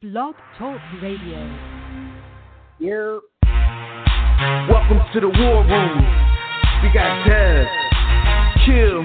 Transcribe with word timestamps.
Blog 0.00 0.32
Talk 0.56 0.80
Radio. 1.04 1.44
Here. 2.80 3.20
Welcome 4.64 4.96
to 5.12 5.20
the 5.20 5.28
war 5.28 5.60
room. 5.60 5.96
We 6.80 6.88
got 6.88 7.28
Dev, 7.28 7.68
Kill, 8.64 9.04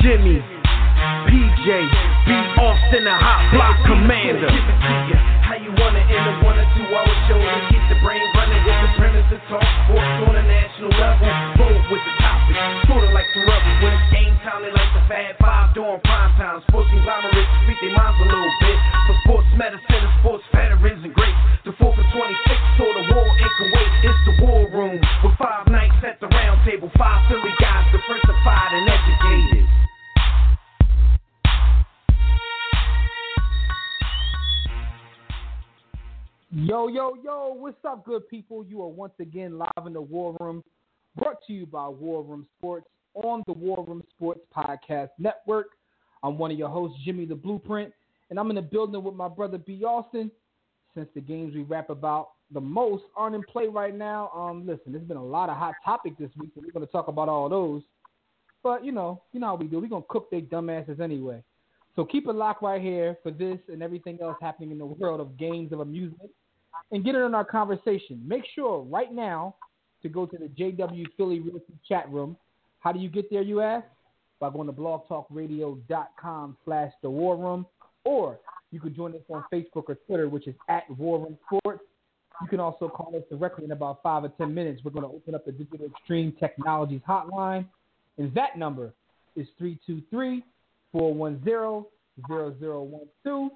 Jimmy, 0.00 0.40
PJ, 0.40 1.68
B. 1.68 2.30
Austin, 2.32 3.04
the 3.04 3.12
hot 3.12 3.44
block 3.52 3.76
commander. 3.84 4.48
How 5.44 5.60
you 5.60 5.68
want 5.76 6.00
it 6.00 6.08
in 6.08 6.16
a 6.16 6.34
one 6.48 6.56
or 6.56 6.68
two 6.72 6.88
hour 6.96 7.12
show 7.28 7.36
to 7.36 7.60
keep 7.68 7.84
the 7.92 8.00
brain 8.00 8.24
running 8.40 8.64
with 8.64 8.78
the 8.88 8.90
premise 8.96 9.28
to 9.36 9.38
talk 9.52 9.68
sports 9.84 10.32
on 10.32 10.32
a 10.32 10.44
national 10.48 10.96
level. 10.96 11.28
Bold 11.60 11.92
with 11.92 12.00
the 12.00 12.14
topic, 12.24 12.56
sorta 12.88 13.12
like 13.12 13.28
the 13.36 13.44
rebels 13.44 13.78
when 13.84 13.92
it's 13.92 14.08
game 14.08 14.32
time. 14.40 14.64
They 14.64 14.72
like 14.72 14.92
the 14.96 15.04
Fab 15.12 15.36
Five 15.44 15.76
during 15.76 16.00
prime 16.08 16.32
time. 16.40 16.64
Sports 16.72 16.88
conglomerates 16.88 17.52
speak 17.68 17.84
their 17.84 17.92
minds 17.92 18.16
a 18.16 18.24
little 18.32 18.54
bit. 18.64 18.95
Sports 19.36 19.58
medicine 19.58 20.00
and 20.00 20.20
sports 20.24 20.44
veterans 20.48 21.04
and 21.04 21.12
greats. 21.12 21.36
The 21.66 21.72
4 21.76 21.92
for 21.92 22.06
26 22.08 22.56
toward 22.80 22.96
the 22.96 23.04
war 23.12 23.28
in 23.36 23.50
Kuwait. 23.60 23.92
It's 24.00 24.16
the 24.24 24.34
war 24.40 24.64
room 24.72 24.96
with 24.96 25.36
five 25.36 25.68
at 25.68 26.20
the 26.20 26.26
round 26.28 26.64
table. 26.64 26.90
Five 26.96 27.28
Philly 27.28 27.52
guys, 27.60 27.84
diversified 27.92 28.72
and 28.72 28.88
educated. 28.88 29.68
Yo, 36.50 36.88
yo, 36.88 37.16
yo, 37.22 37.52
what's 37.58 37.76
up, 37.84 38.06
good 38.06 38.26
people? 38.30 38.64
You 38.64 38.80
are 38.80 38.88
once 38.88 39.12
again 39.20 39.58
live 39.58 39.86
in 39.86 39.92
the 39.92 40.00
War 40.00 40.34
Room, 40.40 40.64
brought 41.14 41.44
to 41.46 41.52
you 41.52 41.66
by 41.66 41.86
War 41.88 42.24
Room 42.24 42.46
Sports 42.56 42.86
on 43.12 43.42
the 43.46 43.52
War 43.52 43.84
Room 43.86 44.02
Sports 44.16 44.40
Podcast 44.56 45.10
Network. 45.18 45.66
I'm 46.22 46.38
one 46.38 46.50
of 46.50 46.56
your 46.56 46.70
hosts, 46.70 46.96
Jimmy 47.04 47.26
the 47.26 47.34
Blueprint, 47.34 47.92
and 48.30 48.38
I'm 48.38 48.50
in 48.50 48.56
the 48.56 48.62
building 48.62 49.02
with 49.02 49.14
my 49.14 49.28
brother 49.28 49.58
B. 49.58 49.84
Austin. 49.84 50.30
Since 50.94 51.08
the 51.14 51.20
games 51.20 51.54
we 51.54 51.62
rap 51.62 51.90
about 51.90 52.30
the 52.52 52.60
most 52.60 53.04
aren't 53.14 53.34
in 53.34 53.42
play 53.42 53.66
right 53.66 53.94
now, 53.94 54.30
um, 54.34 54.66
listen, 54.66 54.92
there's 54.92 55.04
been 55.04 55.18
a 55.18 55.24
lot 55.24 55.50
of 55.50 55.56
hot 55.58 55.74
topics 55.84 56.16
this 56.18 56.30
week, 56.38 56.50
so 56.54 56.62
we're 56.64 56.72
going 56.72 56.86
to 56.86 56.90
talk 56.90 57.08
about 57.08 57.28
all 57.28 57.50
those. 57.50 57.82
But 58.62 58.84
you 58.84 58.92
know, 58.92 59.22
you 59.32 59.40
know 59.40 59.46
how 59.46 59.54
we 59.54 59.66
do. 59.66 59.78
We're 59.78 59.88
gonna 59.88 60.04
cook 60.08 60.30
their 60.30 60.40
dumbasses 60.40 60.98
anyway. 60.98 61.42
So 61.94 62.04
keep 62.04 62.26
it 62.26 62.32
locked 62.32 62.62
right 62.62 62.82
here 62.82 63.16
for 63.22 63.30
this 63.30 63.58
and 63.68 63.82
everything 63.82 64.18
else 64.20 64.36
happening 64.40 64.70
in 64.70 64.78
the 64.78 64.86
world 64.86 65.20
of 65.20 65.38
games 65.38 65.72
of 65.72 65.80
amusement 65.80 66.30
and 66.92 67.04
get 67.04 67.14
in 67.14 67.34
our 67.34 67.44
conversation. 67.44 68.20
Make 68.26 68.42
sure 68.54 68.82
right 68.82 69.12
now 69.12 69.54
to 70.02 70.08
go 70.08 70.26
to 70.26 70.36
the 70.36 70.48
JW 70.48 71.04
Philly 71.16 71.40
Realty 71.40 71.74
chat 71.88 72.10
room. 72.10 72.36
How 72.80 72.92
do 72.92 72.98
you 72.98 73.08
get 73.08 73.30
there, 73.30 73.42
you 73.42 73.60
ask? 73.60 73.86
By 74.40 74.50
going 74.50 74.66
to 74.66 74.72
blogtalkradio.com 74.72 76.56
slash 76.64 76.92
the 77.02 77.10
war 77.10 77.36
room. 77.36 77.66
Or 78.06 78.38
you 78.70 78.78
can 78.78 78.94
join 78.94 79.14
us 79.14 79.20
on 79.28 79.44
Facebook 79.52 79.84
or 79.88 79.96
Twitter, 80.06 80.28
which 80.28 80.46
is 80.46 80.54
at 80.68 80.84
War 80.96 81.18
Room 81.18 81.36
Sports. 81.46 81.82
You 82.40 82.48
can 82.48 82.60
also 82.60 82.88
call 82.88 83.12
us 83.16 83.22
directly 83.28 83.64
in 83.64 83.72
about 83.72 84.02
five 84.02 84.22
or 84.22 84.28
ten 84.28 84.54
minutes. 84.54 84.80
We're 84.84 84.92
going 84.92 85.08
to 85.08 85.14
open 85.14 85.34
up 85.34 85.44
the 85.44 85.52
Digital 85.52 85.86
Extreme 85.86 86.36
Technologies 86.38 87.00
hotline. 87.08 87.66
And 88.18 88.32
that 88.34 88.56
number 88.56 88.92
is 89.34 89.48
323 89.58 90.44
410 90.92 91.84
0012. 92.28 93.50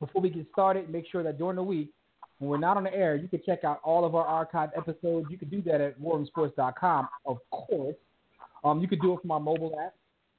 Before 0.00 0.20
we 0.20 0.30
get 0.30 0.46
started, 0.52 0.90
make 0.90 1.06
sure 1.10 1.22
that 1.22 1.38
during 1.38 1.56
the 1.56 1.62
week, 1.62 1.90
when 2.38 2.50
we're 2.50 2.58
not 2.58 2.76
on 2.76 2.84
the 2.84 2.94
air, 2.94 3.16
you 3.16 3.28
can 3.28 3.40
check 3.46 3.64
out 3.64 3.80
all 3.84 4.04
of 4.04 4.14
our 4.14 4.46
archived 4.46 4.76
episodes. 4.76 5.28
You 5.30 5.38
can 5.38 5.48
do 5.48 5.62
that 5.62 5.80
at 5.80 5.98
warroomsports.com, 6.00 7.08
of 7.24 7.38
course. 7.50 7.96
Um, 8.64 8.80
you 8.80 8.88
can 8.88 8.98
do 8.98 9.14
it 9.14 9.20
from 9.22 9.30
our 9.30 9.40
mobile 9.40 9.78
app, 9.80 9.94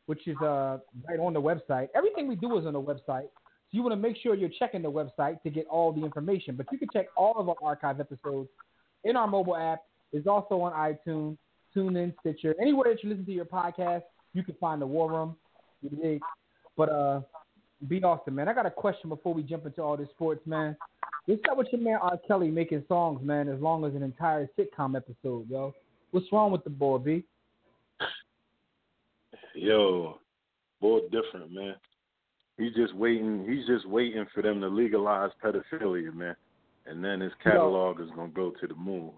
which 0.08 0.28
is 0.28 0.38
uh, 0.42 0.80
right 1.08 1.20
on 1.20 1.34
the 1.34 1.42
website. 1.42 1.90
Everything 1.96 2.28
we 2.28 2.36
do 2.36 2.58
is 2.58 2.66
on 2.66 2.74
the 2.74 2.82
website. 2.82 3.28
So 3.70 3.72
you 3.72 3.84
want 3.84 3.92
to 3.92 3.98
make 3.98 4.18
sure 4.18 4.34
you're 4.34 4.50
checking 4.58 4.82
the 4.82 4.92
website 4.92 5.42
to 5.44 5.50
get 5.50 5.68
all 5.68 5.92
the 5.92 6.04
information. 6.04 6.56
But 6.56 6.68
you 6.72 6.78
can 6.78 6.88
check 6.92 7.08
all 7.16 7.36
of 7.38 7.50
our 7.50 7.56
archive 7.62 8.00
episodes 8.00 8.50
in 9.04 9.16
our 9.16 9.28
mobile 9.28 9.58
app. 9.58 9.82
It's 10.14 10.26
also 10.26 10.62
on 10.62 10.72
iTunes, 10.72 11.38
TuneIn, 11.76 12.14
Stitcher, 12.22 12.56
anywhere 12.62 12.94
that 12.94 13.04
you 13.04 13.10
listen 13.10 13.26
to 13.26 13.32
your 13.32 13.46
podcast. 13.46 14.04
You 14.34 14.44
can 14.44 14.56
find 14.56 14.82
the 14.82 14.88
War 14.88 15.12
Room. 15.12 15.36
You 15.82 15.90
dig? 15.90 16.22
But 16.78 16.90
uh, 16.90 17.22
B. 17.88 18.02
Austin, 18.02 18.36
man, 18.36 18.48
I 18.48 18.54
got 18.54 18.66
a 18.66 18.72
question 18.72 19.10
before 19.10 19.34
we 19.34 19.44
jump 19.44 19.66
into 19.66 19.82
all 19.82 19.98
this 19.98 20.10
sports, 20.10 20.46
man. 20.48 20.78
What's 21.26 21.42
up 21.52 21.58
with 21.58 21.68
your 21.74 21.82
man 21.82 22.00
R. 22.02 22.18
Kelly 22.26 22.50
making 22.50 22.86
songs, 22.88 23.22
man, 23.22 23.50
as 23.50 23.60
long 23.60 23.84
as 23.84 23.94
an 23.94 24.04
entire 24.04 24.48
sitcom 24.58 24.96
episode, 24.96 25.50
yo? 25.50 25.74
What's 26.12 26.32
wrong 26.32 26.54
with 26.54 26.64
the 26.64 26.70
boy, 26.70 27.00
B? 27.00 27.24
Yo, 29.58 30.20
boy, 30.80 31.00
different 31.12 31.52
man. 31.52 31.76
He's 32.58 32.74
just 32.74 32.96
waiting. 32.96 33.46
He's 33.50 33.66
just 33.66 33.88
waiting 33.88 34.26
for 34.34 34.44
them 34.44 34.62
to 34.62 34.68
legalize 34.68 35.32
pedophilia, 35.44 36.14
man, 36.14 36.36
and 36.86 37.04
then 37.04 37.20
his 37.20 37.32
catalog 37.44 38.00
is 38.00 38.10
gonna 38.16 38.30
go 38.30 38.52
to 38.52 38.68
the 38.68 38.76
moon. 38.76 39.12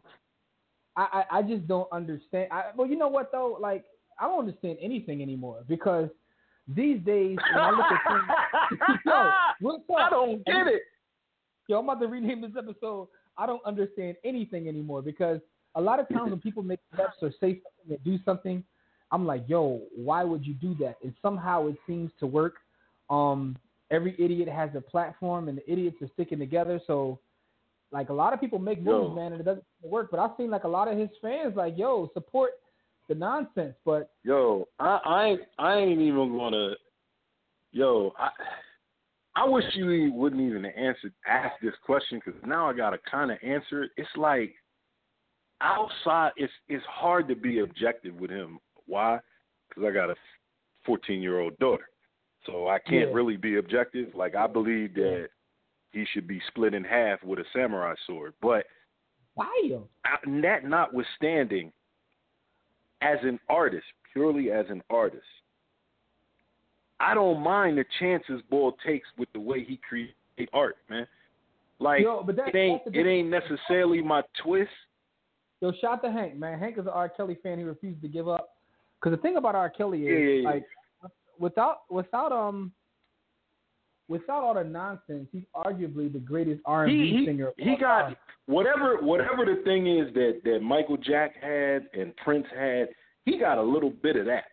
I, 0.96 1.24
I, 1.32 1.40
I 1.40 1.42
just 1.42 1.68
don't 1.68 1.88
understand. 1.92 2.48
I, 2.52 2.72
well, 2.76 2.88
you 2.88 2.98
know 2.98 3.08
what 3.08 3.32
though? 3.32 3.58
Like, 3.60 3.86
I 4.20 4.26
don't 4.28 4.40
understand 4.40 4.78
anything 4.82 5.22
anymore 5.22 5.64
because 5.68 6.10
these 6.68 7.00
days, 7.02 7.38
when 7.54 7.64
I 7.64 7.72
look 7.72 7.86
at 7.86 8.78
things, 8.78 9.00
yo, 9.06 9.32
what's 9.60 9.84
up? 9.90 9.98
I 10.00 10.10
don't 10.10 10.46
get 10.46 10.68
it. 10.68 10.84
Yo, 11.68 11.80
I'm 11.80 11.86
about 11.86 12.00
to 12.02 12.08
rename 12.08 12.42
this 12.42 12.52
episode. 12.58 13.08
I 13.38 13.46
don't 13.46 13.64
understand 13.66 14.18
anything 14.24 14.68
anymore 14.68 15.02
because 15.02 15.40
a 15.76 15.82
lot 15.82 16.00
of 16.00 16.10
times 16.10 16.30
when 16.32 16.40
people 16.40 16.64
make 16.64 16.80
steps 16.94 17.18
or 17.22 17.32
say 17.40 17.62
something 17.62 17.92
or 17.92 17.98
do 18.04 18.18
something, 18.26 18.64
I'm 19.12 19.26
like, 19.26 19.44
yo, 19.48 19.82
why 19.96 20.24
would 20.24 20.46
you 20.46 20.54
do 20.54 20.76
that? 20.80 20.98
And 21.04 21.14
somehow 21.22 21.68
it 21.68 21.76
seems 21.88 22.12
to 22.20 22.28
work. 22.28 22.56
Um, 23.10 23.58
every 23.92 24.16
idiot 24.20 24.48
has 24.50 24.70
a 24.76 24.82
platform, 24.82 25.50
and 25.50 25.58
the 25.58 25.72
idiots 25.72 25.98
are 26.02 26.10
sticking 26.14 26.40
together. 26.40 26.80
So, 26.86 27.20
like 27.92 28.10
a 28.10 28.14
lot 28.14 28.34
of 28.34 28.40
people 28.40 28.60
make 28.60 28.78
moves, 28.84 29.10
Yo. 29.10 29.16
man, 29.16 29.32
and 29.32 29.42
it 29.42 29.46
doesn't 29.46 29.66
work. 29.82 30.12
But 30.12 30.20
I've 30.20 30.38
seen 30.38 30.52
like 30.52 30.64
a 30.64 30.68
lot 30.68 30.88
of 30.88 30.98
his 30.98 31.10
fans, 31.22 31.56
like, 31.56 31.78
yo, 31.78 32.10
support 32.14 32.52
the 33.08 33.16
nonsense. 33.16 33.76
But 33.84 34.12
Yo, 34.24 34.68
I 34.80 35.00
I 35.04 35.26
ain't, 35.26 35.42
I 35.58 35.76
ain't 35.78 36.02
even 36.02 36.38
gonna. 36.38 36.76
Yo, 37.72 38.14
I 38.18 38.30
I 39.36 39.48
wish 39.48 39.64
you 39.74 40.12
wouldn't 40.14 40.42
even 40.42 40.66
answer 40.66 41.12
ask 41.28 41.54
this 41.62 41.74
question 41.84 42.22
because 42.24 42.40
now 42.46 42.70
I 42.70 42.74
gotta 42.74 43.00
kind 43.10 43.32
of 43.32 43.38
answer 43.44 43.84
it. 43.84 43.92
It's 43.98 44.10
like 44.16 44.54
outside, 45.62 46.32
it's 46.38 46.54
it's 46.68 46.84
hard 46.86 47.28
to 47.28 47.36
be 47.36 47.60
objective 47.60 48.16
with 48.16 48.32
him. 48.32 48.60
Why? 48.90 49.20
Because 49.70 49.84
I 49.86 49.92
got 49.92 50.10
a 50.10 50.16
14 50.86 51.22
year 51.22 51.40
old 51.40 51.58
daughter, 51.60 51.90
so 52.46 52.68
I 52.68 52.80
can't 52.80 53.10
Yeah. 53.10 53.16
really 53.16 53.38
be 53.38 53.58
objective. 53.58 54.14
Like 54.16 54.36
I 54.36 54.48
believe 54.48 54.96
that 54.96 55.30
he 55.94 56.06
should 56.06 56.28
be 56.28 56.42
split 56.48 56.74
in 56.74 56.84
half 56.84 57.24
with 57.24 57.40
a 57.40 57.46
samurai 57.54 57.94
sword, 58.08 58.34
but 58.42 58.66
why 59.36 59.62
yo? 59.64 59.88
that 60.42 60.64
notwithstanding, 60.66 61.72
as 63.02 63.20
an 63.24 63.40
artist, 63.48 63.86
purely 64.12 64.52
as 64.52 64.66
an 64.70 64.84
artist, 64.90 65.24
I 67.00 67.14
don't 67.14 67.42
mind 67.42 67.78
the 67.78 67.86
chances 68.00 68.42
Ball 68.50 68.74
takes 68.86 69.08
with 69.18 69.32
the 69.34 69.40
way 69.40 69.64
he 69.64 69.78
create 69.78 70.14
art, 70.52 70.78
man. 70.90 71.08
Like 71.80 72.02
Yo, 72.02 72.24
but 72.24 72.36
that- 72.36 72.50
it 72.50 72.56
ain't 72.56 72.82
it 72.94 73.06
ain't 73.08 73.30
necessarily 73.30 74.02
my 74.02 74.24
twist. 74.44 74.72
Yo, 75.62 75.72
shout 75.74 76.02
to 76.04 76.12
Hank, 76.12 76.36
man. 76.36 76.58
Hank 76.58 76.78
is 76.78 76.86
an 76.86 76.92
R. 76.94 77.10
Kelly 77.10 77.36
fan. 77.36 77.58
He 77.58 77.64
refused 77.66 78.02
to 78.02 78.08
give 78.08 78.28
up. 78.28 78.56
Because 79.02 79.18
the 79.18 79.22
thing 79.22 79.38
about 79.38 79.56
R. 79.56 79.70
Kelly 79.70 80.08
is, 80.08 80.44
Yeah, 80.46 80.50
yeah, 80.50 80.50
like, 80.50 80.66
without 81.40 81.82
without 81.90 82.32
um 82.32 82.72
without 84.08 84.44
all 84.44 84.54
the 84.54 84.64
nonsense, 84.64 85.28
he's 85.32 85.44
arguably 85.56 86.12
the 86.12 86.20
greatest 86.20 86.62
R 86.66 86.86
and 86.86 86.94
B 86.94 87.26
singer. 87.26 87.50
of 87.50 87.54
he 87.58 87.76
got 87.78 88.02
time. 88.02 88.16
whatever 88.48 88.98
whatever 89.02 89.46
the 89.46 89.62
thing 89.64 89.88
is 89.88 90.14
that 90.14 90.42
that 90.44 90.60
Michael 90.62 90.98
Jack 90.98 91.36
had 91.42 91.88
and 91.94 92.16
Prince 92.18 92.48
had. 92.56 92.90
He 93.26 93.38
got 93.38 93.58
a 93.58 93.62
little 93.62 93.92
bit 93.92 94.16
of 94.16 94.26
that. 94.26 94.46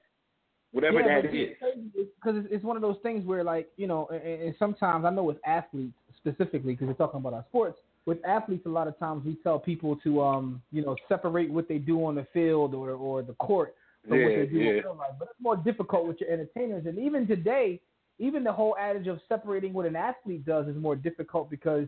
Whatever 0.72 1.00
yeah, 1.00 1.22
that 1.22 1.34
is. 1.34 1.56
Because 1.94 2.36
it's, 2.36 2.48
it's 2.50 2.64
one 2.64 2.76
of 2.76 2.82
those 2.82 2.98
things 3.02 3.24
where, 3.24 3.42
like, 3.42 3.70
you 3.78 3.86
know, 3.86 4.06
and, 4.12 4.42
and 4.42 4.54
sometimes 4.58 5.06
I 5.06 5.10
know 5.10 5.24
with 5.24 5.38
athletes 5.46 5.94
specifically, 6.16 6.74
because 6.74 6.88
we're 6.88 6.94
talking 6.94 7.20
about 7.20 7.32
our 7.32 7.44
sports. 7.48 7.78
With 8.04 8.18
athletes, 8.26 8.66
a 8.66 8.68
lot 8.68 8.86
of 8.86 8.98
times 8.98 9.24
we 9.24 9.36
tell 9.42 9.59
people 9.59 9.97
to, 9.97 10.21
um, 10.21 10.60
you 10.72 10.84
know, 10.84 10.97
separate 11.09 11.50
what 11.50 11.68
they 11.68 11.78
do 11.78 12.04
on 12.04 12.16
the 12.16 12.26
field 12.34 12.74
or 12.74 12.91
or 12.91 13.22
the 13.22 13.32
court 13.34 13.74
what 14.08 14.16
Yeah, 14.18 14.28
they 14.28 14.47
do 14.47 14.60
in 14.60 14.76
yeah. 14.76 14.88
life. 14.91 15.12
But 15.18 15.28
it's 15.30 15.41
more 15.41 15.56
difficult 15.56 16.06
with 16.06 16.20
your 16.20 16.30
entertainers. 16.30 16.86
And 16.86 16.98
even 16.98 17.26
today, 17.26 17.80
even 18.18 18.44
the 18.44 18.53
whole 18.53 18.76
adage 18.78 19.06
of 19.08 19.20
separating 19.28 19.72
what 19.72 19.86
an 19.86 19.97
athlete 19.97 20.44
does 20.47 20.66
is 20.68 20.76
more 20.76 20.97
difficult 20.97 21.50
because 21.50 21.86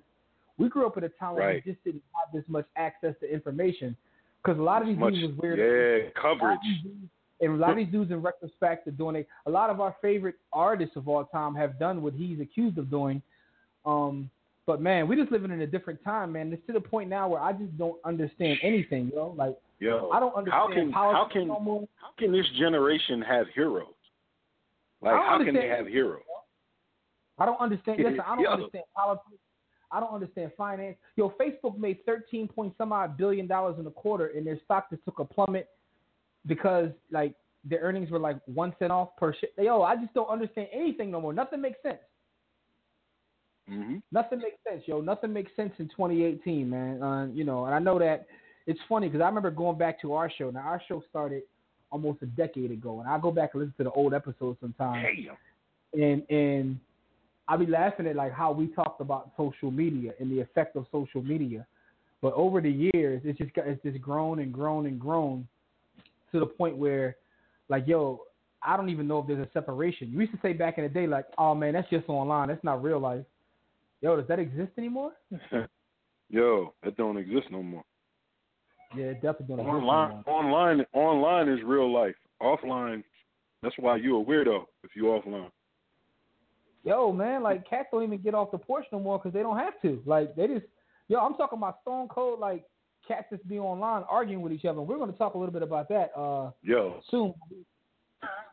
we 0.58 0.68
grew 0.68 0.86
up 0.86 0.96
at 0.96 1.04
a 1.04 1.08
time 1.08 1.34
where 1.36 1.46
Right. 1.46 1.62
we 1.64 1.72
just 1.72 1.82
didn't 1.84 2.02
have 2.14 2.32
this 2.32 2.44
much 2.48 2.66
access 2.76 3.14
to 3.20 3.32
information. 3.32 3.96
Because 4.42 4.58
a 4.58 4.62
lot 4.62 4.82
of 4.82 4.88
these 4.88 4.98
Much, 4.98 5.14
dudes 5.14 5.32
was 5.34 5.36
weird. 5.42 5.58
yeah, 5.58 6.10
coverage. 6.20 6.58
And 7.40 7.52
a 7.52 7.56
lot 7.56 7.70
of 7.70 7.76
these 7.76 7.88
dudes, 7.88 8.10
in 8.10 8.20
retrospect, 8.20 8.88
are 8.88 8.92
doing 8.92 9.16
it. 9.16 9.28
A 9.46 9.50
lot 9.50 9.70
of 9.70 9.80
our 9.80 9.94
favorite 10.02 10.34
artists 10.52 10.96
of 10.96 11.06
all 11.08 11.24
time 11.24 11.54
have 11.54 11.78
done 11.78 12.02
what 12.02 12.12
he's 12.14 12.40
accused 12.40 12.78
of 12.78 12.90
doing. 12.90 13.22
Um, 13.86 14.28
but 14.66 14.80
man, 14.82 15.08
we're 15.08 15.16
just 15.18 15.30
living 15.32 15.50
in 15.50 15.60
a 15.62 15.66
different 15.66 16.02
time, 16.04 16.32
man. 16.32 16.52
It's 16.52 16.66
to 16.66 16.72
the 16.72 16.80
point 16.80 17.08
now 17.08 17.28
where 17.28 17.40
I 17.40 17.52
just 17.52 17.76
don't 17.78 17.96
understand 18.04 18.58
anything, 18.62 19.06
you 19.08 19.14
know. 19.16 19.34
Like 19.36 19.56
Yo, 19.80 20.10
I 20.12 20.18
don't 20.18 20.34
understand 20.34 20.60
how 20.60 20.74
can 20.74 20.92
how 20.92 21.28
can 21.32 21.48
no 21.48 21.60
more. 21.60 21.88
how 21.96 22.08
can 22.18 22.32
this 22.32 22.46
generation 22.58 23.22
have 23.22 23.46
heroes? 23.54 23.86
Like 25.00 25.14
how 25.14 25.38
can 25.44 25.54
they 25.54 25.68
have 25.68 25.86
heroes? 25.86 26.22
I 27.38 27.46
don't 27.46 27.60
understand. 27.60 28.00
Listen, 28.02 28.20
I 28.20 28.34
don't 28.34 28.40
Yo. 28.44 28.50
understand 28.50 28.84
politics. 28.94 29.38
I 29.90 30.00
don't 30.00 30.12
understand 30.12 30.50
finance. 30.56 30.96
Yo, 31.16 31.32
Facebook 31.40 31.78
made 31.78 32.04
thirteen 32.04 32.48
point 32.48 32.74
some 32.76 32.92
odd 32.92 33.16
billion 33.16 33.46
dollars 33.46 33.76
in 33.78 33.86
a 33.86 33.90
quarter, 33.90 34.32
and 34.36 34.46
their 34.46 34.58
stock 34.64 34.90
just 34.90 35.04
took 35.04 35.20
a 35.20 35.24
plummet 35.24 35.68
because 36.46 36.90
like 37.12 37.34
their 37.64 37.80
earnings 37.80 38.10
were 38.10 38.18
like 38.18 38.38
one 38.46 38.74
cent 38.78 38.90
off 38.90 39.10
per 39.16 39.32
share. 39.34 39.64
Yo, 39.64 39.82
I 39.82 39.96
just 39.96 40.12
don't 40.14 40.28
understand 40.28 40.68
anything 40.72 41.10
no 41.10 41.20
more. 41.20 41.32
Nothing 41.32 41.60
makes 41.60 41.80
sense. 41.82 41.98
hmm 43.68 43.96
Nothing 44.10 44.40
makes 44.40 44.58
sense, 44.68 44.82
yo. 44.86 45.00
Nothing 45.00 45.32
makes 45.32 45.52
sense 45.56 45.72
in 45.78 45.86
2018, 45.88 46.68
man. 46.68 47.02
Uh, 47.02 47.26
you 47.32 47.44
know, 47.44 47.64
and 47.66 47.74
I 47.74 47.78
know 47.78 47.98
that 47.98 48.26
it's 48.68 48.78
funny 48.86 49.08
because 49.08 49.22
I 49.22 49.26
remember 49.26 49.50
going 49.50 49.78
back 49.78 50.00
to 50.02 50.12
our 50.12 50.30
show. 50.30 50.50
Now 50.50 50.60
our 50.60 50.80
show 50.86 51.02
started 51.08 51.42
almost 51.90 52.22
a 52.22 52.26
decade 52.26 52.70
ago, 52.70 53.00
and 53.00 53.08
I 53.08 53.18
go 53.18 53.32
back 53.32 53.50
and 53.54 53.62
listen 53.62 53.74
to 53.78 53.84
the 53.84 53.90
old 53.90 54.12
episodes 54.12 54.58
sometimes, 54.60 55.06
Damn. 55.94 56.00
and 56.00 56.30
and 56.30 56.78
I 57.48 57.56
be 57.56 57.66
laughing 57.66 58.06
at 58.06 58.14
like 58.14 58.32
how 58.32 58.52
we 58.52 58.66
talked 58.68 59.00
about 59.00 59.30
social 59.38 59.70
media 59.70 60.12
and 60.20 60.30
the 60.30 60.40
effect 60.40 60.76
of 60.76 60.84
social 60.92 61.22
media. 61.22 61.66
But 62.20 62.34
over 62.34 62.60
the 62.60 62.90
years, 62.92 63.22
it's 63.24 63.38
just 63.38 63.50
it's 63.56 63.82
just 63.82 64.02
grown 64.02 64.40
and 64.40 64.52
grown 64.52 64.84
and 64.84 65.00
grown 65.00 65.48
to 66.32 66.38
the 66.38 66.46
point 66.46 66.76
where, 66.76 67.16
like, 67.70 67.84
yo, 67.86 68.20
I 68.62 68.76
don't 68.76 68.90
even 68.90 69.08
know 69.08 69.20
if 69.20 69.28
there's 69.28 69.46
a 69.46 69.50
separation. 69.54 70.12
You 70.12 70.20
used 70.20 70.32
to 70.32 70.38
say 70.42 70.52
back 70.52 70.76
in 70.76 70.84
the 70.84 70.90
day, 70.90 71.06
like, 71.06 71.24
oh 71.38 71.54
man, 71.54 71.72
that's 71.72 71.88
just 71.88 72.06
online. 72.10 72.48
That's 72.48 72.62
not 72.62 72.82
real 72.82 73.00
life. 73.00 73.24
Yo, 74.02 74.14
does 74.14 74.28
that 74.28 74.38
exist 74.38 74.72
anymore? 74.76 75.12
Yo, 76.28 76.74
that 76.84 76.98
don't 76.98 77.16
exist 77.16 77.46
no 77.50 77.62
more. 77.62 77.84
Yeah, 78.96 79.12
definitely 79.14 79.64
Online, 79.64 80.22
online, 80.26 80.86
online 80.92 81.48
is 81.48 81.60
real 81.64 81.92
life. 81.92 82.14
Offline, 82.40 83.02
that's 83.62 83.74
why 83.78 83.96
you 83.96 84.18
a 84.18 84.24
weirdo 84.24 84.64
if 84.82 84.90
you 84.94 85.04
offline. 85.04 85.50
Yo, 86.84 87.12
man, 87.12 87.42
like 87.42 87.68
cats 87.68 87.88
don't 87.92 88.02
even 88.02 88.18
get 88.18 88.34
off 88.34 88.50
the 88.50 88.58
porch 88.58 88.86
no 88.92 89.00
more 89.00 89.18
because 89.18 89.34
they 89.34 89.42
don't 89.42 89.58
have 89.58 89.74
to. 89.82 90.00
Like 90.06 90.34
they 90.36 90.46
just, 90.46 90.66
yo, 91.08 91.18
I'm 91.18 91.34
talking 91.34 91.58
about 91.58 91.80
stone 91.82 92.08
cold 92.08 92.40
like 92.40 92.64
cats 93.06 93.26
just 93.30 93.46
be 93.48 93.58
online 93.58 94.04
arguing 94.08 94.40
with 94.42 94.52
each 94.52 94.64
other. 94.64 94.80
We're 94.80 94.96
going 94.96 95.12
to 95.12 95.18
talk 95.18 95.34
a 95.34 95.38
little 95.38 95.52
bit 95.52 95.62
about 95.62 95.88
that 95.90 96.12
uh 96.16 96.50
Yo, 96.62 97.00
soon. 97.10 97.34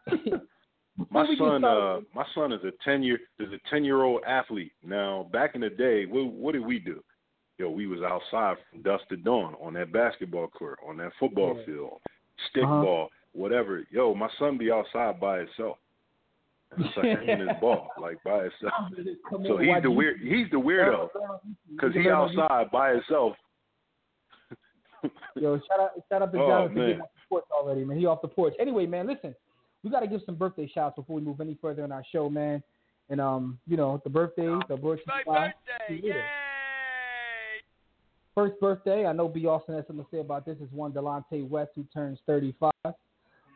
my 1.12 1.22
Before 1.22 1.28
we 1.28 1.36
get 1.36 1.40
son, 1.40 1.64
uh, 1.64 2.00
my 2.14 2.26
son 2.34 2.52
is 2.52 2.62
a 2.64 2.72
ten 2.84 3.04
year 3.04 3.20
is 3.40 3.50
a 3.54 3.70
ten 3.70 3.86
year 3.86 4.04
old 4.04 4.22
athlete. 4.28 4.74
Now, 4.84 5.30
back 5.32 5.56
in 5.56 5.62
the 5.62 5.70
day, 5.70 6.06
what, 6.06 6.26
what 6.34 6.52
did 6.54 6.66
we 6.66 6.80
do? 6.80 7.04
Yo, 7.58 7.70
we 7.70 7.88
was 7.88 8.02
outside 8.02 8.58
from 8.70 8.82
dusk 8.82 9.08
to 9.08 9.16
dawn 9.16 9.56
on 9.62 9.74
that 9.74 9.92
basketball 9.94 10.48
court, 10.48 10.78
on 10.86 10.98
that 10.98 11.12
football 11.20 11.56
Yeah. 11.58 11.64
field, 11.66 12.02
stick 12.50 12.64
Uh-huh. 12.64 12.82
ball, 12.82 13.12
whatever. 13.32 13.86
Yo, 13.92 14.14
my 14.14 14.30
son 14.38 14.58
be 14.58 14.72
outside 14.72 15.20
by 15.20 15.40
himself. 15.40 15.78
It's 16.78 16.98
like 16.98 17.06
hitting 17.06 17.40
his 17.48 17.58
ball, 17.62 17.92
like 17.98 18.22
by 18.24 18.44
himself. 18.44 18.74
So 19.48 19.58
he's 19.58 19.76
the 19.76 19.82
do 19.84 19.92
weird. 19.92 20.20
He's 20.20 20.50
the 20.52 20.60
weirdo 20.60 21.10
because 21.72 21.94
he 21.94 22.10
outside 22.10 22.70
by 22.72 22.92
himself. 22.92 23.38
Yo, 25.36 25.58
shout 25.60 25.80
out, 25.80 25.92
shout 26.10 26.22
out 26.24 26.34
to 26.34 26.40
Oh, 26.42 26.48
Jonathan 26.48 26.76
man. 26.76 26.88
getting 26.88 27.02
off 27.02 27.10
the 27.14 27.22
porch 27.30 27.46
already, 27.52 27.86
man. 27.86 27.98
He 27.98 28.06
off 28.06 28.22
the 28.22 28.28
porch. 28.28 28.54
Anyway, 28.60 28.86
man, 28.88 29.06
listen, 29.08 29.34
we 29.84 29.90
got 29.92 30.00
to 30.02 30.08
give 30.08 30.22
some 30.26 30.36
birthday 30.36 30.68
shouts 30.68 30.96
before 30.96 31.16
we 31.16 31.22
move 31.22 31.40
any 31.40 31.54
further 31.62 31.86
in 31.86 31.92
our 31.92 32.04
show, 32.12 32.30
man. 32.30 32.62
And 33.10 33.22
um, 33.22 33.60
you 33.68 33.78
know, 33.78 34.02
the 34.04 34.10
birthdays, 34.10 34.62
the 34.68 34.76
birthday. 34.76 35.04
My 35.06 35.24
birthday! 35.24 36.02
Yeah. 36.04 36.14
Yay! 38.36 38.44
First 38.44 38.60
birthday, 38.60 39.06
I 39.06 39.14
know 39.14 39.28
B. 39.28 39.46
Austin 39.46 39.76
has 39.76 39.86
something 39.88 40.06
to 40.06 40.12
say 40.12 40.20
about 40.20 40.46
this. 40.46 40.58
Is 40.58 40.68
one 40.72 40.92
Delonte 40.92 41.48
West 41.48 41.72
who 41.76 41.86
turns 41.94 42.20
35. 42.26 42.72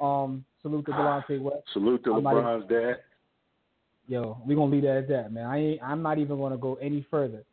Um, 0.02 0.46
salute 0.62 0.86
to 0.86 0.92
Delonte 0.92 1.42
West. 1.42 1.64
Salute 1.74 2.04
to 2.06 2.14
I'm 2.14 2.24
not 2.24 2.34
LeBron's 2.36 2.70
dad. 2.70 2.98
Yo, 4.08 4.38
we 4.48 4.56
gonna 4.56 4.72
leave 4.72 4.84
that 4.84 4.98
at 4.98 5.08
that, 5.10 5.32
man. 5.32 5.46
I 5.46 5.58
ain't. 5.60 5.84
I'm 5.84 6.02
not 6.02 6.18
even 6.18 6.38
gonna 6.40 6.58
go 6.58 6.76
any 6.82 7.06
further. 7.12 7.44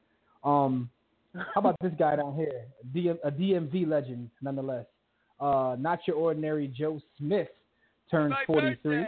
Um, 0.43 0.88
how 1.34 1.61
about 1.61 1.76
this 1.82 1.93
guy 1.99 2.17
down 2.17 2.34
here, 2.34 2.64
DM, 2.94 3.19
a 3.25 3.31
DMV 3.31 3.87
legend, 3.87 4.31
nonetheless. 4.40 4.87
Uh, 5.38 5.76
not 5.78 5.99
your 6.06 6.17
ordinary 6.17 6.69
Joe 6.69 6.99
Smith 7.19 7.49
turns 8.11 8.31
My 8.31 8.44
43. 8.46 8.75
birthday! 8.75 9.00
Yay! 9.00 9.06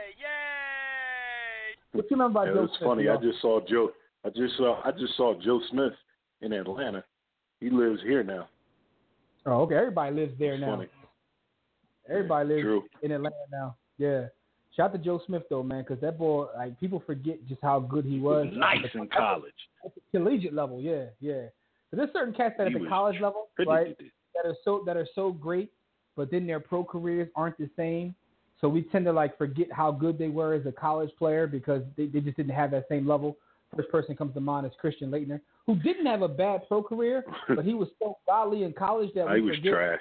What 1.93 2.05
you 2.11 2.17
remember 2.17 2.41
about 2.43 2.49
Yeah, 2.49 2.61
Joe 2.61 2.65
it's 2.65 2.79
Smith? 2.79 2.89
funny. 2.89 3.05
yo? 3.05 3.15
I 3.15 3.23
just 3.23 3.41
saw 3.41 3.61
Joe. 3.67 3.93
I 4.27 4.29
just 4.29 4.57
saw. 4.59 4.83
I 4.85 4.91
just 4.91 5.17
saw 5.17 5.35
Joe 5.43 5.61
Smith 5.71 5.95
in 6.43 6.53
Atlanta. 6.53 7.03
He 7.61 7.71
lives 7.71 8.01
here 8.03 8.23
now. 8.23 8.49
Oh, 9.47 9.63
okay. 9.63 9.77
Everybody 9.77 10.15
lives 10.15 10.33
there 10.39 10.55
It's 10.55 10.61
now. 10.61 10.77
funny. 10.77 10.89
Everybody 12.09 12.49
lives 12.49 12.63
True. 12.63 12.85
in 13.03 13.13
Atlanta 13.13 13.35
now. 13.51 13.77
Yeah. 13.99 14.27
Shout 14.77 14.91
out 14.91 14.93
to 14.93 14.99
Joe 14.99 15.21
Smith 15.27 15.43
though, 15.51 15.63
man, 15.63 15.83
because 15.83 16.01
that 16.03 16.19
boy, 16.19 16.47
like, 16.57 16.79
people 16.79 17.03
forget 17.05 17.45
just 17.49 17.61
how 17.63 17.81
good 17.81 18.05
he 18.05 18.21
was. 18.21 18.47
Nice 18.53 18.79
in 18.95 19.09
college. 19.09 19.53
At 19.85 19.93
the 19.95 20.01
collegiate 20.17 20.55
level, 20.55 20.81
yeah, 20.81 21.07
yeah. 21.21 21.47
But 21.91 21.97
there's 21.97 22.13
certain 22.13 22.35
cats 22.35 22.55
that 22.59 22.69
He 22.69 22.75
at 22.75 22.83
the 22.83 22.89
college 22.89 23.21
level, 23.21 23.49
right, 23.67 23.97
that 24.35 24.47
are 24.49 24.55
so 24.65 24.83
that 24.87 24.97
are 24.97 25.09
so 25.15 25.33
great, 25.33 25.73
but 26.17 26.31
then 26.31 26.47
their 26.47 26.61
pro 26.61 26.85
careers 26.85 27.29
aren't 27.35 27.59
the 27.59 27.69
same. 27.77 28.15
So 28.61 28.69
we 28.69 28.83
tend 28.83 29.05
to 29.07 29.13
like 29.13 29.39
forget 29.39 29.73
how 29.73 29.91
good 29.91 30.19
they 30.19 30.29
were 30.29 30.55
as 30.55 30.67
a 30.67 30.73
college 30.73 31.11
player 31.19 31.47
because 31.47 31.83
they, 31.97 32.07
they 32.07 32.21
just 32.21 32.37
didn't 32.37 32.55
have 32.55 32.71
that 32.73 32.85
same 32.89 33.07
level. 33.07 33.37
First 33.77 33.91
person 33.91 34.17
comes 34.17 34.35
to 34.35 34.41
mind 34.41 34.67
is 34.67 34.73
Christian 34.81 35.11
Laettner, 35.11 35.41
who 35.67 35.77
didn't 35.77 36.07
have 36.07 36.23
a 36.23 36.29
bad 36.29 36.63
pro 36.69 36.83
career, 36.83 37.25
but 37.55 37.65
he 37.65 37.75
was 37.75 37.89
so 37.99 38.17
godly 38.27 38.63
in 38.63 38.73
college 38.73 39.11
that 39.15 39.29
he 39.35 39.41
was 39.43 39.57
forget. 39.57 39.73
trash. 39.73 40.01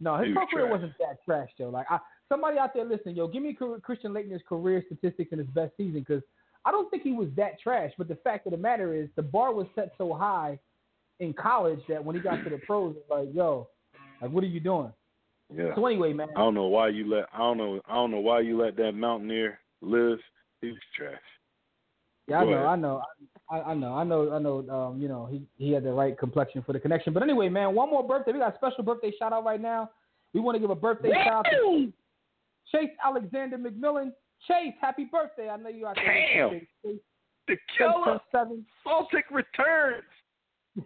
No, 0.00 0.16
his 0.16 0.28
He 0.28 0.32
pro 0.32 0.42
was 0.42 0.48
career 0.52 0.66
trash. 0.66 0.72
wasn't 0.80 0.92
that 0.98 1.24
trash 1.24 1.48
though. 1.58 1.70
Like 1.70 1.86
I, 1.88 1.98
somebody 2.28 2.58
out 2.58 2.74
there 2.74 2.84
listening, 2.84 3.16
yo, 3.16 3.28
give 3.28 3.42
me 3.42 3.56
Christian 3.82 4.12
Laettner's 4.12 4.42
career 4.48 4.82
statistics 4.86 5.32
in 5.32 5.38
his 5.38 5.46
best 5.48 5.72
season 5.76 6.00
because 6.06 6.22
I 6.64 6.72
don't 6.72 6.90
think 6.90 7.04
he 7.04 7.12
was 7.12 7.28
that 7.36 7.60
trash. 7.60 7.92
But 7.96 8.08
the 8.08 8.16
fact 8.16 8.46
of 8.46 8.50
the 8.52 8.58
matter 8.58 8.94
is, 8.94 9.08
the 9.14 9.22
bar 9.22 9.52
was 9.54 9.66
set 9.76 9.92
so 9.96 10.12
high 10.12 10.58
in 11.20 11.32
college 11.32 11.80
that 11.88 12.04
when 12.04 12.16
he 12.16 12.20
got 12.22 12.42
to 12.42 12.50
the 12.50 12.58
pros, 12.66 12.96
it's 12.98 13.08
like, 13.08 13.28
yo, 13.32 13.68
like 14.20 14.30
what 14.32 14.42
are 14.42 14.48
you 14.48 14.60
doing? 14.60 14.92
Yeah. 15.54 15.74
So 15.76 15.86
anyway, 15.86 16.12
man, 16.12 16.28
I 16.34 16.40
don't 16.40 16.54
know 16.54 16.66
why 16.66 16.88
you 16.88 17.08
let. 17.08 17.26
I 17.32 17.38
don't 17.38 17.56
know. 17.58 17.80
I 17.88 17.94
don't 17.94 18.10
know 18.10 18.18
why 18.18 18.40
you 18.40 18.60
let 18.60 18.76
that 18.78 18.92
mountaineer 18.92 19.60
live. 19.80 20.18
He 20.60 20.68
was 20.68 20.78
trash. 20.96 21.20
Yeah, 22.28 22.38
I 22.38 22.44
know. 22.44 22.66
I 22.66 22.76
know, 22.76 23.02
I, 23.50 23.60
I 23.60 23.74
know, 23.74 23.94
I 23.94 24.04
know, 24.04 24.32
I 24.32 24.38
know. 24.38 24.58
Um, 24.70 25.00
you 25.00 25.08
know, 25.08 25.26
he 25.26 25.42
he 25.56 25.72
had 25.72 25.84
the 25.84 25.92
right 25.92 26.18
complexion 26.18 26.62
for 26.62 26.72
the 26.72 26.80
connection. 26.80 27.12
But 27.12 27.22
anyway, 27.22 27.48
man, 27.48 27.74
one 27.74 27.90
more 27.90 28.06
birthday. 28.06 28.32
We 28.32 28.38
got 28.38 28.54
a 28.54 28.56
special 28.56 28.84
birthday 28.84 29.12
shout 29.18 29.32
out 29.32 29.44
right 29.44 29.60
now. 29.60 29.90
We 30.32 30.40
want 30.40 30.56
to 30.56 30.60
give 30.60 30.70
a 30.70 30.74
birthday 30.74 31.10
shout 31.12 31.46
out 31.46 31.46
to 31.50 31.92
Chase 32.72 32.90
Alexander 33.04 33.58
McMillan. 33.58 34.12
Chase, 34.46 34.74
happy 34.80 35.04
birthday! 35.10 35.48
I 35.48 35.56
know 35.56 35.68
you 35.68 35.86
out 35.86 35.96
there. 35.96 36.26
Damn. 36.34 36.50
Chase, 36.50 36.66
Chase 36.84 36.98
The 37.48 37.56
turned 37.78 38.20
seven. 38.32 38.66
Celtic 38.84 39.24
returns. 39.30 40.04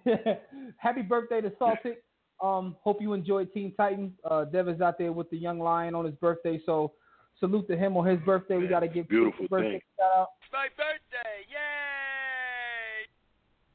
Happy 0.77 1.03
birthday 1.03 1.41
to 1.41 1.51
Saltic. 1.51 1.97
Um, 2.43 2.77
hope 2.83 3.03
you 3.03 3.13
enjoyed 3.13 3.53
Teen 3.53 3.75
Titans. 3.77 4.13
Uh, 4.29 4.45
Dev 4.45 4.69
is 4.69 4.81
out 4.81 4.99
there 4.99 5.13
with 5.13 5.29
the 5.31 5.37
young 5.37 5.59
lion 5.59 5.95
on 5.95 6.05
his 6.05 6.15
birthday, 6.15 6.61
so 6.65 6.93
salute 7.39 7.67
to 7.69 7.77
him 7.77 7.97
on 7.97 8.07
his 8.07 8.21
birthday. 8.21 8.57
We 8.57 8.67
got 8.69 8.81
to 8.81 8.89
give 8.89 9.09
Beautiful 9.09 9.47
a 9.47 9.49
birthday 9.49 9.71
thing. 9.73 9.81
shout 9.99 10.21
out, 10.21 10.29
It's 10.41 10.53
my 10.53 10.69
birthday! 10.77 11.10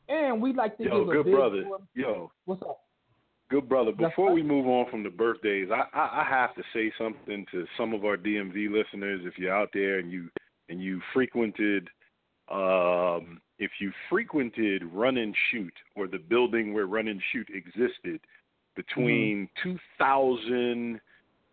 And 0.07 0.41
we'd 0.41 0.55
like 0.55 0.77
to 0.77 0.83
Yo, 0.83 0.99
give 0.99 1.09
a 1.09 1.11
good 1.11 1.25
big 1.25 1.33
brother. 1.33 1.63
Yo, 1.93 2.31
What's 2.45 2.61
up? 2.61 2.81
good 3.49 3.67
brother. 3.69 3.91
Before 3.91 4.31
we 4.31 4.43
move 4.43 4.67
on 4.67 4.89
from 4.89 5.03
the 5.03 5.09
birthdays, 5.09 5.69
I, 5.71 5.85
I 5.97 6.21
I 6.21 6.25
have 6.29 6.55
to 6.55 6.63
say 6.73 6.91
something 6.97 7.45
to 7.51 7.65
some 7.77 7.93
of 7.93 8.05
our 8.05 8.17
DMV 8.17 8.69
listeners. 8.71 9.21
If 9.23 9.37
you're 9.37 9.55
out 9.55 9.69
there 9.73 9.99
and 9.99 10.11
you 10.11 10.29
and 10.69 10.81
you 10.81 11.01
frequented, 11.13 11.89
um, 12.51 13.39
if 13.59 13.71
you 13.79 13.91
frequented 14.09 14.83
Run 14.91 15.17
and 15.17 15.35
Shoot 15.51 15.73
or 15.95 16.07
the 16.07 16.17
building 16.17 16.73
where 16.73 16.87
Run 16.87 17.07
and 17.07 17.21
Shoot 17.31 17.47
existed 17.53 18.19
between 18.75 19.47
2000 19.63 20.99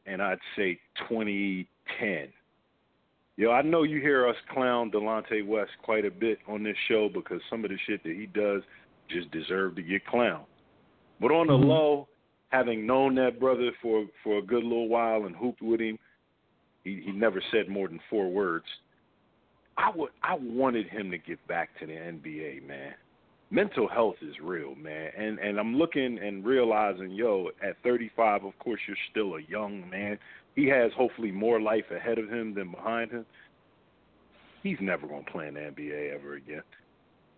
and 0.06 0.22
I'd 0.22 0.38
say 0.56 0.80
2010. 1.08 2.28
Yo, 3.36 3.50
I 3.50 3.62
know 3.62 3.82
you 3.82 4.00
hear 4.00 4.28
us 4.28 4.36
clown 4.52 4.90
Delonte 4.90 5.46
West 5.46 5.70
quite 5.82 6.04
a 6.04 6.10
bit 6.10 6.38
on 6.46 6.62
this 6.62 6.76
show 6.88 7.08
because 7.12 7.40
some 7.48 7.64
of 7.64 7.70
the 7.70 7.78
shit 7.86 8.02
that 8.02 8.14
he 8.14 8.26
does 8.26 8.62
just 9.08 9.30
deserve 9.30 9.74
to 9.76 9.82
get 9.82 10.06
clowned. 10.06 10.44
But 11.20 11.32
on 11.32 11.46
the 11.46 11.56
Mhm. 11.56 11.66
low, 11.66 12.08
having 12.50 12.86
known 12.86 13.14
that 13.14 13.40
brother 13.40 13.72
for 13.80 14.06
for 14.22 14.38
a 14.38 14.42
good 14.42 14.64
little 14.64 14.88
while 14.88 15.24
and 15.24 15.34
hooped 15.34 15.62
with 15.62 15.80
him, 15.80 15.98
he 16.84 17.00
he 17.00 17.12
never 17.12 17.40
said 17.50 17.68
more 17.68 17.88
than 17.88 18.00
four 18.10 18.28
words. 18.30 18.66
I 19.78 19.90
would 19.90 20.10
I 20.22 20.34
wanted 20.34 20.88
him 20.88 21.10
to 21.10 21.18
get 21.18 21.44
back 21.46 21.76
to 21.78 21.86
the 21.86 21.94
NBA, 21.94 22.60
man. 22.60 22.94
Mental 23.50 23.86
health 23.88 24.16
is 24.22 24.38
real, 24.40 24.74
man. 24.74 25.10
And 25.16 25.38
and 25.38 25.58
I'm 25.58 25.76
looking 25.76 26.18
and 26.18 26.44
realizing, 26.44 27.10
yo, 27.10 27.50
at 27.62 27.78
35, 27.82 28.44
of 28.44 28.58
course 28.58 28.80
you're 28.86 28.96
still 29.10 29.36
a 29.36 29.42
young 29.42 29.88
man. 29.88 30.18
He 30.54 30.66
has 30.68 30.92
hopefully 30.96 31.30
more 31.30 31.60
life 31.60 31.84
ahead 31.90 32.18
of 32.18 32.28
him 32.28 32.54
than 32.54 32.70
behind 32.70 33.10
him. 33.10 33.24
He's 34.62 34.76
never 34.80 35.06
going 35.06 35.24
to 35.24 35.30
play 35.30 35.48
in 35.48 35.54
the 35.54 35.60
NBA 35.60 36.14
ever 36.14 36.34
again. 36.34 36.62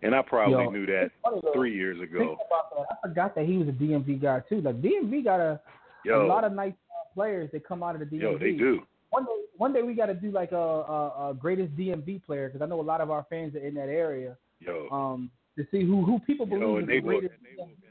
And 0.03 0.13
I 0.13 0.21
probably 0.21 0.53
Yo, 0.63 0.69
knew 0.69 0.85
that 0.87 1.09
though. 1.23 1.51
3 1.53 1.73
years 1.73 1.99
ago. 2.01 2.37
I 2.77 3.07
forgot 3.07 3.33
that 3.35 3.45
he 3.45 3.57
was 3.57 3.67
a 3.67 3.71
DMV 3.71 4.21
guy 4.21 4.41
too. 4.47 4.61
Like 4.61 4.81
DMV 4.81 5.23
got 5.23 5.39
a, 5.39 5.59
Yo, 6.03 6.25
a 6.25 6.27
lot 6.27 6.43
of 6.43 6.51
nice 6.51 6.73
players 7.15 7.49
that 7.53 7.65
come 7.67 7.81
out 7.81 7.95
of 7.95 8.01
the 8.01 8.05
DMV. 8.05 8.21
yo, 8.21 8.37
they 8.37 8.51
do. 8.51 8.81
One 9.09 9.23
day, 9.25 9.31
one 9.57 9.73
day 9.73 9.81
we 9.81 9.93
got 9.95 10.07
to 10.07 10.13
do 10.13 10.29
like 10.31 10.51
a, 10.51 10.55
a, 10.57 11.29
a 11.29 11.33
greatest 11.33 11.75
DMV 11.77 12.23
player 12.25 12.49
because 12.49 12.61
I 12.61 12.67
know 12.67 12.81
a 12.81 12.83
lot 12.83 12.99
of 13.01 13.09
our 13.09 13.25
fans 13.29 13.55
are 13.55 13.59
in 13.65 13.73
that 13.75 13.87
area. 13.89 14.35
Yo, 14.59 14.87
Um, 14.91 15.31
to 15.57 15.65
see 15.71 15.83
who 15.85 16.03
who 16.05 16.19
people 16.19 16.45
believe 16.45 16.61
know, 16.61 16.77
is 16.77 16.85
the 16.85 16.91
they 16.93 16.99
will- 16.99 17.19
greatest 17.21 17.39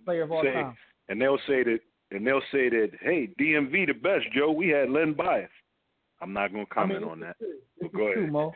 player 0.05 0.23
of 0.23 0.31
all 0.33 0.43
say- 0.43 0.53
time. 0.53 0.77
and 1.09 1.21
they'll 1.21 1.39
say 1.49 1.65
that, 1.65 1.81
and 2.15 2.27
they'll 2.27 2.41
say 2.53 2.69
that, 2.69 2.91
hey, 3.01 3.31
DMV 3.41 3.87
the 3.89 3.93
best, 3.93 4.25
Joe. 4.35 4.53
We 4.53 4.69
had 4.69 4.91
Len 4.91 5.15
Bias. 5.15 5.51
I'm 6.21 6.33
not 6.33 6.53
going 6.53 6.67
to 6.67 6.73
comment 6.73 6.99
I 6.99 7.03
mean, 7.03 7.11
on 7.11 7.21
that. 7.21 7.37
But 7.81 7.93
go 7.93 8.03
ahead. 8.05 8.15
true, 8.15 8.31
Mo. 8.31 8.53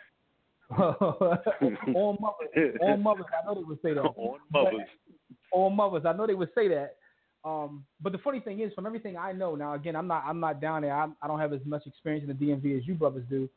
on 0.78 2.18
mothers, 2.20 2.76
on 2.82 3.02
mothers, 3.02 3.24
I 3.32 3.46
know 3.46 3.54
they 3.54 3.64
would 3.64 3.80
say 3.82 3.94
that. 3.94 4.02
on 4.02 4.38
mothers. 4.52 4.86
on 5.52 5.76
mothers. 5.76 6.02
I 6.06 6.12
know 6.12 6.26
they 6.26 6.34
would 6.34 6.50
say 6.54 6.68
that. 6.68 6.96
Um, 7.44 7.84
but 8.02 8.12
the 8.12 8.18
funny 8.18 8.40
thing 8.40 8.60
is, 8.60 8.72
from 8.74 8.84
everything 8.84 9.16
I 9.16 9.32
know 9.32 9.54
now, 9.54 9.74
again, 9.74 9.96
I'm 9.96 10.06
not 10.06 10.24
I'm 10.26 10.40
not 10.40 10.60
down 10.60 10.82
there. 10.82 10.92
I, 10.92 11.08
I 11.22 11.26
don't 11.26 11.38
have 11.38 11.54
as 11.54 11.60
much 11.64 11.86
experience 11.86 12.28
in 12.28 12.36
the 12.36 12.46
DMV 12.46 12.78
as 12.78 12.86
you 12.86 12.94
brothers 12.94 13.24
do. 13.30 13.48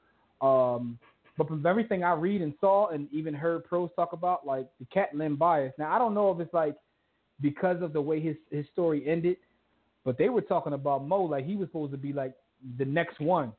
Um, 0.46 0.98
but 1.38 1.48
from 1.48 1.66
everything 1.66 2.04
I 2.04 2.14
read 2.14 2.42
and 2.42 2.54
saw, 2.62 2.90
and 2.90 3.10
even 3.12 3.34
heard 3.34 3.66
pros 3.66 3.90
talk 3.96 4.14
about, 4.14 4.46
like 4.46 4.68
the 4.80 4.86
cat 4.86 5.10
Len 5.14 5.36
Bias. 5.36 5.74
Now 5.78 5.94
I 5.94 6.00
don't 6.00 6.14
know 6.14 6.32
if 6.32 6.40
it's 6.40 6.54
like 6.54 6.78
because 7.42 7.82
of 7.82 7.92
the 7.92 8.02
way 8.02 8.22
his 8.22 8.38
his 8.52 8.66
story 8.72 9.06
ended, 9.06 9.36
but 10.06 10.18
they 10.18 10.30
were 10.30 10.42
talking 10.42 10.74
about 10.74 11.06
Mo 11.08 11.22
like 11.24 11.46
he 11.46 11.56
was 11.56 11.68
supposed 11.70 11.92
to 11.92 11.98
be 11.98 12.14
like 12.14 12.34
the 12.78 12.86
next 12.86 13.20
one. 13.20 13.52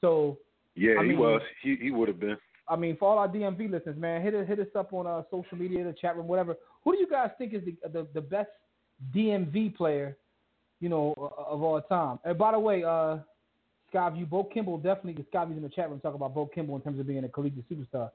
So 0.00 0.38
Yeah, 0.74 0.94
I 0.98 1.02
he 1.02 1.10
mean- 1.10 1.18
was. 1.18 1.42
He 1.62 1.76
he 1.76 1.90
would 1.90 2.08
have 2.08 2.20
been. 2.20 2.36
I 2.66 2.76
mean, 2.76 2.96
for 2.96 3.10
all 3.10 3.18
our 3.18 3.28
DMV 3.28 3.70
listeners, 3.70 3.96
man, 3.98 4.22
hit 4.22 4.34
us, 4.34 4.48
hit 4.48 4.58
us 4.58 4.66
up 4.74 4.94
on 4.94 5.06
uh, 5.06 5.22
social 5.30 5.58
media, 5.58 5.84
the 5.84 5.92
chat 5.92 6.16
room, 6.16 6.26
whatever. 6.26 6.56
Who 6.82 6.92
do 6.92 6.98
you 6.98 7.06
guys 7.08 7.28
think 7.36 7.52
is 7.52 7.62
the 7.64 7.76
the, 7.90 8.06
the 8.14 8.20
best 8.22 8.48
DMV 9.14 9.74
player, 9.76 10.16
you 10.80 10.88
know, 10.88 11.12
of 11.18 11.62
all 11.62 11.80
time? 11.82 12.18
And 12.24 12.38
by 12.38 12.52
the 12.52 12.58
way, 12.58 12.82
uh, 12.82 13.18
Skyview, 13.92 14.28
Bo 14.30 14.44
Kimble 14.44 14.78
definitely, 14.78 15.12
because 15.12 15.30
Skyview's 15.30 15.58
in 15.58 15.62
the 15.62 15.68
chat 15.68 15.90
room 15.90 16.00
talking 16.00 16.16
about 16.16 16.34
Bo 16.34 16.46
Kimble 16.46 16.76
in 16.76 16.82
terms 16.82 16.98
of 16.98 17.06
being 17.06 17.22
a 17.24 17.28
collegiate 17.28 17.64
superstar. 17.70 18.10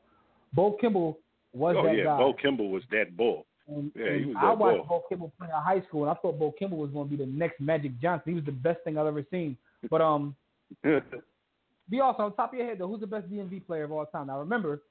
Bo 0.53 0.73
Kimble 0.81 1.19
was 1.53 1.75
Oh 1.77 1.83
that 1.85 1.95
yeah, 1.95 2.03
guy. 2.05 2.17
Bo 2.17 2.33
Kimble 2.33 2.69
was 2.69 2.83
that 2.91 3.15
bull. 3.15 3.45
And, 3.69 3.91
Yeah, 3.95 4.05
and 4.05 4.37
I 4.37 4.53
watched 4.53 4.87
bull. 4.87 5.01
Bo 5.01 5.03
Kimble 5.09 5.33
play 5.37 5.47
in 5.47 5.53
high 5.53 5.81
school, 5.87 6.03
and 6.03 6.11
I 6.11 6.15
thought 6.15 6.39
Bo 6.39 6.51
Kimble 6.57 6.77
was 6.77 6.91
going 6.91 7.09
to 7.09 7.17
be 7.17 7.23
the 7.23 7.29
next 7.29 7.59
Magic 7.59 7.99
Johnson. 8.01 8.31
He 8.31 8.35
was 8.35 8.45
the 8.45 8.51
best 8.51 8.79
thing 8.83 8.97
I've 8.97 9.07
ever 9.07 9.25
seen. 9.29 9.57
But 9.89 10.01
um, 10.01 10.35
be 10.83 11.99
also 11.99 12.23
on 12.23 12.35
top 12.35 12.53
of 12.53 12.59
your 12.59 12.67
head 12.67 12.79
though, 12.79 12.87
who's 12.87 12.99
the 13.01 13.07
best 13.07 13.29
DMV 13.29 13.65
player 13.65 13.83
of 13.83 13.91
all 13.91 14.05
time? 14.05 14.27
Now 14.27 14.39
remember, 14.39 14.81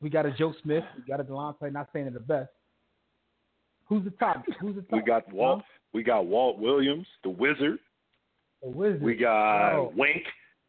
we 0.00 0.10
got 0.10 0.26
a 0.26 0.32
Joe 0.32 0.54
Smith, 0.62 0.84
we 0.96 1.04
got 1.04 1.20
a 1.20 1.24
Delonte. 1.24 1.72
Not 1.72 1.88
saying 1.92 2.06
they're 2.06 2.14
the 2.14 2.20
best. 2.20 2.50
Who's 3.86 4.04
the 4.04 4.10
top? 4.10 4.44
Who's 4.60 4.74
the 4.74 4.82
top? 4.82 4.92
we 4.92 5.02
got 5.02 5.32
Walt. 5.32 5.62
We 5.92 6.02
got 6.02 6.26
Walt 6.26 6.58
Williams, 6.58 7.06
the 7.22 7.30
Wizard. 7.30 7.78
The 8.62 8.68
Wizard. 8.68 9.02
We 9.02 9.14
got 9.14 9.72
Oh. 9.74 9.92
Wink. 9.96 10.24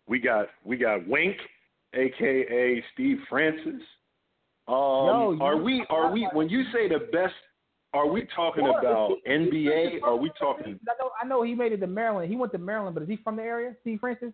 We 0.08 0.20
got 0.20 0.48
we 0.64 0.78
got 0.78 1.06
Wink, 1.08 1.36
aka 1.94 2.84
Steve 2.94 3.18
Francis. 3.30 3.82
Um, 4.68 4.76
Yo, 4.76 5.38
are 5.40 5.58
we 5.58 5.86
are 5.90 6.12
we 6.12 6.28
when 6.34 6.50
you 6.50 6.64
say 6.74 6.88
the 6.90 7.00
best? 7.12 7.34
Are 7.94 8.06
we 8.08 8.28
talking 8.36 8.64
Well, 8.66 8.78
about 8.80 9.12
he- 9.26 9.32
NBA? 9.32 10.00
from- 10.02 10.10
Are 10.10 10.16
we 10.18 10.30
talking? 10.38 10.78
I 10.90 10.94
know, 11.02 11.12
I 11.24 11.26
know 11.26 11.42
he 11.44 11.56
made 11.56 11.72
it 11.72 11.78
to 11.78 11.88
Maryland. 11.88 12.30
He 12.30 12.36
went 12.36 12.52
to 12.52 12.58
Maryland, 12.58 12.94
but 12.94 13.02
is 13.04 13.10
he 13.10 13.16
from 13.18 13.38
the 13.38 13.44
area? 13.44 13.74
Steve 13.82 14.00
Francis? 14.02 14.34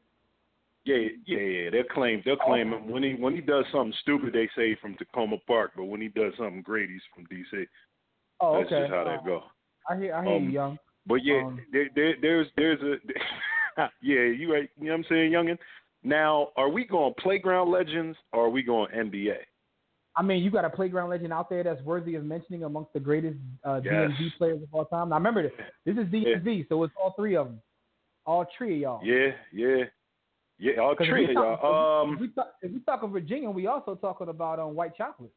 Yeah, 0.85 0.97
yeah, 1.25 1.37
yeah. 1.39 1.69
They'll 1.69 1.83
claim 1.85 2.21
they'll 2.25 2.35
claim 2.35 2.73
him 2.73 2.89
when 2.89 3.03
he 3.03 3.13
when 3.13 3.35
he 3.35 3.41
does 3.41 3.65
something 3.71 3.93
stupid. 4.01 4.33
They 4.33 4.49
say 4.55 4.75
from 4.81 4.95
Takoma 4.95 5.39
Park, 5.45 5.73
but 5.77 5.85
when 5.85 6.01
he 6.01 6.07
does 6.09 6.33
something 6.37 6.61
great, 6.63 6.89
he's 6.89 7.01
from 7.13 7.25
DC. 7.27 7.67
Oh, 8.41 8.57
That's 8.57 8.71
okay. 8.71 8.81
just 8.81 8.91
how 8.93 9.03
that 9.05 9.23
go. 9.23 9.43
I 9.89 9.97
hear, 9.97 10.15
I 10.15 10.23
hear 10.25 10.35
Um, 10.35 10.43
you, 10.45 10.49
young. 10.49 10.79
But 11.05 11.23
yeah, 11.23 11.43
Um, 11.45 11.61
there, 11.71 11.89
there, 11.95 12.15
there's 12.21 12.47
there's 12.57 12.81
a 12.81 12.95
yeah, 14.01 14.23
you 14.23 14.51
right. 14.51 14.69
You 14.77 14.85
know 14.87 14.91
what 14.93 14.97
I'm 14.97 15.03
saying, 15.09 15.31
youngin. 15.31 15.57
Now, 16.03 16.49
are 16.57 16.69
we 16.69 16.83
going 16.85 17.13
playground 17.19 17.71
legends 17.71 18.17
or 18.33 18.47
are 18.47 18.49
we 18.49 18.61
going 18.63 18.91
NBA? 18.91 19.37
I 20.15 20.21
mean, 20.21 20.43
you 20.43 20.51
got 20.51 20.63
a 20.65 20.69
playground 20.69 21.09
legend 21.09 21.33
out 21.33 21.49
there 21.49 21.63
that's 21.63 21.81
worthy 21.81 22.15
of 22.15 22.23
mentioning 22.23 22.63
amongst 22.63 22.93
the 22.93 22.99
greatest 22.99 23.37
uh, 23.63 23.81
Yes. 23.83 23.93
DMV 24.11 24.29
players 24.37 24.61
of 24.61 24.69
all 24.71 24.85
time. 24.85 25.09
Now 25.09 25.15
remember 25.15 25.41
this. 25.43 25.51
This 25.85 25.97
is 25.97 26.05
DMV, 26.11 26.67
so 26.69 26.83
it's 26.83 26.93
all 27.01 27.13
three 27.17 27.35
of 27.35 27.47
them, 27.47 27.61
all 28.25 28.45
three 28.57 28.75
of 28.75 28.79
y'all. 28.81 29.01
Yeah, 29.03 29.31
yeah, 29.51 29.85
yeah. 30.59 30.77
all 30.79 30.95
three 30.95 31.25
of 31.29 31.33
talk- 31.33 31.61
y'all. 31.63 32.03
If 32.03 32.09
Um, 32.09 32.19
we 32.19 32.27
talk, 32.29 32.53
if 32.61 32.71
we 32.71 32.79
talking 32.81 33.09
Virginia, 33.11 33.49
we 33.49 33.65
also 33.65 33.95
talking 33.95 34.29
about 34.29 34.59
um, 34.59 34.75
white 34.75 34.95
chocolate. 34.95 35.31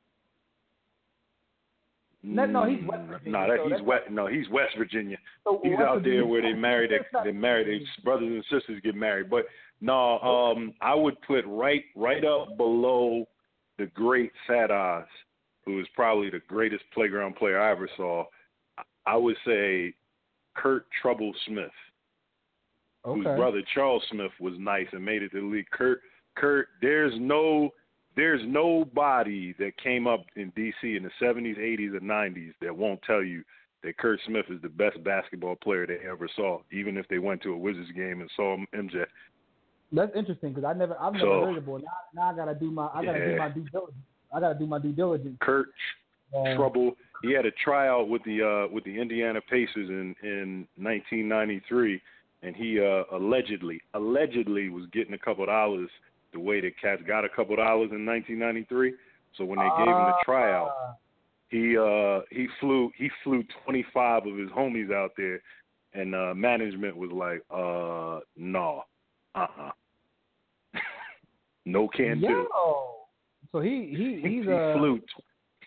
No, 2.22 2.44
no, 2.44 2.64
he's 2.64 2.84
West 2.86 3.02
Virginia, 3.08 3.30
No, 3.38 3.46
that 3.48 3.58
so 3.62 3.68
he's 3.76 3.86
west. 3.86 4.10
No, 4.10 4.26
he's 4.26 4.48
West 4.48 4.74
Virginia. 4.76 5.16
So 5.44 5.60
He's 5.62 5.72
West 5.72 5.82
out 5.82 5.94
there 6.02 6.02
Virginia- 6.02 6.26
where 6.26 6.42
they 6.42 6.52
marry 6.54 6.88
their 6.88 7.06
they 7.24 7.30
marry 7.32 7.64
their 7.64 7.86
brothers 8.02 8.28
and 8.28 8.44
sisters 8.50 8.80
get 8.82 8.94
married. 8.96 9.30
But 9.30 9.46
no, 9.80 10.18
um, 10.20 10.74
I 10.80 10.94
would 10.94 11.20
put 11.22 11.44
right 11.46 11.84
right 11.94 12.24
up 12.24 12.56
below 12.56 13.26
the 13.78 13.86
great 13.86 14.32
Fat 14.46 14.70
Oz, 14.70 15.06
who 15.64 15.80
is 15.80 15.86
probably 15.94 16.30
the 16.30 16.40
greatest 16.48 16.84
playground 16.92 17.36
player 17.36 17.60
I 17.60 17.70
ever 17.70 17.88
saw. 17.96 18.24
I 19.06 19.16
would 19.16 19.36
say 19.44 19.94
Kurt 20.54 20.86
Trouble 21.00 21.32
Smith, 21.46 21.70
whose 23.04 23.24
brother 23.24 23.62
Charles 23.74 24.02
Smith 24.10 24.32
was 24.40 24.54
nice 24.58 24.88
and 24.92 25.04
made 25.04 25.22
it 25.22 25.30
to 25.30 25.40
the 25.40 25.46
league. 25.46 25.70
Kurt 25.70 26.00
Kurt, 26.36 26.68
there's 26.80 27.14
no 27.18 27.70
there's 28.16 28.40
nobody 28.46 29.54
that 29.58 29.76
came 29.76 30.06
up 30.06 30.24
in 30.36 30.50
DC 30.52 30.96
in 30.96 31.02
the 31.02 31.10
70s, 31.20 31.58
80s, 31.58 31.96
and 31.98 32.02
90s 32.02 32.54
that 32.62 32.74
won't 32.74 33.00
tell 33.02 33.22
you 33.22 33.44
that 33.82 33.98
Kurt 33.98 34.18
Smith 34.26 34.46
is 34.48 34.60
the 34.62 34.70
best 34.70 35.02
basketball 35.04 35.54
player 35.56 35.86
they 35.86 35.98
ever 36.08 36.26
saw, 36.34 36.60
even 36.72 36.96
if 36.96 37.06
they 37.08 37.18
went 37.18 37.42
to 37.42 37.52
a 37.52 37.56
Wizards 37.56 37.92
game 37.92 38.22
and 38.22 38.30
saw 38.34 38.56
MJ. 38.74 39.04
That's 39.92 40.14
interesting 40.16 40.52
because 40.52 40.64
I 40.68 40.72
never, 40.72 40.96
I've 41.00 41.12
never 41.14 41.24
So- 41.26 41.44
heard 41.46 41.58
of 41.58 41.66
boy. 41.66 41.78
Now, 41.78 41.92
now 42.14 42.32
I 42.32 42.36
gotta 42.36 42.54
do 42.54 42.70
my, 42.70 42.88
I 42.92 43.04
gotta 43.04 43.24
do 43.24 43.36
my 43.36 43.48
due 43.48 43.64
diligence. 43.70 44.04
I 44.34 44.40
gotta 44.40 44.58
do 44.58 44.66
my 44.66 44.78
due 44.78 44.92
diligence. 44.92 45.36
Kurt 45.40 45.68
Um, 46.34 46.56
Trouble. 46.56 46.96
He 47.22 47.32
had 47.32 47.46
a 47.46 47.52
tryout 47.52 48.08
with 48.08 48.22
the 48.24 48.42
uh, 48.42 48.72
with 48.72 48.84
the 48.84 48.98
Indiana 48.98 49.40
Pacers 49.40 49.88
in 49.88 50.14
in 50.22 50.66
1993, 50.76 52.00
and 52.42 52.54
he 52.56 52.80
uh, 52.80 53.04
allegedly 53.12 53.80
allegedly 53.94 54.68
was 54.68 54.86
getting 54.92 55.14
a 55.14 55.18
couple 55.18 55.46
dollars 55.46 55.88
the 56.32 56.40
way 56.40 56.60
that 56.60 56.72
cats 56.80 57.00
got 57.06 57.24
a 57.24 57.28
couple 57.28 57.54
dollars 57.56 57.90
in 57.92 58.04
1993. 58.04 58.94
So 59.36 59.44
when 59.44 59.58
they 59.58 59.68
gave 59.78 59.86
him 59.86 59.92
the 59.94 60.14
Ah. 60.18 60.22
tryout, 60.24 60.72
he 61.48 61.78
uh 61.78 62.20
he 62.30 62.48
flew 62.60 62.90
he 62.96 63.08
flew 63.22 63.44
25 63.64 64.26
of 64.26 64.36
his 64.36 64.50
homies 64.50 64.92
out 64.92 65.12
there, 65.16 65.40
and 65.94 66.14
uh, 66.14 66.34
management 66.34 66.96
was 66.96 67.10
like, 67.12 67.40
uh, 67.50 68.20
no, 68.36 68.78
uh, 68.80 68.82
uh 69.36 69.70
no 71.64 71.88
can 71.88 72.20
do. 72.20 72.26
Yo, 72.26 72.46
so 73.52 73.60
he 73.60 73.94
he 73.96 74.20
He, 74.22 74.36
he's 74.36 74.44
he 74.44 74.52
uh, 74.52 74.74
flew. 74.76 75.00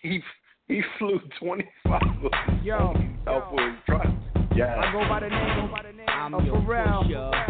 He 0.01 0.21
he 0.67 0.81
flew 0.97 1.19
twenty 1.39 1.67
five 1.85 2.01
Yo, 2.63 2.93
out 3.27 3.49
for 3.49 3.61
his 3.69 3.79
trial. 3.85 4.17
Yeah. 4.55 4.75
I 4.77 4.91
go 4.91 5.07
by 5.07 5.19
the 5.21 5.29
name, 5.29 5.67
go 5.67 5.71
by 5.73 5.83
the 5.83 5.93
name 5.95 6.07
I'm 6.09 6.33
of 6.33 6.45
your 6.45 6.57
Pharrell. 6.61 7.03
pusher. 7.03 7.47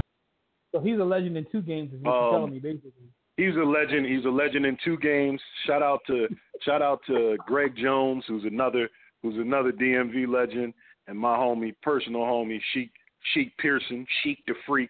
So 0.73 0.79
he's 0.79 0.99
a 0.99 1.03
legend 1.03 1.35
in 1.37 1.45
two 1.51 1.61
games, 1.61 1.91
is 1.93 1.99
what 2.01 2.11
you're 2.11 2.23
Um, 2.25 2.33
telling 2.33 2.51
me, 2.53 2.59
basically. 2.59 2.91
He's 3.37 3.55
a 3.55 3.63
legend. 3.65 4.05
He's 4.05 4.25
a 4.25 4.29
legend 4.29 4.65
in 4.65 4.77
two 4.83 4.97
games. 4.97 5.41
Shout 5.65 5.81
out 5.81 6.01
to 6.07 6.27
shout 6.63 6.81
out 6.81 7.01
to 7.07 7.37
Greg 7.47 7.75
Jones, 7.77 8.23
who's 8.27 8.43
another 8.45 8.89
who's 9.21 9.35
another 9.37 9.71
DMV 9.71 10.27
legend, 10.27 10.73
and 11.07 11.17
my 11.17 11.35
homie, 11.37 11.73
personal 11.81 12.21
homie, 12.21 12.59
Sheik 12.73 12.91
Sheik 13.33 13.55
Pearson, 13.57 14.05
Sheik 14.23 14.39
the 14.47 14.53
Freak, 14.65 14.89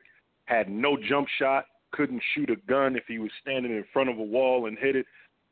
had 0.49 0.67
no 0.69 0.97
jump 1.07 1.27
shot, 1.37 1.65
couldn't 1.91 2.21
shoot 2.33 2.49
a 2.49 2.55
gun 2.67 2.95
if 2.95 3.03
he 3.07 3.19
was 3.19 3.31
standing 3.41 3.71
in 3.71 3.85
front 3.93 4.09
of 4.09 4.17
a 4.17 4.23
wall 4.23 4.65
and 4.65 4.77
hit 4.77 4.95
it, 4.95 5.05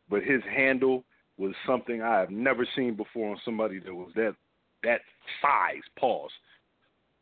but 0.09 0.23
his 0.23 0.41
handle 0.53 1.03
was 1.37 1.53
something 1.67 2.01
I 2.01 2.19
have 2.19 2.31
never 2.31 2.67
seen 2.75 2.95
before 2.95 3.29
on 3.31 3.37
somebody 3.45 3.79
that 3.79 3.93
was 3.93 4.11
that 4.15 4.35
that 4.83 5.01
size. 5.41 5.83
Pause. 5.99 6.31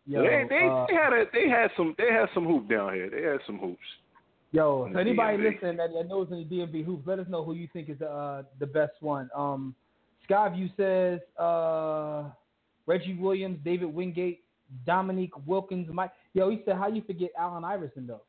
Yo, 0.06 0.22
they 0.22 0.46
they, 0.50 0.68
uh, 0.68 0.86
they 0.88 0.96
had 0.96 1.14
a 1.14 1.26
they 1.34 1.50
had 1.50 1.70
some 1.76 1.96
they 1.98 2.12
had 2.12 2.28
some 2.34 2.46
hoop 2.46 2.70
down 2.70 2.94
here. 2.94 3.10
They 3.10 3.24
had 3.24 3.40
some 3.46 3.58
hoops. 3.60 3.80
yo, 4.52 4.90
so 4.94 5.00
anybody 5.00 5.38
DMV. 5.38 5.54
listening 5.54 5.78
that, 5.78 5.94
that 5.94 6.08
knows 6.08 6.28
any 6.32 6.46
DMV 6.46 6.86
hoops, 6.86 7.06
let 7.06 7.20
us 7.20 7.28
know 7.28 7.44
who 7.44 7.54
you 7.54 7.68
think 7.74 7.90
is 7.90 8.00
the 8.00 8.10
uh, 8.10 8.44
the 8.60 8.68
best 8.68 8.94
one. 9.02 9.30
Um, 9.36 9.76
Skyview 10.30 10.70
says 10.78 11.20
uh, 11.38 12.30
Reggie 12.86 13.18
Williams, 13.20 13.60
David 13.66 13.94
Wingate, 13.94 14.44
Dominique 14.86 15.34
Wilkins, 15.46 15.88
Mike. 15.92 16.12
Yo, 16.36 16.50
he 16.50 16.62
said, 16.66 16.76
how 16.76 16.88
you 16.88 17.02
forget 17.08 17.30
Allen 17.40 17.64
Iverson 17.64 18.06
though? 18.06 18.22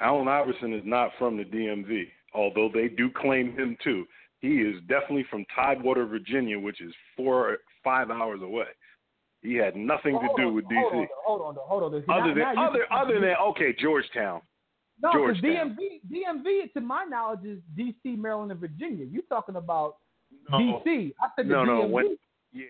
Allen 0.00 0.26
Iverson 0.28 0.74
is 0.74 0.82
not 0.84 1.10
from 1.18 1.36
the 1.36 1.44
DMV, 1.44 2.08
although 2.34 2.68
they 2.74 2.88
do 2.88 3.08
claim 3.08 3.56
him 3.56 3.76
too. 3.82 4.04
He 4.40 4.56
is 4.56 4.74
definitely 4.88 5.24
from 5.30 5.46
Tidewater, 5.54 6.04
Virginia, 6.06 6.58
which 6.58 6.80
is 6.82 6.92
four 7.16 7.58
five 7.84 8.10
hours 8.10 8.42
away. 8.42 8.66
He 9.42 9.54
had 9.54 9.76
nothing 9.76 10.18
to 10.18 10.28
do 10.36 10.48
on, 10.48 10.54
with 10.54 10.64
Hold 10.64 10.92
on, 10.92 11.02
DC. 11.02 11.06
hold 11.24 11.40
on, 11.42 11.54
hold 11.60 11.94
on. 11.94 12.00
See, 12.02 12.12
Other 12.12 12.34
now- 12.34 12.34
than 12.34 12.54
now 12.56 12.68
other 12.68 12.86
other 12.92 13.20
than 13.20 13.34
okay, 13.50 13.72
Georgetown. 13.78 14.40
No, 15.02 15.12
because 15.12 15.42
DMV, 15.42 16.00
DMV, 16.10 16.72
to 16.72 16.80
my 16.80 17.04
knowledge, 17.04 17.44
is 17.44 17.58
DC, 17.76 18.16
Maryland, 18.16 18.50
and 18.52 18.60
Virginia. 18.60 19.04
You 19.04 19.22
talking 19.28 19.56
about 19.56 19.96
No, 20.50 20.58
DC? 20.84 21.12
I 21.22 21.28
said 21.36 21.46
the 21.48 21.52
no, 21.52 21.64
no. 21.64 21.82
DMV. 21.82 21.90
When 21.90 22.16
yeah, 22.52 22.64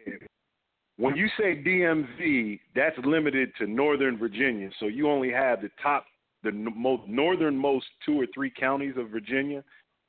when 0.97 1.17
you 1.17 1.29
say 1.39 1.57
DMV, 1.57 2.61
that's 2.75 2.97
limited 3.05 3.51
to 3.59 3.67
Northern 3.67 4.17
Virginia. 4.17 4.71
So 4.79 4.87
you 4.87 5.11
only 5.11 5.31
have 5.31 5.61
the 5.61 5.71
top, 5.83 6.05
the 6.43 6.53
most 6.53 7.03
northernmost 7.09 7.87
two 8.07 8.21
or 8.21 8.27
three 8.33 8.51
counties 8.51 8.95
of 8.97 9.11
Virginia, 9.11 9.65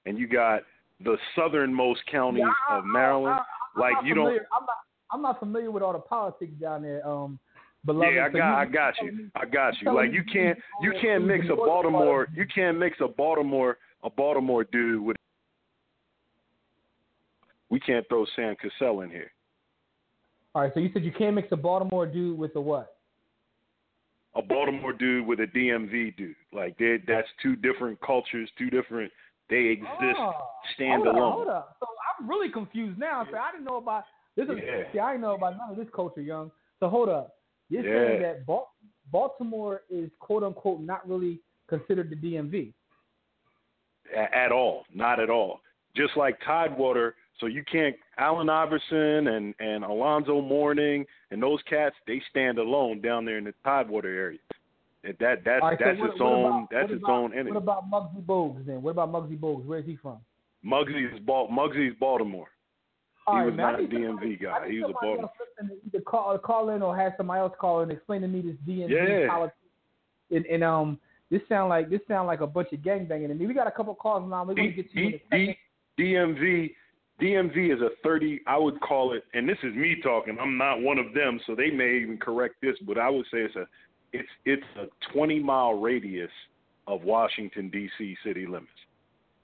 and 0.05 0.17
you 0.17 0.27
got 0.27 0.61
the 1.03 1.17
southernmost 1.35 2.01
counties 2.09 2.43
Yeah, 2.45 2.75
I- 2.75 2.79
of 2.79 2.85
Maryland. 2.85 3.39
I, 3.39 3.79
I, 3.79 3.79
like 3.79 4.05
you 4.05 4.15
not 4.15 4.23
don't. 4.23 4.33
I'm 4.33 4.65
not. 4.65 4.75
I'm 5.11 5.21
not 5.21 5.39
familiar 5.39 5.69
with 5.71 5.83
all 5.83 5.93
the 5.93 5.99
politics 5.99 6.51
down 6.59 6.81
there. 6.81 7.07
Um, 7.07 7.39
beloved. 7.85 8.13
Yeah, 8.15 8.25
I 8.25 8.29
got, 8.29 8.59
I 8.59 8.65
got 8.65 8.93
you. 9.01 9.29
I 9.35 9.45
got 9.45 9.73
you. 9.81 9.93
Like 9.93 10.11
you 10.11 10.23
can't, 10.23 10.57
you 10.81 10.93
can't 11.01 11.25
mix 11.25 11.45
a 11.51 11.55
Baltimore, 11.55 12.27
you 12.33 12.45
can't 12.53 12.77
mix 12.79 12.97
a 13.01 13.07
Baltimore, 13.07 13.77
a 14.03 14.09
Baltimore 14.09 14.63
dude 14.65 15.01
with. 15.01 15.17
We 17.69 17.79
can't 17.79 18.07
throw 18.07 18.25
Sam 18.35 18.55
Cassell 18.55 19.01
in 19.01 19.09
here. 19.09 19.31
All 20.55 20.61
right. 20.61 20.71
So 20.73 20.79
you 20.79 20.89
said 20.93 21.03
you 21.03 21.11
can't 21.11 21.35
mix 21.35 21.49
a 21.51 21.57
Baltimore 21.57 22.07
dude 22.07 22.37
with 22.39 22.55
a 22.55 22.61
what? 22.61 22.95
A 24.35 24.41
Baltimore 24.41 24.93
dude 24.93 25.27
with 25.27 25.39
a 25.41 25.47
DMV 25.47 26.15
dude. 26.17 26.35
Like 26.53 26.77
they, 26.77 26.97
that's 27.05 27.27
two 27.43 27.55
different 27.57 27.99
cultures, 28.01 28.49
two 28.57 28.69
different. 28.69 29.11
They 29.49 29.57
exist 29.79 30.17
Oh, 30.17 30.31
stand 30.73 31.03
hold 31.03 31.15
alone. 31.15 31.31
Up, 31.31 31.33
hold 31.35 31.47
up. 31.49 31.77
So 31.81 31.87
I'm 32.19 32.27
really 32.29 32.49
confused 32.49 32.97
now. 32.97 33.27
So 33.29 33.37
I 33.37 33.51
didn't 33.51 33.65
know 33.65 33.77
about 33.77 34.05
this. 34.35 34.45
Is, 34.45 34.55
Yeah. 34.65 34.83
See, 34.91 34.99
I 34.99 35.11
didn't 35.11 35.21
know 35.21 35.35
about 35.35 35.57
none 35.57 35.71
of 35.71 35.77
this 35.77 35.87
culture, 35.93 36.21
young. 36.21 36.51
So 36.79 36.87
hold 36.89 37.09
up. 37.09 37.35
You're 37.69 37.83
saying 37.83 38.21
that 38.21 38.45
Bal- 38.45 38.71
Baltimore 39.11 39.81
is 39.89 40.09
quote 40.19 40.43
unquote 40.43 40.81
not 40.81 41.07
really 41.07 41.39
considered 41.67 42.09
the 42.09 42.15
DMV. 42.15 42.73
At 44.33 44.51
all, 44.51 44.85
not 44.93 45.19
at 45.19 45.29
all. 45.29 45.61
Just 45.95 46.15
like 46.15 46.39
Tidewater, 46.45 47.15
so 47.39 47.47
you 47.47 47.63
can't. 47.69 47.95
Allen 48.17 48.49
Iverson 48.49 49.27
and 49.27 49.53
and 49.59 49.83
Alonzo 49.83 50.41
Mourning 50.41 51.05
and 51.31 51.41
those 51.41 51.59
cats, 51.69 51.95
they 52.07 52.21
stand 52.29 52.57
alone 52.59 53.01
down 53.01 53.25
there 53.25 53.37
in 53.37 53.43
the 53.45 53.53
Tidewater 53.63 54.09
area. 54.09 54.39
That 55.03 55.19
that 55.19 55.43
that's 55.45 55.61
right, 55.63 55.77
so 55.79 55.85
that's 55.85 55.99
what- 55.99 56.09
its 56.11 56.19
what 56.19 56.27
own 56.31 56.45
about- 56.45 56.69
that's 56.71 56.91
its 56.91 57.03
about- 57.03 57.11
own 57.13 57.33
entity. 57.33 57.51
What 57.51 57.63
about 57.63 57.89
Muggsy 57.91 58.23
Bogues 58.25 58.65
then? 58.65 58.81
What 58.81 58.91
about 58.91 59.11
Muggsy 59.11 59.37
Bogues? 59.37 59.65
Where's 59.65 59.85
he 59.85 59.95
from? 59.97 60.17
Muggsy 60.65 61.13
is 61.13 61.19
Bal- 61.19 61.47
Muggsy's 61.49 61.93
Baltimore. 61.99 62.47
All 63.27 63.35
He 63.35 63.39
right, 63.39 63.45
was 63.47 63.55
man, 63.55 63.71
not 63.73 63.79
a 63.81 63.87
DMV 63.87 64.07
somebody- 64.07 64.35
guy. 64.37 64.69
He 64.69 64.79
was 64.81 64.89
a 64.89 64.93
Baltimore. 64.93 65.31
Either 65.87 66.01
call, 66.01 66.37
call 66.39 66.69
in 66.69 66.81
or 66.81 66.95
have 66.95 67.13
somebody 67.17 67.39
else 67.39 67.53
call 67.59 67.81
and 67.81 67.91
explain 67.91 68.21
to 68.21 68.27
me 68.27 68.41
this 68.41 68.55
DMV 68.65 68.93
Yeah. 68.93 69.27
politics. 69.27 69.57
And, 70.31 70.45
and 70.47 70.63
um, 70.63 70.99
this 71.29 71.41
sound 71.49 71.69
like 71.69 71.89
this 71.89 72.01
sound 72.07 72.25
like 72.27 72.41
a 72.41 72.47
bunch 72.47 72.71
of 72.71 72.79
gangbanging 72.79 73.27
to 73.27 73.35
me. 73.35 73.45
We 73.45 73.53
got 73.53 73.67
a 73.67 73.71
couple 73.71 73.93
calls 73.95 74.27
now. 74.29 74.43
We're 74.43 74.55
gonna 74.55 74.69
get 74.71 74.91
to 74.91 74.99
you 74.99 75.07
in 75.07 75.13
a 75.13 75.17
D, 75.17 75.23
second. 75.29 75.55
D, 75.97 76.03
DMV 76.03 76.75
DMV 77.21 77.73
is 77.73 77.81
a 77.81 77.89
30 78.03 78.41
I 78.45 78.57
would 78.57 78.79
call 78.81 79.13
it 79.13 79.23
and 79.33 79.47
this 79.47 79.57
is 79.63 79.73
me 79.75 79.95
talking. 80.03 80.37
I'm 80.39 80.57
not 80.57 80.81
one 80.81 80.97
of 80.97 81.13
them 81.13 81.39
so 81.47 81.55
they 81.55 81.69
may 81.71 81.97
even 82.01 82.17
correct 82.17 82.55
this 82.61 82.75
but 82.85 82.97
I 82.97 83.09
would 83.09 83.25
say 83.31 83.39
it's 83.39 83.55
a 83.55 83.65
it's 84.13 84.29
it's 84.45 84.63
a 84.77 84.85
20 85.13 85.39
mile 85.39 85.73
radius 85.73 86.31
of 86.87 87.03
Washington 87.03 87.71
DC 87.73 88.15
city 88.23 88.45
limits. 88.45 88.67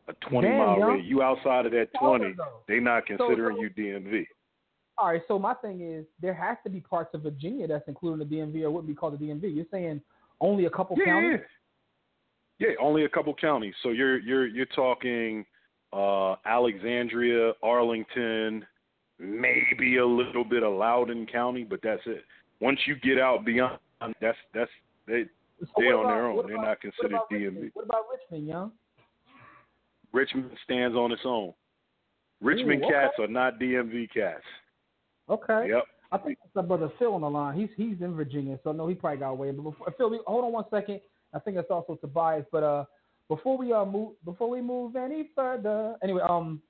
A 0.08 0.14
20 0.30 0.48
Damn, 0.48 0.58
mile 0.58 0.80
yo. 0.80 0.88
radius. 0.90 1.08
You 1.08 1.22
outside 1.22 1.66
of 1.66 1.72
that 1.72 1.88
20, 2.00 2.26
on, 2.26 2.34
though. 2.38 2.60
they 2.68 2.80
not 2.80 3.06
considering 3.06 3.58
so- 3.58 3.62
you 3.64 3.70
DMV. 3.70 4.26
All 4.98 5.08
right, 5.08 5.22
so 5.28 5.40
my 5.40 5.56
thing 5.56 5.82
is 5.82 6.06
there 6.22 6.34
has 6.34 6.58
to 6.64 6.70
be 6.70 6.80
parts 6.80 7.16
of 7.16 7.24
Virginia 7.24 7.66
that's 7.68 7.88
included 7.88 8.22
in 8.22 8.30
the 8.30 8.36
DMV 8.60 8.64
or 8.66 8.70
wouldn't 8.72 8.88
be 8.88 8.94
called 8.94 9.18
the 9.18 9.26
DMV. 9.26 9.56
You're 9.56 9.66
saying 9.72 10.00
only 10.40 10.66
a 10.66 10.70
couple 10.70 10.96
Yeah, 11.00 11.06
counties? 11.06 11.40
yeah. 12.60 12.68
Yeah, 12.70 12.76
only 12.80 13.06
a 13.06 13.10
couple 13.10 13.34
counties. 13.34 13.74
So 13.82 13.90
you're 13.90 14.20
you're 14.20 14.46
you're 14.46 14.68
talking 14.68 15.44
uh 15.94 16.36
Alexandria, 16.46 17.54
Arlington, 17.64 18.66
maybe 19.20 19.98
a 19.98 20.06
little 20.06 20.44
bit 20.46 20.64
of 20.64 20.74
Loudoun 20.74 21.26
County, 21.32 21.64
but 21.64 21.80
that's 21.84 22.02
it. 22.06 22.24
Once 22.60 22.80
you 22.86 22.96
get 22.96 23.20
out 23.20 23.44
beyond 23.46 23.78
that's 24.22 24.38
that's 24.54 24.70
they 25.08 25.26
So 25.60 25.68
they 25.78 25.94
what 25.94 26.06
on 26.06 26.08
their 26.08 26.28
own. 26.28 26.36
what 26.38 26.48
They're 26.48 26.56
about- 26.56 26.68
not 26.68 26.82
considered 26.82 27.12
about 27.14 27.30
DMV. 27.30 27.44
Richmond? 27.46 27.72
What 27.74 27.86
about 27.86 28.04
Richmond, 28.12 28.48
young? 28.48 28.72
Richmond 30.14 30.52
stands 30.64 30.96
on 30.98 31.12
its 31.12 31.22
own. 31.26 31.54
Richmond 32.42 32.82
Ooh, 32.82 32.86
okay. 32.86 32.94
cats 32.94 33.14
are 33.20 33.28
not 33.28 33.60
DMV 33.60 34.10
cats. 34.14 34.44
Okay. 35.30 35.70
Yep. 35.70 35.84
I 36.12 36.18
think 36.18 36.38
that's 36.40 36.56
my 36.56 36.62
brother 36.64 36.92
Phil 37.00 37.14
on 37.14 37.22
the 37.22 37.30
line. 37.30 37.58
He's 37.58 37.70
he's 37.78 38.02
in 38.02 38.14
Virginia, 38.16 38.60
so 38.64 38.72
I 38.72 38.74
know 38.74 38.88
he 38.88 38.96
probably 38.96 39.20
got 39.20 39.30
away. 39.30 39.52
But 39.52 39.64
before, 39.64 39.94
Phil, 39.98 40.10
we, 40.10 40.20
hold 40.28 40.44
on 40.44 40.52
one 40.52 40.66
second. 40.70 41.00
I 41.34 41.40
think 41.40 41.56
that's 41.56 41.72
also 41.72 41.96
Tobias. 41.96 42.46
But 42.52 42.64
uh, 42.64 42.86
before 43.32 43.58
we 43.58 43.72
uh 43.72 43.86
move 43.86 44.12
before 44.26 44.50
we 44.50 44.60
move 44.62 44.98
any 44.98 45.30
further, 45.34 45.96
anyway, 46.04 46.22
um, 46.28 46.62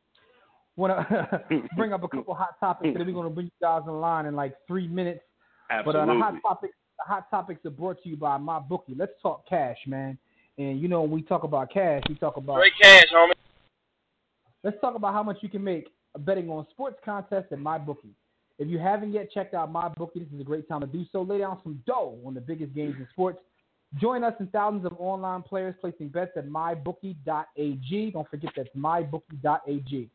want 0.75 0.93
to 1.09 1.43
bring 1.75 1.91
up 1.91 2.03
a 2.03 2.07
couple 2.07 2.35
hot 2.35 2.59
topics, 2.59 2.89
and 2.89 2.97
then 2.97 3.07
we're 3.07 3.19
gonna 3.19 3.31
bring 3.31 3.47
you 3.47 3.51
guys 3.59 3.81
in 3.87 3.99
line 3.99 4.27
in 4.27 4.35
like 4.35 4.53
three 4.67 4.87
minutes. 4.87 5.21
But 5.69 5.95
Absolutely. 5.95 6.01
uh, 6.01 6.05
the 6.05 6.19
hot 6.19 6.33
topics, 6.47 6.73
the 6.99 7.11
hot 7.11 7.29
topics 7.31 7.65
are 7.65 7.71
brought 7.71 8.03
to 8.03 8.09
you 8.09 8.15
by 8.15 8.37
my 8.37 8.59
bookie. 8.59 8.93
Let's 8.95 9.13
talk 9.23 9.49
cash, 9.49 9.77
man. 9.87 10.19
And 10.59 10.79
you 10.79 10.87
know 10.87 11.01
when 11.01 11.09
we 11.09 11.23
talk 11.23 11.43
about 11.43 11.71
cash, 11.73 12.03
we 12.07 12.13
talk 12.13 12.37
about 12.37 12.57
Straight 12.57 12.73
cash, 12.79 13.05
homie. 13.11 13.31
Let's 14.63 14.79
talk 14.81 14.93
about 14.93 15.13
how 15.13 15.23
much 15.23 15.37
you 15.41 15.49
can 15.49 15.63
make 15.63 15.87
betting 16.19 16.47
on 16.51 16.67
sports 16.69 16.97
contests 17.03 17.47
at 17.51 17.57
my 17.57 17.79
bookie. 17.79 18.13
If 18.59 18.67
you 18.67 18.77
haven't 18.77 19.13
yet 19.13 19.31
checked 19.31 19.55
out 19.55 19.71
my 19.71 19.89
bookie, 19.89 20.19
this 20.19 20.31
is 20.31 20.39
a 20.39 20.43
great 20.43 20.69
time 20.69 20.81
to 20.81 20.87
do 20.87 21.05
so. 21.11 21.23
Lay 21.23 21.39
down 21.39 21.59
some 21.63 21.81
dough 21.87 22.19
on 22.23 22.35
the 22.35 22.41
biggest 22.41 22.75
games 22.75 22.93
in 22.99 23.07
sports. 23.11 23.39
Join 23.99 24.23
us 24.23 24.33
and 24.39 24.51
thousands 24.51 24.85
of 24.85 24.93
online 24.99 25.41
players 25.41 25.75
placing 25.81 26.09
bets 26.09 26.31
at 26.37 26.47
mybookie.ag. 26.47 28.11
Don't 28.11 28.29
forget 28.29 28.51
that's 28.55 28.69
mybookie.ag. 28.77 30.09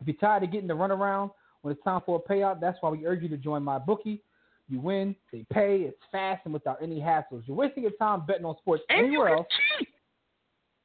If 0.00 0.06
you're 0.06 0.16
tired 0.16 0.44
of 0.44 0.52
getting 0.52 0.68
the 0.68 0.74
runaround 0.74 1.30
when 1.62 1.72
it's 1.72 1.82
time 1.82 2.00
for 2.04 2.22
a 2.24 2.32
payout, 2.32 2.60
that's 2.60 2.78
why 2.80 2.90
we 2.90 3.06
urge 3.06 3.22
you 3.22 3.28
to 3.28 3.36
join 3.36 3.62
MyBookie. 3.62 4.20
You 4.68 4.80
win, 4.80 5.14
they 5.32 5.44
pay, 5.52 5.82
it's 5.82 5.98
fast 6.10 6.42
and 6.44 6.54
without 6.54 6.78
any 6.82 6.98
hassles. 7.00 7.42
You're 7.46 7.56
wasting 7.56 7.82
your 7.82 7.92
time 7.92 8.24
betting 8.26 8.44
on 8.44 8.56
sports 8.58 8.82
anywhere 8.90 9.36
else. 9.36 9.46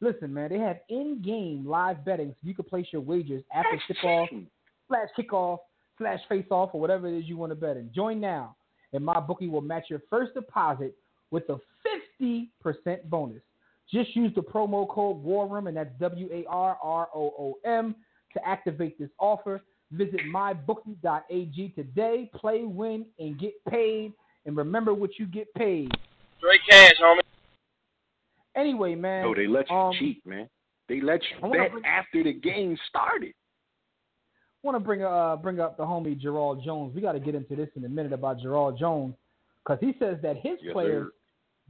Listen, 0.01 0.33
man, 0.33 0.49
they 0.49 0.59
have 0.59 0.77
in-game 0.89 1.65
live 1.65 2.03
betting, 2.05 2.29
so 2.29 2.47
you 2.47 2.53
can 2.53 2.65
place 2.65 2.87
your 2.91 3.01
wagers 3.01 3.43
after 3.53 3.79
tip-off, 3.87 4.29
slash 4.87 5.07
kickoff, 5.17 5.57
slash 5.97 6.19
face-off, 6.29 6.71
or 6.73 6.81
whatever 6.81 7.07
it 7.07 7.17
is 7.17 7.25
you 7.25 7.37
want 7.37 7.51
to 7.51 7.55
bet 7.55 7.77
in. 7.77 7.89
Join 7.93 8.19
now, 8.19 8.55
and 8.93 9.03
my 9.03 9.19
bookie 9.19 9.47
will 9.47 9.61
match 9.61 9.85
your 9.89 10.01
first 10.09 10.33
deposit 10.33 10.95
with 11.31 11.49
a 11.49 11.57
50% 12.21 13.03
bonus. 13.05 13.41
Just 13.91 14.15
use 14.15 14.33
the 14.35 14.41
promo 14.41 14.87
code 14.89 15.23
WARROOM, 15.23 15.67
and 15.67 15.77
that's 15.77 15.89
W-A-R-R-O-O-M, 15.99 17.95
to 18.33 18.47
activate 18.47 18.99
this 18.99 19.09
offer. 19.19 19.61
Visit 19.91 20.19
mybookie.ag 20.33 21.69
today. 21.69 22.29
Play, 22.35 22.63
win, 22.63 23.05
and 23.19 23.39
get 23.39 23.53
paid. 23.69 24.11
And 24.45 24.57
remember 24.57 24.93
what 24.93 25.17
you 25.17 25.25
get 25.25 25.53
paid. 25.53 25.91
Straight 26.39 26.59
cash, 26.69 26.93
homie. 27.01 27.21
Anyway, 28.55 28.95
man. 28.95 29.23
No, 29.23 29.33
they 29.35 29.47
let 29.47 29.69
you 29.69 29.75
um, 29.75 29.93
cheat, 29.97 30.25
man. 30.25 30.49
They 30.89 30.99
let 31.01 31.21
you 31.23 31.37
wanna 31.41 31.57
bet 31.57 31.71
bring- 31.71 31.85
after 31.85 32.23
the 32.23 32.33
game 32.33 32.77
started. 32.89 33.33
want 34.63 34.75
to 34.75 34.79
bring 34.79 35.03
uh 35.03 35.35
bring 35.37 35.59
up 35.59 35.77
the 35.77 35.83
homie 35.83 36.17
Gerald 36.19 36.63
Jones. 36.63 36.93
We 36.95 37.01
got 37.01 37.11
to 37.13 37.19
get 37.19 37.35
into 37.35 37.55
this 37.55 37.69
in 37.75 37.85
a 37.85 37.89
minute 37.89 38.13
about 38.13 38.39
Gerald 38.39 38.77
Jones 38.79 39.15
because 39.63 39.79
he 39.79 39.93
says 39.99 40.17
that 40.23 40.37
his 40.37 40.57
Yes, 40.61 40.73
players 40.73 41.07
sir. 41.07 41.11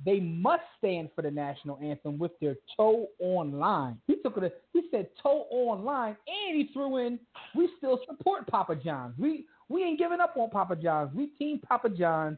They 0.06 0.20
must 0.20 0.64
stand 0.78 1.10
for 1.16 1.22
the 1.22 1.32
national 1.32 1.80
anthem 1.82 2.18
with 2.18 2.32
their 2.40 2.56
toe 2.76 3.08
on 3.20 3.60
line. 3.60 3.98
He 4.08 4.16
took 4.24 4.38
it. 4.38 4.64
He 4.74 4.84
said 4.92 5.10
toe 5.22 5.48
on 5.50 5.84
line, 5.84 6.16
and 6.28 6.56
he 6.56 6.70
threw 6.74 6.98
in 6.98 7.20
we 7.56 7.70
still 7.78 8.00
support 8.10 8.48
Papa 8.48 8.76
John's. 8.76 9.16
We 9.18 9.46
we 9.70 9.84
ain't 9.84 10.00
giving 10.00 10.20
up 10.20 10.36
on 10.38 10.50
Papa 10.50 10.76
John's. 10.76 11.14
We 11.14 11.28
team 11.28 11.60
Papa 11.60 11.90
John's, 11.90 12.38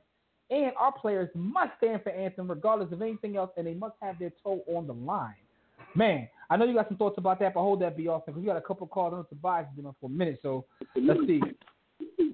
and 0.50 0.72
our 0.80 0.92
players 0.92 1.30
must 1.36 1.72
stand 1.78 2.04
for 2.04 2.12
anthem 2.12 2.50
regardless 2.50 2.92
of 2.92 3.02
anything 3.02 3.38
else, 3.38 3.52
and 3.58 3.68
they 3.68 3.74
must 3.74 3.96
have 4.02 4.18
their 4.20 4.32
toe 4.44 4.62
on 4.68 4.88
the 4.88 4.94
line. 4.94 5.36
Man, 5.96 6.28
I 6.50 6.58
know 6.58 6.66
you 6.66 6.74
got 6.74 6.88
some 6.88 6.98
thoughts 6.98 7.18
about 7.18 7.40
that, 7.40 7.54
but 7.54 7.62
hold 7.62 7.82
that 7.82 7.98
be 7.98 8.08
Austin 8.08 8.34
because 8.34 8.42
we 8.42 8.48
got 8.48 8.58
a 8.58 8.62
couple 8.62 8.88
calls 8.88 9.14
on 9.14 9.26
Tobias 9.28 9.66
has 9.66 9.76
been 9.76 9.86
on 9.86 9.96
for 10.00 10.08
a 10.08 10.14
minute. 10.14 10.40
So 10.42 10.66
let's 10.96 11.20
see. 11.26 11.42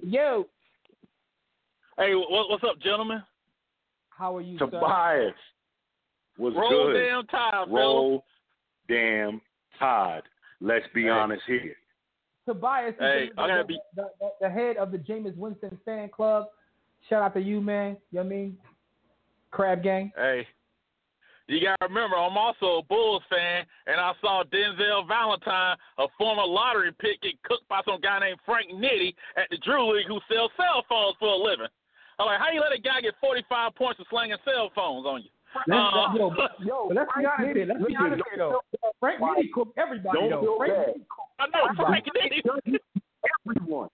Yo, 0.02 0.46
Hey, 1.98 2.12
what's 2.12 2.62
up, 2.62 2.78
gentlemen? 2.78 3.22
How 4.16 4.36
are 4.36 4.40
you, 4.40 4.58
sir? 4.58 4.66
Tobias 4.66 5.34
was 6.38 6.54
Roll 6.56 6.92
good. 6.92 7.06
damn 7.06 7.26
tide, 7.26 7.50
fellas. 7.52 7.68
Roll 7.70 8.24
damn 8.88 9.40
tide. 9.78 10.22
Let's 10.60 10.86
be 10.94 11.02
Hey. 11.04 11.08
honest 11.10 11.42
here. 11.46 11.76
Tobias 12.46 12.94
is 12.94 13.00
Hey, 13.00 13.30
the, 13.36 13.46
the, 13.58 13.64
be- 13.66 13.80
the, 13.96 14.04
the, 14.20 14.28
the 14.42 14.50
head 14.50 14.76
of 14.76 14.92
the 14.92 14.98
Jameis 14.98 15.36
Winston 15.36 15.78
fan 15.84 16.08
club. 16.08 16.46
Shout 17.08 17.22
out 17.22 17.34
to 17.34 17.40
you, 17.40 17.60
man. 17.60 17.96
You 18.10 18.18
know 18.18 18.22
what 18.22 18.26
I 18.26 18.28
mean? 18.36 18.58
Crab 19.50 19.82
Gang. 19.82 20.12
Hey, 20.16 20.46
you 21.48 21.60
gotta 21.60 21.76
remember, 21.92 22.16
I'm 22.16 22.36
also 22.36 22.78
a 22.78 22.82
Bulls 22.82 23.22
fan, 23.30 23.64
and 23.86 24.00
I 24.00 24.12
saw 24.20 24.42
Denzel 24.44 25.06
Valentine, 25.06 25.76
a 25.98 26.06
former 26.18 26.44
lottery 26.44 26.90
pick, 26.98 27.22
get 27.22 27.40
cooked 27.44 27.68
by 27.68 27.80
some 27.86 28.00
guy 28.00 28.18
named 28.18 28.38
Frank 28.44 28.70
Nitty 28.72 29.14
at 29.36 29.48
the 29.50 29.58
Drew 29.58 29.94
League, 29.96 30.06
who 30.08 30.18
sells 30.32 30.50
cell 30.56 30.84
phones 30.88 31.14
for 31.20 31.28
a 31.28 31.36
living. 31.36 31.68
I'm 32.18 32.26
like, 32.26 32.40
how 32.40 32.50
you 32.52 32.60
let 32.60 32.72
a 32.72 32.80
guy 32.80 33.00
get 33.00 33.14
45 33.20 33.74
points 33.74 33.98
for 33.98 34.06
slanging 34.10 34.36
cell 34.44 34.70
phones 34.74 35.06
on 35.06 35.22
you? 35.22 35.30
Let's, 35.68 35.78
Uh, 35.78 36.12
yo, 36.16 36.34
yo, 36.64 36.90
let's 36.94 37.10
be 37.16 37.24
honest 37.26 37.56
here. 37.56 37.66
Let's 37.66 37.84
be 37.84 37.96
honest 37.96 38.22
here, 38.30 38.38
though. 38.38 38.60
Frank 39.00 39.20
Nitty 39.20 39.52
cooked 39.52 39.78
everybody, 39.78 40.18
Don't 40.18 40.30
though. 40.44 40.56
Frank 40.58 40.74
bad. 40.74 40.88
Nitty 40.88 41.06
cooked 41.08 41.32
I 41.38 41.46
know 41.46 41.86
Frank 41.86 42.04
Nitty. 42.06 42.78
Everyone. 43.46 43.88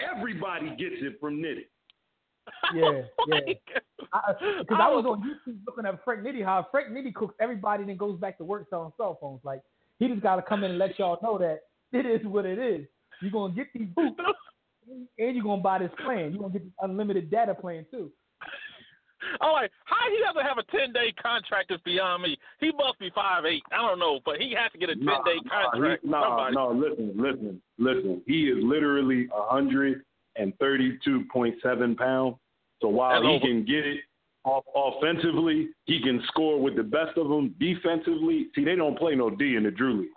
Everybody 0.00 0.68
gets 0.70 0.96
it 1.00 1.20
from 1.20 1.36
Nitty. 1.42 1.64
Yeah, 2.74 3.02
yeah. 3.28 3.40
Because 3.46 3.82
I, 4.12 4.32
I 4.72 4.88
was 4.90 5.04
on 5.06 5.22
YouTube 5.22 5.58
looking 5.66 5.86
at 5.86 6.02
Frank 6.04 6.22
Nitty, 6.22 6.44
how 6.44 6.66
Frank 6.70 6.88
Nitty 6.88 7.14
cooks 7.14 7.34
everybody, 7.40 7.82
and 7.82 7.90
then 7.90 7.96
goes 7.96 8.18
back 8.18 8.38
to 8.38 8.44
work 8.44 8.66
selling 8.70 8.92
cell 8.96 9.18
phones. 9.20 9.40
Like 9.44 9.60
he 9.98 10.08
just 10.08 10.20
got 10.22 10.36
to 10.36 10.42
come 10.42 10.64
in 10.64 10.70
and 10.72 10.78
let 10.78 10.98
y'all 10.98 11.18
know 11.22 11.38
that 11.38 11.60
it 11.92 12.06
is 12.06 12.26
what 12.26 12.46
it 12.46 12.58
is. 12.58 12.86
You're 13.20 13.30
gonna 13.30 13.54
get 13.54 13.68
these 13.74 13.88
boots, 13.94 14.16
and 14.88 15.36
you're 15.36 15.44
gonna 15.44 15.62
buy 15.62 15.78
this 15.78 15.90
plan. 16.04 16.32
You're 16.32 16.42
gonna 16.42 16.52
get 16.52 16.64
this 16.64 16.72
unlimited 16.80 17.30
data 17.30 17.54
plan 17.54 17.86
too. 17.90 18.10
I'm 19.40 19.52
like, 19.52 19.70
how 19.84 20.10
he 20.10 20.18
doesn't 20.24 20.46
have 20.46 20.58
a 20.58 20.76
ten 20.76 20.92
day 20.92 21.12
contract 21.20 21.70
is 21.72 21.80
beyond 21.84 22.22
me. 22.22 22.38
He 22.60 22.72
must 22.72 22.98
be 22.98 23.10
five 23.14 23.44
eight. 23.44 23.62
I 23.72 23.76
don't 23.76 23.98
know, 23.98 24.20
but 24.24 24.40
he 24.40 24.54
has 24.54 24.72
to 24.72 24.78
get 24.78 24.90
a 24.90 24.94
ten 24.94 25.04
day 25.04 25.38
nah, 25.44 25.70
contract. 25.70 26.04
Nah, 26.04 26.50
Somebody. 26.50 26.54
no, 26.56 26.72
listen, 26.72 27.12
listen, 27.16 27.62
listen. 27.78 28.22
He 28.26 28.44
is 28.44 28.58
literally 28.62 29.28
a 29.36 29.42
hundred 29.52 30.02
and 30.36 30.56
thirty-two 30.58 31.24
point 31.32 31.56
seven 31.62 31.94
pounds. 31.96 32.36
So 32.80 32.88
while 32.88 33.12
That's 33.12 33.24
he 33.24 33.36
over. 33.36 33.46
can 33.46 33.64
get 33.64 33.86
it 33.86 34.00
off 34.44 34.64
offensively, 34.74 35.68
he 35.84 36.00
can 36.02 36.22
score 36.28 36.60
with 36.60 36.76
the 36.76 36.82
best 36.82 37.18
of 37.18 37.28
them. 37.28 37.54
Defensively, 37.60 38.48
see, 38.54 38.64
they 38.64 38.76
don't 38.76 38.98
play 38.98 39.14
no 39.14 39.28
D 39.28 39.56
in 39.56 39.64
the 39.64 39.70
Drew 39.70 40.00
League. 40.00 40.10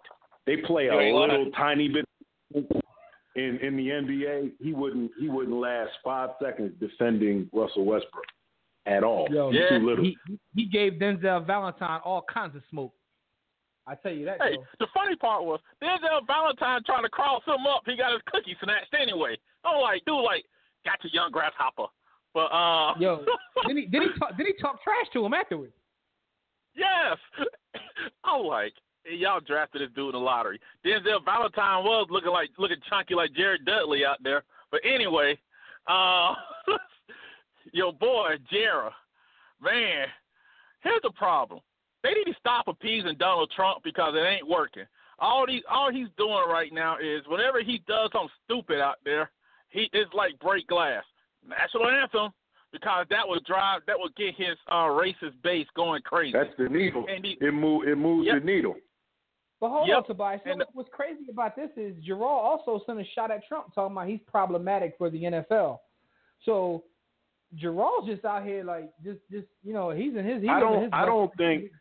They 0.46 0.58
play 0.58 0.88
a 0.88 0.96
little 0.96 1.52
tiny 1.52 1.90
bit. 1.90 2.06
In 3.36 3.58
in 3.64 3.76
the 3.76 3.88
NBA, 3.90 4.52
he 4.60 4.74
wouldn't 4.74 5.12
he 5.20 5.28
wouldn't 5.30 5.56
last 5.58 5.92
five 6.04 6.32
seconds 6.42 6.72
defending 6.80 7.50
Russell 7.52 7.84
Westbrook 7.86 8.26
at 8.86 9.04
all. 9.04 9.28
Yo, 9.32 9.50
Yeah. 9.52 9.70
too 9.80 9.86
little. 9.86 10.04
He 10.06 10.18
he 10.56 10.66
gave 10.66 10.94
Denzel 10.94 11.46
Valentine 11.46 12.00
all 12.04 12.24
kinds 12.32 12.56
of 12.56 12.62
smoke. 12.70 12.94
I 13.88 13.96
tell 13.96 14.14
you 14.14 14.24
that. 14.26 14.42
Hey, 14.42 14.56
though. 14.56 14.64
the 14.80 14.88
funny 14.94 15.16
part 15.16 15.44
was 15.44 15.60
Denzel 15.82 16.26
Valentine 16.28 16.82
trying 16.86 17.04
to 17.04 17.10
cross 17.10 17.42
him 17.46 17.66
up. 17.68 17.82
He 17.86 17.98
got 17.98 18.12
his 18.14 18.22
cookie 18.28 18.56
snatched 18.64 18.94
anyway. 19.00 19.36
I'm 19.66 19.82
like, 19.82 20.04
dude, 20.06 20.24
like, 20.24 20.46
got 20.86 21.04
your 21.04 21.12
young 21.14 21.32
grasshopper. 21.32 21.88
But 22.34 22.52
uh, 22.54 22.94
Yo, 23.00 23.26
then 23.68 23.78
he 23.78 23.88
then 23.92 24.02
he 24.04 24.08
talk, 24.20 24.38
then 24.38 24.46
he 24.46 24.54
talk 24.62 24.82
trash 24.84 25.08
to 25.14 25.26
him 25.26 25.34
afterwards. 25.34 25.74
yes, 26.76 27.18
I'm 28.24 28.46
like, 28.46 28.74
hey, 28.74 28.80
y'all 29.10 29.40
drafted 29.40 29.82
this 29.82 29.90
dude 29.96 30.08
in 30.16 30.20
the 30.20 30.26
lottery. 30.26 30.60
Denzel 30.86 31.24
Valentine 31.26 31.84
was 31.84 32.08
looking 32.10 32.32
like 32.32 32.50
looking 32.58 32.78
chunky 32.90 33.16
like 33.16 33.34
Jared 33.34 33.66
Dudley 33.66 34.06
out 34.06 34.22
there. 34.24 34.44
But 34.72 34.82
anyway, 34.86 35.38
uh, 35.88 36.34
your 37.72 37.94
boy 37.94 38.36
Jera, 38.52 38.92
man, 39.62 40.08
here's 40.82 41.02
the 41.04 41.12
problem. 41.12 41.60
They 42.04 42.14
need 42.14 42.26
to 42.26 42.36
stop 42.40 42.68
appeasing 42.68 43.16
Donald 43.18 43.52
Trump 43.56 43.84
because 43.84 44.14
it 44.16 44.26
ain't 44.26 44.48
working. 44.48 44.84
All 45.20 45.46
these, 45.48 45.62
all 45.70 45.92
he's 45.92 46.08
doing 46.18 46.44
right 46.50 46.74
now 46.74 46.98
is 46.98 47.22
whenever 47.28 47.62
he 47.62 47.82
does 47.88 48.10
something 48.12 48.30
stupid 48.44 48.82
out 48.82 48.98
there, 49.06 49.32
he 49.70 49.90
is 49.94 50.08
like 50.14 50.38
break 50.40 50.68
glass. 50.68 51.04
National 51.48 51.88
anthem 51.90 52.32
because 52.72 53.06
that 53.10 53.28
would 53.28 53.44
drive, 53.46 53.82
that 53.88 53.96
would 53.98 54.16
get 54.16 54.34
his 54.36 54.58
uh, 54.68 54.86
racist 54.86 55.34
base 55.44 55.68
going 55.76 56.02
crazy. 56.02 56.34
That's 56.34 56.50
the 56.58 56.68
needle. 56.68 57.06
He- 57.22 57.38
it 57.40 57.54
move 57.54 57.88
it 57.88 57.98
moves 57.98 58.28
Yep. 58.28 58.40
the 58.42 58.46
needle. 58.46 58.76
But 59.64 59.70
hold 59.70 59.88
Yep. 59.88 59.98
on, 59.98 60.04
Tobias. 60.04 60.42
And- 60.44 60.66
what's 60.74 60.90
crazy 60.90 61.30
about 61.30 61.56
this 61.56 61.72
is 61.78 61.96
Gerard 62.04 62.22
also 62.22 62.84
sent 62.86 63.00
a 63.00 63.04
shot 63.06 63.32
at 63.32 63.46
Trump, 63.46 63.74
talking 63.74 63.96
about 63.96 64.10
he's 64.10 64.20
problematic 64.24 64.98
for 64.98 65.10
the 65.10 65.24
NFL. 65.24 65.80
So 66.42 66.84
Gerard's 67.56 68.08
just 68.08 68.26
out 68.26 68.44
here 68.44 68.66
like 68.66 68.92
just 69.06 69.22
just 69.32 69.48
you 69.64 69.72
know 69.72 69.92
he's 69.92 70.18
in 70.18 70.26
his. 70.26 70.42
He's 70.42 70.50
I 70.50 70.60
don't- 70.60 70.82
his 70.84 70.90
I 70.92 71.06
don't 71.06 71.34
think-. 71.38 71.72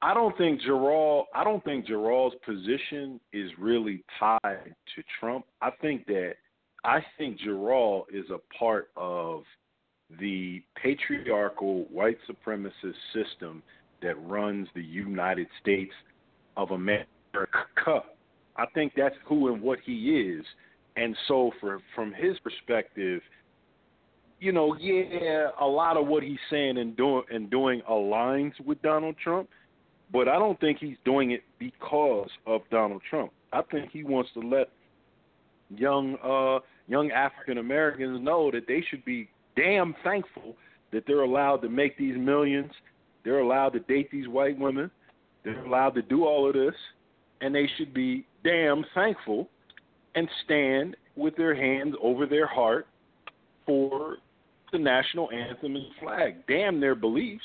I 0.00 0.14
don't 0.14 0.36
think 0.36 0.62
Gerald. 0.62 1.26
I 1.32 1.44
don't 1.44 1.62
think 1.62 1.86
Gerald's 1.86 2.34
position 2.44 3.20
is 3.32 3.56
really 3.56 4.02
tied 4.18 4.74
to 4.96 5.02
Trump. 5.20 5.46
I 5.60 5.70
think 5.80 6.04
that 6.06 6.34
I 6.82 7.06
think 7.18 7.36
Gerald 7.38 8.06
is 8.12 8.28
a 8.30 8.38
part 8.58 8.90
of 8.96 9.44
the 10.18 10.60
patriarchal 10.74 11.84
white 11.84 12.18
supremacist 12.28 12.96
system 13.12 13.62
that 14.00 14.16
runs 14.26 14.66
the 14.74 14.82
United 14.82 15.46
States 15.60 15.94
of 16.56 16.70
America. 16.70 17.06
I 18.56 18.66
think 18.74 18.92
that's 18.96 19.14
who 19.26 19.52
and 19.52 19.62
what 19.62 19.78
he 19.84 20.10
is. 20.10 20.44
And 20.96 21.16
so, 21.26 21.52
for 21.60 21.80
from 21.94 22.12
his 22.12 22.38
perspective, 22.40 23.22
you 24.40 24.52
know, 24.52 24.76
yeah, 24.78 25.48
a 25.60 25.66
lot 25.66 25.96
of 25.96 26.06
what 26.06 26.22
he's 26.22 26.38
saying 26.50 26.76
and 26.76 26.96
doing 26.96 27.22
and 27.30 27.50
doing 27.50 27.80
aligns 27.88 28.52
with 28.64 28.82
Donald 28.82 29.16
Trump, 29.22 29.48
but 30.12 30.28
I 30.28 30.38
don't 30.38 30.60
think 30.60 30.78
he's 30.78 30.96
doing 31.04 31.30
it 31.30 31.42
because 31.58 32.28
of 32.46 32.60
Donald 32.70 33.02
Trump. 33.08 33.32
I 33.52 33.62
think 33.62 33.90
he 33.90 34.04
wants 34.04 34.30
to 34.34 34.40
let 34.40 34.68
young 35.70 36.16
uh 36.22 36.58
young 36.88 37.10
African 37.10 37.58
Americans 37.58 38.20
know 38.22 38.50
that 38.50 38.66
they 38.66 38.84
should 38.90 39.04
be 39.04 39.28
damn 39.56 39.94
thankful 40.04 40.56
that 40.92 41.04
they're 41.06 41.22
allowed 41.22 41.58
to 41.58 41.68
make 41.68 41.96
these 41.96 42.16
millions, 42.18 42.70
they're 43.24 43.38
allowed 43.38 43.70
to 43.70 43.80
date 43.80 44.10
these 44.10 44.28
white 44.28 44.58
women, 44.58 44.90
they're 45.44 45.64
allowed 45.64 45.94
to 45.94 46.02
do 46.02 46.24
all 46.24 46.48
of 46.48 46.54
this, 46.54 46.74
and 47.40 47.54
they 47.54 47.68
should 47.76 47.92
be 47.92 48.26
damn 48.44 48.84
thankful 48.94 49.48
and 50.14 50.28
stand 50.44 50.96
with 51.16 51.36
their 51.36 51.54
hands 51.54 51.94
over 52.02 52.26
their 52.26 52.46
heart 52.46 52.86
for 53.66 54.18
the 54.72 54.78
national 54.78 55.30
anthem 55.30 55.76
and 55.76 55.86
flag. 56.00 56.36
Damn 56.48 56.80
their 56.80 56.94
beliefs. 56.94 57.44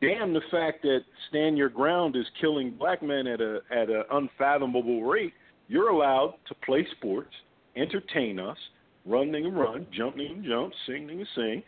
Damn 0.00 0.32
the 0.32 0.40
fact 0.50 0.82
that 0.82 1.00
stand 1.28 1.58
your 1.58 1.68
ground 1.68 2.14
is 2.16 2.26
killing 2.40 2.70
black 2.70 3.02
men 3.02 3.26
at 3.26 3.40
a 3.40 3.60
at 3.70 3.90
an 3.90 4.04
unfathomable 4.12 5.02
rate. 5.02 5.32
You're 5.66 5.88
allowed 5.88 6.34
to 6.46 6.54
play 6.64 6.86
sports, 6.96 7.34
entertain 7.76 8.38
us, 8.38 8.56
run 9.04 9.28
nigga 9.28 9.54
run, 9.54 9.86
jump 9.92 10.16
nigga 10.16 10.44
jump, 10.46 10.72
sing 10.86 11.08
nigga 11.08 11.26
sing, 11.34 11.62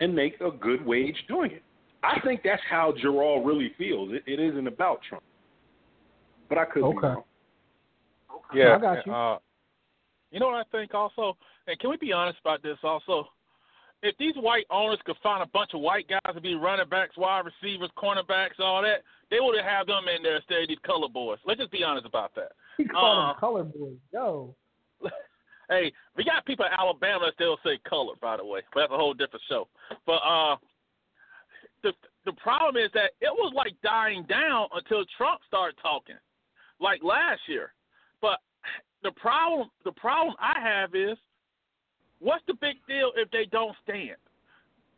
and 0.00 0.14
make 0.14 0.40
a 0.40 0.50
good 0.50 0.86
wage 0.86 1.16
doing 1.26 1.50
it. 1.50 1.62
I 2.02 2.20
think 2.20 2.42
that's 2.44 2.62
how 2.68 2.92
Gerald 3.00 3.46
really 3.46 3.72
feels. 3.76 4.12
It, 4.12 4.22
it 4.26 4.40
isn't 4.40 4.66
about 4.66 5.00
Trump. 5.08 5.24
But 6.48 6.58
I 6.58 6.64
could 6.64 6.82
be 6.82 6.96
Okay. 6.98 7.06
wrong. 7.08 7.24
Yeah, 8.54 8.76
I 8.76 8.78
got 8.78 9.06
you. 9.06 9.12
Uh, 9.12 9.38
you 10.30 10.40
know 10.40 10.46
what 10.48 10.66
I 10.66 10.76
think 10.76 10.94
also, 10.94 11.36
and 11.66 11.78
can 11.78 11.90
we 11.90 11.96
be 11.96 12.12
honest 12.12 12.38
about 12.40 12.62
this 12.62 12.78
also? 12.82 13.28
If 14.02 14.16
these 14.16 14.34
white 14.36 14.64
owners 14.70 15.00
could 15.04 15.16
find 15.22 15.42
a 15.42 15.46
bunch 15.46 15.74
of 15.74 15.80
white 15.80 16.06
guys 16.08 16.34
to 16.34 16.40
be 16.40 16.54
running 16.54 16.88
backs, 16.88 17.16
wide 17.16 17.44
receivers, 17.44 17.90
cornerbacks, 17.98 18.60
all 18.60 18.80
that, 18.82 19.02
they 19.30 19.40
would 19.40 19.58
have 19.60 19.86
them 19.88 20.04
in 20.14 20.22
there 20.22 20.36
instead 20.36 20.62
of 20.62 20.68
these 20.68 20.78
color 20.86 21.08
boys. 21.08 21.38
Let's 21.44 21.58
just 21.60 21.72
be 21.72 21.82
honest 21.82 22.06
about 22.06 22.34
that. 22.36 22.52
He 22.76 22.84
called 22.84 23.18
Uh, 23.18 23.30
him 23.32 23.40
color 23.40 23.64
boys, 23.64 23.96
Yo, 24.12 24.54
Hey, 25.68 25.92
we 26.16 26.24
got 26.24 26.46
people 26.46 26.64
in 26.64 26.72
Alabama 26.72 27.26
that 27.26 27.34
still 27.34 27.58
say 27.64 27.78
color, 27.88 28.14
by 28.22 28.36
the 28.36 28.44
way, 28.44 28.60
but 28.72 28.80
that's 28.80 28.92
a 28.92 28.96
whole 28.96 29.14
different 29.14 29.42
show. 29.48 29.68
But 30.06 30.22
uh, 30.24 30.56
the 32.28 32.36
problem 32.36 32.76
is 32.76 32.90
that 32.92 33.16
it 33.22 33.32
was 33.32 33.54
like 33.56 33.72
dying 33.82 34.22
down 34.28 34.68
until 34.74 35.02
Trump 35.16 35.40
started 35.48 35.76
talking, 35.80 36.20
like 36.78 37.02
last 37.02 37.40
year. 37.48 37.72
But 38.20 38.38
the 39.02 39.12
problem 39.12 39.70
the 39.84 39.92
problem 39.92 40.34
I 40.38 40.60
have 40.60 40.94
is, 40.94 41.16
what's 42.20 42.44
the 42.46 42.52
big 42.52 42.76
deal 42.86 43.12
if 43.16 43.30
they 43.30 43.46
don't 43.50 43.74
stand? 43.82 44.20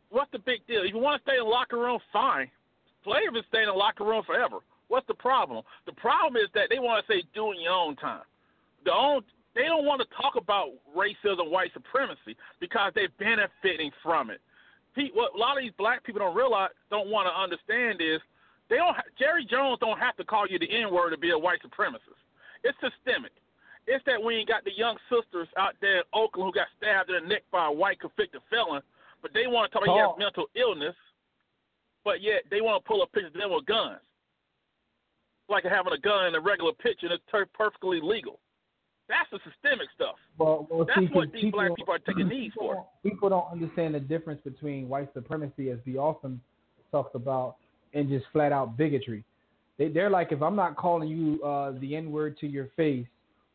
What's 0.09 0.29
the 0.33 0.39
big 0.39 0.67
deal? 0.67 0.83
If 0.83 0.93
you 0.93 0.99
want 0.99 1.23
to 1.23 1.29
stay 1.29 1.37
in 1.37 1.45
the 1.45 1.49
locker 1.49 1.77
room, 1.77 1.99
fine. 2.11 2.51
Players 3.01 3.31
can 3.31 3.43
stay 3.47 3.61
in 3.61 3.67
the 3.67 3.79
locker 3.79 4.03
room 4.03 4.23
forever. 4.25 4.57
What's 4.89 5.07
the 5.07 5.15
problem? 5.15 5.63
The 5.85 5.93
problem 5.93 6.35
is 6.35 6.49
that 6.53 6.67
they 6.69 6.79
want 6.79 6.99
to 6.99 7.13
say 7.13 7.23
do 7.33 7.53
in 7.53 7.61
your 7.61 7.71
own 7.71 7.95
time. 7.95 8.27
The 8.83 8.91
own 8.91 9.23
they 9.55 9.63
don't 9.71 9.85
want 9.85 10.01
to 10.01 10.07
talk 10.21 10.35
about 10.35 10.71
racism, 10.95 11.49
white 11.49 11.71
supremacy 11.73 12.35
because 12.59 12.91
they're 12.93 13.15
benefiting 13.19 13.91
from 14.03 14.29
it. 14.29 14.41
What 15.13 15.33
a 15.33 15.37
lot 15.37 15.57
of 15.57 15.63
these 15.63 15.71
black 15.77 16.03
people 16.03 16.19
don't 16.19 16.35
realize, 16.35 16.69
don't 16.89 17.09
want 17.09 17.27
to 17.27 17.33
understand 17.33 18.01
is 18.01 18.19
they 18.69 18.75
don't. 18.75 18.95
Jerry 19.17 19.45
Jones 19.45 19.79
don't 19.79 19.99
have 19.99 20.15
to 20.17 20.25
call 20.25 20.47
you 20.47 20.59
the 20.59 20.69
N 20.69 20.91
word 20.91 21.11
to 21.11 21.17
be 21.17 21.31
a 21.31 21.37
white 21.37 21.59
supremacist. 21.63 22.19
It's 22.63 22.77
systemic. 22.79 23.31
It's 23.87 24.03
that 24.05 24.21
we 24.21 24.35
ain't 24.35 24.47
got 24.47 24.63
the 24.63 24.75
young 24.75 24.97
sisters 25.09 25.47
out 25.57 25.73
there 25.81 25.97
in 25.97 26.03
Oakland 26.13 26.47
who 26.47 26.53
got 26.53 26.67
stabbed 26.77 27.09
in 27.09 27.23
the 27.23 27.29
neck 27.29 27.43
by 27.51 27.67
a 27.67 27.71
white 27.71 27.99
convicted 27.99 28.41
felon, 28.49 28.81
but 29.21 29.31
they 29.33 29.47
want 29.47 29.71
to 29.71 29.73
talk 29.73 29.87
about 29.87 29.95
he 29.95 29.99
has 29.99 30.19
mental 30.19 30.45
illness, 30.55 30.95
but 32.05 32.21
yet 32.21 32.43
they 32.51 32.61
want 32.61 32.83
to 32.83 32.87
pull 32.87 33.01
a 33.01 33.07
picture 33.07 33.27
of 33.27 33.33
them 33.33 33.51
with 33.51 33.65
guns, 33.65 33.99
like 35.49 35.63
having 35.63 35.93
a 35.93 35.97
gun 35.97 36.27
in 36.27 36.35
a 36.35 36.39
regular 36.39 36.73
picture 36.73 37.07
and 37.07 37.17
it's 37.17 37.49
perfectly 37.53 37.99
legal. 38.01 38.39
That's 39.11 39.29
the 39.43 39.51
systemic 39.51 39.89
stuff. 39.93 40.15
well, 40.37 40.67
well 40.69 40.85
That's 40.85 40.99
see, 40.99 41.13
what 41.13 41.31
these 41.33 41.51
black 41.51 41.75
people 41.75 41.93
are 41.93 41.99
taking 41.99 42.27
knees 42.29 42.51
people 42.53 42.73
for. 42.73 42.87
People 43.03 43.29
don't 43.29 43.51
understand 43.51 43.95
the 43.95 43.99
difference 43.99 44.39
between 44.43 44.87
white 44.87 45.13
supremacy, 45.13 45.69
as 45.69 45.79
B. 45.85 45.97
Austin 45.97 46.39
talked 46.91 47.15
about, 47.15 47.57
and 47.93 48.07
just 48.07 48.25
flat 48.31 48.51
out 48.53 48.77
bigotry. 48.77 49.23
They, 49.77 49.89
they're 49.89 50.09
like, 50.09 50.31
if 50.31 50.41
I'm 50.41 50.55
not 50.55 50.77
calling 50.77 51.09
you 51.09 51.43
uh, 51.43 51.73
the 51.79 51.95
N 51.95 52.11
word 52.11 52.37
to 52.39 52.47
your 52.47 52.69
face, 52.77 53.07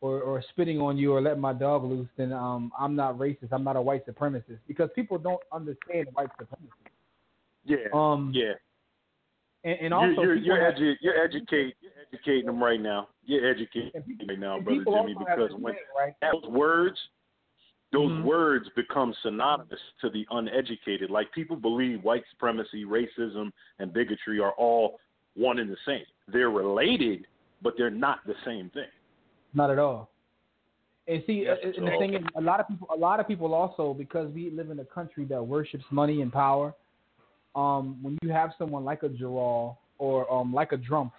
or, 0.03 0.21
or 0.21 0.45
spitting 0.51 0.79
on 0.79 0.99
you, 0.99 1.15
or 1.15 1.23
letting 1.23 1.41
my 1.41 1.55
dog 1.55 1.85
loose, 1.85 2.09
then 2.19 2.33
um, 2.33 2.71
I'm 2.79 2.95
not 2.95 3.17
racist. 3.17 3.49
I'm 3.51 3.65
not 3.65 3.77
a 3.77 3.83
white 3.83 4.07
supremacist 4.07 4.59
because 4.69 4.91
people 4.95 5.17
don't 5.17 5.41
understand 5.53 6.09
white 6.13 6.29
supremacy. 6.39 6.71
Yeah. 7.65 7.89
Um, 7.95 8.31
yeah. 8.35 8.53
And, 9.67 9.79
and 9.81 9.95
also 9.95 10.23
you're 10.23 10.35
you're 10.37 10.57
you're, 10.59 10.73
edu- 10.73 10.97
you're 11.01 11.23
educate 11.23 11.75
you're 11.81 11.93
educating 12.13 12.47
them 12.47 12.63
right 12.63 12.81
now. 12.81 13.09
You're 13.25 13.51
educating 13.51 13.91
people- 14.03 14.27
them 14.27 14.29
right 14.29 14.39
now, 14.39 14.61
brother 14.61 14.85
Jimmy, 14.85 15.15
because 15.19 15.51
when 15.59 15.75
right? 15.99 16.15
those 16.23 16.45
words 16.51 16.97
those 17.93 18.11
Mhm. 18.11 18.25
words 18.25 18.69
become 18.75 19.15
synonymous 19.23 19.79
to 20.01 20.11
the 20.11 20.27
uneducated. 20.31 21.09
Like 21.09 21.31
people 21.33 21.57
believe 21.57 22.03
white 22.03 22.25
supremacy, 22.31 22.85
racism, 22.85 23.53
and 23.79 23.93
bigotry 23.93 24.41
are 24.41 24.53
all 24.53 24.99
one 25.35 25.61
and 25.61 25.71
the 25.71 25.77
same. 25.87 26.05
They're 26.27 26.51
related, 26.51 27.27
but 27.63 27.75
they're 27.79 27.89
not 27.91 28.27
the 28.27 28.35
same 28.45 28.71
thing. 28.71 28.89
Not 29.55 29.71
at 29.71 29.79
all. 29.79 30.11
And 31.07 31.23
see, 31.29 31.45
Yes, 31.45 31.59
and 31.63 31.75
sir. 31.77 31.85
the 31.85 31.97
thing 31.99 32.15
is, 32.15 32.25
a 32.35 32.41
lot 32.41 32.59
of 32.59 32.67
people, 32.67 32.89
a 32.93 32.97
lot 32.97 33.21
of 33.21 33.29
people 33.29 33.55
also, 33.55 33.95
because 33.95 34.33
we 34.33 34.51
live 34.51 34.71
in 34.71 34.81
a 34.81 34.85
country 34.85 35.25
that 35.27 35.41
worships 35.41 35.85
money 35.93 36.23
and 36.23 36.33
power. 36.33 36.75
Um, 37.57 37.99
when 38.03 38.19
you 38.23 38.31
have 38.31 38.53
someone 38.59 38.85
like 38.85 39.03
a 39.03 39.09
Gerald 39.09 39.77
or 39.99 40.31
um, 40.33 40.53
like 40.53 40.73
a 40.73 40.77
Drumpf, 40.77 41.13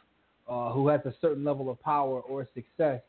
uh, 0.47 0.71
who 0.71 0.87
has 0.87 1.01
a 1.05 1.13
certain 1.19 1.43
level 1.43 1.69
of 1.69 1.81
power 1.81 2.21
or 2.21 2.47
success, 2.53 3.01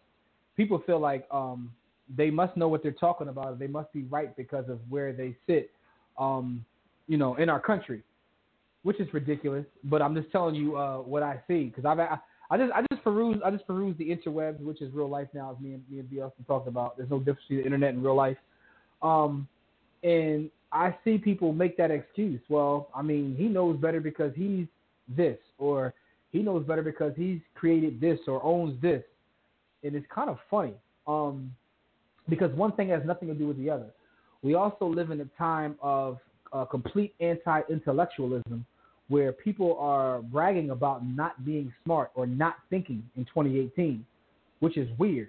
people 0.57 0.83
feel 0.87 0.99
like 0.99 1.27
um, 1.31 1.71
they 2.17 2.31
must 2.31 2.57
know 2.57 2.69
what 2.69 2.83
they're 2.83 2.91
talking 2.91 3.29
about. 3.29 3.59
They 3.59 3.67
must 3.67 3.93
be 3.93 4.03
right 4.05 4.35
because 4.37 4.69
of 4.69 4.81
where 4.89 5.13
they 5.13 5.37
sit, 5.47 5.71
um, 6.19 6.65
you 7.07 7.17
know, 7.17 7.37
in 7.37 7.49
our 7.49 7.61
country, 7.61 8.03
which 8.83 8.99
is 8.99 9.13
ridiculous. 9.15 9.65
But 9.85 10.03
I'm 10.03 10.15
just 10.15 10.33
telling 10.33 10.55
you 10.55 10.77
uh, 10.77 10.99
what 10.99 11.23
I 11.23 11.41
see 11.47 11.67
because 11.67 11.85
I've 11.85 12.01
I, 12.01 12.19
I 12.51 12.57
just 12.57 12.73
I 12.73 12.83
just 12.91 13.05
peruse 13.05 13.41
I 13.45 13.51
just 13.51 13.67
peruse 13.67 13.97
the 13.99 14.09
interwebs, 14.09 14.61
which 14.61 14.83
is 14.83 14.93
real 14.93 15.09
life 15.09 15.29
now, 15.35 15.55
as 15.55 15.63
me 15.63 15.75
and 15.75 15.85
me 15.91 16.01
and 16.01 16.09
BLC 16.09 16.33
talked 16.47 16.67
about. 16.67 16.97
There's 16.97 17.11
no 17.11 17.19
difference 17.19 17.43
between 17.43 17.61
the 17.61 17.65
internet 17.67 17.95
and 17.95 18.03
real 18.03 18.17
life. 18.17 18.39
Um, 19.03 19.47
and 20.03 20.51
I 20.73 20.95
see 21.05 21.19
people 21.19 21.53
make 21.53 21.77
that 21.79 21.91
excuse. 21.91 22.41
Well, 22.49 22.89
I 22.95 23.03
mean, 23.03 23.35
he 23.37 23.45
knows 23.45 23.79
better 23.79 24.01
because 24.01 24.33
he's 24.35 24.67
this, 25.09 25.39
or 25.59 25.95
he 26.31 26.41
knows 26.41 26.67
better 26.67 26.83
because 26.83 27.13
he's 27.17 27.41
created 27.55 28.01
this 28.01 28.19
or 28.27 28.45
owns 28.45 28.81
this, 28.83 29.03
and 29.83 29.95
it's 29.95 30.07
kind 30.15 30.29
of 30.29 30.39
funny. 30.51 30.75
Um, 31.07 31.55
because 32.29 32.53
one 32.55 32.73
thing 32.73 32.91
has 32.91 33.03
nothing 33.07 33.29
to 33.29 33.35
do 33.35 33.47
with 33.47 33.57
the 33.57 33.71
other. 33.71 33.87
We 34.43 34.55
also 34.55 34.87
live 34.87 35.11
in 35.11 35.21
a 35.21 35.29
time 35.39 35.77
of 35.81 36.19
uh, 36.53 36.65
complete 36.67 37.15
anti-intellectualism, 37.21 38.65
where 39.09 39.33
people 39.33 39.77
are 39.79 40.21
bragging 40.21 40.71
about 40.71 41.07
not 41.07 41.45
being 41.45 41.73
smart 41.83 42.11
or 42.15 42.27
not 42.27 42.57
thinking 42.69 43.03
in 43.17 43.25
2018, 43.25 44.05
which 44.61 44.77
is 44.77 44.89
weird. 44.99 45.29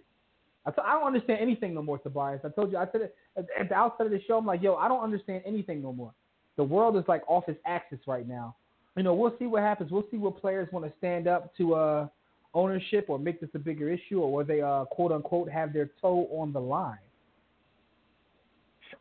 I 0.66 0.72
t- 0.72 0.82
I 0.84 0.94
don't 0.94 1.08
understand 1.08 1.40
anything 1.42 1.74
no 1.74 1.82
more, 1.82 1.98
Tobias. 1.98 2.42
I 2.44 2.50
told 2.50 2.72
you, 2.72 2.78
I 2.78 2.86
said 2.92 3.02
it 3.02 3.16
at, 3.60 3.70
the 3.70 3.76
outset 3.76 4.06
of 4.06 4.12
the 4.12 4.22
show. 4.28 4.38
I'm 4.38 4.46
like, 4.46 4.62
yo, 4.62 4.76
I 4.76 4.88
don't 4.88 5.04
understand 5.04 5.44
anything 5.46 5.82
no 5.82 5.94
more. 5.94 6.14
The 6.58 6.64
world 6.64 6.98
is 6.98 7.04
like 7.08 7.22
off 7.28 7.48
its 7.48 7.60
axis 7.66 8.00
right 8.08 8.28
now. 8.28 8.56
You 8.98 9.04
know, 9.04 9.14
we'll 9.14 9.36
see 9.40 9.46
what 9.46 9.62
happens. 9.62 9.92
We'll 9.92 10.08
see 10.12 10.18
what 10.18 10.42
players 10.42 10.68
want 10.72 10.86
to 10.86 10.92
stand 10.98 11.28
up 11.28 11.56
to 11.58 11.76
uh, 11.76 12.08
ownership 12.54 13.06
or 13.08 13.18
make 13.18 13.40
this 13.40 13.50
a 13.54 13.60
bigger 13.60 13.90
issue, 13.90 14.20
or 14.22 14.32
where 14.32 14.44
they 14.44 14.62
uh, 14.62 14.86
quote 14.86 15.12
unquote 15.12 15.50
have 15.50 15.72
their 15.74 15.90
toe 16.02 16.28
on 16.32 16.52
the 16.52 16.60
line. 16.60 16.98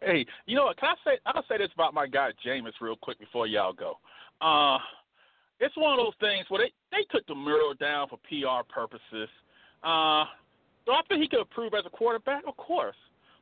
Hey, 0.00 0.24
you 0.46 0.54
know 0.54 0.66
what? 0.66 0.78
Can 0.78 0.90
I 0.90 1.10
say? 1.10 1.18
I'll 1.26 1.44
say 1.48 1.58
this 1.58 1.70
about 1.74 1.94
my 1.94 2.06
guy 2.06 2.30
Jameis 2.46 2.72
real 2.80 2.96
quick 2.96 3.18
before 3.18 3.46
y'all 3.46 3.72
go. 3.72 3.98
Uh, 4.40 4.78
it's 5.58 5.76
one 5.76 5.98
of 5.98 5.98
those 5.98 6.14
things 6.20 6.46
where 6.48 6.62
they 6.62 6.72
they 6.96 7.04
took 7.10 7.26
the 7.26 7.34
mural 7.34 7.74
down 7.74 8.08
for 8.08 8.18
PR 8.28 8.62
purposes. 8.72 9.28
Uh, 9.82 10.24
do 10.86 10.92
I 10.92 11.02
think 11.08 11.22
he 11.22 11.28
could 11.28 11.40
improve 11.40 11.74
as 11.74 11.84
a 11.86 11.90
quarterback? 11.90 12.44
Of 12.46 12.56
course. 12.56 12.96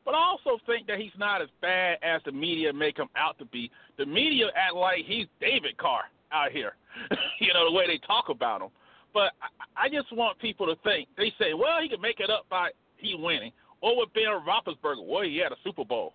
But 0.07 0.15
I 0.15 0.19
also 0.19 0.59
think 0.67 0.87
that 0.87 0.99
he's 1.01 1.11
not 1.19 1.43
as 1.43 1.49
bad 1.61 1.99
as 2.03 2.23
the 2.25 2.31
media 2.31 2.73
make 2.73 2.97
him 2.97 3.09
out 3.17 3.37
to 3.39 3.45
be. 3.45 3.71
The 3.99 4.07
media 4.07 4.47
act 4.57 4.75
like 4.77 5.05
he's 5.05 5.27
David 5.41 5.77
Carr 5.77 6.03
out 6.33 6.53
here. 6.53 6.77
you 7.41 7.53
know, 7.53 7.69
the 7.69 7.77
way 7.77 7.89
they 7.89 7.99
talk 8.07 8.29
about 8.31 8.63
him. 8.63 8.69
But 9.13 9.33
I, 9.77 9.89
just 9.89 10.15
want 10.15 10.39
people 10.39 10.67
to 10.67 10.77
think. 10.85 11.09
They 11.17 11.33
say, 11.39 11.55
well, 11.55 11.83
he 11.83 11.89
can 11.89 12.01
make 12.01 12.21
it 12.21 12.31
up 12.31 12.47
by 12.49 12.71
he 12.99 13.17
winning. 13.19 13.51
Or 13.81 13.97
with 13.97 14.13
Ben 14.15 14.25
Roethlisberger, 14.25 15.05
well, 15.05 15.23
he 15.23 15.39
had 15.39 15.53
a 15.53 15.57
Super 15.65 15.85
Bowl. 15.85 16.15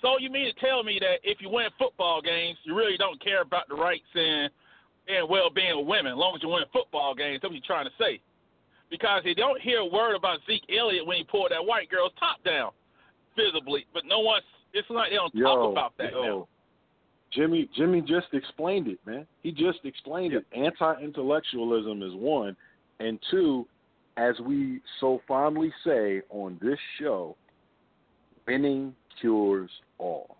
So 0.00 0.18
you 0.18 0.30
mean 0.30 0.52
to 0.52 0.60
tell 0.60 0.82
me 0.82 0.98
that 1.00 1.18
if 1.22 1.38
you 1.40 1.50
win 1.50 1.68
football 1.78 2.22
games, 2.22 2.56
you 2.64 2.74
really 2.74 2.96
don't 2.96 3.22
care 3.22 3.42
about 3.42 3.68
the 3.68 3.74
rights 3.74 4.04
and 4.14 4.50
and 5.08 5.28
well-being 5.28 5.78
of 5.78 5.86
women, 5.86 6.12
as 6.12 6.18
long 6.18 6.34
as 6.34 6.42
you 6.42 6.48
win 6.48 6.64
football 6.72 7.14
games? 7.14 7.38
That's 7.40 7.50
what 7.50 7.54
you're 7.54 7.62
trying 7.66 7.86
to 7.86 7.92
say. 7.98 8.20
Because 8.90 9.22
you 9.24 9.36
don't 9.36 9.60
hear 9.60 9.78
a 9.78 9.86
word 9.86 10.16
about 10.16 10.40
Zeke 10.46 10.66
Elliott 10.76 11.06
when 11.06 11.18
he 11.18 11.24
pulled 11.24 11.52
that 11.52 11.64
white 11.64 11.88
girl's 11.88 12.10
top 12.18 12.42
down, 12.44 12.72
visibly. 13.36 13.86
But 13.92 14.04
no 14.06 14.20
one's. 14.20 14.44
It's 14.72 14.88
like 14.90 15.10
they 15.10 15.16
don't 15.16 15.34
Yo, 15.34 15.44
talk 15.44 15.72
about 15.72 15.92
that 15.98 16.12
yo. 16.12 16.22
now. 16.22 16.48
Jimmy 17.32 17.68
Jimmy 17.76 18.00
just 18.00 18.28
explained 18.32 18.88
it, 18.88 18.98
man. 19.06 19.26
He 19.42 19.52
just 19.52 19.78
explained 19.84 20.32
it. 20.32 20.44
Anti-intellectualism 20.52 22.02
is 22.02 22.12
one, 22.14 22.56
and 23.00 23.18
two, 23.30 23.66
as 24.16 24.38
we 24.40 24.80
so 25.00 25.20
fondly 25.26 25.72
say 25.84 26.22
on 26.30 26.58
this 26.62 26.78
show, 26.98 27.36
winning 28.46 28.94
cures 29.20 29.70
all. 29.98 30.36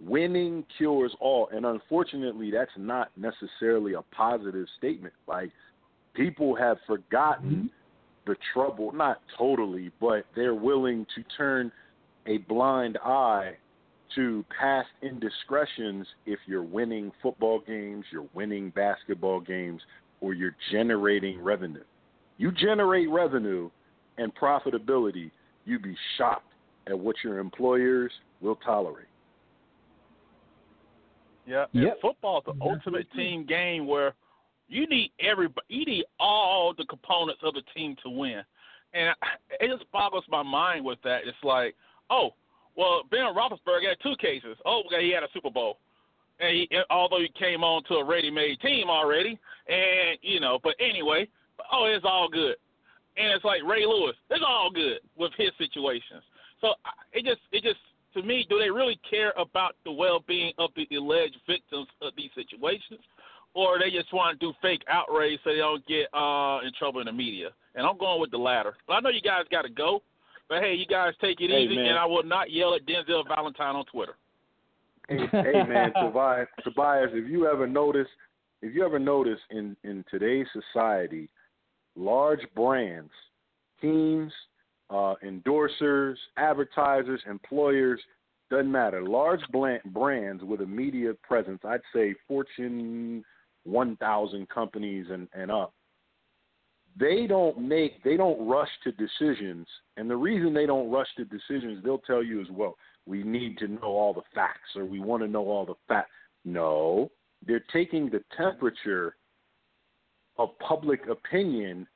Winning 0.00 0.64
cures 0.76 1.14
all, 1.20 1.48
and 1.52 1.64
unfortunately, 1.64 2.50
that's 2.50 2.70
not 2.76 3.10
necessarily 3.16 3.94
a 3.94 4.02
positive 4.14 4.66
statement. 4.76 5.14
Like 5.26 5.50
people 6.14 6.54
have 6.54 6.76
forgotten 6.86 7.50
mm-hmm. 7.50 7.66
The 8.26 8.36
trouble, 8.52 8.92
not 8.92 9.20
totally, 9.36 9.90
but 10.00 10.24
they're 10.34 10.54
willing 10.54 11.06
to 11.14 11.22
turn 11.36 11.70
a 12.26 12.38
blind 12.38 12.98
eye 13.04 13.52
to 14.14 14.44
past 14.58 14.88
indiscretions 15.02 16.06
if 16.26 16.38
you're 16.46 16.62
winning 16.62 17.10
football 17.22 17.60
games, 17.66 18.04
you're 18.12 18.28
winning 18.32 18.70
basketball 18.70 19.40
games, 19.40 19.82
or 20.20 20.34
you're 20.34 20.56
generating 20.70 21.42
revenue. 21.42 21.82
You 22.38 22.52
generate 22.52 23.08
revenue 23.10 23.70
and 24.18 24.34
profitability, 24.34 25.30
you'd 25.64 25.82
be 25.82 25.96
shocked 26.16 26.52
at 26.86 26.98
what 26.98 27.16
your 27.24 27.38
employers 27.38 28.12
will 28.40 28.56
tolerate. 28.56 29.06
Yeah, 31.46 31.66
Yep. 31.72 31.92
and 31.92 32.00
football 32.00 32.38
is 32.38 32.44
the 32.44 32.56
ultimate 32.62 33.10
team 33.12 33.44
game 33.44 33.86
where 33.86 34.14
you 34.68 34.86
need 34.86 35.12
everybody, 35.20 35.66
you 35.68 35.84
need 35.84 36.04
all 36.18 36.74
the 36.76 36.84
components 36.86 37.40
of 37.42 37.54
the 37.54 37.62
team 37.74 37.96
to 38.02 38.10
win, 38.10 38.42
and 38.92 39.14
it 39.60 39.70
just 39.70 39.90
boggles 39.92 40.24
my 40.28 40.42
mind 40.42 40.84
with 40.84 40.98
that. 41.04 41.22
It's 41.26 41.36
like, 41.42 41.74
oh, 42.10 42.30
well, 42.76 43.02
Ben 43.10 43.20
Roethlisberger 43.20 43.88
had 43.88 43.98
two 44.02 44.16
cases. 44.20 44.56
Oh, 44.64 44.82
he 44.98 45.10
had 45.10 45.22
a 45.22 45.28
Super 45.32 45.50
Bowl, 45.50 45.78
and 46.40 46.50
he, 46.50 46.68
although 46.90 47.20
he 47.20 47.28
came 47.38 47.62
on 47.62 47.84
to 47.84 47.94
a 47.94 48.04
ready-made 48.04 48.60
team 48.60 48.88
already, 48.88 49.38
and 49.68 50.18
you 50.22 50.40
know, 50.40 50.58
but 50.62 50.74
anyway, 50.80 51.28
oh, 51.72 51.84
it's 51.86 52.04
all 52.06 52.28
good, 52.28 52.56
and 53.16 53.32
it's 53.32 53.44
like 53.44 53.62
Ray 53.62 53.86
Lewis, 53.86 54.16
it's 54.30 54.44
all 54.46 54.70
good 54.70 54.98
with 55.16 55.32
his 55.36 55.50
situations. 55.58 56.22
So 56.60 56.74
it 57.12 57.24
just, 57.24 57.40
it 57.52 57.62
just 57.62 57.80
to 58.14 58.22
me, 58.22 58.46
do 58.48 58.58
they 58.58 58.70
really 58.70 58.98
care 59.08 59.32
about 59.36 59.74
the 59.84 59.92
well-being 59.92 60.52
of 60.58 60.70
the 60.76 60.86
alleged 60.96 61.36
victims 61.48 61.88
of 62.00 62.12
these 62.16 62.30
situations, 62.34 63.00
or 63.54 63.78
they 63.78 63.90
just 63.90 64.12
want 64.12 64.38
to 64.38 64.46
do 64.46 64.52
fake 64.60 64.82
outrage 64.88 65.38
so 65.44 65.50
they 65.50 65.58
don't 65.58 65.86
get 65.86 66.06
uh, 66.12 66.58
in 66.66 66.72
trouble 66.78 67.00
in 67.00 67.06
the 67.06 67.12
media? 67.12 67.50
And 67.74 67.86
I'm 67.86 67.98
going 67.98 68.20
with 68.20 68.30
the 68.30 68.38
latter. 68.38 68.74
But 68.86 68.94
I 68.94 69.00
know 69.00 69.10
you 69.10 69.20
guys 69.20 69.44
got 69.50 69.62
to 69.62 69.68
go, 69.68 70.02
but 70.48 70.60
hey, 70.60 70.74
you 70.74 70.86
guys 70.86 71.14
take 71.20 71.40
it 71.40 71.50
Hey, 71.50 71.64
easy, 71.64 71.76
man. 71.76 71.86
and 71.86 71.98
I 71.98 72.04
will 72.04 72.22
not 72.22 72.50
yell 72.50 72.74
at 72.74 72.86
Denzel 72.86 73.26
Valentine 73.26 73.76
on 73.76 73.84
Twitter. 73.86 74.14
Hey, 75.08 75.26
hey 75.30 75.62
man, 75.68 75.92
Tobias, 76.00 76.48
Tobias, 76.62 77.10
if 77.12 77.28
you 77.28 77.46
ever 77.46 77.66
notice, 77.66 78.06
if 78.62 78.74
you 78.74 78.84
ever 78.84 78.98
notice 78.98 79.38
in 79.50 79.76
in 79.84 80.04
today's 80.10 80.46
society, 80.52 81.28
large 81.94 82.40
brands, 82.54 83.12
teams, 83.80 84.32
uh, 84.90 85.14
endorsers, 85.24 86.16
advertisers, 86.36 87.20
employers, 87.28 88.00
doesn't 88.50 88.70
matter. 88.70 89.02
Large 89.02 89.40
brands 89.50 90.42
with 90.44 90.60
a 90.60 90.66
media 90.66 91.12
presence, 91.22 91.60
I'd 91.64 91.80
say 91.94 92.14
Fortune 92.28 93.24
1000 93.64 94.48
companies 94.48 95.06
and, 95.10 95.28
and 95.34 95.50
up, 95.50 95.72
they 96.98 97.26
don't 97.26 97.58
make, 97.58 98.02
they 98.04 98.16
don't 98.16 98.46
rush 98.48 98.68
to 98.84 98.92
decisions. 98.92 99.66
And 99.96 100.08
the 100.08 100.16
reason 100.16 100.54
they 100.54 100.66
don't 100.66 100.90
rush 100.90 101.08
to 101.16 101.24
decisions, 101.24 101.82
they'll 101.82 101.98
tell 101.98 102.22
you 102.22 102.40
as 102.40 102.46
well, 102.50 102.76
we 103.06 103.22
need 103.22 103.58
to 103.58 103.68
know 103.68 103.82
all 103.82 104.14
the 104.14 104.22
facts 104.34 104.70
or 104.76 104.84
we 104.84 105.00
want 105.00 105.22
to 105.22 105.28
know 105.28 105.46
all 105.48 105.66
the 105.66 105.74
facts. 105.88 106.10
No, 106.44 107.10
they're 107.46 107.64
taking 107.72 108.10
the 108.10 108.22
temperature 108.36 109.16
of 110.38 110.50
public 110.58 111.08
opinion 111.08 111.86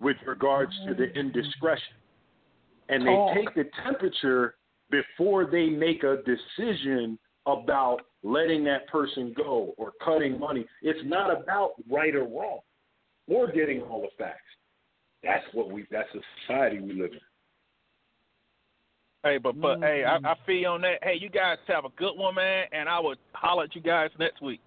with 0.00 0.16
regards 0.26 0.72
to 0.86 0.94
the 0.94 1.04
mm-hmm. 1.04 1.18
indiscretion. 1.18 1.94
And 2.88 3.02
they 3.02 3.12
Talk. 3.12 3.36
take 3.36 3.54
the 3.54 3.70
temperature 3.84 4.54
before 4.90 5.46
they 5.46 5.68
make 5.68 6.02
a 6.02 6.18
decision 6.24 7.18
about 7.46 8.00
letting 8.22 8.64
that 8.64 8.86
person 8.88 9.34
go 9.36 9.74
or 9.76 9.92
cutting 10.04 10.38
money. 10.38 10.66
It's 10.82 11.00
not 11.04 11.30
about 11.30 11.72
right 11.90 12.14
or 12.14 12.24
wrong 12.24 12.60
or 13.28 13.50
getting 13.50 13.82
all 13.82 14.02
the 14.02 14.08
facts. 14.18 14.40
That's 15.22 15.44
what 15.52 15.70
we 15.70 15.86
that's 15.90 16.08
the 16.14 16.20
society 16.46 16.80
we 16.80 16.92
live 16.92 17.12
in. 17.12 17.20
Hey, 19.24 19.38
but 19.38 19.60
but 19.60 19.80
hey, 19.80 20.04
I. 20.04 20.16
I 20.16 20.18
mm-hmm. 20.18 20.44
feel 20.46 20.70
on 20.72 20.80
that. 20.82 21.02
Hey, 21.02 21.18
you 21.20 21.28
guys 21.28 21.58
have 21.66 21.84
a 21.84 21.90
good 21.96 22.14
one, 22.14 22.36
man, 22.36 22.66
and 22.72 22.88
I 22.88 23.00
will 23.00 23.16
holler 23.32 23.64
at 23.64 23.74
you 23.74 23.82
guys 23.82 24.10
next 24.18 24.40
week. 24.40 24.60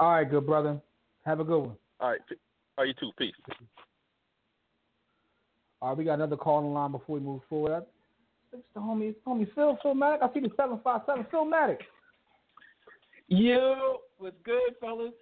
All 0.00 0.10
right, 0.12 0.28
good 0.28 0.44
brother. 0.44 0.80
Have 1.24 1.40
a 1.40 1.44
good 1.44 1.60
one. 1.60 1.76
All 2.00 2.10
right, 2.10 2.20
are 2.30 2.36
all 2.76 2.84
right, 2.84 2.88
you 2.88 2.94
too. 2.94 3.12
Peace. 3.16 3.34
All 5.80 5.90
right, 5.90 5.98
we 5.98 6.04
got 6.04 6.14
another 6.14 6.36
call 6.36 6.60
in 6.60 6.74
line 6.74 6.90
before 6.90 7.18
we 7.18 7.24
move 7.24 7.42
forward. 7.48 7.84
It's 8.52 8.62
the 8.74 8.80
homie, 8.80 9.10
it's 9.10 9.18
the 9.24 9.30
homie 9.30 9.54
Phil, 9.54 9.78
Philmatic. 9.84 10.22
I 10.22 10.32
see 10.32 10.40
the 10.40 10.50
757 10.56 11.26
Philmatic. 11.32 11.78
Yo, 13.28 13.98
what's 14.18 14.36
good, 14.44 14.74
fellas? 14.80 15.12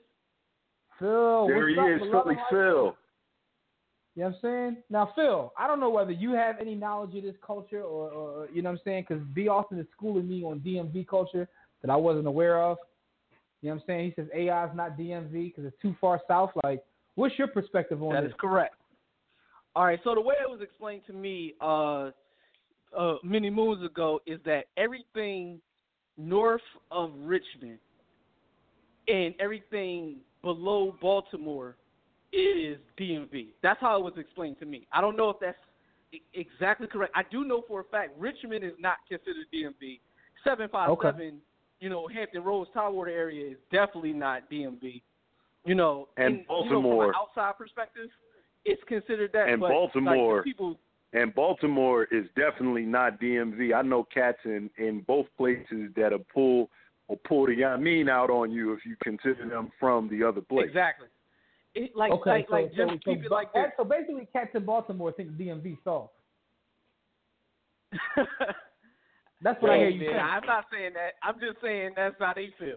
Phil, 0.98 1.46
there 1.46 1.58
what's 1.58 1.68
he 1.68 1.78
up, 1.78 1.88
is. 1.88 2.10
Philly 2.10 2.34
How 2.34 2.46
Phil. 2.50 2.96
You 4.14 4.24
know 4.24 4.28
what 4.28 4.34
I'm 4.34 4.34
saying? 4.42 4.76
Now, 4.90 5.12
Phil, 5.16 5.52
I 5.58 5.66
don't 5.66 5.80
know 5.80 5.88
whether 5.88 6.12
you 6.12 6.32
have 6.32 6.56
any 6.60 6.74
knowledge 6.74 7.14
of 7.16 7.22
this 7.22 7.34
culture 7.44 7.82
or, 7.82 8.10
or 8.10 8.48
you 8.52 8.60
know 8.60 8.70
what 8.70 8.78
I'm 8.80 8.84
saying, 8.84 9.06
because 9.08 9.24
B. 9.34 9.48
Austin 9.48 9.78
is 9.78 9.86
schooling 9.96 10.28
me 10.28 10.44
on 10.44 10.60
DMV 10.60 11.06
culture 11.06 11.48
that 11.80 11.90
I 11.90 11.96
wasn't 11.96 12.26
aware 12.26 12.62
of. 12.62 12.76
You 13.62 13.70
know 13.70 13.76
what 13.76 13.82
I'm 13.82 13.86
saying? 13.86 14.12
He 14.16 14.22
says 14.22 14.28
AI 14.34 14.64
is 14.66 14.70
not 14.74 14.98
DMV 14.98 15.32
because 15.32 15.64
it's 15.64 15.80
too 15.80 15.94
far 16.00 16.20
south. 16.28 16.50
Like, 16.62 16.82
what's 17.14 17.38
your 17.38 17.48
perspective 17.48 18.02
on 18.02 18.12
That 18.12 18.22
this? 18.22 18.30
is 18.30 18.36
correct. 18.38 18.74
All 19.74 19.84
right. 19.84 20.00
So 20.04 20.14
the 20.14 20.20
way 20.20 20.34
it 20.42 20.50
was 20.50 20.60
explained 20.60 21.02
to 21.06 21.12
me 21.14 21.54
uh, 21.60 22.10
uh, 22.96 23.14
many 23.22 23.48
moons 23.48 23.84
ago 23.84 24.20
is 24.26 24.40
that 24.44 24.64
everything 24.76 25.60
north 26.18 26.60
of 26.90 27.12
Richmond 27.16 27.78
and 29.08 29.34
everything 29.40 30.16
below 30.42 30.94
Baltimore 31.00 31.76
is 32.32 32.78
DMV. 32.98 33.48
That's 33.62 33.80
how 33.80 33.96
it 33.98 34.04
was 34.04 34.14
explained 34.16 34.58
to 34.60 34.66
me. 34.66 34.86
I 34.92 35.00
don't 35.00 35.16
know 35.16 35.30
if 35.30 35.36
that's 35.40 35.58
exactly 36.34 36.86
correct. 36.86 37.12
I 37.14 37.22
do 37.30 37.44
know 37.44 37.62
for 37.68 37.80
a 37.80 37.84
fact 37.84 38.12
Richmond 38.18 38.64
is 38.64 38.72
not 38.78 38.96
considered 39.08 39.46
DMV. 39.52 40.00
Seven 40.44 40.68
five 40.68 40.90
seven, 41.02 41.40
you 41.80 41.88
know, 41.88 42.08
Hampton 42.08 42.42
Roads, 42.42 42.70
Tidewater 42.74 43.10
area 43.10 43.50
is 43.50 43.56
definitely 43.70 44.12
not 44.12 44.50
DMV. 44.50 45.02
You 45.64 45.74
know, 45.74 46.08
And 46.16 46.26
in- 46.26 46.32
you 46.32 46.38
know, 46.40 46.46
from 46.46 46.68
Baltimore- 46.82 47.08
an 47.10 47.14
outside 47.16 47.56
perspective, 47.56 48.10
it's 48.64 48.82
considered 48.84 49.32
that. 49.32 49.48
And 49.48 49.60
but, 49.60 49.68
like, 49.68 49.74
Baltimore- 49.74 50.42
people. 50.42 50.78
And 51.12 51.34
Baltimore 51.34 52.04
is 52.04 52.26
definitely 52.34 52.86
not 52.86 53.20
DMV. 53.20 53.74
I 53.74 53.82
know 53.82 54.02
cats 54.04 54.38
in 54.44 54.70
in 54.78 55.00
both 55.02 55.26
places 55.36 55.92
that'll 55.94 56.24
pull 56.32 56.70
or 57.08 57.16
pull 57.28 57.46
the 57.46 57.52
Yamin 57.52 58.08
out 58.08 58.30
on 58.30 58.50
you 58.50 58.72
if 58.72 58.80
you 58.86 58.96
consider 59.02 59.48
them 59.48 59.70
from 59.78 60.08
the 60.08 60.22
other 60.26 60.40
place. 60.40 60.66
Exactly. 60.68 61.08
It, 61.74 61.96
like, 61.96 62.12
okay, 62.12 62.30
like, 62.30 62.46
so, 62.48 62.54
like, 62.54 62.74
just 62.74 62.90
so, 62.92 62.98
keep 63.04 63.24
it 63.24 63.30
like 63.30 63.52
that. 63.54 63.72
so 63.78 63.84
basically, 63.84 64.28
cats 64.32 64.50
in 64.54 64.64
Baltimore 64.64 65.10
think 65.12 65.30
DMV 65.32 65.78
soft. 65.82 66.12
That's 69.42 69.60
what 69.60 69.72
I 69.72 69.76
hear 69.78 69.90
Hey, 69.90 69.96
you 69.96 70.00
saying. 70.06 70.16
I'm 70.16 70.46
not 70.46 70.64
saying 70.72 70.92
that. 70.94 71.14
I'm 71.22 71.34
just 71.40 71.60
saying 71.62 71.92
that's 71.96 72.14
how 72.18 72.32
they 72.34 72.50
feel. 72.58 72.68
You 72.68 72.74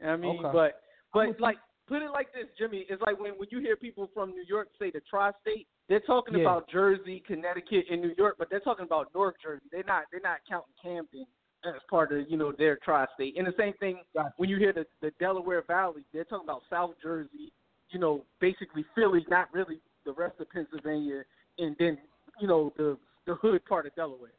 know 0.00 0.06
what 0.06 0.08
I 0.10 0.16
mean, 0.16 0.38
Okay. 0.40 0.50
but 0.52 0.80
but 1.12 1.28
with 1.28 1.36
you. 1.38 1.42
like 1.42 1.58
put 1.86 2.00
it 2.02 2.10
like 2.10 2.32
this, 2.32 2.46
Jimmy. 2.58 2.86
It's 2.88 3.02
like 3.02 3.20
when 3.20 3.32
when 3.32 3.48
you 3.50 3.60
hear 3.60 3.76
people 3.76 4.08
from 4.14 4.30
New 4.30 4.44
York 4.48 4.68
say 4.78 4.90
the 4.90 5.00
tri-state, 5.08 5.68
they're 5.88 6.00
talking 6.00 6.34
Yeah. 6.34 6.40
about 6.42 6.68
Jersey, 6.70 7.20
Connecticut, 7.26 7.84
and 7.90 8.00
New 8.00 8.14
York, 8.16 8.36
but 8.38 8.48
they're 8.48 8.60
talking 8.60 8.86
about 8.86 9.12
North 9.14 9.34
Jersey. 9.42 9.66
They're 9.70 9.84
not 9.84 10.04
they're 10.10 10.20
not 10.20 10.38
counting 10.48 10.72
Camden 10.82 11.26
as 11.66 11.80
part 11.88 12.12
of 12.12 12.28
you 12.28 12.36
know 12.36 12.52
their 12.52 12.76
tri-state. 12.76 13.34
And 13.36 13.46
the 13.46 13.54
same 13.58 13.74
thing 13.74 13.98
Gotcha. 14.14 14.34
when 14.36 14.48
you 14.48 14.56
hear 14.58 14.72
the 14.72 14.86
the 15.00 15.12
Delaware 15.18 15.62
Valley, 15.66 16.02
they're 16.12 16.24
talking 16.24 16.46
about 16.46 16.62
South 16.70 16.92
Jersey. 17.02 17.52
You 17.90 18.00
know, 18.00 18.24
basically 18.40 18.84
Philly, 18.94 19.24
not 19.28 19.48
really 19.52 19.78
the 20.04 20.12
rest 20.12 20.40
of 20.40 20.50
Pennsylvania, 20.50 21.22
and 21.58 21.76
then 21.78 21.98
you 22.40 22.48
know 22.48 22.72
the 22.76 22.96
the 23.26 23.34
hood 23.36 23.64
part 23.66 23.86
of 23.86 23.94
Delaware. 23.94 24.30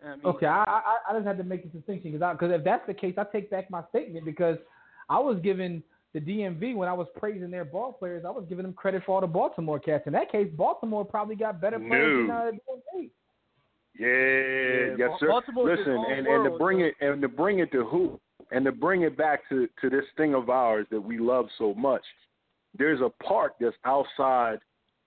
You 0.00 0.06
know 0.06 0.10
what 0.10 0.12
I 0.12 0.16
mean? 0.16 0.36
Okay, 0.36 0.46
I, 0.46 0.64
I 0.64 0.96
I 1.08 1.14
just 1.14 1.26
had 1.26 1.38
to 1.38 1.44
make 1.44 1.62
this 1.64 1.72
distinction 1.72 2.12
because 2.12 2.36
because 2.38 2.54
if 2.54 2.64
that's 2.64 2.86
the 2.86 2.94
case, 2.94 3.14
I 3.16 3.24
take 3.32 3.50
back 3.50 3.70
my 3.70 3.82
statement 3.90 4.24
because 4.24 4.58
I 5.08 5.18
was 5.18 5.38
giving 5.42 5.82
the 6.14 6.20
DMV 6.20 6.74
when 6.74 6.88
I 6.88 6.92
was 6.94 7.06
praising 7.16 7.50
their 7.50 7.64
ball 7.64 7.92
players, 7.92 8.24
I 8.26 8.30
was 8.30 8.46
giving 8.48 8.64
them 8.64 8.72
credit 8.72 9.02
for 9.04 9.14
all 9.14 9.20
the 9.20 9.26
Baltimore 9.26 9.78
cats. 9.78 10.04
In 10.06 10.12
that 10.14 10.32
case, 10.32 10.48
Baltimore 10.56 11.04
probably 11.04 11.36
got 11.36 11.60
better 11.60 11.78
players 11.78 12.26
No. 12.26 12.46
than 12.46 12.58
uh, 12.58 12.98
DMV. 12.98 13.10
Yeah, 13.98 14.96
yes, 14.98 15.10
sir. 15.18 15.28
Baltimore's 15.28 15.78
Listen, 15.78 16.04
and, 16.10 16.26
and 16.26 16.44
to 16.44 16.58
bring 16.58 16.80
so- 16.80 16.84
it 16.84 16.94
and 17.00 17.22
to 17.22 17.28
bring 17.28 17.60
it 17.60 17.72
to 17.72 17.84
who 17.84 18.20
and 18.50 18.64
to 18.64 18.72
bring 18.72 19.02
it 19.02 19.16
back 19.16 19.48
to 19.48 19.68
to 19.80 19.90
this 19.90 20.04
thing 20.16 20.34
of 20.34 20.50
ours 20.50 20.86
that 20.90 21.00
we 21.00 21.18
love 21.18 21.46
so 21.58 21.74
much. 21.74 22.02
There's 22.78 23.00
a 23.00 23.10
park 23.24 23.54
that's 23.60 23.76
outside 23.84 24.58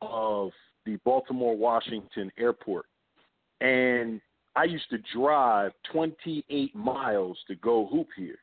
of 0.02 0.52
the 0.86 0.98
Baltimore 1.06 1.56
Washington 1.56 2.32
airport, 2.38 2.86
and 3.62 4.22
I 4.56 4.64
used 4.64 4.90
to 4.90 4.98
drive 5.14 5.72
28 5.92 6.76
miles 6.76 7.38
to 7.48 7.56
go 7.56 7.88
hoop 7.88 8.08
here. 8.18 8.40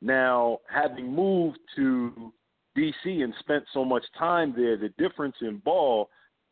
Now, 0.00 0.58
having 0.68 1.12
moved 1.12 1.58
to 1.76 2.32
DC 2.76 3.22
and 3.22 3.34
spent 3.40 3.64
so 3.72 3.84
much 3.84 4.04
time 4.18 4.54
there, 4.56 4.76
the 4.76 4.90
difference 4.98 5.36
in 5.40 5.58
ball 5.58 6.08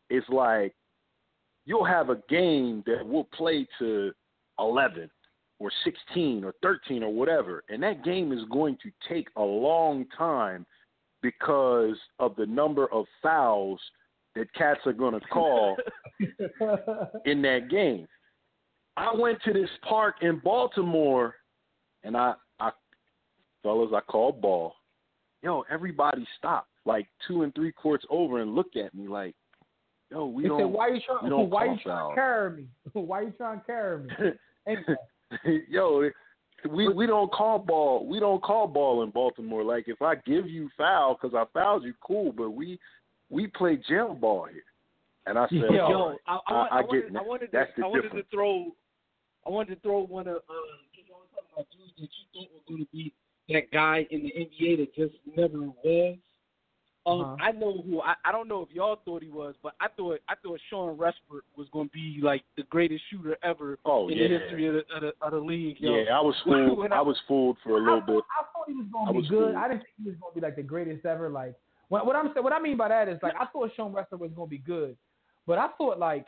is 0.09 0.23
like 0.29 0.73
you'll 1.71 1.85
have 1.85 2.09
a 2.09 2.21
game 2.27 2.83
that 2.85 3.07
will 3.07 3.23
play 3.23 3.65
to 3.79 4.11
11 4.59 5.09
or 5.57 5.71
16 5.85 6.43
or 6.43 6.53
13 6.61 7.01
or 7.01 7.13
whatever, 7.13 7.63
and 7.69 7.81
that 7.81 8.03
game 8.03 8.33
is 8.33 8.41
going 8.51 8.77
to 8.83 8.91
take 9.07 9.29
a 9.37 9.41
long 9.41 10.05
time 10.17 10.65
because 11.21 11.95
of 12.19 12.35
the 12.35 12.45
number 12.45 12.91
of 12.91 13.05
fouls 13.23 13.79
that 14.35 14.53
cats 14.53 14.81
are 14.85 14.91
going 14.91 15.13
to 15.13 15.25
call 15.27 15.77
in 17.25 17.41
that 17.41 17.69
game. 17.71 18.05
I 18.97 19.15
went 19.15 19.41
to 19.45 19.53
this 19.53 19.69
park 19.87 20.15
in 20.23 20.41
Baltimore, 20.43 21.35
and 22.03 22.17
I, 22.17 22.33
I, 22.59 22.71
fellas, 23.63 23.91
I 23.95 24.01
called 24.01 24.41
ball. 24.41 24.73
Yo, 25.41 25.63
everybody 25.71 26.27
stopped 26.37 26.67
like 26.83 27.07
two 27.25 27.43
and 27.43 27.55
three 27.55 27.71
courts 27.71 28.03
over 28.09 28.41
and 28.41 28.55
looked 28.55 28.75
at 28.75 28.93
me 28.93 29.07
like, 29.07 29.35
yo, 30.11 30.25
we 30.25 30.43
They 30.43 30.49
don't. 30.49 30.59
said, 30.59 30.65
"Why 30.65 30.87
you 30.87 30.93
we 30.93 31.03
trying? 31.07 31.29
don't 31.29 31.49
Why 31.49 31.65
you 31.65 31.77
trying 31.81 32.09
to 32.09 32.15
carry 32.15 32.57
me? 32.57 32.67
Why 32.93 33.21
you 33.21 33.31
trying 33.31 33.59
to 33.59 33.65
carry 33.65 34.03
me?" 34.03 34.09
Anyway, 34.67 35.63
Yo, 35.69 36.09
we 36.69 36.87
we 36.93 37.07
don't 37.07 37.31
call 37.31 37.57
ball. 37.59 38.05
We 38.05 38.19
don't 38.19 38.43
call 38.43 38.67
ball 38.67 39.03
in 39.03 39.09
Baltimore. 39.09 39.63
Like 39.63 39.85
if 39.87 40.01
I 40.01 40.15
give 40.15 40.47
you 40.47 40.69
foul 40.77 41.17
because 41.19 41.35
I 41.35 41.45
fouled 41.57 41.83
you, 41.83 41.93
cool. 42.05 42.31
But 42.31 42.51
we 42.51 42.79
we 43.29 43.47
play 43.47 43.77
jail 43.89 44.13
ball 44.13 44.47
here. 44.51 44.63
And 45.27 45.37
I 45.37 45.47
said, 45.49 45.57
Yo, 45.71 45.89
Yo, 45.89 46.15
I, 46.27 46.33
I, 46.33 46.39
I, 46.47 46.53
I, 46.53 46.77
I 46.77 46.81
get 46.81 46.87
wanted. 46.89 47.15
I 47.15 47.21
wanted, 47.21 47.49
That's 47.53 47.69
to, 47.75 47.81
the 47.81 47.85
I 47.85 47.89
wanted 47.89 48.01
difference. 48.03 48.25
to 48.31 48.35
throw, 48.35 48.65
I 49.45 49.49
wanted 49.51 49.75
to 49.75 49.81
throw 49.81 50.01
one 50.05 50.27
of, 50.27 50.37
uh, 50.37 50.53
you 50.93 51.03
know, 51.07 51.21
talking 51.31 51.49
about 51.53 51.67
dudes 51.71 51.93
that 51.99 52.09
you 52.09 52.25
thought 52.33 52.49
were 52.53 52.65
going 52.67 52.85
to 52.85 52.91
be 52.91 53.13
that 53.49 53.69
guy 53.71 54.07
in 54.09 54.23
the 54.23 54.31
NBA 54.31 54.77
that 54.79 54.95
just 54.95 55.13
never 55.37 55.59
was. 55.83 56.17
Um, 57.05 57.21
Uh-huh. 57.21 57.35
I 57.41 57.51
know 57.51 57.81
who. 57.81 57.99
I, 58.01 58.13
I 58.23 58.31
don't 58.31 58.47
know 58.47 58.61
if 58.61 58.69
y'all 58.75 58.99
thought 59.03 59.23
he 59.23 59.29
was, 59.29 59.55
but 59.63 59.73
I 59.81 59.87
thought 59.97 60.19
I 60.29 60.35
thought 60.35 60.59
Sean 60.69 60.97
Westbrook 60.97 61.43
was 61.57 61.67
going 61.73 61.87
to 61.89 61.93
be 61.93 62.19
like 62.21 62.43
the 62.57 62.63
greatest 62.63 63.03
shooter 63.09 63.37
ever 63.43 63.79
Oh 63.85 64.07
in 64.09 64.17
yeah, 64.17 64.27
the 64.27 64.37
history 64.39 64.67
of 64.67 64.73
the, 64.75 64.79
of 64.95 65.01
the, 65.01 65.13
of 65.25 65.31
the 65.31 65.39
league. 65.39 65.77
Yo. 65.79 65.95
yeah. 65.95 66.15
I 66.15 66.21
was 66.21 66.35
fooled. 66.45 66.91
I- 66.91 66.97
I 66.97 67.01
was 67.01 67.17
fooled 67.27 67.57
for 67.63 67.71
a 67.77 67.81
little 67.81 68.01
I, 68.03 68.05
bit. 68.05 68.15
I 68.39 68.43
thought 68.53 68.67
he 68.67 68.73
was 68.73 68.85
gonna 68.93 69.13
be 69.19 69.27
good. 69.27 69.29
fooled. 69.53 69.55
I 69.55 69.67
didn't 69.67 69.79
think 69.81 69.93
he 70.03 70.09
was 70.09 70.15
gonna 70.21 70.33
be 70.35 70.41
like 70.41 70.55
the 70.55 70.63
greatest 70.63 71.05
ever. 71.05 71.29
Like 71.29 71.55
what, 71.89 72.05
what 72.05 72.15
I'm 72.15 72.27
saying, 72.33 72.43
what 72.43 72.53
I 72.53 72.59
mean 72.61 72.77
by 72.77 72.89
that 72.89 73.09
is 73.09 73.17
like 73.23 73.33
I 73.39 73.45
thought 73.47 73.71
Sean 73.75 73.91
Westbrook 73.93 74.21
was 74.21 74.31
gonna 74.35 74.47
be 74.47 74.59
good, 74.59 74.95
but 75.47 75.57
I 75.57 75.69
thought 75.79 75.97
like 75.97 76.27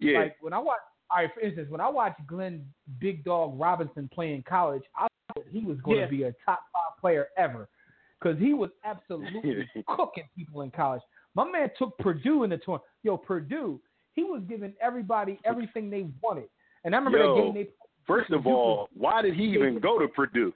Yeah, 0.00 0.18
like 0.18 0.36
when 0.40 0.52
I 0.52 0.58
watched. 0.58 0.82
All 1.10 1.22
right, 1.22 1.30
for 1.32 1.40
instance, 1.40 1.70
when 1.70 1.80
I 1.80 1.88
watched 1.88 2.20
Glenn 2.26 2.66
Big 2.98 3.24
Dog 3.24 3.58
Robinson 3.58 4.10
play 4.12 4.34
in 4.34 4.42
college, 4.42 4.82
I 4.94 5.06
thought 5.32 5.46
he 5.50 5.64
was 5.64 5.78
going 5.80 5.96
to 5.96 6.02
Yeah. 6.02 6.10
be 6.10 6.22
a 6.24 6.34
top 6.44 6.60
five 6.70 6.98
player 7.00 7.28
ever 7.38 7.66
because 8.20 8.38
he 8.38 8.54
was 8.54 8.70
absolutely 8.84 9.66
cooking 9.88 10.24
people 10.36 10.62
in 10.62 10.70
college. 10.70 11.02
My 11.34 11.48
man 11.48 11.70
took 11.78 11.96
Purdue 11.98 12.44
in 12.44 12.50
the 12.50 12.58
tournament. 12.58 12.84
Yo, 13.02 13.16
Purdue, 13.16 13.80
he 14.14 14.24
was 14.24 14.42
giving 14.48 14.72
everybody 14.80 15.38
everything 15.44 15.90
they 15.90 16.06
wanted. 16.22 16.48
And 16.84 16.94
I 16.94 16.98
remember 16.98 17.18
Yo, 17.18 17.36
that 17.36 17.42
game 17.42 17.54
they 17.54 17.68
First 18.06 18.30
of 18.30 18.46
all, 18.46 18.88
why 18.94 19.20
did 19.20 19.34
he 19.34 19.44
even 19.44 19.80
go 19.80 19.98
to 19.98 20.08
Purdue? 20.08 20.52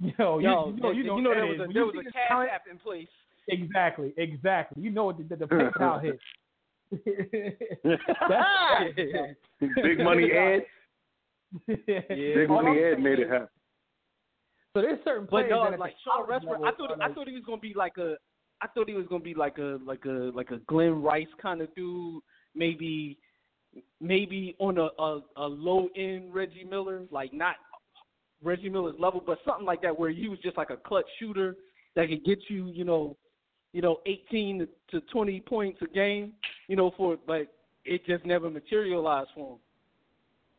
Yo, 0.00 0.38
you, 0.38 0.48
Yo, 0.48 0.72
you 0.74 0.82
know, 0.82 0.90
you 0.90 1.04
know, 1.04 1.14
what 1.14 1.24
there 1.24 1.34
that 1.34 1.46
was 1.46 1.70
a 1.70 1.72
there 1.72 1.86
was 1.86 1.94
a 1.98 2.02
this 2.02 2.12
cash 2.12 2.28
talent- 2.28 2.50
app 2.50 2.62
in 2.70 2.78
place. 2.78 3.08
Exactly, 3.48 4.12
exactly. 4.16 4.82
You 4.82 4.90
know 4.90 5.04
what 5.04 5.18
the, 5.18 5.24
the, 5.24 5.36
the 5.36 5.46
PayPal 5.46 6.02
hit. 6.02 6.18
Big 9.82 9.98
money 10.00 10.32
Ed. 10.32 10.64
yeah. 11.86 12.00
Big 12.08 12.48
money 12.48 12.78
Ed 12.82 12.98
made 13.00 13.20
it 13.20 13.30
happen. 13.30 13.48
So 14.74 14.82
there's 14.82 14.98
certain 15.04 15.24
But 15.24 15.30
players 15.30 15.50
no, 15.50 15.70
that 15.70 15.80
like 15.80 15.94
Sean 16.04 16.26
college 16.26 16.42
I 16.64 16.72
thought 16.76 16.90
are 16.92 17.02
I 17.02 17.12
thought 17.12 17.28
he 17.28 17.34
was 17.34 17.42
gonna 17.44 17.60
be 17.60 17.74
like 17.74 17.98
a, 17.98 18.14
I 18.60 18.68
thought 18.68 18.88
he 18.88 18.94
was 18.94 19.06
gonna 19.08 19.24
be 19.24 19.34
like 19.34 19.58
a 19.58 19.78
like 19.84 20.04
a 20.04 20.30
like 20.34 20.50
a 20.50 20.58
Glenn 20.68 21.02
Rice 21.02 21.26
kind 21.42 21.60
of 21.60 21.74
dude, 21.74 22.22
maybe 22.54 23.18
maybe 24.00 24.54
on 24.60 24.78
a 24.78 24.88
a, 25.02 25.20
a 25.36 25.46
low 25.46 25.88
end 25.96 26.32
Reggie 26.32 26.64
Miller, 26.64 27.02
like 27.10 27.32
not 27.32 27.56
Reggie 28.42 28.68
Miller's 28.68 28.94
level, 28.98 29.22
but 29.24 29.38
something 29.44 29.66
like 29.66 29.82
that 29.82 29.98
where 29.98 30.10
he 30.10 30.28
was 30.28 30.38
just 30.38 30.56
like 30.56 30.70
a 30.70 30.76
clutch 30.76 31.06
shooter 31.18 31.56
that 31.96 32.08
could 32.08 32.24
get 32.24 32.38
you, 32.48 32.66
you 32.68 32.84
know, 32.84 33.16
you 33.72 33.82
know, 33.82 33.98
18 34.06 34.66
to 34.92 35.00
20 35.00 35.40
points 35.40 35.78
a 35.82 35.86
game, 35.86 36.32
you 36.68 36.76
know, 36.76 36.92
for 36.96 37.16
but 37.26 37.52
it 37.84 38.06
just 38.06 38.24
never 38.24 38.48
materialized 38.48 39.30
for 39.34 39.54
him. 39.54 39.58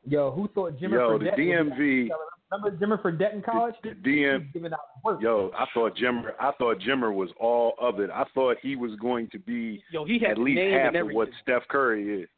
Yo, 0.06 0.32
who 0.32 0.48
thought 0.50 0.80
Jimmy 0.80 0.96
Yo, 0.96 1.18
the 1.18 1.26
Fredette? 1.26 1.64
was- 1.64 1.74
DMV, 1.78 2.10
Remember 2.52 2.78
Jimmer 2.78 3.02
Fredette 3.02 3.34
in 3.34 3.41
college? 3.41 3.76
DM, 3.84 4.39
was 4.39 4.47
giving 4.54 4.74
out 4.74 4.80
work. 5.04 5.22
Yo, 5.22 5.52
I 5.58 5.66
thought 5.74 5.95
Jimmer, 5.95 6.32
I 6.39 6.52
thought 6.58 6.80
Jimmer 6.80 7.14
was 7.14 7.30
all 7.39 7.76
of 7.80 7.99
it. 7.99 8.10
I 8.10 8.26
thought 8.34 8.58
he 8.62 8.76
was 8.76 8.91
going 8.99 9.30
to 9.30 9.39
be 9.39 9.82
Yo, 9.91 10.04
he 10.04 10.20
had 10.20 10.32
at 10.32 10.38
least 10.39 10.60
half 10.60 10.93
of 10.95 11.12
what 11.12 11.30
Steph 11.41 11.64
Curry 11.70 12.24
is. 12.24 12.30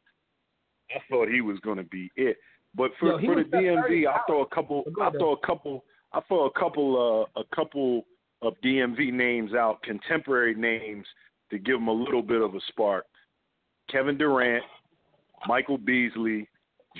I 0.94 1.00
thought 1.10 1.28
he 1.28 1.40
was 1.40 1.58
going 1.60 1.78
to 1.78 1.84
be 1.84 2.10
it. 2.14 2.36
But 2.76 2.92
for 3.00 3.08
Yo, 3.08 3.18
for 3.18 3.34
the 3.34 3.34
was 3.34 3.44
Steph 3.48 3.60
Curry 3.60 4.04
DMV, 4.04 4.08
I 4.08 4.20
throw 4.26 4.42
a 4.42 4.46
couple. 4.46 4.84
I 5.00 5.10
throw 5.10 5.32
a 5.32 5.46
couple. 5.46 5.84
I 6.12 6.20
throw 6.28 6.46
a 6.46 6.50
couple. 6.52 7.28
Uh, 7.36 7.40
a 7.40 7.56
couple 7.56 8.04
of 8.42 8.54
DMV 8.64 9.12
names 9.12 9.54
out, 9.54 9.82
contemporary 9.82 10.54
names, 10.54 11.06
to 11.50 11.58
give 11.58 11.76
them 11.76 11.88
a 11.88 11.92
little 11.92 12.22
bit 12.22 12.40
of 12.40 12.54
a 12.54 12.60
spark. 12.68 13.06
Kevin 13.90 14.16
Durant, 14.16 14.62
Michael 15.46 15.78
Beasley, 15.78 16.48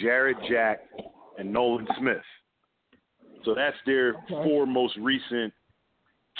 Jarrett 0.00 0.36
Jack, 0.48 0.80
and 1.38 1.52
Nolan 1.52 1.86
Smith. 1.98 2.22
So 3.44 3.54
that's 3.54 3.76
their 3.86 4.14
Okay. 4.14 4.42
four 4.48 4.66
most 4.66 4.96
recent 4.96 5.52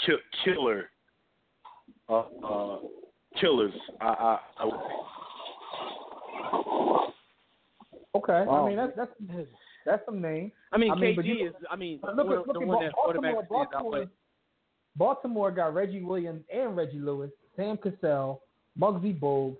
ki- 0.07 0.17
killer 0.45 0.89
uh, 2.09 2.21
uh, 2.45 2.79
killers. 3.41 3.73
I, 4.01 4.07
I, 4.07 4.39
I 4.59 4.65
would 4.65 4.81
Okay, 8.17 8.33
I 8.33 8.47
Um, 8.47 8.67
mean 8.69 8.77
that's 8.77 8.93
that's 8.97 9.11
that's 9.85 10.05
some 10.07 10.21
name. 10.21 10.53
I 10.73 10.79
mean, 10.79 10.93
I 10.93 10.95
mean, 10.95 11.17
but 11.17 11.25
KG 11.25 11.29
you- 11.41 11.49
is. 11.49 11.55
I 11.71 11.77
mean, 11.77 11.99
But 12.01 12.17
look 12.17 12.27
one 12.29 12.39
at 12.39 12.47
look 12.47 12.57
the 12.57 12.63
at 12.63 12.67
one 12.69 12.85
that 12.85 12.93
Baltimore. 12.95 13.09
automatically 13.09 13.47
stands 13.57 13.75
out. 13.75 13.83
Baltimore, 13.83 14.07
Baltimore 14.97 15.51
got 15.51 15.75
Reggie 15.75 16.03
Williams 16.03 16.45
and 16.53 16.77
Reggie 16.77 17.01
Lewis, 17.01 17.31
Sam 17.57 17.77
Cassell, 17.77 18.41
Muggsy 18.79 19.19
Bogues, 19.19 19.57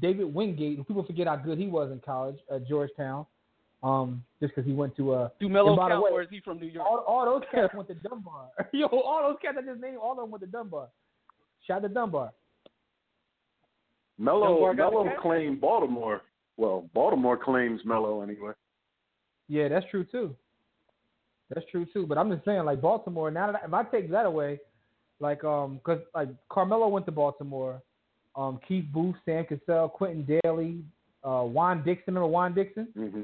David 0.00 0.32
Wingate. 0.32 0.76
And 0.78 0.86
people 0.86 1.02
forget 1.04 1.26
how 1.26 1.36
good 1.36 1.58
he 1.58 1.66
was 1.66 1.90
in 1.90 1.98
college 2.00 2.36
at 2.52 2.66
Georgetown, 2.68 3.26
um, 3.82 4.24
just 4.40 4.54
because 4.54 4.66
he 4.68 4.74
went 4.74 4.96
to 4.96 5.12
uh, 5.12 5.28
do 5.40 5.48
Melo 5.48 5.76
by 5.76 5.88
the 5.88 5.94
count, 5.94 6.04
way, 6.04 6.10
or 6.10 6.22
is 6.22 6.28
he 6.30 6.40
from 6.40 6.58
New 6.58 6.66
York? 6.66 6.86
all, 6.86 7.04
all 7.06 7.24
those 7.24 7.42
cats 7.52 7.72
went 7.76 7.88
to 7.88 7.94
Dunbar. 7.94 8.48
Yo, 8.72 8.86
all 8.86 9.22
those 9.22 9.36
cats 9.40 9.56
I 9.58 9.62
just 9.64 9.80
named, 9.80 9.98
all 9.98 10.12
of 10.12 10.18
them 10.18 10.30
went 10.30 10.42
to 10.42 10.48
Dunbar. 10.48 10.88
Shout 11.66 11.78
out 11.78 11.88
to 11.88 11.88
Dunbar. 11.88 12.32
Melo 14.18 14.48
Dunbar 14.48 14.74
got 14.74 14.92
Melo 14.92 15.10
claimed 15.22 15.60
Baltimore. 15.60 16.22
Well, 16.56 16.88
Baltimore 16.92 17.36
claims 17.36 17.80
Melo 17.84 18.20
anyway. 18.22 18.52
Yeah, 19.48 19.68
that's 19.68 19.86
true 19.90 20.04
too. 20.04 20.34
That's 21.54 21.66
true 21.70 21.86
too. 21.92 22.04
But 22.06 22.18
I'm 22.18 22.30
just 22.32 22.44
saying, 22.44 22.64
like 22.64 22.80
Baltimore. 22.80 23.30
Now 23.30 23.52
that 23.52 23.60
I, 23.62 23.66
if 23.66 23.72
I 23.72 23.84
take 23.84 24.10
that 24.10 24.26
away, 24.26 24.58
like 25.20 25.44
um, 25.44 25.80
cause 25.84 26.00
like 26.14 26.30
Carmelo 26.48 26.88
went 26.88 27.06
to 27.06 27.12
Baltimore, 27.12 27.80
um, 28.34 28.58
Keith 28.66 28.86
Booth, 28.92 29.14
Sam 29.24 29.44
Cassell, 29.44 29.88
Quintin 29.88 30.40
Dailey, 30.44 30.82
uh, 31.22 31.44
Juan 31.44 31.84
Dixon. 31.84 32.14
Remember 32.14 32.26
Juan 32.28 32.54
Dixon? 32.54 32.88
hmm 32.94 33.22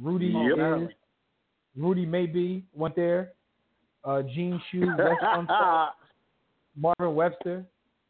Rudy 0.00 0.26
Yep. 0.26 0.82
is. 0.82 0.88
Rudy 1.76 2.06
maybe 2.06 2.64
went 2.74 2.96
there. 2.96 3.32
Uh, 4.04 4.22
Gene 4.22 4.60
Shue, 4.70 4.86
Marvin 6.76 7.14
Webster. 7.14 7.64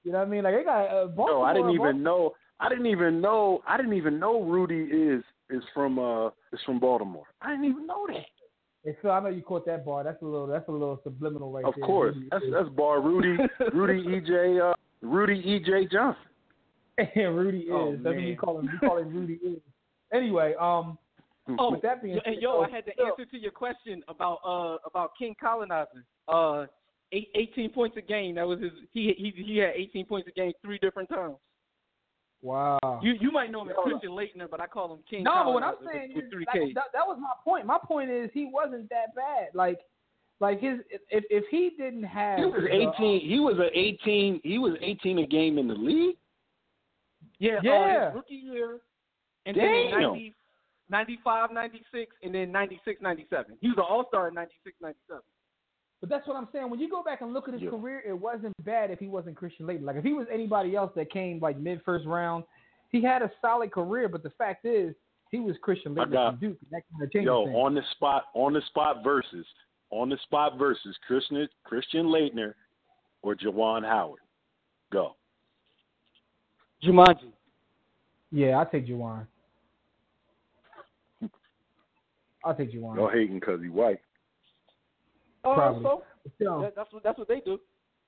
You 0.05 0.12
know 0.12 0.18
what 0.18 0.26
I 0.28 0.30
mean? 0.30 0.45
Like 0.45 0.55
they 0.55 0.64
got 0.64 0.84
uh, 0.86 1.07
Baltimore. 1.07 1.41
No, 1.41 1.43
I 1.43 1.53
didn't 1.53 1.66
Baltimore- 1.68 1.91
even 1.91 2.03
know. 2.03 2.34
I 2.61 2.68
didn't 2.68 2.86
even 2.86 3.20
know. 3.20 3.62
I 3.66 3.76
didn't 3.76 3.93
even 3.95 4.18
know 4.18 4.43
Rudy 4.43 4.82
is 4.84 5.22
is 5.51 5.62
from 5.74 5.99
uh 5.99 6.28
is 6.53 6.61
from 6.66 6.78
Baltimore. 6.80 7.26
I 7.41 7.51
didn't 7.51 7.66
even 7.66 7.86
know 7.86 8.07
that. 8.09 8.24
Hey, 8.84 8.97
Phil, 9.03 9.11
I 9.11 9.20
know 9.20 9.28
you 9.28 9.43
caught 9.43 9.66
that 9.66 9.84
bar. 9.84 10.05
That's 10.05 10.20
a 10.22 10.24
little. 10.24 10.47
That's 10.47 10.68
a 10.68 10.72
little 10.72 11.01
subliminal 11.05 11.53
right 11.53 11.64
of 11.64 11.74
there. 11.76 11.84
course, 11.84 12.14
Rudy 12.14 12.28
that's 12.30 12.45
is. 12.45 12.53
that's 12.53 12.68
bar 12.70 13.01
Rudy 13.01 13.36
Rudy 13.72 14.03
EJ 14.09 14.70
uh 14.70 14.74
Rudy 15.03 15.43
EJ 15.43 15.91
Johnson. 15.91 16.22
And 16.99 17.36
Rudy 17.36 17.59
is. 17.61 17.68
Oh, 17.72 17.93
That's 18.03 18.14
what 18.16 18.22
you 18.24 18.36
call 18.36 18.59
him. 18.61 18.70
You 18.72 18.89
call 18.89 18.99
him 18.99 19.09
Rudy 19.14 19.34
is. 19.34 19.61
Anyway, 20.12 20.55
um, 20.61 20.99
Oh, 21.59 21.71
with 21.73 21.83
that 21.83 22.03
being 22.03 22.15
yo, 22.17 22.21
said, 22.25 22.33
and 22.35 22.43
yo, 22.43 22.61
I 22.63 22.71
had 22.71 22.85
the 22.85 22.93
so- 22.99 23.07
answer 23.07 23.25
to 23.25 23.39
your 23.39 23.53
question 23.53 24.03
about 24.09 24.39
uh 24.45 24.79
about 24.87 25.13
King 25.19 25.35
colonizing. 25.41 26.03
Uh, 26.27 26.67
eight, 27.13 27.29
18 27.35 27.71
points 27.71 27.97
a 27.97 28.03
game. 28.03 28.35
That 28.35 28.47
was 28.47 28.61
his. 28.61 28.73
He 28.93 29.15
he 29.17 29.43
he 29.43 29.57
had 29.59 29.71
18 29.75 30.05
points 30.07 30.29
a 30.29 30.33
game 30.33 30.53
three 30.63 30.79
different 30.79 31.09
times. 31.09 31.37
Wow. 32.43 33.01
You 33.03 33.15
you 33.21 33.31
might 33.33 33.51
know 33.51 33.63
him 33.63 33.71
as 33.71 33.77
Christian 33.83 34.11
Laettner, 34.11 34.49
but 34.51 34.61
I 34.61 34.67
call 34.67 34.93
him 34.93 35.01
King. 35.09 35.25
no, 35.25 35.43
but 35.45 35.55
what 35.55 35.63
I'm 35.63 35.75
saying 35.91 36.13
with, 36.15 36.25
is, 36.27 36.31
with 36.31 36.33
three 36.33 36.45
like, 36.67 36.75
that, 36.75 36.85
that 36.93 37.07
was 37.07 37.19
my 37.21 37.33
point. 37.43 37.67
My 37.67 37.79
point 37.83 38.11
is 38.11 38.31
he 38.33 38.49
wasn't 38.53 38.89
that 38.91 39.15
bad. 39.17 39.49
Like, 39.55 39.81
like 40.41 40.61
his 40.61 40.79
if 41.11 41.25
if 41.31 41.45
he 41.51 41.71
didn't 41.77 42.05
have 42.05 42.39
He 42.39 42.45
was 42.45 42.61
the- 42.63 42.75
eighteen. 42.75 43.21
He 43.29 43.41
was 43.41 43.57
a 43.59 43.77
eighteen. 43.77 44.41
He 44.45 44.59
was 44.59 44.75
eighteen 44.81 45.19
a 45.19 45.27
game 45.27 45.59
in 45.59 45.67
the 45.67 45.75
league. 45.75 46.17
Yeah, 47.41 47.57
uh, 47.57 47.61
Yeah. 47.65 48.07
his 48.07 48.15
rookie 48.17 48.35
year, 48.35 48.79
and 49.47 49.57
Damn. 49.57 49.65
then 49.91 50.01
90, 50.01 50.35
95, 50.91 51.53
96, 51.53 52.14
and 52.22 52.34
then 52.34 52.51
96, 52.53 53.01
97. 53.03 53.57
He 53.61 53.68
was 53.68 53.76
an 53.76 53.84
All 53.89 54.07
Star 54.09 54.28
in 54.28 54.34
96, 54.34 54.76
97. 54.80 55.22
But 56.01 56.09
that's 56.09 56.26
what 56.28 56.36
I'm 56.36 56.49
saying. 56.53 56.70
When 56.70 56.78
you 56.80 56.89
go 56.89 57.03
back 57.03 57.20
and 57.22 57.32
look 57.32 57.49
at 57.49 57.55
his 57.55 57.62
Yeah. 57.62 57.70
career, 57.70 58.01
it 58.07 58.12
wasn't 58.12 58.55
bad 58.64 58.91
if 58.91 58.99
he 59.01 59.09
wasn't 59.09 59.36
Christian 59.36 59.66
Laettner. 59.66 59.82
Like 59.82 59.97
if 59.97 60.05
he 60.05 60.12
was 60.12 60.26
anybody 60.30 60.76
else 60.76 60.93
that 60.95 61.11
came 61.11 61.41
like 61.41 61.59
mid 61.59 61.82
first 61.82 62.07
round, 62.07 62.45
he 62.91 63.03
had 63.03 63.20
a 63.22 63.30
solid 63.41 63.72
career. 63.72 64.09
But 64.09 64.22
the 64.22 64.30
fact 64.30 64.64
is, 64.64 64.95
he 65.30 65.41
was 65.41 65.57
Christian 65.61 65.99
I 65.99 66.05
from 66.05 66.11
Duke. 66.39 66.57
and 66.62 66.70
That 66.70 66.82
kind 66.91 67.03
of 67.03 67.12
changes 67.12 67.26
Yo, 67.26 67.45
things. 67.47 67.57
on 67.57 67.74
the 67.74 67.82
spot, 67.93 68.26
on 68.34 68.53
the 68.53 68.62
spot 68.62 69.03
versus, 69.03 69.45
on 69.91 70.09
the 70.09 70.16
spot 70.18 70.57
versus 70.57 70.97
Christian 71.07 71.49
Christian 71.64 72.07
Laettner 72.07 72.55
or 73.22 73.34
Juwan 73.34 73.84
Howard. 73.84 74.20
Go. 74.91 75.16
Jumanji. 76.82 77.32
Yeah, 78.30 78.59
I'll 78.59 78.66
take 78.66 78.86
Juwan. 78.86 79.26
I'll 82.45 82.55
take 82.55 82.72
Juwan. 82.72 82.97
Y'all 82.97 83.11
hating 83.11 83.39
because 83.39 83.61
he 83.62 83.68
white. 83.68 84.01
Oh, 85.45 85.55
Probably. 85.55 85.82
so 85.82 86.03
Yo, 86.39 86.62
that, 86.62 86.76
that's 86.76 86.93
what 86.93 87.03
that's 87.03 87.18
what 87.18 87.28
they 87.28 87.41
do. 87.41 87.59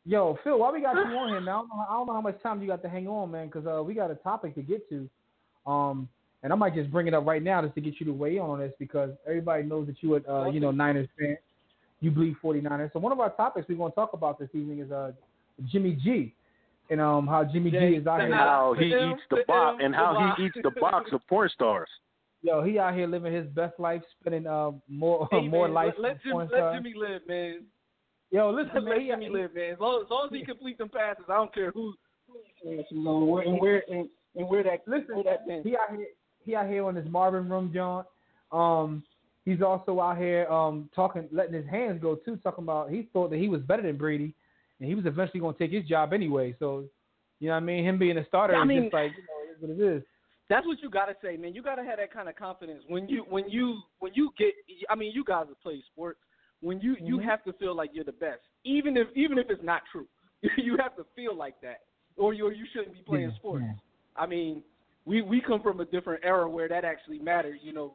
yo, 0.05 0.39
Phil, 0.45 0.59
why 0.59 0.71
we 0.71 0.81
got 0.81 0.95
you 1.11 1.17
on 1.17 1.31
here, 1.31 1.41
man? 1.41 1.55
I 1.55 1.59
don't 1.59 1.69
know, 1.69 1.87
I 1.89 1.93
don't 1.93 2.07
know 2.07 2.13
how 2.13 2.21
much 2.21 2.43
time 2.43 2.61
you 2.61 2.67
got 2.67 2.83
to 2.83 2.89
hang 2.89 3.09
on, 3.09 3.31
man, 3.31 3.47
because 3.47 3.67
uh, 3.67 3.83
we 3.83 3.95
got 3.95 4.11
a 4.11 4.15
topic 4.17 4.55
to 4.57 4.63
get 4.63 4.89
to. 4.91 5.09
Um, 5.67 6.09
and 6.43 6.53
I 6.53 6.57
might 6.57 6.75
just 6.75 6.91
bring 6.91 7.07
it 7.07 7.15
up 7.15 7.27
right 7.27 7.43
now 7.43 7.63
just 7.63 7.75
to 7.75 7.81
get 7.81 7.95
you 8.01 8.07
to 8.07 8.13
weigh 8.13 8.37
in 8.37 8.43
on 8.43 8.59
this 8.59 8.73
because 8.79 9.11
everybody 9.27 9.63
knows 9.63 9.87
that 9.89 9.97
you 10.01 10.15
are, 10.15 10.31
uh, 10.31 10.51
you 10.51 10.61
know, 10.61 10.71
Niners 10.71 11.09
fan. 11.19 11.37
You 12.01 12.11
bleed 12.11 12.37
49ers. 12.43 12.95
So 12.95 12.99
one 12.99 13.13
of 13.13 13.21
our 13.21 13.31
topics 13.31 13.69
we're 13.69 13.77
going 13.77 13.93
to 13.93 13.95
talk 13.95 14.15
about 14.15 14.39
this 14.39 14.49
evening 14.55 14.79
is 14.81 14.91
uh, 14.91 15.13
Jimmy 15.71 15.99
G 16.03 16.35
and 16.89 16.99
um, 16.99 17.27
how 17.27 17.45
Jimmy 17.45 17.71
G 17.71 17.77
is 17.77 18.07
out 18.07 18.21
and 18.21 18.29
here. 18.29 18.37
How 18.37 18.75
he 18.79 18.87
eats 18.87 19.21
the 19.29 19.37
the 19.37 19.45
box 19.47 19.81
and 19.83 19.95
how 19.95 20.35
he 20.37 20.47
eats 20.47 20.57
the 20.63 20.71
box 20.81 21.11
of 21.13 21.21
porn 21.29 21.51
stars. 21.53 21.89
Yo, 22.43 22.63
he 22.63 22.79
out 22.79 22.95
here 22.95 23.07
living 23.07 23.33
his 23.33 23.47
best 23.49 23.79
life, 23.79 24.03
spending 24.21 24.47
uh, 24.47 24.71
more 24.89 25.29
Hey, 25.31 25.47
more 25.49 25.67
man, 25.69 25.75
life. 25.75 25.95
Let, 25.99 26.13
let, 26.13 26.23
Jimmy, 26.23 26.45
let. 26.51 26.75
Jimmy 26.75 26.95
live, 26.97 27.21
man. 27.29 27.65
Yo, 28.31 28.51
listen, 28.51 28.85
Let. 28.89 28.99
Jimmy 28.99 29.27
he- 29.27 29.31
live, 29.31 29.55
man. 29.55 29.73
As 29.73 29.79
long, 29.81 30.03
as 30.05 30.11
long 30.11 30.29
as 30.31 30.37
he 30.39 30.45
complete 30.45 30.79
them 30.79 30.89
passes, 30.89 31.25
I 31.29 31.35
don't 31.35 31.53
care 31.55 31.71
who. 31.73 31.95
who 32.63 33.09
on, 33.09 33.27
where 33.27 33.43
and 33.45 33.61
where 33.61 33.83
and, 33.91 34.09
and 34.37 34.49
where 34.49 34.63
that 34.63 34.83
Listen, 34.87 35.17
where 35.17 35.25
that 35.25 35.47
thing. 35.47 35.63
he 35.65 35.77
out 35.77 35.91
here 35.97 36.07
he 36.45 36.55
out 36.55 36.69
here 36.69 36.85
on 36.85 36.95
his 36.95 37.09
Marvin 37.11 37.49
room 37.49 37.71
jaunt. 37.75 38.07
Um, 38.53 39.03
he's 39.45 39.61
also 39.63 40.01
out 40.01 40.17
here 40.19 40.47
um 40.49 40.89
talking, 40.95 41.29
letting 41.33 41.55
his 41.55 41.67
hands 41.67 42.01
go 42.01 42.15
too, 42.15 42.37
talking 42.37 42.65
about 42.65 42.91
he 42.91 43.09
thought 43.13 43.31
that 43.31 43.39
he 43.39 43.49
was 43.49 43.61
better 43.63 43.83
than 43.83 43.97
Brady, 43.99 44.33
and 44.79 44.89
he 44.89 44.95
was 44.95 45.05
eventually 45.07 45.41
going 45.41 45.55
to 45.55 45.59
take 45.59 45.73
his 45.73 45.85
job 45.89 46.13
anyway. 46.13 46.55
So, 46.59 46.85
you 47.41 47.49
know 47.49 47.55
what 47.55 47.63
I 47.63 47.67
mean? 47.67 47.85
Him 47.85 47.99
being 47.99 48.17
a 48.19 48.27
starter 48.27 48.55
I 48.55 48.63
is 48.63 48.69
mean- 48.69 48.83
just 48.85 48.95
like 48.95 49.11
you 49.13 49.23
know, 49.25 49.45
it 49.45 49.57
is 49.75 49.79
what 49.79 49.87
it 49.89 49.97
is. 49.97 50.03
That's 50.51 50.67
what 50.67 50.83
you 50.83 50.91
gotta 50.91 51.15
say, 51.23 51.37
man. 51.37 51.55
You 51.55 51.63
gotta 51.63 51.85
have 51.85 51.99
that 51.99 52.13
kind 52.13 52.29
of 52.29 52.35
confidence 52.35 52.83
when 52.89 53.09
you 53.09 53.25
when 53.29 53.49
you 53.49 53.81
when 54.01 54.11
you 54.15 54.33
get. 54.37 54.49
I 54.91 54.97
mean, 54.97 55.13
you 55.15 55.23
guys 55.25 55.47
have 55.49 55.61
played 55.63 55.83
sports. 55.93 56.19
When 56.61 56.81
you 56.81 56.97
you 57.05 57.19
Mhm. 57.19 57.25
have 57.25 57.45
to 57.45 57.53
feel 57.55 57.75
like 57.75 57.91
you're 57.95 58.05
the 58.05 58.13
best, 58.13 58.41
even 58.65 58.97
if 58.97 59.07
even 59.15 59.39
if 59.39 59.49
it's 59.49 59.63
not 59.63 59.83
true, 59.93 60.09
you 60.59 60.77
have 60.79 60.97
to 60.97 61.05
feel 61.15 61.37
like 61.37 61.61
that, 61.63 61.83
or 62.17 62.35
you 62.35 62.47
or 62.49 62.53
you 62.53 62.67
shouldn't 62.73 62.95
be 62.95 63.03
playing 63.03 63.31
Yeah, 63.31 63.37
sports. 63.37 63.65
yeah. 63.65 63.75
I 64.17 64.27
mean, 64.27 64.65
we 65.05 65.23
we 65.23 65.41
come 65.41 65.63
from 65.63 65.79
a 65.81 65.85
different 65.85 66.25
era 66.25 66.51
where 66.51 66.69
that 66.69 66.85
actually 66.85 67.21
mattered, 67.21 67.61
you 67.63 67.73
know. 67.73 67.95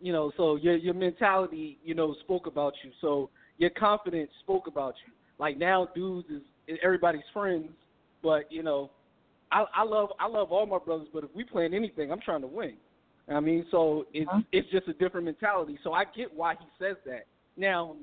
You 0.00 0.14
know, 0.14 0.32
so 0.38 0.56
your 0.56 0.76
your 0.76 0.94
mentality, 0.94 1.78
you 1.84 1.94
know, 1.94 2.14
spoke 2.20 2.46
about 2.46 2.72
you. 2.82 2.90
So 3.02 3.28
your 3.58 3.68
confidence 3.68 4.30
spoke 4.40 4.66
about 4.66 4.94
you. 5.06 5.12
Like 5.38 5.58
now, 5.58 5.88
dudes 5.94 6.28
is 6.66 6.78
everybody's 6.82 7.28
friends, 7.34 7.68
but 8.22 8.50
you 8.50 8.62
know, 8.62 8.90
I 9.52 9.64
I 9.74 9.82
love 9.84 10.10
I 10.18 10.26
love 10.26 10.52
all 10.52 10.66
my 10.66 10.78
brothers, 10.78 11.08
but 11.12 11.24
if 11.24 11.30
we 11.34 11.44
playing 11.44 11.74
anything, 11.74 12.10
I'm 12.12 12.20
trying 12.20 12.40
to 12.42 12.46
win. 12.46 12.74
I 13.28 13.38
mean, 13.40 13.64
so 13.70 14.06
it's 14.12 14.28
Uh-huh. 14.28 14.40
it's 14.52 14.68
just 14.70 14.88
a 14.88 14.92
different 14.94 15.24
mentality. 15.26 15.78
So 15.84 15.92
I 15.92 16.04
get 16.04 16.32
why 16.34 16.54
he 16.54 16.66
says 16.78 16.96
that. 17.06 17.26
Now, 17.56 17.96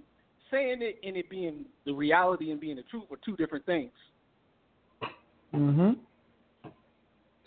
saying 0.51 0.81
it 0.81 0.99
and 1.03 1.17
it 1.17 1.29
being 1.29 1.65
the 1.85 1.93
reality 1.93 2.51
and 2.51 2.59
being 2.59 2.77
the 2.77 2.83
truth 2.83 3.05
are 3.11 3.17
two 3.25 3.35
different 3.35 3.65
things. 3.65 3.91
Mm-hmm. 5.53 5.91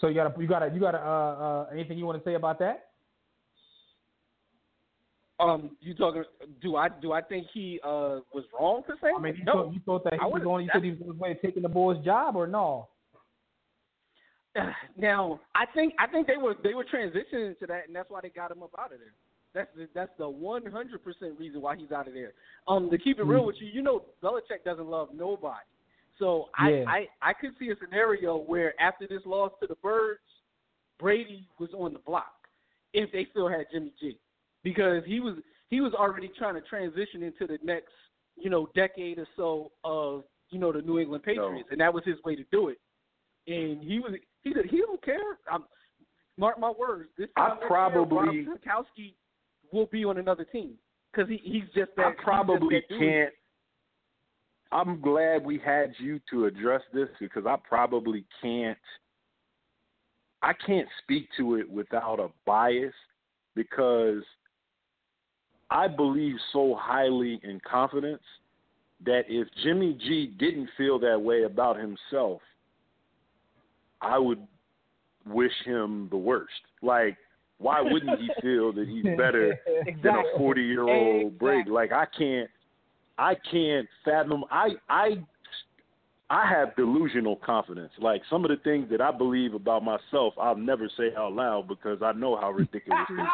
So 0.00 0.08
you 0.08 0.14
got 0.14 0.38
you 0.40 0.46
got 0.46 0.74
you 0.74 0.80
got 0.80 0.94
uh, 0.94 0.98
uh, 0.98 1.66
anything 1.72 1.98
you 1.98 2.06
want 2.06 2.22
to 2.22 2.28
say 2.28 2.34
about 2.34 2.58
that? 2.58 2.86
Um, 5.38 5.70
you 5.80 5.94
talking? 5.94 6.24
Do 6.60 6.76
I 6.76 6.88
do 6.88 7.12
I 7.12 7.22
think 7.22 7.46
he 7.54 7.80
uh 7.82 8.20
was 8.34 8.44
wrong 8.58 8.82
to 8.88 8.94
say? 9.00 9.08
I 9.16 9.20
mean, 9.20 9.36
you, 9.36 9.44
no. 9.44 9.52
thought, 9.52 9.72
you 9.74 9.80
thought 9.86 10.04
that 10.04 10.14
he 10.14 10.18
was 10.20 10.42
wouldn't- 10.44 10.64
You 10.64 10.70
said 10.72 10.84
he 10.84 10.90
was 10.90 11.16
way 11.16 11.32
to 11.34 11.40
taking 11.40 11.62
the 11.62 11.68
boys' 11.68 12.02
job, 12.04 12.36
or 12.36 12.46
no? 12.46 12.88
Now, 14.96 15.40
I 15.54 15.64
think 15.74 15.94
I 15.98 16.06
think 16.06 16.26
they 16.26 16.36
were 16.36 16.54
they 16.62 16.74
were 16.74 16.84
transitioning 16.84 17.58
to 17.58 17.66
that, 17.66 17.86
and 17.86 17.94
that's 17.94 18.10
why 18.10 18.20
they 18.22 18.28
got 18.30 18.50
him 18.50 18.62
up 18.62 18.70
out 18.78 18.92
of 18.92 18.98
there. 18.98 19.14
That's 19.54 19.70
the, 19.76 19.88
that's 19.94 20.12
the 20.18 20.28
one 20.28 20.64
hundred 20.66 21.02
percent 21.02 21.38
reason 21.38 21.60
why 21.60 21.76
he's 21.76 21.90
out 21.92 22.08
of 22.08 22.14
there. 22.14 22.32
Um, 22.68 22.90
to 22.90 22.98
keep 22.98 23.18
it 23.18 23.24
real 23.24 23.42
Mm. 23.42 23.46
with 23.46 23.56
you, 23.60 23.68
you 23.68 23.82
know, 23.82 24.02
Belichick 24.22 24.64
doesn't 24.64 24.86
love 24.86 25.08
nobody. 25.14 25.64
So 26.18 26.48
Yeah. 26.60 26.84
I, 26.86 27.06
I 27.22 27.30
I 27.30 27.32
could 27.32 27.50
see 27.58 27.70
a 27.70 27.74
scenario 27.82 28.36
where 28.38 28.80
after 28.80 29.06
this 29.08 29.22
loss 29.24 29.52
to 29.60 29.66
the 29.66 29.76
Birds, 29.76 30.20
Brady 30.98 31.48
was 31.58 31.70
on 31.74 31.92
the 31.92 31.98
block 32.00 32.34
if 32.92 33.10
they 33.12 33.26
still 33.30 33.48
had 33.48 33.66
Jimmy 33.72 33.92
G, 34.00 34.18
because 34.62 35.02
he 35.06 35.20
was 35.20 35.36
he 35.68 35.80
was 35.80 35.94
already 35.94 36.30
trying 36.36 36.54
to 36.54 36.60
transition 36.62 37.22
into 37.22 37.46
the 37.46 37.58
next 37.64 37.92
you 38.36 38.50
know 38.50 38.68
decade 38.74 39.18
or 39.18 39.26
so 39.36 39.72
of 39.84 40.24
you 40.50 40.58
know 40.58 40.72
the 40.72 40.82
New 40.82 40.98
England 40.98 41.22
Patriots, 41.24 41.68
and 41.70 41.80
that 41.80 41.92
was 41.94 42.04
his 42.04 42.16
way 42.24 42.36
to 42.36 42.44
do 42.52 42.68
it. 42.68 42.78
And 43.46 43.82
he 43.82 43.98
was 43.98 44.12
He 44.42 44.52
said 44.54 44.66
he 44.70 44.78
don't 44.78 45.02
care. 45.04 45.38
I'm, 45.50 45.64
mark 46.36 46.58
my 46.58 46.70
words. 46.70 47.10
This 47.18 47.28
I 47.36 47.48
time 47.50 47.58
probably- 47.66 48.44
Rob 48.46 48.58
Gronkowski 48.58 49.14
will 49.72 49.86
be 49.86 50.04
on 50.04 50.18
another 50.18 50.44
team 50.44 50.74
because 51.12 51.28
he 51.28 51.38
he's 51.42 51.64
just 51.74 51.94
that. 51.96 52.06
I 52.06 52.22
probably 52.22 52.76
that 52.88 52.98
can't. 52.98 53.32
I'm 54.72 55.00
glad 55.00 55.44
we 55.44 55.58
had 55.58 55.92
you 55.98 56.20
to 56.30 56.46
address 56.46 56.82
this 56.92 57.08
because 57.18 57.44
I 57.46 57.56
probably 57.68 58.24
can't. 58.40 58.78
I 60.42 60.52
can't 60.54 60.88
speak 61.02 61.28
to 61.36 61.56
it 61.56 61.68
without 61.68 62.18
a 62.20 62.28
bias 62.46 62.94
because 63.54 64.22
I 65.70 65.86
believe 65.88 66.36
so 66.52 66.74
highly 66.78 67.40
in 67.42 67.60
confidence 67.68 68.22
that 69.04 69.24
if 69.28 69.48
Jimmy 69.62 69.94
G 69.94 70.34
didn't 70.38 70.68
feel 70.78 70.98
that 71.00 71.20
way 71.20 71.42
about 71.42 71.76
himself, 71.76 72.40
I 74.00 74.18
would 74.18 74.46
wish 75.26 75.52
him 75.64 76.08
the 76.10 76.16
worst. 76.16 76.52
Like, 76.82 77.16
why 77.58 77.80
wouldn't 77.80 78.18
he 78.18 78.30
feel 78.42 78.72
that 78.72 78.88
he's 78.88 79.04
better 79.16 79.58
than 80.02 80.14
a 80.14 80.38
forty 80.38 80.62
year 80.62 80.82
old 80.82 81.26
Exactly. 81.26 81.38
Brady. 81.38 81.70
Like 81.70 81.92
I 81.92 82.06
can't 82.16 82.50
I 83.18 83.34
can't 83.50 83.86
fathom 84.04 84.44
I 84.50 84.70
I 84.88 85.08
I 86.30 86.48
have 86.48 86.76
delusional 86.76 87.36
confidence. 87.36 87.90
Like 88.00 88.22
some 88.30 88.44
of 88.44 88.50
the 88.50 88.56
things 88.58 88.88
that 88.90 89.00
I 89.00 89.10
believe 89.10 89.52
about 89.54 89.84
myself 89.84 90.34
I'll 90.40 90.56
never 90.56 90.88
say 90.96 91.14
out 91.16 91.32
loud 91.34 91.68
because 91.68 91.98
I 92.02 92.12
know 92.12 92.36
how 92.36 92.50
ridiculous 92.50 93.04
sound. 93.08 93.28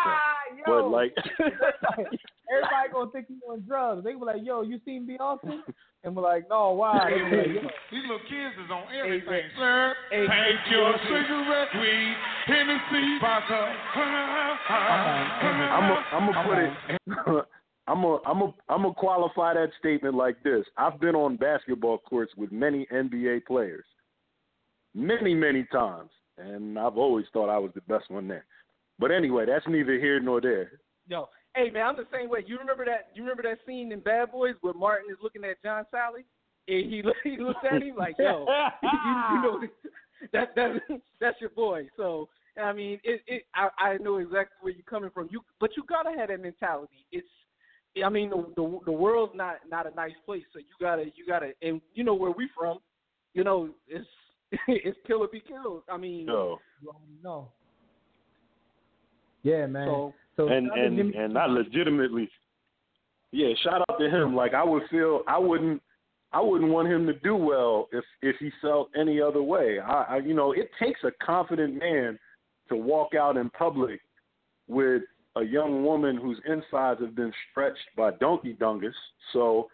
Yo, 0.67 0.83
But 0.83 0.89
like 0.91 1.15
everybody 1.39 2.89
gonna 2.93 3.11
think 3.13 3.27
you 3.29 3.41
on 3.49 3.63
drugs. 3.67 4.03
They 4.03 4.13
be 4.13 4.19
like, 4.21 4.41
"Yo, 4.43 4.63
you 4.63 4.81
seen 4.85 5.07
Beyonce?" 5.07 5.61
And 6.07 6.15
we're 6.15 6.23
like, 6.23 6.49
"No, 6.49 6.71
why?" 6.71 7.11
Like, 7.11 7.11
Yo, 7.11 7.69
These 7.91 8.03
little 8.03 8.21
kids 8.31 8.55
is 8.65 8.71
on 8.71 8.85
Hey, 8.93 9.01
everything. 9.01 9.27
man. 9.27 9.51
Slurp, 9.59 9.95
Hey, 10.11 10.27
take 10.27 10.71
your 10.71 10.95
cigarette, 11.03 11.69
weed, 11.75 12.17
Hennessy, 12.47 13.19
vodka. 13.21 13.75
Uh-huh. 13.97 14.75
Uh-huh. 14.75 15.51
I'm 15.51 15.91
a, 15.91 16.05
I'm 16.13 16.33
gonna 16.33 16.49
put 16.49 17.39
it. 17.39 17.45
I'm 17.89 18.05
a, 18.05 18.19
I'm 18.25 18.41
a, 18.43 18.55
I'm 18.69 18.83
gonna 18.83 18.95
qualify 18.95 19.55
that 19.55 19.71
statement 19.81 20.15
like 20.15 20.41
this. 20.45 20.65
I've 20.77 21.01
been 21.01 21.17
on 21.17 21.37
basketball 21.37 21.99
courts 21.99 22.33
with 22.37 22.53
many 22.53 22.87
NBA 22.93 23.45
players, 23.47 23.85
many, 24.95 25.35
many 25.35 25.65
times, 25.73 26.11
and 26.39 26.79
I've 26.79 26.97
always 26.97 27.27
thought 27.33 27.49
I 27.49 27.59
was 27.59 27.73
the 27.75 27.81
best 27.83 28.11
one 28.11 28.29
there. 28.29 28.45
But 29.01 29.11
anyway, 29.11 29.45
that's 29.47 29.67
neither 29.69 29.99
here 29.99 30.21
nor 30.21 30.41
there. 30.41 30.81
Yo, 31.09 31.29
hey 31.57 31.71
man, 31.71 31.87
I'm 31.87 31.97
the 31.97 32.07
same 32.13 32.29
way. 32.29 32.45
You 32.47 32.59
remember 32.59 32.85
that? 32.85 33.09
You 33.15 33.23
remember 33.23 33.43
that 33.45 33.59
scene 33.67 33.91
in 33.91 34.01
Bad 34.01 34.31
Boys 34.31 34.55
where 34.61 34.75
Martin 34.75 35.11
is 35.11 35.19
looking 35.23 35.45
at 35.45 35.63
John 35.63 35.85
Salley, 35.93 36.25
and 36.69 36.93
he 36.93 37.03
he 37.25 37.37
looks 37.39 37.61
at 37.71 37.83
him 37.83 37.97
like, 37.97 38.17
"Yo, 38.19 38.47
you, 38.83 38.89
you 39.33 39.43
know, 39.43 39.61
that 40.33 40.55
that 40.55 40.81
that's 41.21 41.41
your 41.41 41.51
boy." 41.51 41.89
So 41.97 42.29
I 42.63 42.73
mean, 42.73 43.01
it 43.03 43.23
it 43.27 43.43
I, 43.55 43.69
I 43.79 43.97
know 43.99 44.19
exactly 44.19 44.57
where 44.61 44.73
you're 44.73 44.83
coming 44.85 45.11
from. 45.11 45.29
You 45.31 45.41
but 45.59 45.71
you 45.77 45.83
gotta 45.89 46.17
have 46.17 46.29
that 46.29 46.41
mentality. 46.41 47.07
It's 47.11 47.27
I 48.05 48.09
mean 48.11 48.31
the 48.31 48.47
the, 48.57 48.81
the 48.87 48.93
world's 48.93 49.35
not 49.35 49.57
not 49.69 49.91
a 49.91 49.95
nice 49.95 50.13
place, 50.25 50.45
so 50.53 50.59
you 50.59 50.67
gotta 50.81 51.05
you 51.15 51.27
gotta 51.27 51.53
and 51.63 51.81
you 51.95 52.05
know 52.05 52.15
where 52.15 52.31
we 52.31 52.49
from. 52.57 52.79
You 53.35 53.45
know, 53.45 53.71
it's 53.89 54.07
it's 54.69 54.99
kill 55.07 55.23
or 55.23 55.29
be 55.29 55.41
killed. 55.41 55.83
I 55.91 55.97
mean, 55.97 56.27
So 56.27 56.59
you 56.83 56.89
already 56.89 57.19
know. 57.23 57.49
Yeah, 59.43 59.67
man. 59.67 59.87
so 59.87 60.15
So 60.37 60.49
and 60.49 60.69
shout 60.69 60.73
out 60.73 60.81
to 60.81 60.87
and 60.87 60.97
Jimmy- 60.97 61.17
and 61.17 61.39
I 61.39 61.47
legitimately, 61.47 62.29
yeah, 63.33 63.55
shout 63.63 63.83
out 63.89 63.99
to 63.99 64.09
him. 64.09 64.35
Like 64.37 64.55
I 64.55 64.65
would 64.65 64.83
feel, 64.91 65.23
I 65.27 65.39
wouldn't, 65.39 65.83
I 66.33 66.41
wouldn't 66.41 66.71
want 66.71 66.89
him 66.89 67.07
to 67.07 67.15
do 67.15 67.35
well 67.35 67.89
if 67.93 68.05
if 68.23 68.37
he 68.39 68.51
felt 68.61 68.91
any 68.99 69.21
other 69.21 69.43
way. 69.43 69.79
I, 69.81 70.03
I 70.03 70.17
you 70.19 70.35
know, 70.35 70.53
it 70.53 70.71
takes 70.81 71.01
a 71.05 71.11
confident 71.25 71.79
man 71.79 72.19
to 72.69 72.77
walk 72.77 73.15
out 73.15 73.37
in 73.37 73.49
public 73.51 74.01
with 74.69 75.03
a 75.37 75.43
young 75.43 75.85
woman 75.85 76.17
whose 76.17 76.39
insides 76.47 77.01
have 77.01 77.15
been 77.15 77.33
stretched 77.51 77.79
by 77.97 78.11
donkey 78.13 78.55
dungus. 78.55 78.93
So 79.33 79.69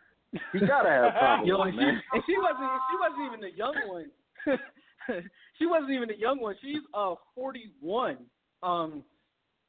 he 0.52 0.60
gotta 0.60 0.88
have 0.88 1.12
confidence, 1.18 1.46
Yo, 1.48 1.62
and 1.62 1.72
she, 1.72 1.78
man. 1.78 2.02
and 2.12 2.22
she 2.26 2.34
wasn't 2.38 2.70
she 2.90 2.96
wasn't 3.00 3.26
even 3.26 3.40
the 3.40 3.56
young 3.56 3.74
one. 3.88 5.22
she 5.58 5.66
wasn't 5.66 5.90
even 5.90 6.08
the 6.08 6.18
young 6.18 6.40
one. 6.40 6.54
She's 6.62 6.82
uh 6.94 7.14
forty 7.34 7.72
one. 7.80 8.18
Um, 8.62 9.02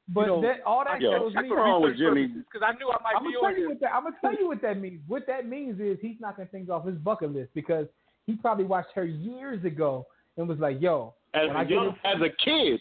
but 0.08 0.20
you 0.22 0.26
know, 0.26 0.42
that, 0.42 0.62
all 0.66 0.84
that 0.84 1.00
Yo, 1.00 1.12
shows 1.12 1.34
what's 1.34 1.48
me. 1.48 1.54
wrong 1.54 1.82
with 1.82 1.96
Jimmy? 1.96 2.26
Because 2.28 2.62
I 2.62 2.72
knew 2.78 2.90
I 2.90 3.02
might 3.02 3.14
I'm 3.16 3.24
be 3.24 3.32
gonna 3.32 3.38
tell 3.40 3.44
on 3.46 3.52
you 3.54 3.58
here. 3.60 3.68
what 3.70 3.80
that. 3.80 3.94
I'm 3.94 4.02
gonna 4.04 4.16
tell 4.20 4.34
you 4.34 4.46
what 4.48 4.62
that 4.62 4.78
means. 4.80 5.00
What 5.08 5.26
that 5.26 5.46
means 5.48 5.80
is 5.80 5.98
he's 6.02 6.16
knocking 6.20 6.46
things 6.48 6.68
off 6.68 6.86
his 6.86 6.96
bucket 6.98 7.32
list 7.32 7.50
because 7.54 7.86
he 8.26 8.34
probably 8.34 8.64
watched 8.64 8.90
her 8.94 9.04
years 9.04 9.64
ago 9.64 10.06
and 10.36 10.48
was 10.48 10.58
like, 10.58 10.80
"Yo, 10.80 11.14
As 11.32 11.48
when 11.48 11.56
I 11.56 11.62
a 11.62 11.64
get 11.64 11.74
young, 11.74 11.86
in, 12.04 12.10
as 12.10 12.20
a 12.20 12.44
kid, 12.44 12.80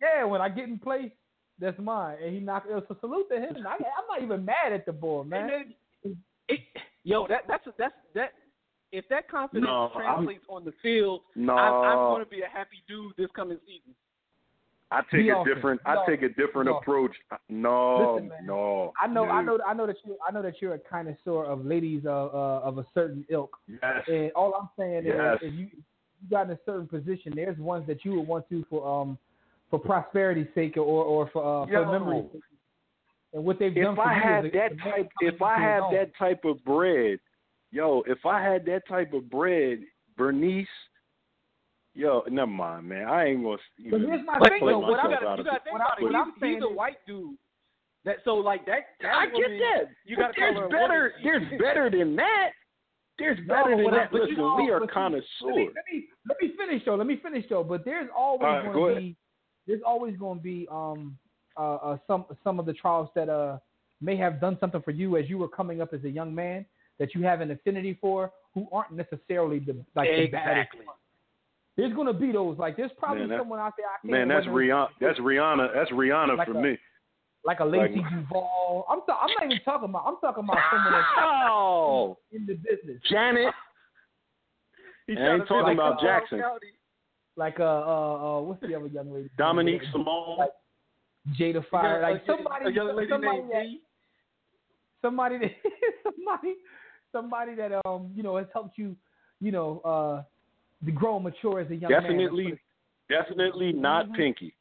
yeah, 0.00 0.24
when 0.24 0.40
I 0.40 0.48
get 0.48 0.68
in 0.68 0.78
place, 0.78 1.10
that's 1.58 1.78
mine." 1.78 2.18
And 2.22 2.32
he 2.32 2.40
knocked. 2.40 2.70
It. 2.70 2.84
So 2.88 2.96
salute 3.00 3.26
to 3.30 3.36
him. 3.40 3.56
I, 3.66 3.74
I'm 3.74 4.06
not 4.08 4.22
even 4.22 4.44
mad 4.44 4.72
at 4.72 4.86
the 4.86 4.92
boy, 4.92 5.24
man. 5.24 5.50
And 5.50 5.50
then, 6.04 6.16
it, 6.48 6.60
yo, 7.04 7.26
that 7.28 7.42
that's 7.48 7.64
that's 7.78 7.94
that. 8.14 8.32
If 8.94 9.08
that 9.08 9.26
confidence 9.30 9.66
No, 9.66 9.84
I'm- 9.86 9.92
translates 10.16 10.44
on 10.50 10.66
the 10.66 10.72
field, 10.82 11.22
no, 11.34 11.54
I'm, 11.54 11.74
I'm 11.88 11.96
going 12.12 12.22
to 12.24 12.28
be 12.30 12.42
a 12.42 12.46
happy 12.46 12.82
dude 12.86 13.14
this 13.16 13.30
coming 13.34 13.56
season. 13.66 13.94
I 14.92 15.00
take 15.10 15.26
a 15.26 15.44
different, 15.54 15.82
Be 15.84 15.90
I 15.90 16.04
take 16.06 16.22
a 16.22 16.28
different 16.28 16.68
awesome. 16.68 16.82
approach. 16.82 17.12
No, 17.48 18.14
Listen, 18.14 18.28
man. 18.28 18.46
no. 18.46 18.92
I 19.02 19.06
know, 19.06 19.24
I 19.24 19.42
know, 19.42 19.58
I 19.66 19.72
know 19.74 19.86
that 19.86 19.96
you, 20.04 20.16
I 20.28 20.32
know 20.32 20.42
that 20.42 20.60
you're 20.60 20.74
a 20.74 20.78
connoisseur 20.78 21.44
of 21.44 21.64
ladies 21.64 22.02
uh, 22.04 22.10
uh, 22.10 22.60
of 22.62 22.78
a 22.78 22.86
certain 22.94 23.24
ilk. 23.30 23.56
Yes. 23.66 24.04
And 24.08 24.30
all 24.32 24.54
I'm 24.54 24.68
saying 24.78 25.04
Yes. 25.06 25.38
is, 25.42 25.48
if 25.48 25.54
you 25.54 25.68
you 26.22 26.30
got 26.30 26.46
in 26.46 26.52
a 26.52 26.58
certain 26.64 26.86
position, 26.86 27.32
there's 27.34 27.58
ones 27.58 27.86
that 27.88 28.04
you 28.04 28.14
would 28.14 28.28
want 28.28 28.48
to 28.50 28.64
for 28.70 28.86
um 28.86 29.18
for 29.70 29.78
prosperity's 29.78 30.46
sake 30.54 30.76
or 30.76 30.82
or 30.82 31.30
for 31.32 31.42
uh, 31.42 31.66
Yo. 31.66 31.84
for 31.84 31.92
memory's 31.92 32.30
sake. 32.32 32.42
And 33.32 33.44
what 33.44 33.58
they've 33.58 33.74
done 33.74 33.92
if 33.92 33.96
for 33.96 34.06
I 34.06 34.18
had 34.18 34.44
that 34.44 34.78
type, 34.84 35.08
if 35.20 35.40
I 35.40 35.58
have 35.58 35.84
that 35.92 36.10
type 36.18 36.44
of 36.44 36.62
bread, 36.64 37.18
yo, 37.70 38.02
if 38.06 38.26
I 38.26 38.42
had 38.42 38.64
that 38.66 38.86
type 38.86 39.14
of 39.14 39.30
bread, 39.30 39.78
Bernice, 40.16 40.66
yo, 41.94 42.22
never 42.30 42.50
mind, 42.50 42.88
man. 42.88 43.06
I 43.08 43.26
ain't 43.28 43.42
gonna 43.42 43.50
own. 43.50 43.90
But 43.90 44.00
here's 44.00 44.26
my 44.26 44.38
thing, 44.48 44.60
but 44.60 44.66
though. 44.70 44.78
What 44.80 45.00
I'm, 45.00 45.10
got 45.10 45.22
out 45.24 45.26
to 45.26 45.28
of 45.32 45.38
you 45.38 45.44
got 45.44 45.50
to 45.50 45.56
it. 45.56 45.62
think 45.64 45.76
about 45.76 45.98
I- 45.98 46.00
it. 46.00 46.02
what 46.02 46.12
He's, 46.12 46.16
I'm 46.20 46.32
saying 46.40 46.54
he's 46.54 46.62
a 46.64 46.72
white 46.74 46.96
dude. 47.06 47.36
That 48.04 48.16
so 48.24 48.34
like 48.34 48.66
that. 48.66 48.80
that 49.00 49.14
I 49.14 49.26
get 49.26 49.34
woman, 49.34 49.58
that. 49.58 49.84
You 50.04 50.16
got 50.16 50.28
to 50.28 50.34
call 50.34 50.52
there's 50.54 50.58
her 50.58 50.68
better. 50.68 51.12
woman. 51.22 51.48
There's 51.50 51.60
better 51.60 51.90
than 51.90 52.16
that. 52.16 52.50
There's 53.18 53.38
No, 53.46 53.54
better 53.54 53.76
than 53.76 53.84
but- 53.84 53.90
that. 53.94 54.10
but 54.10 54.16
you 54.18 54.22
Listen, 54.22 54.38
know, 54.38 54.56
we 54.56 54.70
are 54.70 54.80
connoisseurs. 54.86 55.24
let 55.42 55.54
me, 55.54 55.68
let 55.76 55.84
me 55.92 56.06
let 56.28 56.36
me 56.42 56.52
finish 56.58 56.82
though. 56.84 56.94
Let 56.96 57.06
me 57.06 57.16
finish 57.22 57.44
though. 57.48 57.62
But 57.62 57.84
there's 57.84 58.08
always 58.16 58.42
All 58.44 58.52
right, 58.54 58.62
going 58.64 58.74
go 58.74 58.94
to 58.94 59.00
be 59.00 59.16
there's 59.66 59.82
always 59.86 60.16
going 60.16 60.38
to 60.38 60.42
be 60.42 60.66
um 60.70 61.16
uh, 61.56 61.74
uh 61.76 61.98
some 62.08 62.24
some 62.42 62.58
of 62.58 62.66
the 62.66 62.72
trials 62.72 63.08
that 63.14 63.28
uh 63.28 63.58
may 64.00 64.16
have 64.16 64.40
done 64.40 64.56
something 64.58 64.82
for 64.82 64.90
you 64.90 65.16
as 65.16 65.28
you 65.30 65.38
were 65.38 65.46
coming 65.48 65.80
up 65.80 65.92
as 65.94 66.02
a 66.02 66.10
young 66.10 66.34
man 66.34 66.66
that 66.98 67.14
you 67.14 67.22
have 67.22 67.40
an 67.40 67.52
affinity 67.52 67.96
for 68.00 68.32
who 68.54 68.66
aren't 68.72 68.90
necessarily 68.92 69.60
the 69.60 69.76
like 69.94 70.08
the 70.10 70.26
baddest. 70.26 70.70
Exactly. 70.74 70.80
There's 71.76 71.92
going 71.94 72.06
to 72.06 72.12
be 72.12 72.32
those 72.32 72.58
like 72.58 72.76
there's 72.76 72.90
probably 72.98 73.20
Man, 73.20 73.28
that- 73.30 73.38
someone 73.40 73.58
out 73.58 73.72
there 73.78 73.86
I 73.86 73.96
can't 74.02 74.12
Man, 74.12 74.28
that's 74.28 74.46
Rihanna. 74.46 74.88
That's 75.00 75.18
Rihanna. 75.18 75.74
That's 75.74 75.90
Rihanna 75.90 76.36
Like 76.36 76.48
for 76.48 76.58
a- 76.58 76.62
me. 76.62 76.78
like 77.44 77.60
a 77.60 77.64
Lacey 77.64 78.00
like- 78.00 78.10
Duval. 78.10 78.86
I'm 78.90 79.00
ta- 79.06 79.18
I'm 79.22 79.28
not 79.34 79.44
even 79.46 79.64
talking 79.64 79.88
about 79.88 80.04
I'm 80.06 80.16
talking 80.20 80.44
about 80.44 80.58
someone 80.70 80.92
that's 80.92 81.06
Oh, 81.50 82.18
in 82.30 82.44
the 82.46 82.54
business. 82.54 83.00
Janet. 83.10 83.54
He's 85.06 85.18
I 85.18 85.34
ain't 85.34 85.48
talking 85.48 85.66
be 85.66 85.72
about 85.80 85.92
like 85.92 86.00
Charles 86.00 86.22
Jackson. 86.22 86.40
County. 86.40 86.66
Like 87.36 87.58
uh 87.58 87.62
uh 87.64 88.38
uh 88.38 88.40
what's 88.42 88.60
the 88.60 88.74
other 88.74 88.86
young 88.88 89.12
lady? 89.12 89.30
Dominique 89.38 89.82
Uh, 89.88 89.92
Simone. 89.92 90.38
Like 90.38 90.50
Jada 91.38 91.64
Fire. 91.70 92.02
Like 92.02 92.22
a- 92.22 92.26
somebody 92.26 92.66
a 92.66 92.70
young 92.70 92.94
lady 92.96 93.10
somebody 93.10 93.38
named 93.38 93.50
that, 93.50 93.66
somebody 95.00 95.38
that 95.38 95.50
somebody 96.04 96.54
somebody 97.12 97.54
that 97.54 97.80
um 97.86 98.10
you 98.14 98.22
know 98.22 98.36
has 98.36 98.46
helped 98.52 98.76
you 98.76 98.94
you 99.40 99.50
know 99.50 99.80
uh 99.84 100.22
to 100.84 100.92
grow 100.92 101.16
and 101.16 101.24
mature 101.24 101.60
as 101.60 101.70
a 101.70 101.76
young 101.76 101.90
man. 101.90 102.02
Definitely, 102.02 102.58
definitely 103.08 103.72
not 103.72 104.08
Mhm. 104.08 104.16
Pinky. 104.16 104.54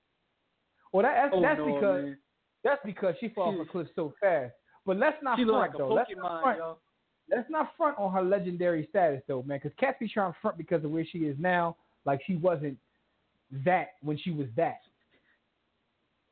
Well, 0.92 1.04
that, 1.04 1.16
that's 1.16 1.34
Oh, 1.36 1.42
that's 1.42 1.58
no, 1.60 1.66
because 1.74 2.04
man. 2.04 2.18
that's 2.64 2.82
because 2.86 3.16
she 3.20 3.30
fell 3.30 3.46
off 3.46 3.60
a 3.60 3.66
cliff 3.66 3.88
so 3.96 4.14
fast. 4.20 4.54
But 4.86 4.98
let's 4.98 5.22
not 5.24 5.38
She 5.38 5.46
front 5.46 5.58
like 5.60 5.74
a 5.76 5.78
though. 5.78 5.94
Let's 5.94 6.12
not 6.16 6.42
front. 6.42 6.58
yo. 6.58 6.78
Let's 7.30 7.50
not 7.50 7.76
front 7.78 7.98
on 7.98 8.12
her 8.14 8.24
legendary 8.24 8.88
status 8.88 9.22
though, 9.28 9.44
man. 9.44 9.60
Because 9.62 9.76
Cat 9.78 10.00
be 10.00 10.08
trying 10.10 10.34
to 10.34 10.40
front 10.42 10.58
because 10.58 10.84
of 10.84 10.92
where 10.92 11.06
she 11.06 11.20
is 11.20 11.38
now. 11.40 11.78
Like 12.06 12.22
she 12.26 12.36
wasn't 12.36 12.78
that 13.66 13.96
when 14.02 14.18
she 14.18 14.32
was 14.32 14.48
that. 14.56 14.82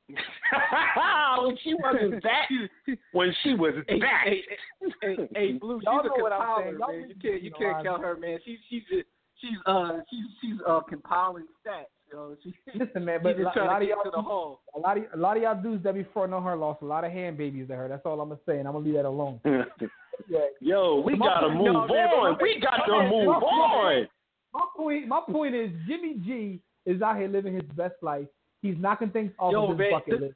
when 1.39 1.57
she 1.63 1.73
wasn't 1.75 2.23
that. 2.23 2.49
When 3.11 3.33
she 3.43 3.53
was 3.53 3.73
Hey, 3.87 3.99
that. 3.99 4.21
hey, 4.25 4.41
hey, 4.81 5.15
hey, 5.15 5.29
hey, 5.35 5.51
Blue, 5.53 5.79
she's 5.79 5.85
Y'all 5.85 5.99
a 5.99 6.03
know 6.05 6.13
what 6.17 6.31
I'm 6.31 6.63
saying. 6.63 6.77
Man. 6.79 7.09
You 7.09 7.15
can't, 7.21 7.41
you 7.43 7.51
between 7.51 7.69
the 7.69 7.73
can't 7.73 7.85
count 7.85 8.01
her, 8.01 8.15
man. 8.17 8.39
She's, 8.43 8.57
she's, 8.69 8.83
just, 8.89 9.05
she's, 9.41 9.57
uh, 9.65 9.99
she's, 10.09 10.25
she's, 10.41 10.59
uh, 10.67 10.79
compiling 10.81 11.45
stats, 11.65 11.85
yo. 12.11 12.35
She, 12.43 12.53
Listen, 12.79 13.05
man, 13.05 13.19
but 13.23 13.37
just 13.37 13.49
a, 13.49 13.53
trying 13.53 13.67
lot 13.67 13.81
of 13.81 13.87
y'all 13.87 14.11
the 14.11 14.21
hall. 14.21 14.61
a 14.75 14.79
lot 14.79 14.97
of 14.97 15.03
a 15.13 15.17
lot 15.17 15.37
of 15.37 15.43
y'all 15.43 15.61
dudes 15.61 15.83
that 15.83 15.93
be 15.95 16.05
fronting 16.13 16.33
on 16.33 16.43
her 16.43 16.55
lost 16.55 16.81
a 16.81 16.85
lot 16.85 17.03
of 17.03 17.11
hand 17.11 17.37
babies 17.37 17.67
to 17.69 17.75
her. 17.75 17.87
That's 17.87 18.05
all 18.05 18.19
I'm 18.21 18.29
gonna 18.29 18.41
say, 18.45 18.59
and 18.59 18.67
I'm 18.67 18.73
gonna 18.73 18.85
leave 18.85 18.95
that 18.95 19.05
alone. 19.05 19.39
Yeah. 20.27 20.39
Yo, 20.59 20.99
we 20.99 21.15
My 21.15 21.27
gotta 21.27 21.47
point- 21.47 21.57
move 21.59 21.65
no, 21.73 21.79
on. 21.79 22.31
my- 22.33 22.37
We 22.41 22.59
got 22.59 22.85
to 22.85 22.91
move 23.09 23.27
my- 23.27 23.33
on. 23.35 24.07
My 24.53 24.65
point, 24.75 25.07
my 25.07 25.21
point 25.25 25.55
is 25.55 25.71
Jimmy 25.87 26.15
G 26.25 26.59
is 26.85 27.01
out 27.01 27.15
here 27.17 27.29
living 27.29 27.53
his 27.53 27.63
best 27.77 27.95
life. 28.01 28.27
He's 28.61 28.75
knocking 28.77 29.11
things 29.11 29.31
off 29.39 29.53
Yo, 29.53 29.63
of 29.63 29.69
his 29.69 29.77
man, 29.77 29.91
bucket 29.91 30.11
this- 30.15 30.21
list. 30.21 30.35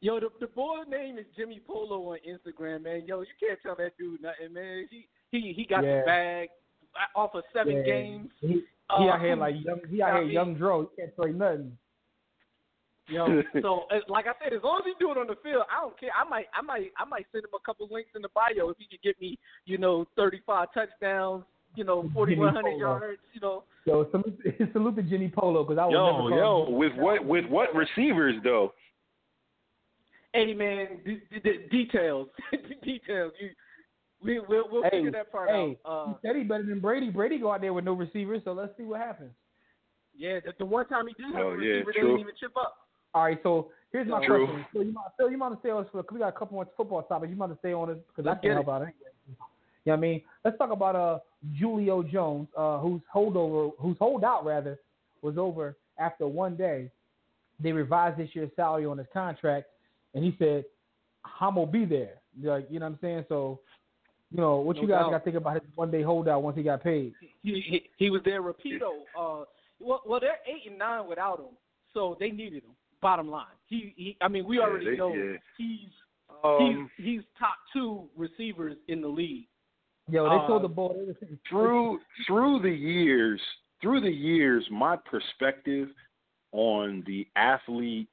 Yo, 0.00 0.20
the, 0.20 0.28
the 0.38 0.46
boy 0.48 0.82
name 0.88 1.16
is 1.18 1.24
Jimmy 1.34 1.60
Polo 1.66 2.12
on 2.12 2.18
Instagram, 2.28 2.82
man. 2.84 3.04
Yo, 3.06 3.20
you 3.22 3.26
can't 3.40 3.58
tell 3.62 3.74
that 3.76 3.92
dude 3.98 4.20
nothing, 4.20 4.52
man. 4.52 4.86
He 4.90 5.08
he 5.30 5.54
he 5.54 5.64
got 5.64 5.82
Yeah. 5.82 6.00
the 6.00 6.04
bag 6.06 6.48
off 7.14 7.34
of 7.34 7.44
seven 7.52 7.78
Yeah. 7.78 7.82
games. 7.82 8.30
He, 8.40 8.46
he 8.48 8.62
Uh, 8.90 9.08
out 9.10 9.20
here 9.20 9.36
like 9.36 9.54
young. 9.64 9.80
He 9.90 10.00
out 10.02 10.10
I 10.10 10.12
here 10.16 10.24
mean- 10.24 10.32
young 10.34 10.54
Dro. 10.54 10.82
He 10.82 11.02
can't 11.02 11.14
play 11.16 11.30
nothing. 11.32 11.76
Yo, 13.10 13.42
so 13.62 13.86
uh, 13.90 14.00
like 14.08 14.26
I 14.26 14.32
said, 14.44 14.52
as 14.52 14.62
long 14.62 14.80
as 14.80 14.84
he 14.84 14.92
do 15.00 15.10
it 15.10 15.16
on 15.16 15.26
the 15.26 15.36
field, 15.42 15.62
I 15.74 15.80
don't 15.80 15.98
care. 15.98 16.10
I 16.14 16.28
might, 16.28 16.44
I 16.52 16.60
might, 16.60 16.92
I 16.98 17.06
might 17.06 17.24
send 17.32 17.42
him 17.44 17.50
a 17.54 17.64
couple 17.64 17.88
links 17.90 18.10
in 18.14 18.20
the 18.20 18.28
bio 18.34 18.68
if 18.68 18.76
he 18.76 18.84
could 18.84 19.00
get 19.02 19.18
me, 19.18 19.38
you 19.64 19.78
know, 19.78 20.06
thirty-five 20.14 20.68
touchdowns, 20.74 21.44
you 21.74 21.84
know, 21.84 22.06
forty-one 22.14 22.54
hundred 22.54 22.76
yards, 22.76 23.20
you 23.32 23.40
know. 23.40 23.64
Yo, 23.86 24.06
salute, 24.10 24.38
salute 24.74 24.96
to 24.96 25.02
Jimmy 25.04 25.32
Polo 25.34 25.64
because 25.64 25.78
I 25.78 25.86
would 25.86 25.92
never 25.92 26.04
Yo, 26.04 26.12
call 26.18 26.30
yo, 26.30 26.66
him- 26.66 26.76
with 26.76 26.92
what 26.96 27.24
with 27.24 27.46
what 27.46 27.74
receivers 27.74 28.34
though? 28.44 28.74
Hey 30.34 30.52
man, 30.52 31.00
d- 31.06 31.20
d- 31.32 31.40
d- 31.42 31.66
details, 31.70 32.28
details. 32.84 33.32
You, 33.40 33.48
we, 34.22 34.40
we'll, 34.40 34.64
we'll 34.70 34.82
Hey, 34.82 34.90
figure 34.90 35.10
that 35.12 35.30
part 35.30 35.48
hey, 35.50 35.78
out. 35.84 35.90
Uh, 35.90 36.14
he 36.22 36.28
said 36.28 36.36
he 36.36 36.42
better 36.42 36.64
than 36.64 36.80
Brady. 36.80 37.10
Brady 37.10 37.38
go 37.38 37.52
out 37.52 37.60
there 37.60 37.72
with 37.72 37.84
no 37.84 37.92
receivers, 37.92 38.42
so 38.44 38.52
let's 38.52 38.76
see 38.76 38.84
what 38.84 39.00
happens. 39.00 39.30
yeah, 40.16 40.40
the, 40.44 40.52
the 40.58 40.64
one 40.64 40.86
time 40.88 41.06
he 41.06 41.14
did 41.22 41.32
have 41.34 41.44
Oh, 41.46 41.50
a 41.50 41.62
yeah, 41.62 41.70
receiver, 41.72 41.92
they 41.94 42.00
didn't 42.00 42.20
even 42.20 42.34
chip 42.38 42.56
up. 42.56 42.88
All 43.14 43.24
right, 43.24 43.38
so 43.42 43.68
here's 43.92 44.08
my 44.08 44.24
True. 44.26 44.46
question. 44.46 44.66
So 44.74 44.80
you 44.82 44.92
might, 44.92 45.04
Phil, 45.16 45.30
you 45.30 45.38
might 45.38 45.52
stay 45.60 45.70
on 45.70 45.82
this 45.82 45.90
for 45.90 46.02
because 46.02 46.14
we 46.14 46.20
got 46.20 46.28
a 46.28 46.32
couple 46.38 46.54
more 46.54 46.66
football 46.76 47.02
topics. 47.02 47.30
You 47.30 47.36
might 47.36 47.50
stay 47.60 47.72
on 47.72 47.90
it 47.90 48.06
because 48.08 48.26
I 48.28 48.32
can't 48.34 48.42
get 48.42 48.52
help 48.52 48.68
out 48.68 48.82
anyway. 48.82 48.92
You 49.28 49.34
know 49.34 49.36
what 49.84 49.96
I 49.96 50.00
mean? 50.00 50.22
Let's 50.44 50.58
talk 50.58 50.70
about 50.70 50.96
uh 50.96 51.18
Julio 51.58 52.02
Jones, 52.02 52.48
uh, 52.56 52.78
whose 52.78 53.00
holdover, 53.14 53.72
whose 53.78 53.96
holdout 53.98 54.44
rather, 54.44 54.78
was 55.22 55.38
over 55.38 55.76
after 55.98 56.26
one 56.26 56.56
day. 56.56 56.90
They 57.60 57.72
revised 57.72 58.18
this 58.18 58.28
year's 58.34 58.50
salary 58.56 58.84
on 58.86 58.98
his 58.98 59.06
contract, 59.12 59.68
and 60.14 60.22
he 60.22 60.36
said, 60.38 60.64
"I'm 61.40 61.54
gonna 61.54 61.66
be 61.66 61.84
there." 61.86 62.14
Like 62.42 62.66
you 62.70 62.78
know 62.78 62.86
what 62.86 62.92
I'm 62.92 62.98
saying? 63.00 63.24
So, 63.28 63.60
you 64.30 64.40
know 64.40 64.56
what 64.58 64.76
No 64.76 64.82
you 64.82 64.88
guys 64.88 65.00
doubt. 65.02 65.10
got 65.12 65.18
to 65.18 65.24
think 65.24 65.36
about 65.36 65.54
his 65.54 65.62
one 65.74 65.90
day 65.90 66.02
holdout 66.02 66.42
once 66.42 66.56
he 66.56 66.62
got 66.62 66.82
paid. 66.82 67.12
He, 67.42 67.60
he 67.60 67.90
he 67.96 68.10
was 68.10 68.22
their 68.24 68.42
rapido. 68.42 68.90
Uh, 69.18 69.44
well, 69.80 70.02
well, 70.06 70.20
they're 70.20 70.38
eight 70.46 70.68
and 70.68 70.78
nine 70.78 71.08
without 71.08 71.38
him, 71.38 71.56
so 71.94 72.16
they 72.20 72.30
needed 72.30 72.62
him. 72.64 72.70
Bottom 73.00 73.30
line, 73.30 73.46
he, 73.68 73.92
he 73.96 74.16
I 74.20 74.28
mean, 74.28 74.44
we 74.46 74.56
Yeah, 74.58 74.64
already 74.64 74.86
they- 74.90 74.96
know 74.96 75.14
yeah. 75.14 75.36
he's 75.56 75.88
Um, 76.44 76.90
he's 76.98 77.04
he's 77.06 77.22
top 77.38 77.54
two 77.72 78.08
receivers 78.16 78.76
in 78.88 79.00
the 79.00 79.08
league. 79.08 79.46
Yo, 80.10 80.24
they 80.28 80.36
Uh, 80.36 80.46
told 80.46 80.62
the 80.64 80.68
boy. 80.68 80.94
They 80.94 81.04
was- 81.04 81.16
through 81.48 82.00
through 82.26 82.60
the 82.60 82.70
years, 82.70 83.40
through 83.80 84.00
the 84.00 84.10
years, 84.12 84.68
my 84.70 84.96
perspective 84.96 85.88
on 86.52 87.02
the 87.06 87.26
athlete 87.36 88.08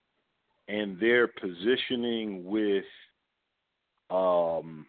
and 0.67 0.99
their 0.99 1.27
positioning 1.27 2.45
with 2.45 2.85
um 4.11 4.85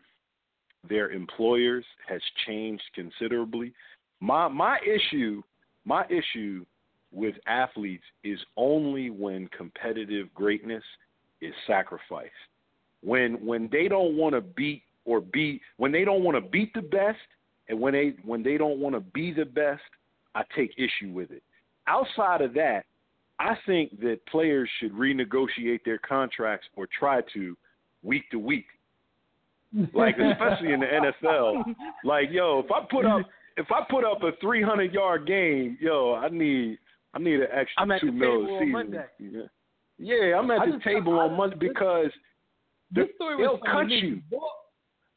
their 0.89 1.11
employers 1.11 1.85
has 2.09 2.21
changed 2.47 2.83
considerably. 2.95 3.73
My 4.21 4.49
my 4.49 4.79
issue 4.81 5.43
my 5.85 6.05
issue 6.09 6.65
with 7.13 7.35
athletes 7.47 8.05
is 8.25 8.39
only 8.57 9.11
when 9.11 9.49
competitive 9.49 10.33
greatness 10.35 10.83
is 11.41 11.55
sacrificed. 11.67 12.33
When 13.03 13.45
when 13.45 13.69
they 13.71 13.89
don't 13.89 14.17
want 14.17 14.35
to 14.35 14.41
beat 14.41 14.83
or 15.05 15.21
be 15.21 15.61
when 15.77 15.93
they 15.93 16.05
don't 16.05 16.23
want 16.23 16.37
to 16.37 16.51
beat 16.51 16.73
the 16.75 16.83
best 16.83 17.19
and 17.69 17.81
when 17.81 17.93
they 17.93 18.15
when 18.25 18.43
they 18.43 18.57
don't 18.57 18.79
want 18.79 18.95
to 18.95 19.01
be 19.01 19.33
the 19.33 19.45
best, 19.45 19.83
I 20.35 20.43
take 20.55 20.73
issue 20.77 21.13
with 21.13 21.31
it. 21.31 21.43
Outside 21.87 22.41
of 22.41 22.53
that, 22.55 22.85
I 23.39 23.57
think 23.67 24.01
that 24.01 24.25
players 24.27 24.69
should 24.81 24.93
renegotiate 24.93 25.85
their 25.85 25.99
contracts 25.99 26.67
or 26.75 26.89
try 26.99 27.21
to 27.35 27.57
week 28.03 28.31
to 28.31 28.39
week. 28.39 28.67
Like 29.93 30.17
especially 30.19 30.73
in 30.73 30.81
the 30.81 30.87
NFL. 30.87 31.65
Like, 32.05 32.31
yo, 32.31 32.61
if 32.61 32.71
I 32.73 32.81
put 32.91 33.05
up 33.05 33.23
if 33.57 33.67
I 33.71 33.83
put 33.91 34.05
up 34.05 34.23
a 34.23 34.33
three 34.41 34.63
hundred 34.63 34.93
yard 34.93 35.27
game, 35.27 35.77
yo, 35.81 36.15
I 36.15 36.29
need 36.29 36.79
I 37.15 37.19
need 37.19 37.41
an 37.41 37.49
extra 37.53 37.83
I'm 37.83 37.91
at 37.91 38.01
two 38.01 38.07
the 38.07 38.13
mil 38.13 38.47
table 38.47 38.49
a 38.49 38.53
on 38.55 38.59
season. 38.61 38.73
Monday. 38.73 39.05
Yeah. 39.19 39.43
yeah, 39.99 40.39
I'm 40.39 40.51
at 40.51 40.61
I 40.61 40.67
the 40.67 40.73
just- 40.73 40.85
table 40.85 41.19
I- 41.21 41.25
on 41.25 41.37
Monday 41.37 41.57
because 41.59 42.11
This 42.91 43.09
story 43.17 43.37
they'll 43.39 43.53
was 43.55 43.61
funny 43.65 44.01
cut 44.01 44.07
you. 44.09 44.21
Bull, 44.31 44.51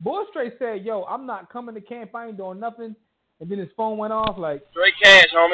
Bull 0.01 0.25
straight 0.29 0.53
said, 0.59 0.83
"Yo, 0.85 1.03
I'm 1.03 1.25
not 1.25 1.51
coming 1.51 1.75
to 1.75 1.81
camp. 1.81 2.15
I 2.15 2.27
ain't 2.27 2.37
doing 2.37 2.59
nothing." 2.59 2.95
And 3.41 3.49
then 3.49 3.57
his 3.59 3.69
phone 3.77 3.97
went 3.97 4.11
off. 4.13 4.37
Like 4.37 4.61
Straight 4.71 4.93
cash, 5.01 5.27
homie. 5.35 5.53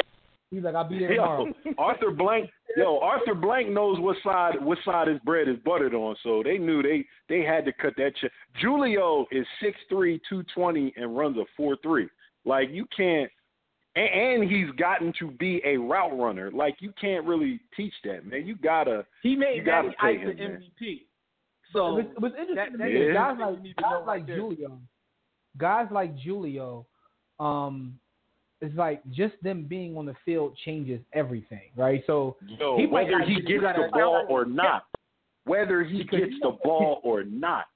He's 0.50 0.62
like, 0.62 0.74
"I'll 0.74 0.88
be 0.88 0.98
there 0.98 1.14
tomorrow." 1.14 1.46
Yo, 1.64 1.72
Arthur 1.78 2.10
Blank, 2.10 2.50
yo, 2.76 2.98
Arthur 3.00 3.34
Blank 3.34 3.70
knows 3.70 3.98
what 4.00 4.16
side 4.24 4.54
what 4.62 4.78
side 4.84 5.08
his 5.08 5.18
bread 5.20 5.48
is 5.48 5.56
buttered 5.64 5.94
on, 5.94 6.16
so 6.22 6.42
they 6.42 6.58
knew 6.58 6.82
they 6.82 7.04
they 7.28 7.42
had 7.42 7.64
to 7.64 7.72
cut 7.72 7.94
that 7.96 8.12
check. 8.20 8.30
Julio 8.60 9.26
is 9.30 9.46
six 9.60 9.76
three, 9.88 10.20
two 10.28 10.42
twenty, 10.54 10.92
and 10.96 11.16
runs 11.16 11.36
a 11.36 11.44
four 11.56 11.76
three. 11.82 12.08
Like 12.44 12.68
you 12.70 12.86
can't, 12.96 13.30
and, 13.96 14.08
and 14.42 14.50
he's 14.50 14.70
gotten 14.78 15.12
to 15.18 15.30
be 15.32 15.60
a 15.64 15.76
route 15.76 16.16
runner. 16.18 16.50
Like 16.52 16.76
you 16.80 16.92
can't 17.00 17.26
really 17.26 17.60
teach 17.76 17.94
that, 18.04 18.24
man. 18.26 18.46
You 18.46 18.56
gotta. 18.56 19.04
He 19.22 19.34
made 19.36 19.56
You 19.56 19.64
gotta 19.64 19.88
Matty 19.88 19.96
pay 20.00 20.18
him, 20.18 20.28
an 20.30 20.36
man. 20.38 20.62
MVP. 20.80 20.86
It 20.92 21.02
So 21.72 21.94
was, 21.94 22.04
it 22.14 22.20
was 22.22 22.32
interesting 22.38 22.54
that- 22.56 22.72
to 22.72 22.78
that 22.78 22.84
me 22.84 23.00
is 23.08 23.14
guys 23.14 23.36
like 23.40 23.56
you 23.64 23.74
guys 23.74 24.02
like. 24.06 24.26
Julio, 24.28 24.78
guys 25.58 25.88
like 25.90 26.16
Julio, 26.18 26.86
um, 27.40 27.98
it's 28.60 28.74
like 28.76 29.02
just 29.10 29.34
them 29.42 29.64
being 29.64 29.96
on 29.96 30.06
the 30.06 30.14
field 30.24 30.56
changes 30.64 31.00
everything, 31.12 31.70
right? 31.76 32.02
So 32.06 32.36
Yo, 32.58 32.78
He 32.78 32.86
whether 32.86 33.20
he 33.20 33.36
be- 33.36 33.42
gets 33.42 33.62
the 33.62 33.88
ball 33.92 34.24
or 34.28 34.44
not, 34.44 34.86
whether 35.44 35.84
he 35.84 35.98
Because 36.02 36.20
gets 36.20 36.32
you 36.32 36.40
the 36.40 36.56
ball 36.64 37.00
or 37.04 37.22
not. 37.24 37.66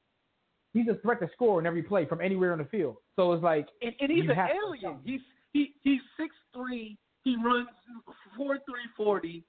he's 0.72 0.88
a 0.88 0.94
threat 1.02 1.20
to 1.20 1.28
score 1.34 1.60
in 1.60 1.66
every 1.66 1.82
play 1.82 2.06
from 2.06 2.20
anywhere 2.20 2.52
on 2.52 2.58
the 2.58 2.64
field. 2.64 2.96
So 3.16 3.32
it's 3.32 3.42
like 3.42 3.68
and, 3.82 3.92
and 4.00 4.10
he's 4.10 4.24
an 4.24 4.36
alien. 4.38 4.80
stop. 4.80 5.00
He's 5.04 5.20
he 5.52 5.74
he's 5.82 6.00
six 6.16 6.34
three. 6.54 6.96
He 7.24 7.36
runs 7.44 7.68
four 8.36 8.56
three 8.66 8.88
forty. 8.96 9.44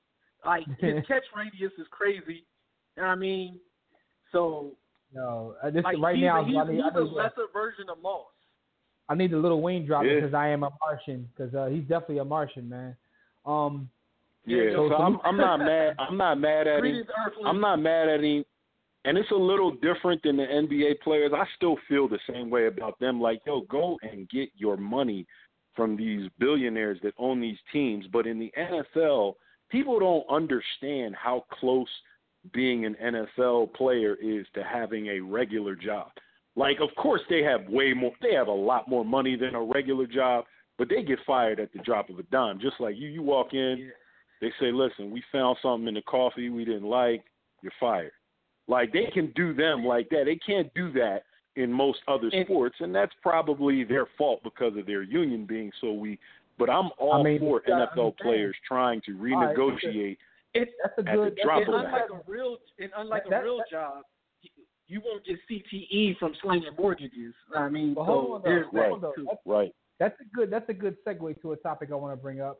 Like 0.46 0.66
his 0.80 0.96
catch 1.08 1.24
radius 1.36 1.72
is 1.80 1.88
crazy. 1.92 2.46
And 2.98 3.06
I 3.06 3.16
mean, 3.16 3.58
so 4.34 4.72
no, 5.14 5.56
uh, 5.64 5.70
this 5.70 5.84
like 5.84 5.98
right 6.00 6.16
he's, 6.16 6.24
now. 6.26 6.44
he's, 6.44 6.58
I 6.58 6.64
need, 6.66 6.74
he's 6.76 6.84
I 6.94 7.00
a 7.00 7.04
need, 7.04 7.14
lesser 7.14 7.48
version 7.54 7.86
of 7.90 8.02
Moss. 8.02 8.26
I 9.12 9.16
need 9.16 9.32
the 9.32 9.38
Lil 9.38 9.60
Wayne 9.62 9.86
drop 9.86 10.06
Yeah. 10.06 10.16
because 10.16 10.34
I 10.34 10.48
am 10.48 10.64
a 10.64 10.70
Martian 10.80 11.28
because 11.36 11.54
uh, 11.54 11.66
he's 11.68 11.84
definitely 11.84 12.20
a 12.20 12.26
Martian, 12.26 12.70
man. 12.70 12.96
Um, 13.46 13.90
Yeah, 14.46 14.72
So- 14.76 14.90
so 14.90 14.96
so 14.98 15.04
I'm 15.04 15.20
I'm 15.24 15.38
not 15.38 15.58
mad. 15.72 15.96
I'm 16.00 16.18
not 16.18 16.40
mad 16.40 16.68
at 16.68 16.84
him. 16.86 17.04
I'm 17.46 17.60
not 17.60 17.78
mad 17.80 18.08
at 18.10 18.24
him. 18.24 18.44
And 19.04 19.18
it's 19.18 19.32
a 19.32 19.36
little 19.52 19.72
different 19.72 20.22
than 20.24 20.38
the 20.38 20.44
NBA 20.46 21.02
players. 21.02 21.32
I 21.36 21.46
still 21.58 21.76
feel 21.90 22.08
the 22.08 22.20
same 22.32 22.50
way 22.50 22.68
about 22.68 23.00
them. 23.00 23.20
Like, 23.20 23.42
yo, 23.48 23.62
go 23.62 23.98
and 24.04 24.30
get 24.30 24.50
your 24.56 24.78
money 24.78 25.26
from 25.76 25.98
these 25.98 26.30
billionaires 26.38 27.00
that 27.02 27.14
own 27.18 27.42
these 27.42 27.58
teams. 27.74 28.06
But 28.14 28.28
in 28.28 28.38
the 28.40 28.52
NFL, 28.58 29.36
people 29.70 30.00
don't 30.00 30.26
understand 30.30 31.16
how 31.16 31.46
close 31.60 31.90
being 32.54 32.86
an 32.86 32.96
NFL 33.04 33.74
player 33.74 34.16
is 34.22 34.46
to 34.54 34.64
having 34.64 35.08
a 35.08 35.20
regular 35.20 35.76
job. 35.76 36.12
Like, 36.56 36.78
of 36.82 36.90
course, 36.96 37.22
they 37.30 37.42
have 37.44 37.68
way 37.70 37.94
more, 37.94 38.12
they 38.22 38.34
have 38.34 38.48
a 38.48 38.52
lot 38.52 38.90
more 38.90 39.06
money 39.06 39.36
than 39.36 39.56
a 39.56 39.62
regular 39.62 40.06
job, 40.06 40.46
but 40.78 40.90
they 40.90 41.02
get 41.04 41.20
fired 41.26 41.60
at 41.60 41.72
the 41.74 41.80
drop 41.80 42.10
of 42.10 42.20
a 42.20 42.24
dime. 42.24 42.60
Just 42.60 42.80
like 42.80 42.96
you, 42.98 43.08
you 43.08 43.22
walk 43.22 43.54
in, 43.54 43.90
they 44.42 44.52
say, 44.60 44.72
listen, 44.72 45.12
we 45.12 45.24
found 45.32 45.58
something 45.62 45.88
in 45.88 45.94
the 45.94 46.02
coffee 46.02 46.50
we 46.50 46.66
didn't 46.66 46.90
like, 46.90 47.24
you're 47.62 47.72
fired. 47.80 48.12
Like 48.68 48.92
they 48.92 49.06
can 49.14 49.32
do 49.36 49.54
them 49.54 49.86
like 49.86 50.10
that. 50.10 50.24
They 50.26 50.36
can't 50.38 50.74
do 50.74 50.92
that 50.94 51.24
in 51.56 51.72
most 51.72 52.00
other 52.08 52.30
sports, 52.44 52.76
and 52.80 52.94
that's 52.96 53.12
probably 53.22 53.84
their 53.84 54.08
fault 54.18 54.42
because 54.44 54.78
of 54.78 54.86
their 54.86 55.04
union 55.04 55.46
being 55.46 55.72
so 55.82 55.92
weak. 55.94 56.20
But 56.58 56.70
I'm 56.70 56.90
all 56.98 57.14
I 57.14 57.24
mean, 57.24 57.40
for 57.40 57.62
NFL 57.62 57.72
understand. 57.82 58.18
players 58.18 58.56
trying 58.68 59.02
to 59.06 59.14
right, 59.18 59.56
renegotiate. 59.58 60.18
It, 60.54 60.70
that's 60.84 60.98
a 60.98 61.10
At 61.10 61.16
good. 61.16 61.36
the 61.36 61.42
drop 61.44 61.60
that's 61.62 61.70
and 61.74 61.86
unlike 61.86 62.10
a 62.12 62.32
real 62.32 62.58
and 62.80 62.92
unlike 62.98 63.24
That- 63.30 63.42
a 63.42 63.44
real 63.44 63.58
that- 63.58 63.70
job, 63.70 64.04
you 64.92 65.02
won't 65.06 65.26
get 65.26 65.38
CTE 65.50 66.18
from 66.18 66.34
slinging 66.42 66.70
mortgages. 66.78 67.34
I 67.56 67.70
mean, 67.70 67.94
But 67.94 68.02
so 68.02 68.06
hold 68.06 68.32
on, 68.34 68.42
though. 68.44 68.50
there's 68.50 68.66
Hold 68.72 69.02
that 69.02 69.08
on, 69.08 69.26
That's, 69.26 69.38
Right. 69.46 69.76
that's 70.00 70.20
a 70.20 70.26
good. 70.36 70.52
That's 70.52 70.68
a 70.70 70.74
good 70.74 70.98
segue 71.06 71.42
to 71.42 71.54
a 71.54 71.58
topic 71.58 71.90
I 71.92 71.96
want 71.96 72.18
to 72.18 72.22
bring 72.22 72.42
up. 72.42 72.60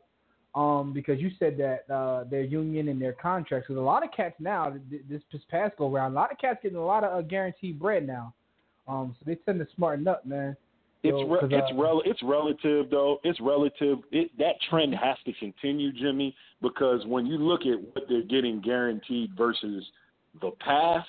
Um, 0.54 0.92
because 0.92 1.18
you 1.18 1.30
said 1.38 1.56
that 1.58 1.90
uh, 1.92 2.24
their 2.24 2.42
union 2.42 2.88
and 2.88 3.00
their 3.00 3.14
contracts. 3.14 3.68
Because 3.68 3.78
a 3.80 3.84
lot 3.84 4.02
of 4.04 4.10
cats 4.12 4.34
now, 4.38 4.74
this 5.08 5.22
this 5.32 5.42
past 5.50 5.76
go 5.76 5.88
round, 5.90 6.12
a 6.12 6.16
lot 6.16 6.30
of 6.32 6.38
cats 6.38 6.58
getting 6.62 6.76
a 6.78 6.84
lot 6.84 7.04
of 7.04 7.12
uh, 7.16 7.22
guaranteed 7.22 7.78
bread 7.78 8.06
now. 8.06 8.34
Um, 8.88 9.14
so 9.18 9.24
they 9.26 9.36
tend 9.36 9.58
to 9.60 9.66
smarten 9.76 10.08
up, 10.08 10.26
man. 10.26 10.56
It's 11.04 11.10
Yo, 11.18 11.26
re- 11.26 11.40
'cause, 11.40 11.50
it's 11.52 11.72
uh, 11.72 11.82
rel- 11.82 12.02
it's 12.04 12.22
relative 12.22 12.88
though. 12.90 13.18
It's 13.24 13.40
relative. 13.40 13.98
It 14.10 14.30
that 14.38 14.56
trend 14.70 14.94
has 14.94 15.16
to 15.26 15.32
continue, 15.34 15.90
Jimmy, 15.92 16.34
because 16.60 17.04
when 17.06 17.26
you 17.26 17.38
look 17.38 17.62
at 17.62 17.80
what 17.94 18.04
they're 18.08 18.22
getting 18.22 18.60
guaranteed 18.60 19.30
versus 19.36 19.84
the 20.40 20.50
past, 20.60 21.08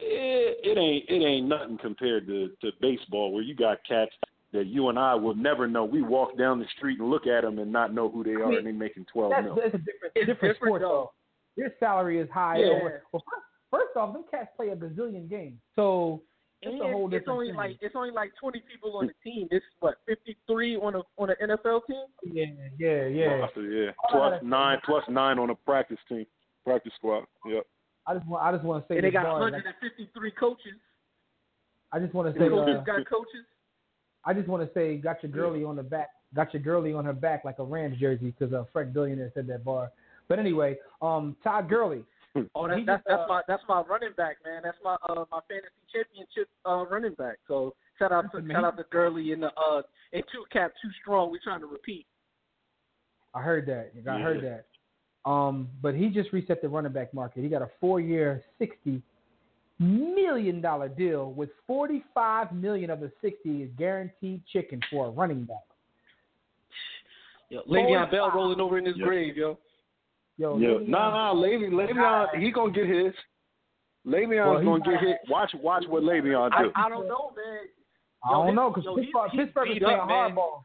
it, 0.00 0.58
it 0.62 0.78
ain't 0.78 1.04
it 1.08 1.24
ain't 1.24 1.48
nothing 1.48 1.78
compared 1.78 2.26
to, 2.26 2.50
to 2.60 2.70
baseball 2.80 3.32
where 3.32 3.42
you 3.42 3.54
got 3.54 3.78
cats 3.86 4.12
that 4.52 4.66
you 4.66 4.88
and 4.88 4.98
I 4.98 5.14
will 5.14 5.34
never 5.34 5.68
know. 5.68 5.84
We 5.84 6.02
walk 6.02 6.36
down 6.36 6.58
the 6.58 6.66
street 6.76 6.98
and 6.98 7.08
look 7.10 7.26
at 7.26 7.42
them 7.42 7.58
and 7.58 7.72
not 7.72 7.94
know 7.94 8.08
who 8.08 8.24
they 8.24 8.32
are, 8.32 8.48
mean, 8.48 8.58
and 8.58 8.66
they 8.66 8.72
making 8.72 9.06
twelve 9.12 9.30
That's, 9.30 9.44
mil. 9.44 9.54
that's 9.56 9.74
a 9.74 9.78
different, 9.78 10.12
It's 10.14 10.26
different, 10.26 10.54
different, 10.54 10.56
sport, 10.56 10.82
though. 10.82 11.10
though. 11.56 11.62
Their 11.62 11.74
salary 11.78 12.18
is 12.18 12.28
high. 12.32 12.58
Yeah. 12.58 12.66
Over, 12.66 13.02
well, 13.12 13.22
first, 13.30 13.44
first 13.70 13.96
off, 13.96 14.12
them 14.12 14.24
cats 14.30 14.48
play 14.56 14.70
a 14.70 14.76
bazillion 14.76 15.28
games, 15.28 15.58
so 15.76 16.22
it's 16.62 16.72
And 16.72 16.80
a 16.80 16.92
whole 16.92 17.12
it's 17.12 17.26
only 17.28 17.48
thing. 17.48 17.56
like 17.56 17.76
it's 17.80 17.94
only 17.96 18.10
like 18.10 18.32
twenty 18.40 18.62
people 18.70 18.96
on 18.96 19.04
hmm. 19.04 19.08
the 19.08 19.30
team. 19.30 19.48
It's 19.50 19.64
what 19.80 19.96
fifty 20.06 20.36
three 20.46 20.76
on 20.76 20.94
a 20.96 21.02
on 21.18 21.30
an 21.30 21.36
NFL 21.42 21.82
team. 21.86 22.04
yeah, 22.24 22.46
yeah, 22.78 23.06
yeah. 23.06 23.46
So, 23.54 23.60
yeah, 23.60 23.90
plus 24.10 24.32
that's- 24.32 24.42
nine, 24.42 24.78
plus 24.84 25.04
nine 25.08 25.38
on 25.38 25.50
a 25.50 25.54
practice 25.54 25.98
team, 26.08 26.26
practice 26.64 26.92
squad. 26.96 27.24
Yep. 27.46 27.66
I 28.10 28.14
just 28.14 28.26
want, 28.26 28.42
I 28.42 28.52
just 28.52 28.64
want 28.64 28.82
to 28.82 28.92
say, 28.92 28.96
And 28.96 29.04
they 29.04 29.10
got 29.10 29.24
153 29.24 30.30
coaches. 30.32 30.72
I 31.92 31.98
just 32.00 32.12
want 32.14 32.32
to 32.32 32.40
say, 32.40 32.48
Coaches 32.48 32.76
uh, 32.80 32.82
got 32.82 33.08
coaches. 33.08 33.46
I 34.24 34.34
just 34.34 34.48
want 34.48 34.66
to 34.66 34.74
say, 34.74 34.96
got 34.96 35.22
your 35.22 35.30
girlie 35.32 35.64
on 35.64 35.76
the 35.76 35.82
back, 35.82 36.10
got 36.34 36.52
your 36.52 36.62
girlie 36.62 36.92
on 36.92 37.04
her 37.04 37.12
back 37.12 37.44
like 37.44 37.58
a 37.58 37.64
Rams 37.64 37.98
jersey 37.98 38.34
because 38.36 38.52
uh, 38.52 38.64
Frank 38.72 38.92
Billionaire 38.92 39.30
said 39.34 39.46
that 39.46 39.64
bar. 39.64 39.90
But 40.28 40.38
anyway, 40.38 40.76
um, 41.00 41.36
Todd 41.42 41.68
Gurley, 41.68 42.04
Oh, 42.54 42.68
He 42.68 42.84
that's 42.84 42.86
that's 42.86 42.98
just, 42.98 43.08
that's 43.08 43.22
uh, 43.22 43.26
my 43.28 43.42
that's 43.48 43.62
my 43.68 43.82
running 43.82 44.12
back, 44.16 44.36
man. 44.44 44.62
That's 44.62 44.76
my 44.84 44.96
uh 45.08 45.24
my 45.30 45.40
fantasy 45.48 45.82
championship 45.92 46.48
uh 46.64 46.84
running 46.86 47.14
back. 47.14 47.38
So 47.48 47.74
shout 47.98 48.12
out 48.12 48.30
to 48.30 48.36
Listen, 48.36 48.46
man, 48.48 48.56
shout 48.56 48.64
out 48.64 48.76
to 48.76 48.84
Gurley 48.90 49.32
and 49.32 49.42
the 49.42 49.48
uh 49.48 49.82
and 50.12 50.22
two 50.32 50.44
cap 50.52 50.72
too 50.82 50.90
strong. 51.00 51.30
We're 51.30 51.40
trying 51.42 51.60
to 51.60 51.66
repeat. 51.66 52.06
I 53.34 53.42
heard 53.42 53.66
that. 53.66 53.92
I 54.08 54.16
Yeah. 54.16 54.22
heard 54.22 54.44
that. 54.44 54.66
Um, 55.26 55.68
but 55.82 55.94
he 55.94 56.08
just 56.08 56.32
reset 56.32 56.62
the 56.62 56.68
running 56.68 56.92
back 56.92 57.12
market. 57.12 57.42
He 57.42 57.48
got 57.48 57.62
a 57.62 57.70
four-year, 57.80 58.42
sixty 58.58 59.02
million 59.78 60.60
dollar 60.60 60.88
deal 60.88 61.32
with 61.32 61.50
forty-five 61.66 62.52
million 62.52 62.90
of 62.90 63.00
the 63.00 63.10
sixty 63.22 63.62
is 63.62 63.70
guaranteed 63.78 64.42
chicken 64.52 64.80
for 64.90 65.06
a 65.06 65.10
running 65.10 65.44
back. 65.44 65.56
Yo, 67.48 67.62
Le'Veon 67.68 68.10
Bell 68.10 68.30
rolling 68.34 68.60
over 68.60 68.78
in 68.78 68.84
his 68.86 68.96
Yep. 68.96 69.06
grave, 69.06 69.36
yo. 69.36 69.58
Yo, 70.38 70.56
Yeah. 70.56 70.68
Le'Veon- 70.68 70.88
Nah, 70.88 71.10
nah, 71.10 71.34
Le'Veon, 71.34 71.72
Le'Veon, 71.72 72.38
he 72.38 72.50
gonna 72.50 72.72
get 72.72 72.86
his. 72.86 73.14
Le'Veon's 74.06 74.46
Well, 74.64 74.64
gonna 74.64 74.84
get 74.84 74.92
not- 74.94 75.02
hit. 75.02 75.18
Watch, 75.28 75.54
watch 75.56 75.86
what 75.88 76.02
Le'Veon 76.02 76.50
I, 76.52 76.62
do. 76.62 76.72
I 76.74 76.88
don't 76.88 77.08
know, 77.08 77.32
man. 77.36 77.68
I 78.24 78.30
don't 78.32 78.54
know 78.54 78.70
because 78.70 78.84
yo, 78.84 78.96
he- 78.96 79.02
Pittsburgh, 79.06 79.30
he's 79.32 79.40
Pittsburgh 79.40 79.68
was 79.68 79.78
playing 79.78 80.00
up, 80.00 80.08
man. 80.08 80.30
hardball. 80.34 80.64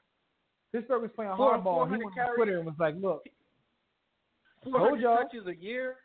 Pittsburgh 0.71 1.01
was 1.01 1.11
playing 1.11 1.35
Four- 1.35 1.53
hardball. 1.57 1.85
He 1.89 1.95
400 1.99 2.05
went 2.05 2.19
on. 2.19 2.35
Twitter 2.35 2.57
and 2.57 2.65
was 2.65 2.75
like, 2.79 2.95
"Look, 2.95 3.27
Four 4.71 4.79
hundred 4.79 5.01
y'all. 5.01 5.17
touches 5.17 5.47
a 5.47 5.55
year, 5.55 5.95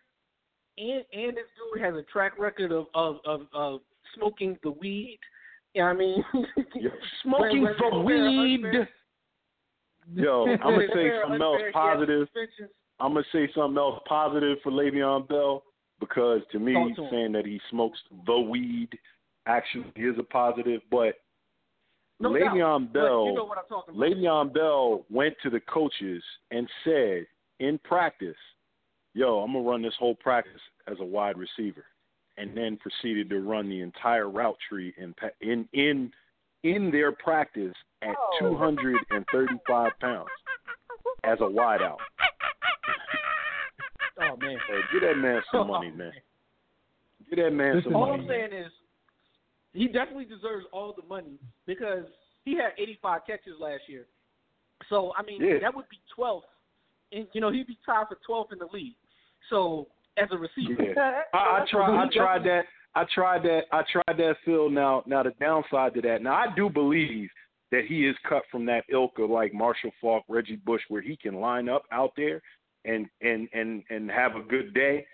and 0.78 1.04
and 1.12 1.36
this 1.36 1.44
dude 1.74 1.82
has 1.82 1.94
a 1.94 2.02
track 2.04 2.38
record 2.38 2.72
of 2.72 2.86
of 2.94 3.16
of, 3.24 3.42
of 3.52 3.80
smoking 4.14 4.58
the 4.62 4.70
weed. 4.72 5.18
You 5.74 5.82
know 5.82 5.86
what 5.88 5.94
I 5.94 5.98
mean? 5.98 6.24
Yo, 6.74 6.90
smoking 7.22 7.62
Whether- 7.62 7.76
the 7.90 7.98
whether 8.00 8.18
fair 8.18 8.26
or 8.26 8.42
weed. 8.42 8.64
unfair. 8.64 8.88
Yo, 10.14 10.46
I'm 10.46 10.58
gonna 10.58 10.86
say 10.94 11.11
something 11.22 11.40
else 11.42 11.54
unfair, 11.54 11.58
he 11.58 11.64
has 11.66 11.72
positive. 11.74 12.28
suspensions. 12.28 12.70
I'm 12.98 13.12
gonna 13.14 13.24
say 13.32 13.48
something 13.54 13.78
else 13.78 14.00
positive 14.08 14.58
for 14.62 14.72
Le'Veon 14.72 15.28
Bell 15.28 15.62
because 16.00 16.40
to 16.52 16.58
me, 16.58 16.72
Talk 16.74 16.96
to 16.96 17.02
him. 17.04 17.08
saying 17.11 17.32
that 17.32 17.46
he 17.46 17.61
smokes 17.70 17.98
the 18.26 18.38
weed 18.38 18.88
actually 19.46 19.84
is 19.96 20.16
a 20.18 20.22
positive. 20.24 20.80
But 20.90 21.14
No 22.18 22.32
doubt. 22.36 22.52
Le'Veon 22.54 22.86
But 22.86 22.92
Bell, 22.92 23.24
you 23.26 23.34
know 23.34 23.44
what 23.44 23.58
I'm 23.58 23.64
talking 23.68 23.94
about. 23.94 24.11
Le'Veon 24.11 24.52
Bell 24.52 25.04
went 25.08 25.34
to 25.44 25.50
the 25.50 25.61
coaches 25.61 26.22
and 26.50 26.68
said 26.84 27.26
in 27.61 27.78
practice, 27.84 28.36
"Yo, 29.14 29.40
I'm 29.40 29.52
gonna 29.52 29.68
run 29.68 29.82
this 29.82 29.94
whole 29.98 30.14
practice 30.14 30.61
as 30.86 30.98
a 31.00 31.04
wide 31.04 31.36
receiver," 31.36 31.84
and 32.36 32.56
then 32.56 32.76
proceeded 32.76 33.28
to 33.30 33.40
run 33.40 33.68
the 33.68 33.80
entire 33.80 34.28
route 34.28 34.58
tree 34.68 34.94
in 34.96 35.14
pa- 35.14 35.30
in 35.40 35.68
in 35.72 36.12
in 36.62 36.90
their 36.90 37.12
practice 37.12 37.74
at 38.02 38.14
235 38.38 39.92
pounds 40.00 40.28
as 41.24 41.38
a 41.40 41.44
wideout. 41.44 41.98
oh 44.20 44.36
man. 44.36 44.58
Hey, 44.68 44.80
get 44.92 45.06
that 45.06 45.16
man 45.16 45.42
some 45.50 45.68
money, 45.68 45.90
oh, 45.92 45.96
man. 45.96 46.12
Get 47.28 47.36
that 47.36 47.52
man 47.52 47.76
Listen, 47.76 47.92
some 47.92 47.96
All 47.96 48.08
money. 48.08 48.12
All 48.12 48.20
I'm 48.20 48.28
saying 48.28 48.52
is, 48.52 48.72
he 49.72 49.86
definitely 49.86 50.24
deserves 50.24 50.66
all 50.72 50.92
the 50.92 51.06
money 51.06 51.38
because 51.66 52.04
he 52.44 52.56
had 52.56 52.72
85 52.78 53.26
catches 53.26 53.58
last 53.61 53.82
year. 53.88 54.06
So 54.88 55.12
I 55.16 55.22
mean, 55.22 55.42
Yeah. 55.42 55.58
that 55.61 55.74
would 55.74 55.88
be 55.88 55.98
12th, 56.16 56.42
and 57.12 57.26
you 57.32 57.40
know 57.40 57.50
he'd 57.50 57.66
be 57.66 57.78
tied 57.86 58.08
for 58.08 58.16
12th 58.26 58.52
in 58.52 58.58
the 58.58 58.68
league. 58.72 58.96
So 59.49 59.88
as 60.16 60.28
a 60.32 60.38
receiver, 60.38 60.82
Yeah. 60.82 61.22
I, 61.32 61.62
I 61.62 61.66
tried. 61.70 62.05
I 62.05 62.09
tried 62.12 62.45
that. 62.45 62.62
I 62.95 63.05
tried 63.14 63.43
that. 63.45 63.62
I 63.72 63.82
tried 63.91 64.16
that. 64.18 64.34
Phil. 64.45 64.68
Now, 64.70 65.03
now 65.07 65.22
the 65.22 65.32
downside 65.41 65.95
to 65.95 66.01
that. 66.03 66.22
Now, 66.22 66.34
I 66.34 66.47
do 66.55 66.68
believe 66.68 67.28
that 67.70 67.84
he 67.86 68.07
is 68.07 68.16
cut 68.28 68.43
from 68.51 68.66
that 68.66 68.84
ilk 68.91 69.18
of 69.18 69.30
like 69.30 69.55
Marshall 69.55 69.93
Faulk, 70.01 70.24
Reggie 70.28 70.57
Bush, 70.57 70.82
where 70.88 71.03
he 71.03 71.16
can 71.16 71.34
line 71.34 71.68
up 71.68 71.84
out 71.93 72.12
there 72.16 72.43
and 72.84 73.07
and 73.20 73.49
and 73.53 73.82
and 73.91 74.11
have 74.11 74.36
a 74.36 74.43
good 74.43 74.74
day. 74.74 75.07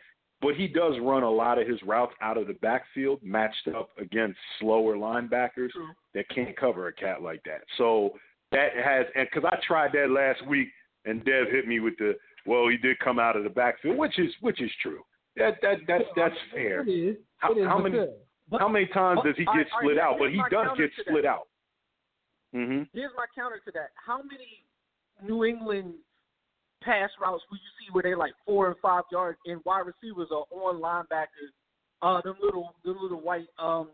But 0.42 0.54
he 0.54 0.68
does 0.68 0.94
run 1.00 1.22
a 1.22 1.30
lot 1.30 1.58
of 1.58 1.66
his 1.66 1.82
routes 1.82 2.12
out 2.20 2.36
of 2.36 2.46
the 2.46 2.52
backfield, 2.54 3.20
matched 3.22 3.68
up 3.74 3.88
against 3.98 4.38
slower 4.60 4.94
linebackers 4.96 5.70
True. 5.70 5.88
that 6.14 6.28
can't 6.28 6.54
cover 6.56 6.88
a 6.88 6.92
cat 6.92 7.22
like 7.22 7.42
that. 7.44 7.62
So 7.78 8.12
that 8.52 8.72
has, 8.76 9.06
and 9.14 9.26
because 9.32 9.48
I 9.50 9.56
tried 9.66 9.92
that 9.92 10.10
last 10.10 10.46
week, 10.46 10.68
and 11.06 11.24
Dev 11.24 11.46
hit 11.50 11.66
me 11.66 11.80
with 11.80 11.94
the, 11.98 12.16
well, 12.46 12.68
he 12.68 12.76
did 12.76 12.98
come 12.98 13.18
out 13.18 13.36
of 13.36 13.44
the 13.44 13.50
backfield, 13.50 13.96
which 13.96 14.18
is 14.18 14.32
which 14.40 14.60
is 14.62 14.70
true. 14.82 15.02
That 15.36 15.56
that 15.62 15.78
that's 15.86 16.04
that's 16.16 16.34
fair. 16.52 16.80
It 16.82 16.88
is. 16.90 17.16
How- 17.38 17.52
it 17.52 17.58
is 17.58 17.66
how 17.66 17.78
many- 17.78 18.06
But- 18.48 18.60
How 18.60 18.68
many 18.68 18.86
times 18.86 19.20
but- 19.22 19.28
does 19.30 19.36
he 19.36 19.44
get 19.44 19.50
right, 19.50 19.66
split 19.80 19.96
right, 19.96 20.04
out? 20.04 20.18
But 20.18 20.30
he 20.30 20.40
does 20.50 20.68
get 20.78 20.90
that. 20.96 21.04
split 21.06 21.24
out. 21.26 21.48
hmm 22.52 22.82
Here's 22.92 23.10
my 23.16 23.26
counter 23.34 23.60
to 23.64 23.70
that. 23.72 23.90
How 23.96 24.22
many 24.22 24.64
New 25.22 25.44
England 25.44 25.94
pass 26.82 27.10
routes 27.20 27.42
will 27.50 27.56
you 27.58 27.70
see 27.80 27.90
where 27.92 28.02
they're 28.04 28.16
like 28.16 28.34
four 28.46 28.68
and 28.68 28.76
five 28.80 29.02
yards 29.10 29.38
and 29.46 29.60
wide 29.64 29.84
receivers 29.86 30.28
are 30.30 30.46
on 30.52 30.80
linebackers? 30.80 31.50
Uh, 32.02 32.20
them 32.22 32.36
little, 32.40 32.74
the 32.84 32.92
little 32.92 33.20
white 33.20 33.48
um 33.58 33.90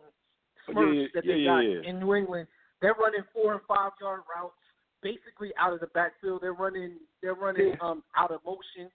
smurfs 0.68 1.02
yeah, 1.02 1.06
that 1.14 1.24
they 1.26 1.36
yeah, 1.36 1.50
got 1.50 1.60
yeah. 1.60 1.80
in 1.90 1.98
New 2.00 2.14
England. 2.14 2.46
They're 2.82 2.94
running 2.94 3.24
four 3.32 3.52
and 3.54 3.62
five 3.66 3.92
yard 4.00 4.20
routes, 4.36 4.54
basically 5.02 5.50
out 5.58 5.72
of 5.72 5.80
the 5.80 5.86
backfield. 5.88 6.42
They're 6.42 6.52
running, 6.54 6.96
they're 7.20 7.34
running 7.34 7.68
Yeah. 7.70 7.76
um 7.80 8.02
out 8.16 8.30
of 8.30 8.40
motion. 8.44 8.90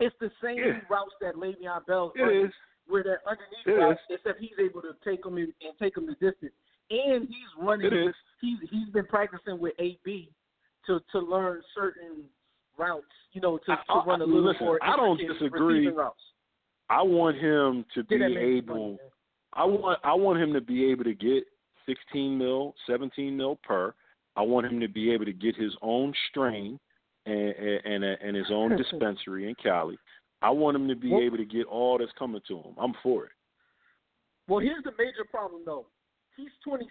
It's 0.00 0.14
the 0.20 0.30
same 0.42 0.58
Yeah. 0.58 0.80
routes 0.90 1.14
that 1.20 1.34
Le'Veon 1.36 1.86
Bell's 1.86 2.12
It 2.16 2.22
running 2.22 2.46
is. 2.46 2.52
where 2.86 3.02
they're 3.02 3.22
underneath 3.26 3.66
It 3.66 3.72
routes, 3.72 4.00
is. 4.10 4.16
except 4.16 4.40
he's 4.40 4.58
able 4.58 4.82
to 4.82 4.94
take 5.04 5.22
them 5.22 5.36
and 5.38 5.52
take 5.78 5.94
them 5.94 6.06
the 6.06 6.14
distance. 6.16 6.52
And 6.90 7.28
he's 7.28 7.48
running. 7.58 8.12
He's 8.40 8.58
he's 8.70 8.88
been 8.90 9.06
practicing 9.06 9.58
with 9.58 9.74
AB 9.78 10.30
to 10.86 11.00
to 11.12 11.18
learn 11.20 11.62
certain 11.74 12.28
routes. 12.76 13.06
You 13.32 13.40
know, 13.40 13.58
to, 13.58 13.64
to 13.64 13.78
I- 13.88 13.94
I- 14.00 14.04
run 14.04 14.20
a 14.20 14.24
little 14.26 14.42
listen, 14.50 14.66
more. 14.66 14.78
I 14.82 14.96
don't 14.96 15.16
disagree. 15.18 15.86
Routes. 15.88 16.20
I 16.90 17.00
want 17.02 17.36
him 17.38 17.84
to 17.94 18.02
be 18.04 18.18
Get 18.18 18.24
that 18.24 18.34
man 18.34 18.62
some 18.66 18.76
able. 18.76 18.98
I 19.54 19.64
want 19.64 20.00
I 20.04 20.14
want 20.14 20.42
him 20.42 20.52
to 20.52 20.60
be 20.60 20.90
able 20.90 21.04
to 21.04 21.14
get 21.14 21.44
16 21.86 22.36
mil, 22.36 22.74
17 22.86 23.36
mil 23.36 23.56
per. 23.56 23.94
I 24.36 24.42
want 24.42 24.66
him 24.66 24.80
to 24.80 24.88
be 24.88 25.12
able 25.12 25.24
to 25.26 25.32
get 25.32 25.56
his 25.56 25.74
own 25.82 26.12
strain 26.30 26.78
and 27.26 27.54
and, 27.84 28.04
and 28.04 28.36
his 28.36 28.50
own 28.50 28.76
dispensary 28.76 29.48
in 29.48 29.54
Cali. 29.62 29.98
I 30.40 30.50
want 30.50 30.76
him 30.76 30.88
to 30.88 30.96
be 30.96 31.10
Well- 31.10 31.22
able 31.22 31.36
to 31.36 31.44
get 31.44 31.66
all 31.66 31.98
that's 31.98 32.12
coming 32.12 32.40
to 32.48 32.58
him. 32.58 32.74
I'm 32.78 32.94
for 33.02 33.26
it. 33.26 33.32
Well, 34.48 34.58
here's 34.60 34.82
the 34.84 34.92
major 34.98 35.24
problem 35.30 35.62
though. 35.64 35.86
He's 36.36 36.50
26, 36.64 36.88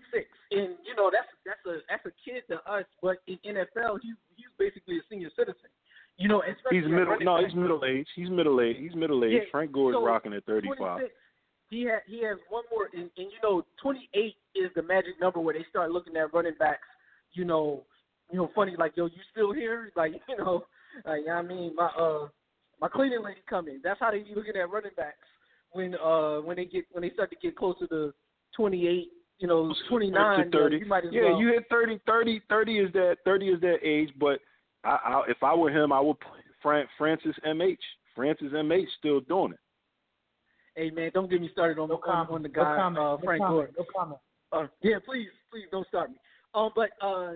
and 0.51 0.77
you 0.85 0.95
know 0.95 1.09
that's 1.11 1.27
that's 1.45 1.65
a 1.65 1.81
that's 1.89 2.05
a 2.05 2.11
kid 2.23 2.43
to 2.49 2.61
us, 2.71 2.85
but 3.01 3.17
in 3.27 3.37
NFL, 3.43 3.99
he's 4.01 4.15
he's 4.35 4.47
basically 4.57 4.97
a 4.97 5.01
senior 5.09 5.29
citizen. 5.35 5.69
You 6.17 6.27
know, 6.27 6.43
He's 6.69 6.83
middle. 6.83 7.17
No, 7.19 7.37
back. 7.37 7.45
he's 7.47 7.55
middle 7.55 7.83
aged. 7.83 8.09
He's 8.15 8.29
middle 8.29 8.61
aged. 8.61 8.79
He's 8.79 8.95
middle 8.95 9.25
aged. 9.25 9.33
Yeah, 9.33 9.49
Frank 9.49 9.71
Gore 9.71 9.89
is 9.91 9.95
so, 9.95 10.05
rocking 10.05 10.33
at 10.33 10.45
35. 10.45 11.09
he 11.69 11.87
ha 11.87 11.97
he 12.05 12.23
has 12.23 12.37
one 12.49 12.63
more, 12.69 12.89
and, 12.93 13.09
and 13.17 13.31
you 13.31 13.39
know, 13.41 13.65
28 13.81 14.35
is 14.53 14.69
the 14.75 14.83
magic 14.83 15.19
number 15.19 15.39
where 15.39 15.55
they 15.55 15.65
start 15.69 15.89
looking 15.89 16.15
at 16.17 16.31
running 16.31 16.53
backs. 16.59 16.87
You 17.33 17.45
know, 17.45 17.83
you 18.31 18.37
know, 18.37 18.49
funny 18.55 18.75
like 18.77 18.93
yo, 18.95 19.05
you 19.05 19.21
still 19.31 19.53
here? 19.53 19.91
Like 19.95 20.13
you 20.27 20.37
know, 20.37 20.65
like 21.05 21.21
I 21.31 21.41
mean, 21.41 21.75
my 21.75 21.87
uh, 21.87 22.27
my 22.79 22.87
cleaning 22.87 23.23
lady 23.23 23.41
coming. 23.49 23.79
That's 23.83 23.99
how 23.99 24.11
they 24.11 24.19
be 24.19 24.33
looking 24.35 24.55
at 24.55 24.69
running 24.69 24.91
backs 24.97 25.17
when 25.71 25.95
uh 25.95 26.39
when 26.39 26.57
they 26.57 26.65
get 26.65 26.85
when 26.91 27.03
they 27.03 27.11
start 27.11 27.29
to 27.31 27.35
get 27.41 27.55
closer 27.55 27.87
to 27.87 28.13
28. 28.55 29.09
You 29.39 29.47
know, 29.47 29.73
29. 29.89 30.51
30. 30.51 30.77
You 30.77 30.85
might 30.85 31.03
as 31.03 31.09
yeah, 31.11 31.31
well. 31.31 31.41
you 31.41 31.47
hit 31.47 31.63
30, 31.67 31.99
30, 32.05 32.41
30 32.47 32.77
is 32.77 32.93
that 32.93 33.17
30 33.25 33.47
is 33.47 33.61
that 33.61 33.77
age. 33.83 34.09
But 34.19 34.39
I, 34.83 34.89
I, 34.89 35.23
if 35.29 35.41
I 35.41 35.55
were 35.55 35.71
him, 35.71 35.91
I 35.91 35.99
would 35.99 36.19
play 36.19 36.41
Fran, 36.61 36.85
Francis 36.95 37.35
MH. 37.43 37.77
Francis 38.15 38.49
MH 38.53 38.85
still 38.99 39.21
doing 39.21 39.53
it. 39.53 39.59
Hey 40.75 40.91
man, 40.91 41.11
don't 41.13 41.29
get 41.29 41.41
me 41.41 41.49
started 41.51 41.79
on 41.79 41.89
No 41.89 41.95
on, 41.95 42.01
comment. 42.01 42.29
on 42.31 42.43
the 42.43 42.49
no 42.49 42.53
guy 42.63 42.75
comment. 42.75 42.97
uh, 42.97 43.01
no 43.01 43.19
Frank 43.23 43.41
comment. 43.41 43.75
Gore. 43.75 43.85
No 43.85 43.85
comment. 43.97 44.19
Uh, 44.53 44.67
yeah, 44.83 44.97
please, 45.03 45.27
please 45.51 45.65
don't 45.71 45.87
start 45.87 46.11
me. 46.11 46.17
Um, 46.53 46.71
but 46.75 46.89
uh, 47.01 47.33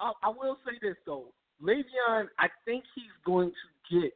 I, 0.00 0.12
I 0.22 0.28
will 0.28 0.58
say 0.66 0.78
this 0.80 0.96
though, 1.06 1.26
Le'Veon, 1.62 2.26
I 2.38 2.48
think 2.64 2.84
he's 2.94 3.04
going 3.24 3.50
to 3.50 4.00
get, 4.00 4.12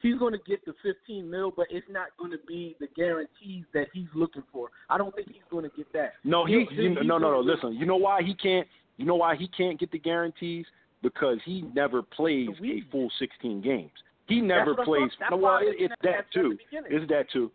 he's 0.00 0.18
going 0.18 0.32
to 0.32 0.40
get 0.46 0.64
the 0.64 0.74
15 0.82 1.30
mil, 1.30 1.52
but 1.56 1.66
it's 1.70 1.86
not 1.90 2.08
going 2.18 2.30
to 2.30 2.38
be 2.46 2.76
the 2.80 2.88
guarantees 2.94 3.64
that 3.74 3.86
he's 3.92 4.08
looking 4.14 4.42
for. 4.52 4.68
I 4.90 4.98
don't 4.98 5.14
think 5.14 5.28
he's 5.28 5.42
going 5.50 5.64
to 5.64 5.76
get 5.76 5.92
that. 5.92 6.12
No, 6.24 6.44
he, 6.44 6.52
you, 6.52 6.66
he's 6.70 7.06
no, 7.06 7.18
no, 7.18 7.30
no. 7.30 7.40
Listen, 7.40 7.74
you 7.74 7.86
know 7.86 7.96
why 7.96 8.22
he 8.22 8.34
can't? 8.34 8.66
You 8.98 9.06
know 9.06 9.16
why 9.16 9.36
he 9.36 9.48
can't 9.48 9.78
get 9.78 9.90
the 9.90 9.98
guarantees? 9.98 10.66
Because 11.02 11.38
he 11.44 11.62
never 11.74 12.02
plays 12.02 12.48
a 12.62 12.82
full 12.90 13.10
16 13.18 13.60
games. 13.60 13.90
He 14.28 14.40
never 14.40 14.74
plays. 14.74 15.10
no, 15.30 15.36
well, 15.36 15.58
it, 15.60 15.76
it's 15.78 15.94
that 16.02 16.26
too. 16.32 16.58
It's 16.72 17.08
that 17.10 17.30
too. 17.32 17.50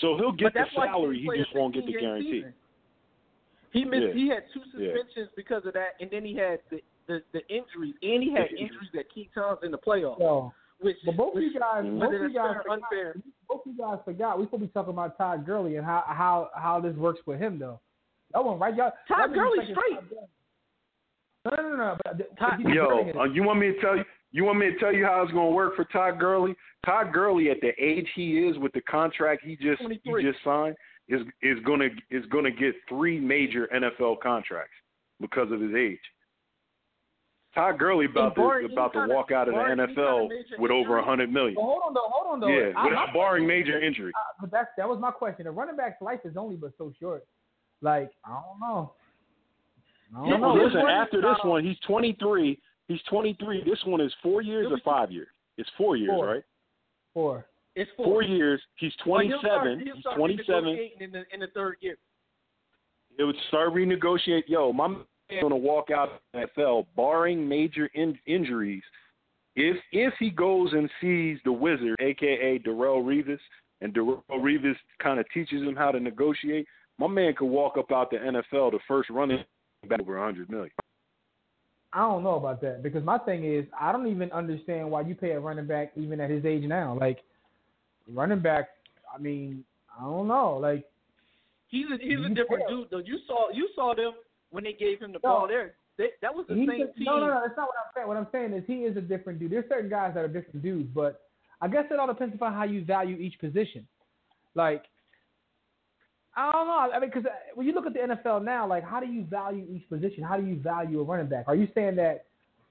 So 0.00 0.16
he'll 0.16 0.32
get 0.32 0.54
the 0.54 0.64
salary. 0.74 1.18
He, 1.18 1.28
He 1.30 1.42
just 1.42 1.54
won't 1.54 1.74
get 1.74 1.84
the 1.86 1.92
guarantee. 1.92 2.30
season. 2.30 2.54
He 3.72 3.84
missed. 3.84 4.06
Yeah. 4.08 4.12
He 4.14 4.28
had 4.28 4.42
two 4.52 4.60
Yeah. 4.76 4.92
suspensions 4.94 5.30
because 5.36 5.64
of 5.66 5.72
that, 5.74 5.94
and 6.00 6.10
then 6.10 6.24
he 6.24 6.34
had 6.34 6.60
the 6.70 6.80
the, 7.06 7.22
the 7.32 7.40
injuries, 7.48 7.94
and 8.02 8.22
he 8.22 8.32
had 8.32 8.48
The 8.52 8.56
injuries 8.58 8.90
that 8.94 9.12
key 9.12 9.28
times 9.34 9.58
in 9.64 9.72
the 9.72 9.78
playoffs. 9.78 10.18
So, 10.18 10.52
Which, 10.80 10.96
but 11.04 11.16
both 11.16 11.28
of 11.30 11.34
which 11.42 11.52
you 11.52 11.58
guys, 11.58 11.82
both 11.84 12.12
you 12.12 12.32
guys, 12.32 12.56
forgot, 12.62 12.70
unfair. 12.72 13.16
both 13.48 13.62
you 13.66 13.76
guys 13.76 13.98
forgot. 14.04 14.38
We 14.38 14.44
supposed 14.46 14.62
to 14.62 14.66
be 14.68 14.72
talking 14.72 14.92
about 14.92 15.18
Todd 15.18 15.44
Gurley 15.44 15.74
and 15.76 15.84
how 15.84 16.04
how 16.06 16.50
how 16.54 16.80
this 16.80 16.94
works 16.96 17.20
with 17.26 17.40
him 17.40 17.58
though. 17.58 17.80
That 18.32 18.44
one, 18.44 18.58
right? 18.60 18.74
Y'all, 18.76 18.92
y'all 19.08 19.18
Todd 19.18 19.30
didn't 19.30 19.34
Gurley's 19.42 19.70
straight. 19.70 19.98
it's 19.98 20.00
Todd 20.00 20.08
Gurley. 20.10 20.26
No, 21.44 21.56
no, 21.56 21.68
no, 21.70 21.76
no. 21.76 21.96
But 22.04 22.38
Todd- 22.38 22.60
he's 22.64 22.74
Yo, 22.74 23.10
uh, 23.18 23.24
you 23.24 23.42
want 23.42 23.58
me 23.58 23.72
to 23.72 23.80
tell 23.80 23.96
you? 23.96 24.04
You 24.32 24.44
want 24.44 24.58
me 24.60 24.66
to 24.70 24.78
tell 24.78 24.94
you 24.94 25.04
how 25.04 25.22
it's 25.22 25.32
going 25.32 25.48
to 25.50 25.54
work 25.56 25.74
for 25.74 25.84
Todd 25.86 26.20
Gurley? 26.20 26.54
Todd 26.86 27.12
Gurley, 27.12 27.50
at 27.50 27.60
the 27.60 27.72
age 27.82 28.06
he 28.14 28.38
is, 28.38 28.56
with 28.58 28.72
the 28.72 28.80
contract 28.82 29.42
he 29.44 29.56
just 29.56 29.82
he 29.82 30.22
just 30.22 30.38
signed, 30.44 30.76
is 31.10 31.20
is 31.42 31.58
going 31.66 31.80
to 31.80 31.90
is 32.16 32.24
going 32.26 32.44
to 32.44 32.50
get 32.50 32.74
three 32.88 33.20
major 33.20 33.68
NFL 33.74 34.20
contracts 34.20 34.72
because 35.20 35.50
of 35.52 35.60
his 35.60 35.74
age. 35.74 36.00
Todd 37.54 37.78
Gurley 37.80 38.06
about 38.06 38.36
to 38.36 38.42
about 38.72 38.92
to 38.92 39.00
any 39.00 39.12
walk 39.12 39.32
out 39.32 39.48
of 39.48 39.54
the 39.54 39.60
kind 39.60 39.80
of- 39.80 39.94
barring 39.94 40.28
any 40.30 40.30
kind 40.30 40.48
NFL 40.54 40.60
with 40.60 40.70
over 40.70 40.98
a 40.98 41.04
hundred 41.04 41.32
million. 41.32 41.54
But 41.56 41.62
hold 41.62 41.82
on 41.84 41.94
though, 41.94 42.06
hold 42.06 42.32
on 42.34 42.40
though. 42.40 42.46
Yeah, 42.48 42.72
I- 42.76 42.84
without 42.88 43.08
my 43.08 43.12
barring 43.12 43.46
major 43.46 43.76
is- 43.78 43.84
injury. 43.84 44.12
uh, 44.16 44.32
but 44.40 44.50
that's 44.52 44.68
that 44.76 44.88
was 44.88 45.00
my 45.00 45.10
question. 45.10 45.44
The 45.46 45.50
running 45.50 45.76
back's 45.76 46.00
life 46.00 46.20
is 46.24 46.36
only 46.36 46.56
but 46.56 46.72
so 46.78 46.92
short. 47.00 47.24
Like 47.82 48.10
I 48.24 48.28
don't 48.40 48.60
know. 48.60 48.92
I 50.16 50.22
No, 50.24 50.30
don't 50.30 50.40
know. 50.40 50.54
listen. 50.54 50.78
This 50.80 50.88
After 50.90 51.20
this 51.20 51.38
one, 51.44 51.64
he's 51.64 51.78
23. 51.80 52.60
He's 52.88 53.02
23. 53.08 53.62
This 53.64 53.78
one 53.84 54.00
is 54.00 54.12
four 54.22 54.42
years 54.42 54.66
or 54.70 54.78
five 54.84 55.10
years. 55.12 55.28
It's 55.56 55.70
four 55.76 55.96
years, 55.96 56.10
Four. 56.10 56.26
right? 56.26 56.42
four. 57.14 57.46
It's 57.76 57.90
four. 57.96 58.06
Four 58.06 58.22
years. 58.22 58.60
He's 58.76 58.92
But 59.06 59.26
he'll 59.26 59.40
27. 59.40 59.40
start- 59.40 59.78
he'll 59.84 59.94
He's 59.96 60.04
27. 60.46 60.78
in 61.00 61.12
the 61.12 61.24
in 61.32 61.40
the 61.40 61.46
third 61.48 61.76
year. 61.80 61.96
It 63.18 63.24
would 63.24 63.36
start 63.48 63.72
renegotiate. 63.74 64.44
Yo, 64.48 64.72
my 64.72 64.88
man 64.88 65.04
going 65.40 65.50
to 65.50 65.56
walk 65.56 65.90
out 65.90 66.08
of 66.10 66.18
the 66.32 66.38
NFL, 66.62 66.86
barring 66.96 67.48
major 67.48 67.86
in- 67.94 68.18
injuries. 68.26 68.82
If 69.56 69.76
if 69.92 70.14
he 70.18 70.30
goes 70.30 70.72
and 70.72 70.90
sees 71.00 71.38
the 71.44 71.52
wizard, 71.52 71.96
aka 72.00 72.58
Darrelle 72.60 73.02
Revis, 73.04 73.38
and 73.80 73.92
Darrelle 73.94 74.22
Revis 74.30 74.76
kind 75.02 75.20
of 75.20 75.26
teaches 75.30 75.62
him 75.62 75.76
how 75.76 75.90
to 75.90 76.00
negotiate, 76.00 76.66
my 76.98 77.06
man 77.08 77.34
could 77.34 77.46
walk 77.48 77.76
up 77.76 77.90
out 77.92 78.10
the 78.10 78.16
NFL 78.18 78.70
the 78.72 78.78
first 78.88 79.10
running 79.10 79.44
back 79.88 80.00
over 80.00 80.16
100 80.18 80.50
million. 80.50 80.70
I 81.92 82.00
don't 82.00 82.22
know 82.22 82.36
about 82.36 82.60
that 82.60 82.82
because 82.84 83.02
my 83.04 83.18
thing 83.18 83.44
is 83.44 83.66
I 83.78 83.90
don't 83.90 84.06
even 84.06 84.30
understand 84.30 84.88
why 84.90 85.00
you 85.02 85.14
pay 85.16 85.32
a 85.32 85.40
running 85.40 85.66
back 85.66 85.92
even 85.96 86.20
at 86.20 86.30
his 86.30 86.44
age 86.44 86.62
now. 86.64 86.96
Like 87.00 87.18
running 88.08 88.40
back, 88.40 88.68
I 89.14 89.18
mean, 89.18 89.64
I 89.98 90.02
don't 90.02 90.28
know. 90.28 90.56
Like 90.60 90.84
He's 91.68 91.86
a 91.86 91.98
he's 92.02 92.18
a 92.18 92.28
different 92.34 92.64
tell. 92.68 92.78
dude 92.78 92.88
though. 92.90 92.98
You 92.98 93.18
saw 93.26 93.50
you 93.52 93.68
saw 93.74 93.94
them 93.94 94.12
when 94.50 94.64
they 94.64 94.72
gave 94.72 95.00
him 95.00 95.12
the 95.12 95.20
No. 95.22 95.30
ball 95.30 95.48
there. 95.48 95.74
They, 95.98 96.08
that 96.22 96.34
was 96.34 96.46
the 96.48 96.54
same 96.54 96.68
a, 96.70 96.76
team. 96.76 97.04
no, 97.04 97.18
no, 97.20 97.26
no. 97.26 97.40
That's 97.44 97.56
not 97.56 97.68
what 97.68 97.76
I'm 97.78 97.90
saying. 97.94 98.08
What 98.08 98.16
I'm 98.16 98.26
saying 98.32 98.52
is 98.54 98.64
he 98.66 98.84
is 98.84 98.96
a 98.96 99.00
different 99.00 99.38
dude. 99.38 99.52
There's 99.52 99.68
certain 99.68 99.90
guys 99.90 100.12
that 100.14 100.24
are 100.24 100.28
different 100.28 100.62
dudes, 100.62 100.88
but 100.94 101.20
I 101.60 101.68
guess 101.68 101.84
it 101.90 101.98
all 101.98 102.06
depends 102.06 102.34
upon 102.34 102.54
how 102.54 102.64
you 102.64 102.84
value 102.84 103.16
each 103.16 103.38
position. 103.38 103.86
Like 104.54 104.84
I 106.36 106.50
don't 106.52 106.66
know. 106.68 106.90
I 106.94 106.98
mean, 107.00 107.10
because 107.10 107.26
uh, 107.26 107.34
when 107.54 107.66
you 107.66 107.72
look 107.72 107.86
at 107.86 107.92
the 107.92 108.00
NFL 108.00 108.44
now, 108.44 108.66
like 108.66 108.84
how 108.84 109.00
do 109.00 109.06
you 109.06 109.24
value 109.24 109.66
each 109.70 109.88
position? 109.88 110.22
How 110.24 110.36
do 110.36 110.46
you 110.46 110.56
value 110.60 111.00
a 111.00 111.04
running 111.04 111.28
back? 111.28 111.44
Are 111.48 111.56
you 111.56 111.68
saying 111.74 111.96
that 111.96 112.26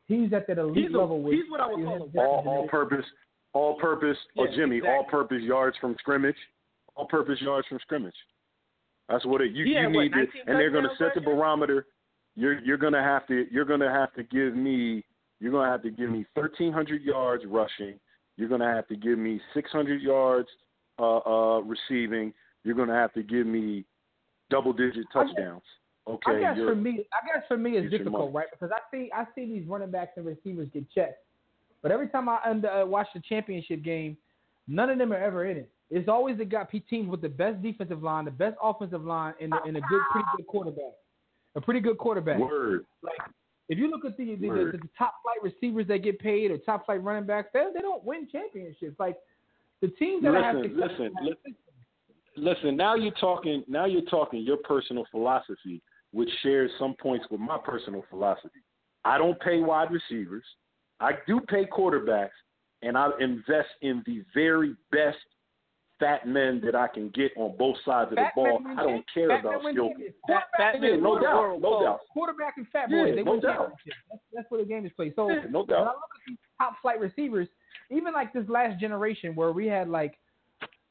he's 0.07 0.31
at 0.33 0.47
that 0.47 0.57
elite 0.57 0.85
He's 0.87 0.93
a- 0.93 0.97
level? 0.97 1.21
where 1.21 1.33
he's 1.33 1.45
you 1.45 1.51
what 1.51 1.59
I 1.61 1.67
would 1.67 1.75
value 1.83 2.09
call 2.13 2.63
him 2.63 2.87
a 2.91 2.95
just 2.95 3.07
all 3.53 3.61
as 3.61 3.61
an 3.61 3.61
all 3.61 3.69
elite? 3.71 3.81
purpose, 3.81 4.17
all 4.35 4.45
purpose, 4.45 4.55
or 4.55 4.55
Jimmy, 4.57 4.77
exactly. 4.77 4.95
all 4.97 5.03
purpose 5.05 5.41
yards 5.41 5.77
from 5.79 5.95
scrimmage, 5.99 6.35
all 6.95 7.05
purpose 7.05 7.39
yards 7.41 7.67
from 7.67 7.79
scrimmage. 7.81 8.13
That's 9.07 9.25
what 9.25 9.41
it. 9.41 9.51
You, 9.53 9.65
He 9.65 9.71
you 9.71 9.89
what, 9.89 9.91
need 10.03 10.11
to, 10.13 10.19
and 10.47 10.59
they're 10.59 10.71
going 10.71 10.83
to 10.83 10.95
set 10.97 11.15
the 11.15 11.21
barometer. 11.21 11.87
You're 12.35 12.59
you're 12.59 12.77
going 12.77 12.93
to 12.93 13.01
have 13.01 13.25
to 13.27 13.45
you're 13.51 13.65
going 13.65 13.79
to 13.79 13.89
have 13.89 14.13
to 14.13 14.23
give 14.23 14.55
me 14.55 15.03
you're 15.39 15.51
going 15.51 15.65
to 15.65 15.71
have 15.71 15.81
to 15.83 15.89
give 15.89 16.09
me 16.09 16.25
1,300 16.33 17.01
yards 17.01 17.43
rushing. 17.47 17.99
You're 18.37 18.49
going 18.49 18.61
to 18.61 18.67
have 18.67 18.87
to 18.89 18.95
give 18.95 19.17
me 19.17 19.39
600 19.53 20.01
yards 20.01 20.47
uh, 20.99 21.17
uh, 21.19 21.59
receiving. 21.61 22.33
You're 22.63 22.75
going 22.75 22.89
to 22.89 22.93
have 22.93 23.13
to 23.13 23.23
give 23.23 23.47
me 23.47 23.85
double 24.49 24.73
digit 24.73 25.05
I 25.15 25.23
guess- 25.23 25.33
touchdowns. 25.33 25.61
I 26.07 26.11
Okay, 26.11 26.39
guess 26.39 26.57
for 26.57 26.73
me, 26.75 27.05
I 27.13 27.25
guess 27.27 27.45
for 27.47 27.57
me 27.57 27.77
it's 27.77 27.91
difficult, 27.91 28.33
right? 28.33 28.47
Because 28.51 28.71
I 28.73 28.79
see 28.91 29.11
I 29.15 29.25
see 29.35 29.45
these 29.45 29.67
running 29.67 29.91
backs 29.91 30.13
and 30.17 30.25
receivers 30.25 30.67
get 30.73 30.89
checked, 30.91 31.23
but 31.81 31.91
every 31.91 32.09
time 32.09 32.29
I 32.29 32.39
under, 32.45 32.69
uh, 32.69 32.85
watch 32.85 33.07
the 33.13 33.21
championship 33.27 33.83
game, 33.83 34.17
none 34.67 34.89
of 34.89 34.97
them 34.97 35.13
are 35.13 35.17
ever 35.17 35.45
in 35.45 35.57
it. 35.57 35.71
It's 35.91 36.07
always 36.07 36.37
the 36.37 36.45
guy 36.45 36.65
teams 36.89 37.09
with 37.09 37.21
the 37.21 37.29
best 37.29 37.61
defensive 37.63 38.03
line, 38.03 38.25
the 38.25 38.31
best 38.31 38.55
offensive 38.61 39.03
line, 39.03 39.33
and, 39.41 39.53
and 39.65 39.77
a 39.77 39.81
good, 39.81 40.01
pretty 40.11 40.27
good 40.37 40.47
quarterback, 40.47 40.93
a 41.55 41.61
pretty 41.61 41.79
good 41.79 41.97
quarterback. 41.97 42.39
word. 42.39 42.85
Like 43.01 43.17
if 43.69 43.77
you 43.77 43.89
look 43.89 44.05
at 44.05 44.17
the 44.17 44.35
the, 44.35 44.47
the, 44.47 44.77
the 44.77 44.89
top 44.97 45.15
flight 45.23 45.41
receivers 45.41 45.87
that 45.87 45.99
get 45.99 46.19
paid 46.19 46.51
or 46.51 46.57
top 46.57 46.85
flight 46.85 47.03
running 47.03 47.25
backs, 47.25 47.49
they 47.53 47.65
they 47.73 47.81
don't 47.81 48.03
win 48.03 48.27
championships. 48.31 48.99
Like 48.99 49.17
the 49.81 49.87
teams 49.87 50.23
that 50.23 50.33
have 50.33 50.57
Listen, 50.57 50.75
success. 50.75 50.89
listen, 50.99 51.13
li- 51.23 51.55
listen. 52.35 52.77
Now 52.77 52.95
you're 52.95 53.13
talking. 53.13 53.63
Now 53.67 53.85
you're 53.85 54.01
talking 54.03 54.41
your 54.41 54.57
personal 54.57 55.05
philosophy, 55.09 55.81
which 56.11 56.29
shares 56.43 56.69
some 56.77 56.95
points 57.01 57.25
with 57.31 57.39
my 57.39 57.57
personal 57.63 58.03
philosophy. 58.09 58.59
I 59.05 59.17
don't 59.17 59.39
pay 59.39 59.59
wide 59.59 59.89
receivers. 59.91 60.43
I 60.99 61.11
do 61.27 61.39
pay 61.41 61.65
quarterbacks, 61.65 62.29
and 62.81 62.97
I 62.97 63.09
invest 63.19 63.69
in 63.81 64.03
the 64.05 64.23
very 64.33 64.75
best 64.91 65.17
fat 65.99 66.27
men 66.27 66.61
that 66.63 66.75
I 66.75 66.87
can 66.87 67.09
get 67.09 67.31
on 67.35 67.55
both 67.57 67.75
sides 67.85 68.11
of 68.11 68.15
the 68.15 68.21
Fat 68.23 68.35
ball. 68.35 68.61
I 68.77 68.83
don't 68.83 69.05
care 69.13 69.27
Fat 69.27 69.41
about 69.41 69.61
skill. 69.69 69.89
Fat- 70.27 70.43
fat 70.57 70.81
men 70.81 71.03
no 71.03 71.19
doubt, 71.19 71.35
world. 71.39 71.61
no 71.61 71.83
doubt. 71.83 71.99
quarterback 72.11 72.55
and 72.57 72.65
fat 72.69 72.89
Yeah, 72.89 73.03
boys, 73.03 73.15
they 73.15 73.23
no 73.23 73.31
win 73.31 73.41
doubt. 73.41 73.73
That's, 74.09 74.21
that's 74.33 74.51
where 74.51 74.61
the 74.61 74.67
game 74.67 74.85
is 74.85 74.91
played. 74.93 75.13
So 75.15 75.29
Yeah, 75.29 75.41
no 75.49 75.63
when 75.63 75.75
I 75.77 75.83
look 75.83 75.87
at 75.87 76.21
these 76.27 76.37
top 76.57 76.75
flight 76.81 76.99
receivers, 76.99 77.47
even 77.91 78.13
like 78.13 78.31
this 78.33 78.47
last 78.47 78.79
generation 78.79 79.35
where 79.35 79.51
we 79.51 79.67
had 79.67 79.89
like 79.89 80.17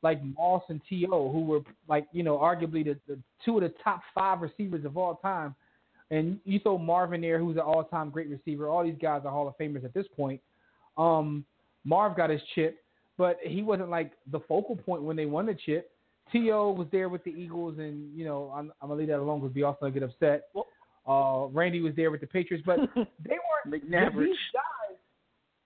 like 0.02 0.20
Moss 0.36 0.62
and 0.68 0.80
T.O., 0.88 1.32
who 1.32 1.44
were 1.44 1.60
like, 1.88 2.06
you 2.12 2.22
know, 2.22 2.38
arguably 2.38 2.84
the, 2.84 2.96
the 3.08 3.18
two 3.44 3.56
of 3.56 3.62
the 3.62 3.74
top 3.82 4.00
five 4.14 4.40
receivers 4.42 4.84
of 4.84 4.96
all 4.96 5.16
time. 5.16 5.56
And 6.10 6.38
you 6.44 6.58
throw 6.58 6.78
Marvin 6.78 7.20
there, 7.20 7.38
who's 7.38 7.56
an 7.56 7.62
all 7.62 7.84
time 7.84 8.10
great 8.10 8.28
receiver. 8.28 8.68
All 8.68 8.82
these 8.82 8.96
guys 9.00 9.22
are 9.24 9.30
Hall 9.30 9.46
of 9.46 9.58
Famers 9.58 9.84
at 9.84 9.92
this 9.92 10.06
point. 10.16 10.40
Um, 10.96 11.44
Marv 11.84 12.16
got 12.16 12.30
his 12.30 12.40
chip, 12.54 12.78
but 13.16 13.38
he 13.42 13.62
wasn't 13.62 13.90
like 13.90 14.12
the 14.30 14.40
focal 14.40 14.76
point 14.76 15.02
when 15.02 15.16
they 15.16 15.26
won 15.26 15.46
the 15.46 15.54
chip. 15.54 15.90
T.O. 16.32 16.72
was 16.72 16.86
there 16.92 17.08
with 17.08 17.24
the 17.24 17.30
Eagles, 17.30 17.78
and, 17.78 18.16
you 18.16 18.24
know, 18.24 18.52
I'm, 18.54 18.72
I'm 18.82 18.88
going 18.88 18.98
to 18.98 19.00
leave 19.00 19.08
that 19.08 19.22
alone 19.22 19.40
because 19.40 19.54
we 19.54 19.62
also 19.62 19.88
get 19.88 20.02
upset. 20.02 20.44
Uh, 21.06 21.46
Randy 21.46 21.80
was 21.80 21.94
there 21.96 22.10
with 22.10 22.20
the 22.20 22.26
Patriots, 22.26 22.64
but 22.66 22.78
they 22.94 23.36
weren't 23.64 23.70
these 23.72 24.36
guys, 24.52 24.96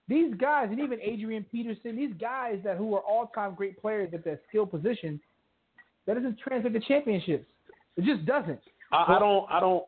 these 0.08 0.34
guys, 0.34 0.68
and 0.70 0.78
even 0.78 1.00
Adrian 1.00 1.44
Peterson, 1.50 1.96
these 1.96 2.12
guys 2.20 2.60
that 2.62 2.76
who 2.76 2.94
are 2.94 3.00
all-time 3.00 3.54
great 3.54 3.80
players 3.80 4.12
at 4.14 4.24
that 4.24 4.40
skill 4.48 4.66
position, 4.66 5.20
that 6.06 6.14
doesn't 6.14 6.38
translate 6.38 6.74
to 6.74 6.80
championships. 6.80 7.46
It 7.96 8.04
just 8.04 8.24
doesn't. 8.24 8.60
I, 8.92 9.16
I 9.16 9.18
don't. 9.18 9.50
I 9.50 9.60
don't. 9.60 9.84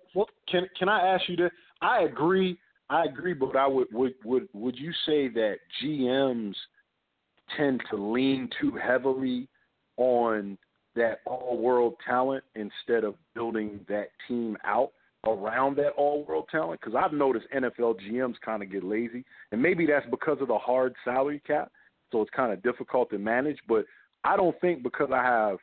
Can 0.51 0.69
Can 0.79 0.89
I 0.89 1.15
ask 1.15 1.29
you 1.29 1.37
this? 1.37 1.51
I 1.81 2.03
agree. 2.03 2.59
I 2.91 3.05
agree, 3.05 3.35
but 3.35 3.57
I 3.57 3.67
would 3.67 3.89
would 3.93 4.15
would 4.25 4.49
would 4.53 4.77
you 4.77 4.93
say 5.07 5.29
that 5.29 5.57
GMs 5.83 6.55
tend 7.57 7.83
to 7.91 7.97
lean 7.97 8.49
too 8.61 8.73
heavily 8.73 9.49
on 9.97 10.59
that 10.97 11.21
all 11.27 11.59
world 11.59 11.95
talent 12.07 12.45
instead 12.55 13.05
of 13.05 13.15
building 13.35 13.81
that 13.89 14.09
team 14.29 14.57
out 14.65 14.93
around 15.27 15.77
that 15.77 15.93
all 15.97 16.25
world 16.25 16.47
talent? 16.51 16.81
Because 16.81 16.95
I've 16.95 17.13
noticed 17.13 17.47
NFL 17.55 17.97
GMs 18.01 18.35
kind 18.45 18.63
of 18.63 18.71
get 18.71 18.85
lazy, 18.85 19.25
and 19.53 19.61
maybe 19.61 19.87
that's 19.87 20.07
because 20.11 20.39
of 20.41 20.49
the 20.49 20.59
hard 20.59 20.95
salary 21.05 21.43
cap, 21.47 21.71
so 22.13 22.23
it's 22.23 22.31
kind 22.35 22.53
of 22.53 22.63
difficult 22.63 23.11
to 23.11 23.19
manage. 23.19 23.59
But 23.69 23.87
I 24.25 24.37
don't 24.37 24.59
think 24.61 24.83
because 24.83 25.11
I 25.13 25.23
have 25.23 25.59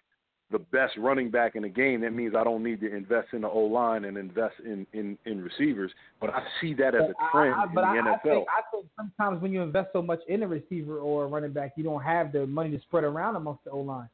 the 0.51 0.59
best 0.59 0.97
running 0.97 1.29
back 1.31 1.55
in 1.55 1.63
the 1.63 1.69
game, 1.69 2.01
that 2.01 2.11
means 2.13 2.35
I 2.35 2.43
don't 2.43 2.63
need 2.63 2.81
to 2.81 2.93
invest 2.93 3.29
in 3.33 3.41
the 3.41 3.47
O 3.49 3.59
line 3.59 4.05
and 4.05 4.17
invest 4.17 4.55
in, 4.65 4.85
in, 4.93 5.17
in 5.25 5.41
receivers. 5.41 5.91
But 6.19 6.31
I 6.31 6.43
see 6.59 6.73
that 6.75 6.93
as 6.95 7.01
a 7.03 7.07
But 7.07 7.15
I- 7.23 7.31
trend 7.31 7.55
I, 7.55 7.65
but 7.73 7.83
in 7.97 8.05
the 8.05 8.11
I 8.11 8.13
NFL. 8.15 8.23
think, 8.23 8.47
I 8.49 8.61
think 8.71 8.85
sometimes 8.97 9.41
when 9.41 9.51
you 9.53 9.61
invest 9.61 9.89
so 9.93 10.01
much 10.01 10.19
in 10.27 10.43
a 10.43 10.47
receiver 10.47 10.99
or 10.99 11.23
a 11.25 11.27
running 11.27 11.51
back, 11.53 11.73
you 11.77 11.83
don't 11.83 12.01
have 12.03 12.31
the 12.31 12.45
money 12.47 12.69
to 12.71 12.79
spread 12.81 13.03
around 13.03 13.35
amongst 13.37 13.63
the 13.63 13.71
O 13.71 13.79
line. 13.79 14.09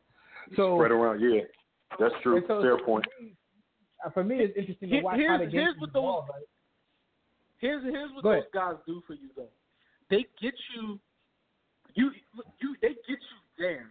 So 0.55 0.77
Spread 0.77 0.91
around, 0.91 1.19
yeah, 1.21 1.41
that's 1.99 2.13
true. 2.23 2.43
so- 2.47 2.61
Fair 2.61 2.77
point. 2.85 3.05
For 3.17 3.23
me, 3.23 3.33
uh, 4.05 4.09
for 4.11 4.23
me, 4.23 4.35
it's 4.39 4.55
interesting 4.57 4.89
to 4.89 4.95
Here- 4.95 5.03
watch 5.03 5.13
how 5.15 5.19
here's- 5.19 5.39
the 5.39 5.45
game 5.47 5.61
here's 5.61 5.77
what 5.79 5.93
those- 5.93 6.03
evolved, 6.03 6.29
right? 6.33 6.43
Here's 7.59 7.83
here's 7.83 8.11
what 8.13 8.23
those 8.23 8.43
guys 8.53 8.75
do 8.85 9.01
for 9.07 9.13
you 9.15 9.29
though. 9.35 9.49
They 10.09 10.25
get 10.39 10.53
you, 10.75 10.99
you 11.95 12.11
you 12.59 12.75
they 12.81 12.89
get 12.89 13.07
you 13.07 13.17
there. 13.57 13.87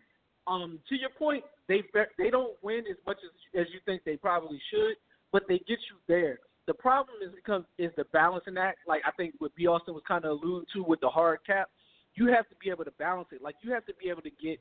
Um, 0.46 0.78
to 0.88 0.94
your 0.94 1.10
point, 1.10 1.44
they 1.68 1.82
they 2.18 2.30
don't 2.30 2.54
win 2.62 2.84
as 2.90 2.96
much 3.06 3.18
as 3.24 3.60
as 3.60 3.66
you 3.72 3.80
think 3.84 4.02
they 4.04 4.16
probably 4.16 4.60
should, 4.70 4.94
but 5.32 5.42
they 5.48 5.58
get 5.58 5.78
you 5.90 5.96
there. 6.06 6.38
The 6.66 6.74
problem 6.74 7.16
is 7.24 7.32
because 7.34 7.62
is 7.78 7.92
the 7.96 8.04
balancing 8.12 8.58
act. 8.58 8.78
Like 8.86 9.02
I 9.06 9.10
think 9.12 9.34
what 9.38 9.54
B. 9.54 9.66
Austin 9.66 9.94
was 9.94 10.02
kind 10.06 10.24
of 10.24 10.32
alluding 10.32 10.66
to 10.74 10.82
with 10.82 11.00
the 11.00 11.08
hard 11.08 11.40
cap. 11.46 11.68
You 12.14 12.28
have 12.28 12.48
to 12.48 12.54
be 12.62 12.70
able 12.70 12.84
to 12.84 12.92
balance 12.92 13.28
it. 13.32 13.42
Like 13.42 13.56
you 13.62 13.72
have 13.72 13.86
to 13.86 13.94
be 14.02 14.08
able 14.08 14.22
to 14.22 14.30
get 14.30 14.58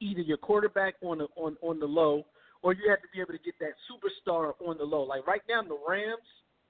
either 0.00 0.20
your 0.20 0.38
quarterback 0.38 0.94
on 1.02 1.18
the 1.18 1.26
on 1.36 1.56
on 1.62 1.80
the 1.80 1.86
low, 1.86 2.24
or 2.62 2.72
you 2.72 2.88
have 2.88 3.02
to 3.02 3.08
be 3.12 3.20
able 3.20 3.32
to 3.32 3.44
get 3.44 3.54
that 3.60 3.74
superstar 3.90 4.52
on 4.66 4.78
the 4.78 4.84
low. 4.84 5.02
Like 5.02 5.26
right 5.26 5.42
now, 5.48 5.62
the 5.62 5.78
Rams 5.88 6.22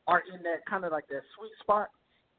are 0.07 0.23
in 0.35 0.43
that 0.43 0.65
kind 0.69 0.85
of 0.85 0.93
like 0.93 1.07
that 1.09 1.23
sweet 1.37 1.53
spot 1.61 1.89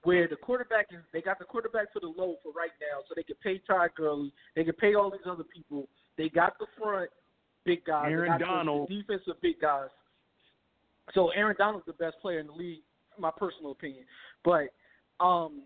where 0.04 0.28
the 0.28 0.36
quarterback 0.36 0.88
is. 0.92 1.04
They 1.12 1.22
got 1.22 1.40
the 1.40 1.46
quarterback 1.46 1.92
for 1.94 2.00
the 2.00 2.08
low 2.08 2.36
for 2.44 2.52
right 2.52 2.72
now, 2.80 3.02
so 3.08 3.14
they 3.16 3.24
can 3.24 3.36
pay 3.44 3.62
Todd 3.66 3.90
Gurley. 3.96 4.32
They 4.56 4.64
can 4.64 4.74
pay 4.74 4.96
all 4.96 5.10
these 5.10 5.28
other 5.30 5.44
people. 5.44 5.88
They 6.18 6.30
got 6.30 6.58
the 6.60 6.68
front 6.78 7.10
big 7.66 7.86
guys. 7.86 8.08
Aaron 8.10 8.32
they 8.34 8.46
got 8.46 8.56
Donald. 8.56 8.90
the 8.90 8.96
defensive 8.96 9.42
big 9.42 9.60
guys. 9.60 9.90
So 11.14 11.30
Aaron 11.30 11.56
Donald's 11.58 11.86
the 11.86 11.94
best 11.94 12.16
player 12.22 12.40
in 12.40 12.48
the 12.48 12.54
league, 12.54 12.82
my 13.18 13.32
personal 13.36 13.72
opinion. 13.72 14.04
But 14.44 14.70
um, 15.24 15.64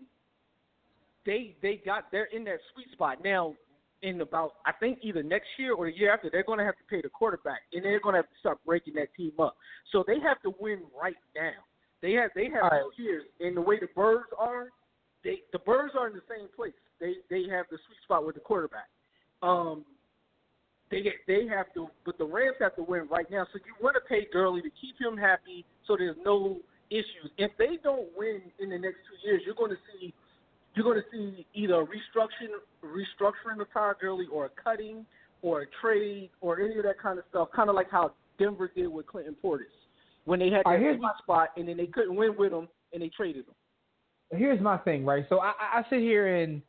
they 1.26 1.56
they 1.62 1.80
got 1.84 2.04
they're 2.10 2.28
in 2.32 2.44
that 2.44 2.58
sweet 2.74 2.90
spot 2.92 3.18
now. 3.24 3.54
In 4.00 4.20
about 4.20 4.52
I 4.64 4.70
think 4.78 5.00
either 5.02 5.24
next 5.24 5.48
year 5.58 5.74
or 5.74 5.90
the 5.90 5.96
year 5.96 6.14
after, 6.14 6.30
they're 6.30 6.44
going 6.44 6.60
to 6.60 6.64
have 6.64 6.76
to 6.76 6.84
pay 6.88 7.00
the 7.02 7.08
quarterback, 7.08 7.62
and 7.72 7.84
they're 7.84 7.98
going 7.98 8.12
to 8.12 8.18
have 8.18 8.30
to 8.30 8.38
start 8.38 8.58
breaking 8.64 8.94
that 8.94 9.08
team 9.16 9.32
up. 9.40 9.56
So 9.90 10.04
they 10.06 10.20
have 10.20 10.40
to 10.42 10.54
win 10.60 10.82
right 11.00 11.16
now. 11.34 11.50
They 12.00 12.12
have 12.12 12.30
they 12.34 12.44
have 12.44 12.70
right. 12.70 12.82
two 12.96 13.02
years, 13.02 13.24
and 13.40 13.56
the 13.56 13.60
way 13.60 13.78
the 13.80 13.88
Birds 13.94 14.28
are, 14.38 14.68
they 15.24 15.40
the 15.52 15.58
Birds 15.58 15.94
are 15.98 16.06
in 16.06 16.14
the 16.14 16.22
same 16.28 16.48
place. 16.54 16.72
They 17.00 17.14
they 17.30 17.48
have 17.50 17.66
the 17.70 17.78
sweet 17.86 17.98
spot 18.04 18.24
with 18.24 18.34
the 18.36 18.40
quarterback. 18.40 18.88
Um, 19.42 19.84
they 20.90 21.02
get 21.02 21.14
they 21.26 21.46
have 21.48 21.72
to, 21.74 21.88
but 22.06 22.18
the 22.18 22.24
Rams 22.24 22.56
have 22.60 22.76
to 22.76 22.82
win 22.82 23.08
right 23.10 23.26
now. 23.30 23.46
So 23.52 23.58
you 23.66 23.74
want 23.82 23.96
to 23.96 24.08
pay 24.08 24.26
Gurley 24.32 24.62
to 24.62 24.70
keep 24.80 24.94
him 25.00 25.16
happy, 25.16 25.64
so 25.86 25.96
there's 25.96 26.16
no 26.24 26.58
issues. 26.90 27.30
If 27.36 27.50
they 27.58 27.78
don't 27.82 28.08
win 28.16 28.42
in 28.60 28.70
the 28.70 28.78
next 28.78 28.98
two 29.08 29.28
years, 29.28 29.42
you're 29.44 29.56
going 29.56 29.70
to 29.72 29.82
see 29.92 30.14
you're 30.74 30.84
going 30.84 31.02
to 31.02 31.10
see 31.10 31.46
either 31.54 31.80
a 31.80 31.84
restructuring 31.84 32.54
restructuring 32.84 33.60
of 33.60 33.72
Todd 33.72 33.96
Gurley, 34.00 34.26
or 34.32 34.46
a 34.46 34.50
cutting, 34.62 35.04
or 35.42 35.62
a 35.62 35.66
trade, 35.82 36.30
or 36.40 36.60
any 36.60 36.78
of 36.78 36.84
that 36.84 37.00
kind 37.00 37.18
of 37.18 37.24
stuff. 37.30 37.48
Kind 37.54 37.68
of 37.68 37.74
like 37.74 37.90
how 37.90 38.12
Denver 38.38 38.70
did 38.72 38.86
with 38.86 39.08
Clinton 39.08 39.34
Portis 39.42 39.64
when 40.28 40.38
they 40.38 40.50
had 40.50 40.62
right, 40.66 40.78
that 40.78 40.92
sweet 40.92 41.00
my- 41.00 41.12
spot, 41.22 41.48
and 41.56 41.66
then 41.66 41.78
they 41.78 41.86
couldn't 41.86 42.14
win 42.14 42.34
with 42.36 42.50
them 42.50 42.68
and 42.92 43.02
they 43.02 43.08
traded 43.08 43.46
them. 43.46 43.54
here's 44.38 44.60
my 44.60 44.76
thing, 44.78 45.04
right? 45.04 45.24
So 45.30 45.40
I, 45.40 45.52
I 45.58 45.82
sit 45.88 46.00
here 46.00 46.36
and 46.36 46.60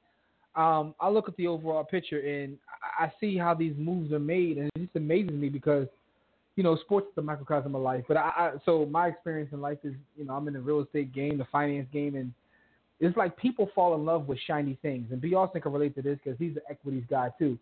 um, 0.56 0.96
I 1.00 1.10
look 1.10 1.28
at 1.28 1.36
the 1.36 1.48
overall 1.48 1.84
picture 1.84 2.20
and 2.20 2.58
I, 2.98 3.06
I 3.06 3.14
see 3.20 3.38
how 3.38 3.54
these 3.54 3.74
moves 3.78 4.14
are 4.14 4.20
made, 4.20 4.58
and 4.58 4.70
it 4.76 4.80
just 4.80 4.96
amazes 4.96 5.34
me 5.34 5.50
because 5.50 5.88
you 6.56 6.64
know 6.64 6.78
sports 6.78 7.08
is 7.10 7.16
the 7.16 7.22
microcosm 7.22 7.76
of 7.76 7.82
life. 7.82 8.06
But 8.08 8.18
I, 8.18 8.32
I 8.38 8.52
so 8.66 8.86
my 8.86 9.08
experience 9.08 9.50
in 9.52 9.60
life 9.60 9.80
is 9.84 9.94
you 10.18 10.24
know 10.26 10.36
I'm 10.36 10.48
in 10.48 10.54
the 10.54 10.62
real 10.62 10.80
estate 10.80 11.14
game, 11.14 11.38
the 11.38 11.48
finance 11.52 11.88
game, 11.92 12.16
and 12.16 12.32
it's 13.02 13.18
like 13.18 13.36
people 13.38 13.70
fall 13.76 13.94
in 13.96 14.06
love 14.06 14.28
with 14.30 14.40
shiny 14.48 14.78
things. 14.82 15.08
And 15.12 15.20
B. 15.20 15.34
Austin 15.36 15.62
can 15.62 15.74
relate 15.74 15.96
to 15.96 16.02
this 16.02 16.18
because 16.24 16.40
he's 16.40 16.56
an 16.56 16.64
equities 16.70 17.04
guy 17.10 17.30
too. 17.38 17.58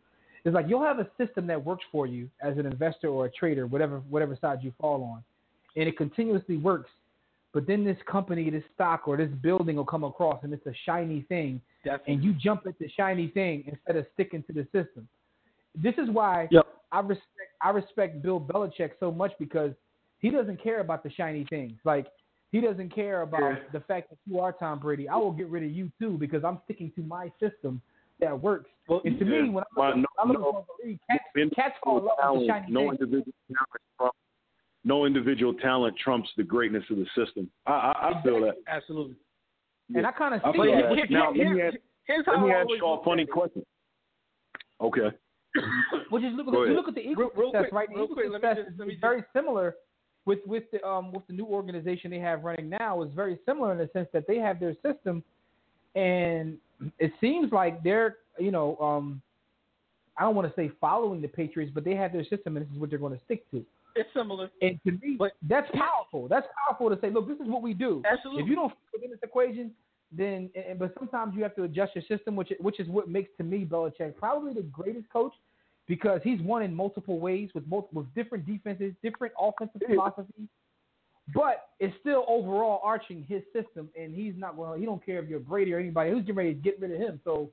It's 0.46 0.54
like 0.54 0.66
you'll 0.70 0.84
have 0.84 1.00
a 1.00 1.08
system 1.18 1.48
that 1.48 1.64
works 1.64 1.84
for 1.92 2.06
you 2.06 2.30
as 2.42 2.58
an 2.60 2.68
investor 2.68 3.08
or 3.08 3.26
a 3.26 3.32
trader, 3.32 3.66
whatever 3.66 4.04
whatever 4.10 4.38
side 4.40 4.60
you 4.62 4.72
fall 4.80 5.04
on, 5.04 5.24
and 5.78 5.88
it 5.88 5.96
continuously 5.98 6.58
works. 6.58 6.90
But 7.54 7.66
then 7.66 7.86
this 7.86 7.98
company, 8.12 8.50
this 8.50 8.64
stock, 8.76 9.08
or 9.08 9.16
this 9.16 9.30
building 9.42 9.78
will 9.78 9.86
come 9.86 10.04
across, 10.04 10.44
and 10.44 10.52
it's 10.54 10.66
a 10.68 10.74
shiny 10.86 11.22
thing, 11.30 11.62
Definitely. 11.86 12.14
and 12.16 12.24
you 12.24 12.34
jump 12.34 12.68
at 12.68 12.78
the 12.78 12.90
shiny 12.90 13.30
thing 13.30 13.64
instead 13.68 13.96
of 13.96 14.06
sticking 14.14 14.44
to 14.44 14.54
the 14.54 14.64
system. 14.66 15.08
This 15.76 15.96
is 15.98 16.10
why 16.10 16.50
Yep. 16.52 16.68
I 16.92 17.00
respect 17.00 17.28
I 17.62 17.70
respect 17.72 18.22
Bill 18.22 18.40
Belichick 18.40 18.92
so 19.00 19.12
much 19.12 19.32
because 19.40 19.72
he 20.20 20.30
doesn't 20.30 20.58
care 20.62 20.80
about 20.80 21.02
the 21.04 21.10
shiny 21.10 21.44
things. 21.46 21.74
Like 21.86 22.08
he 22.52 22.62
doesn't 22.62 22.90
care 22.90 23.24
about 23.24 23.42
Yeah. 23.54 23.64
the 23.72 23.80
fact 23.82 24.10
that 24.12 24.18
you 24.28 24.40
are 24.40 24.52
Tom 24.54 24.78
Brady. 24.80 25.10
I 25.10 25.16
will 25.18 25.32
get 25.32 25.48
rid 25.48 25.64
of 25.64 25.72
you 25.72 25.92
too 26.00 26.18
because 26.20 26.44
I'm 26.44 26.60
sticking 26.66 26.92
to 26.92 27.02
my 27.02 27.32
system 27.40 27.82
that 28.20 28.40
works. 28.40 28.70
Well, 28.88 29.02
And 29.06 29.18
to 29.20 29.26
Yeah. 29.26 29.42
me, 29.44 29.50
when 29.50 29.64
Well, 29.76 29.92
I'm, 29.94 30.02
no- 30.02 30.08
I'm 30.20 30.28
looking 30.30 30.44
no- 30.44 30.52
for 30.52 30.66
the 30.82 30.88
league, 30.90 31.00
cats, 31.10 31.24
cats 31.56 31.78
fall 31.84 31.98
in 32.00 32.06
love 32.06 32.18
with 32.34 32.42
the 32.42 32.48
shiny 32.48 32.72
no 32.72 32.80
things. 32.82 33.02
individual 33.02 33.34
talent 33.48 33.82
no 34.88 35.06
individual 35.06 35.54
talent 35.54 35.96
trumps 35.98 36.30
the 36.38 36.44
greatness 36.44 36.84
of 36.90 36.96
the 36.98 37.06
system. 37.14 37.50
I, 37.66 37.72
I, 37.72 38.10
I 38.20 38.24
feel 38.24 38.40
that. 38.42 38.56
Absolutely. 38.68 39.16
And 39.94 40.08
I 40.08 40.12
kind 40.12 40.34
of 40.34 40.42
see 40.46 40.52
feel 40.54 40.66
that. 40.76 40.96
that. 40.96 41.12
Now, 41.12 41.28
let 41.32 41.52
me 41.52 41.62
ask, 41.62 41.76
Here's 42.06 42.26
how 42.26 42.34
let 42.34 42.42
me 42.48 42.54
I 42.54 42.60
ask 42.60 42.66
always 42.68 42.80
y'all 42.80 43.02
a 43.02 43.04
funny 43.04 43.26
question. 43.26 43.66
Okay. 44.80 45.10
Which 46.10 46.24
is 46.24 46.32
look, 46.36 46.46
you 46.48 46.74
look 46.74 46.88
at 46.88 46.96
the 46.96 47.02
Eagles 47.02 47.32
Real- 47.36 47.52
real 47.52 47.52
success 47.52 47.70
quick, 47.70 47.74
right. 47.74 47.88
The 47.90 47.96
Eagles 47.96 48.10
quick, 48.14 48.26
let 48.32 48.42
me 48.42 48.48
success 48.48 48.58
just- 48.58 48.74
is 48.74 48.80
let 48.80 48.88
me 48.88 48.94
just- 48.94 49.02
very 49.02 49.24
similar 49.34 49.76
with 50.26 50.40
with 50.46 50.64
the 50.72 50.86
um 50.88 51.12
with 51.12 51.26
the 51.28 51.34
new 51.34 51.46
organization 51.46 52.12
they 52.12 52.20
have 52.20 52.44
running 52.44 52.70
now 52.70 53.02
is 53.02 53.10
very 53.14 53.38
similar 53.46 53.72
in 53.74 53.78
the 53.78 53.90
sense 53.92 54.08
that 54.14 54.26
they 54.28 54.38
have 54.38 54.60
their 54.60 54.76
system, 54.86 55.24
and 55.96 56.58
it 57.00 57.12
seems 57.20 57.52
like 57.52 57.84
they're 57.84 58.18
you 58.40 58.52
know 58.52 58.78
um 58.78 59.22
I 60.18 60.24
don't 60.24 60.36
want 60.36 60.48
to 60.48 60.54
say 60.62 60.72
following 60.80 61.22
the 61.22 61.28
Patriots, 61.28 61.72
but 61.74 61.84
they 61.84 61.96
have 61.96 62.12
their 62.14 62.24
system 62.26 62.56
and 62.56 62.66
this 62.66 62.74
is 62.74 62.80
what 62.80 62.90
they're 62.90 63.00
going 63.00 63.18
to 63.18 63.24
stick 63.26 63.50
to. 63.52 63.66
It's 63.96 64.10
similar. 64.14 64.50
And 64.62 64.80
to 64.86 64.92
me, 64.92 65.16
But- 65.18 65.34
that's 65.44 65.70
powerful. 65.72 66.28
That's 66.28 66.48
powerful 66.66 66.90
to 66.90 67.00
say, 67.02 67.10
look, 67.10 67.28
this 67.28 67.40
is 67.40 67.48
what 67.48 67.62
we 67.62 67.74
do. 67.74 68.04
Absolutely. 68.10 68.44
If 68.44 68.50
you 68.50 68.56
don't 68.56 68.70
fit 68.70 68.78
within 68.94 69.10
this 69.12 69.20
equation, 69.24 69.72
then 70.12 70.50
and, 70.56 70.80
but 70.80 70.94
sometimes 70.98 71.36
you 71.36 71.44
have 71.44 71.56
to 71.56 71.64
adjust 71.64 71.96
your 71.96 72.04
system, 72.04 72.36
which 72.36 72.52
which 72.60 72.80
is 72.80 72.88
what 72.88 73.10
makes 73.10 73.30
to 73.38 73.44
me 73.44 73.66
Belichick 73.66 74.16
probably 74.16 74.54
the 74.54 74.62
greatest 74.62 75.10
coach 75.10 75.34
because 75.88 76.22
he's 76.24 76.42
won 76.42 76.62
in 76.64 76.74
multiple 76.74 77.20
ways 77.20 77.50
with 77.54 77.68
multiple 77.68 78.04
with 78.04 78.14
different 78.16 78.46
defenses, 78.46 78.94
different 79.04 79.34
offensive 79.40 79.82
philosophies. 79.86 80.48
But 81.36 81.70
it's 81.82 81.94
still 82.00 82.24
overall 82.30 82.80
arching 82.84 83.26
his 83.28 83.42
system, 83.52 83.90
and 84.00 84.14
he's 84.16 84.34
not 84.38 84.56
going. 84.56 84.70
well. 84.70 84.80
He 84.80 84.86
don't 84.86 85.06
care 85.06 85.22
if 85.22 85.28
you're 85.28 85.40
Brady 85.40 85.74
or 85.74 85.80
anybody 85.80 86.12
who's 86.12 86.22
getting 86.22 86.36
ready 86.36 86.54
to 86.54 86.60
get 86.60 86.80
rid 86.80 86.92
of 86.92 87.00
him. 87.00 87.20
So 87.26 87.50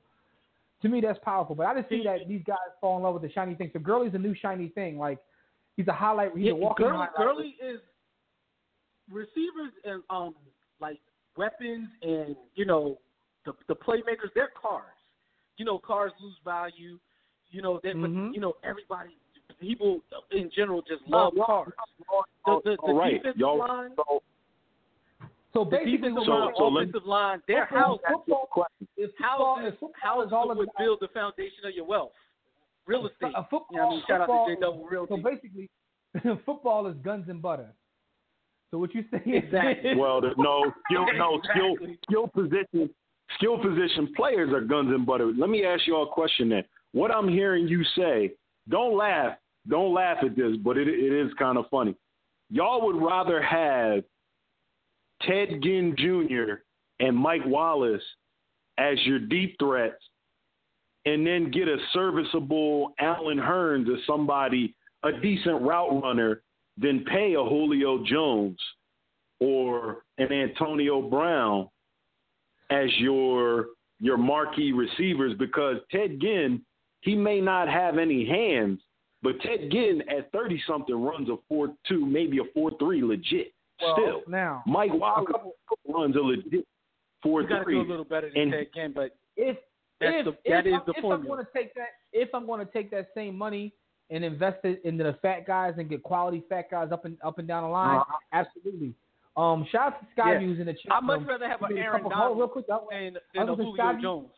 to 0.81 0.87
me, 0.87 1.01
that's 1.01 1.19
powerful. 1.23 1.55
But 1.55 1.65
I 1.67 1.75
just 1.79 1.89
see 1.89 2.03
that 2.05 2.19
these 2.27 2.41
guys 2.47 2.57
fall 2.79 2.95
in 2.97 3.03
love 3.03 3.15
with 3.15 3.23
the 3.23 3.31
shiny 3.31 3.55
thing. 3.55 3.69
So 3.73 3.79
Gurley's 3.79 4.13
a 4.13 4.17
new 4.17 4.33
shiny 4.33 4.69
thing. 4.69 4.97
Like 4.97 5.19
he's 5.77 5.87
a 5.87 5.93
highlight. 5.93 6.31
He's 6.35 6.45
Yeah, 6.47 6.51
a 6.51 6.55
walking 6.55 6.85
Gurley, 6.85 6.97
highlight. 6.97 7.15
Gurley 7.15 7.55
is 7.61 7.79
receivers 9.11 9.71
and 9.83 10.01
um 10.09 10.35
like 10.79 10.99
weapons 11.37 11.87
and 12.01 12.35
you 12.55 12.65
know 12.65 12.97
the 13.45 13.53
the 13.67 13.75
playmakers. 13.75 14.31
They're 14.33 14.51
cars. 14.59 14.85
You 15.57 15.65
know, 15.65 15.77
cars 15.77 16.11
lose 16.21 16.35
value. 16.43 16.99
You 17.51 17.61
know, 17.61 17.79
they, 17.83 17.93
Mhm. 17.93 18.27
but 18.27 18.33
you 18.35 18.41
know 18.41 18.53
everybody. 18.63 19.15
People 19.61 20.01
in 20.31 20.49
general 20.53 20.81
just 20.81 21.01
love 21.07 21.33
y'all- 21.35 21.45
cars. 21.45 21.71
The, 22.45 22.61
the, 22.63 22.69
the 22.71 22.75
All 22.81 22.93
right. 22.95 23.13
defensive 23.13 23.39
Y'all, 23.39 23.57
line, 23.59 23.91
so, 23.95 24.21
So 25.53 25.63
the 25.63 25.69
basically, 25.71 25.91
defensive 25.97 26.23
So- 26.25 26.31
line, 26.31 26.53
so 26.57 26.67
let- 26.67 26.81
offensive 26.89 27.07
line, 27.07 27.41
their 27.47 27.65
Football- 27.67 27.79
house, 27.87 27.99
football- 28.11 28.45
question. 28.51 28.87
if 28.97 29.11
football, 29.15 29.55
houses, 29.55 29.73
if 29.73 29.79
football 29.79 30.01
houses 30.01 30.27
is 30.27 30.33
all 30.33 30.47
would 30.49 30.59
about 30.67 30.77
build 30.77 30.99
the 30.99 31.07
foundation 31.09 31.65
of 31.65 31.71
your 31.73 31.85
wealth. 31.85 32.11
Real 32.87 33.07
estate. 33.07 33.33
A 33.35 33.43
football, 33.43 33.67
You 33.71 33.77
know 33.77 33.87
I 33.87 33.89
mean, 33.91 34.03
shout 34.07 34.21
out 34.21 34.45
to 34.47 34.55
J 34.55 34.61
Double 34.61 34.85
Real 34.85 35.05
So 35.09 35.17
basically, 35.17 35.69
football 36.45 36.87
is 36.87 36.95
guns 37.03 37.25
and 37.29 37.41
butter. 37.41 37.73
So 38.71 38.77
what 38.79 38.93
you 38.93 39.03
say? 39.11 39.17
is- 39.25 39.43
Exactly. 39.45 39.95
Well, 39.95 40.21
no 40.37 40.71
skill, 40.89 41.05
no 41.17 41.39
skill, 41.51 41.75
skill 42.09 42.27
position, 42.27 42.89
skill 43.37 43.57
position 43.59 44.13
players 44.15 44.51
are 44.53 44.61
guns 44.61 44.89
and 44.93 45.05
butter. 45.05 45.31
Let 45.37 45.49
me 45.49 45.65
ask 45.65 45.85
you 45.87 45.95
all 45.95 46.03
a 46.03 46.09
question 46.09 46.49
then. 46.49 46.63
What 46.93 47.11
I'm 47.11 47.27
hearing 47.27 47.67
you 47.67 47.83
say, 47.97 48.31
don't 48.69 48.95
laugh, 48.97 49.37
don't 49.67 49.93
laugh 49.93 50.17
at 50.23 50.35
this, 50.35 50.55
but 50.63 50.77
it 50.77 50.87
it 50.87 51.13
is 51.13 51.31
kind 51.39 51.57
of 51.57 51.65
funny. 51.69 51.95
Y'all 52.49 52.85
would 52.85 53.01
rather 53.01 53.41
have 53.41 54.03
Ted 55.23 55.61
Ginn 55.63 55.95
Jr. 55.97 56.55
and 56.99 57.15
Mike 57.15 57.45
Wallace 57.45 58.03
as 58.77 58.97
your 59.05 59.19
deep 59.19 59.55
threats, 59.59 60.01
and 61.05 61.25
then 61.25 61.51
get 61.51 61.67
a 61.67 61.77
serviceable 61.93 62.93
Allen 62.99 63.37
Hurns 63.37 63.87
or 63.87 63.97
somebody, 64.07 64.73
a 65.03 65.11
decent 65.21 65.61
route 65.61 66.01
runner, 66.03 66.41
than 66.77 67.05
pay 67.05 67.35
a 67.35 67.43
Julio 67.43 68.03
Jones 68.05 68.57
or 69.39 70.03
an 70.17 70.31
Antonio 70.31 71.01
Brown 71.01 71.69
as 72.69 72.89
your 72.97 73.67
your 73.99 74.17
marquee 74.17 74.71
receivers 74.73 75.33
because 75.37 75.77
Ted 75.91 76.19
Ginn, 76.19 76.61
he 77.01 77.15
may 77.15 77.39
not 77.39 77.69
have 77.69 77.97
any 77.97 78.25
hands, 78.27 78.81
but 79.21 79.39
Ted 79.41 79.71
Ginn 79.71 80.01
at 80.09 80.31
thirty 80.31 80.61
something 80.67 80.95
runs 80.95 81.29
a 81.29 81.37
four 81.47 81.69
two, 81.87 82.05
maybe 82.05 82.39
a 82.39 82.43
four 82.53 82.71
three 82.79 83.01
legit. 83.03 83.53
Well, 83.81 83.95
Still. 83.97 84.21
now, 84.27 84.63
Mike 84.65 84.93
Wallace 84.93 85.27
couple- 85.31 85.55
runs 85.87 86.15
a 86.15 86.19
legit 86.19 86.65
four 87.21 87.41
You 87.43 87.47
got 87.49 87.63
to 87.65 87.71
do 87.71 87.81
a 87.81 87.83
little 87.83 88.05
better 88.05 88.29
than 88.29 88.41
And- 88.43 88.51
Ted 88.51 88.67
Ginn, 88.73 88.91
but 88.93 89.15
if 89.37 89.57
if, 90.01 90.25
the- 90.25 90.31
if, 90.31 90.37
that 90.51 90.67
is 90.67 90.73
I'm, 90.75 90.81
the 90.85 90.93
if 90.97 91.03
I'm 91.05 91.25
going 91.27 91.45
to 91.45 91.51
take 91.53 91.73
that, 91.75 91.87
if 92.13 92.29
I'm 92.33 92.45
going 92.45 92.65
to 92.65 92.71
take 92.71 92.91
that 92.91 93.07
same 93.15 93.37
money 93.37 93.73
and 94.09 94.23
invest 94.23 94.59
it 94.63 94.81
into 94.83 95.03
the 95.03 95.13
fat 95.21 95.47
guys 95.47 95.73
and 95.77 95.89
get 95.89 96.03
quality 96.03 96.43
fat 96.49 96.69
guys 96.69 96.89
up 96.91 97.05
and 97.05 97.17
up 97.23 97.39
and 97.39 97.47
down 97.47 97.63
the 97.63 97.69
line, 97.69 97.97
Uh-huh. 97.99 98.17
absolutely. 98.33 98.93
Um, 99.37 99.65
shout 99.71 99.93
out 99.93 99.99
to 99.99 100.21
Skyviews 100.21 100.59
in 100.61 100.65
the 100.67 100.73
chat 100.73 100.85
room. 100.85 100.93
I'd 100.93 101.03
much 101.03 101.19
room. 101.19 101.27
rather 101.27 101.47
have 101.49 101.61
an 101.63 101.77
Aaron 101.77 102.05
on, 102.05 102.37
real 102.37 102.47
quick. 102.47 102.65
Than, 102.67 103.17
than 103.33 103.49
a 103.49 103.55
Julio 103.55 103.75
Skyview- 103.83 104.01
Jones. 104.01 104.29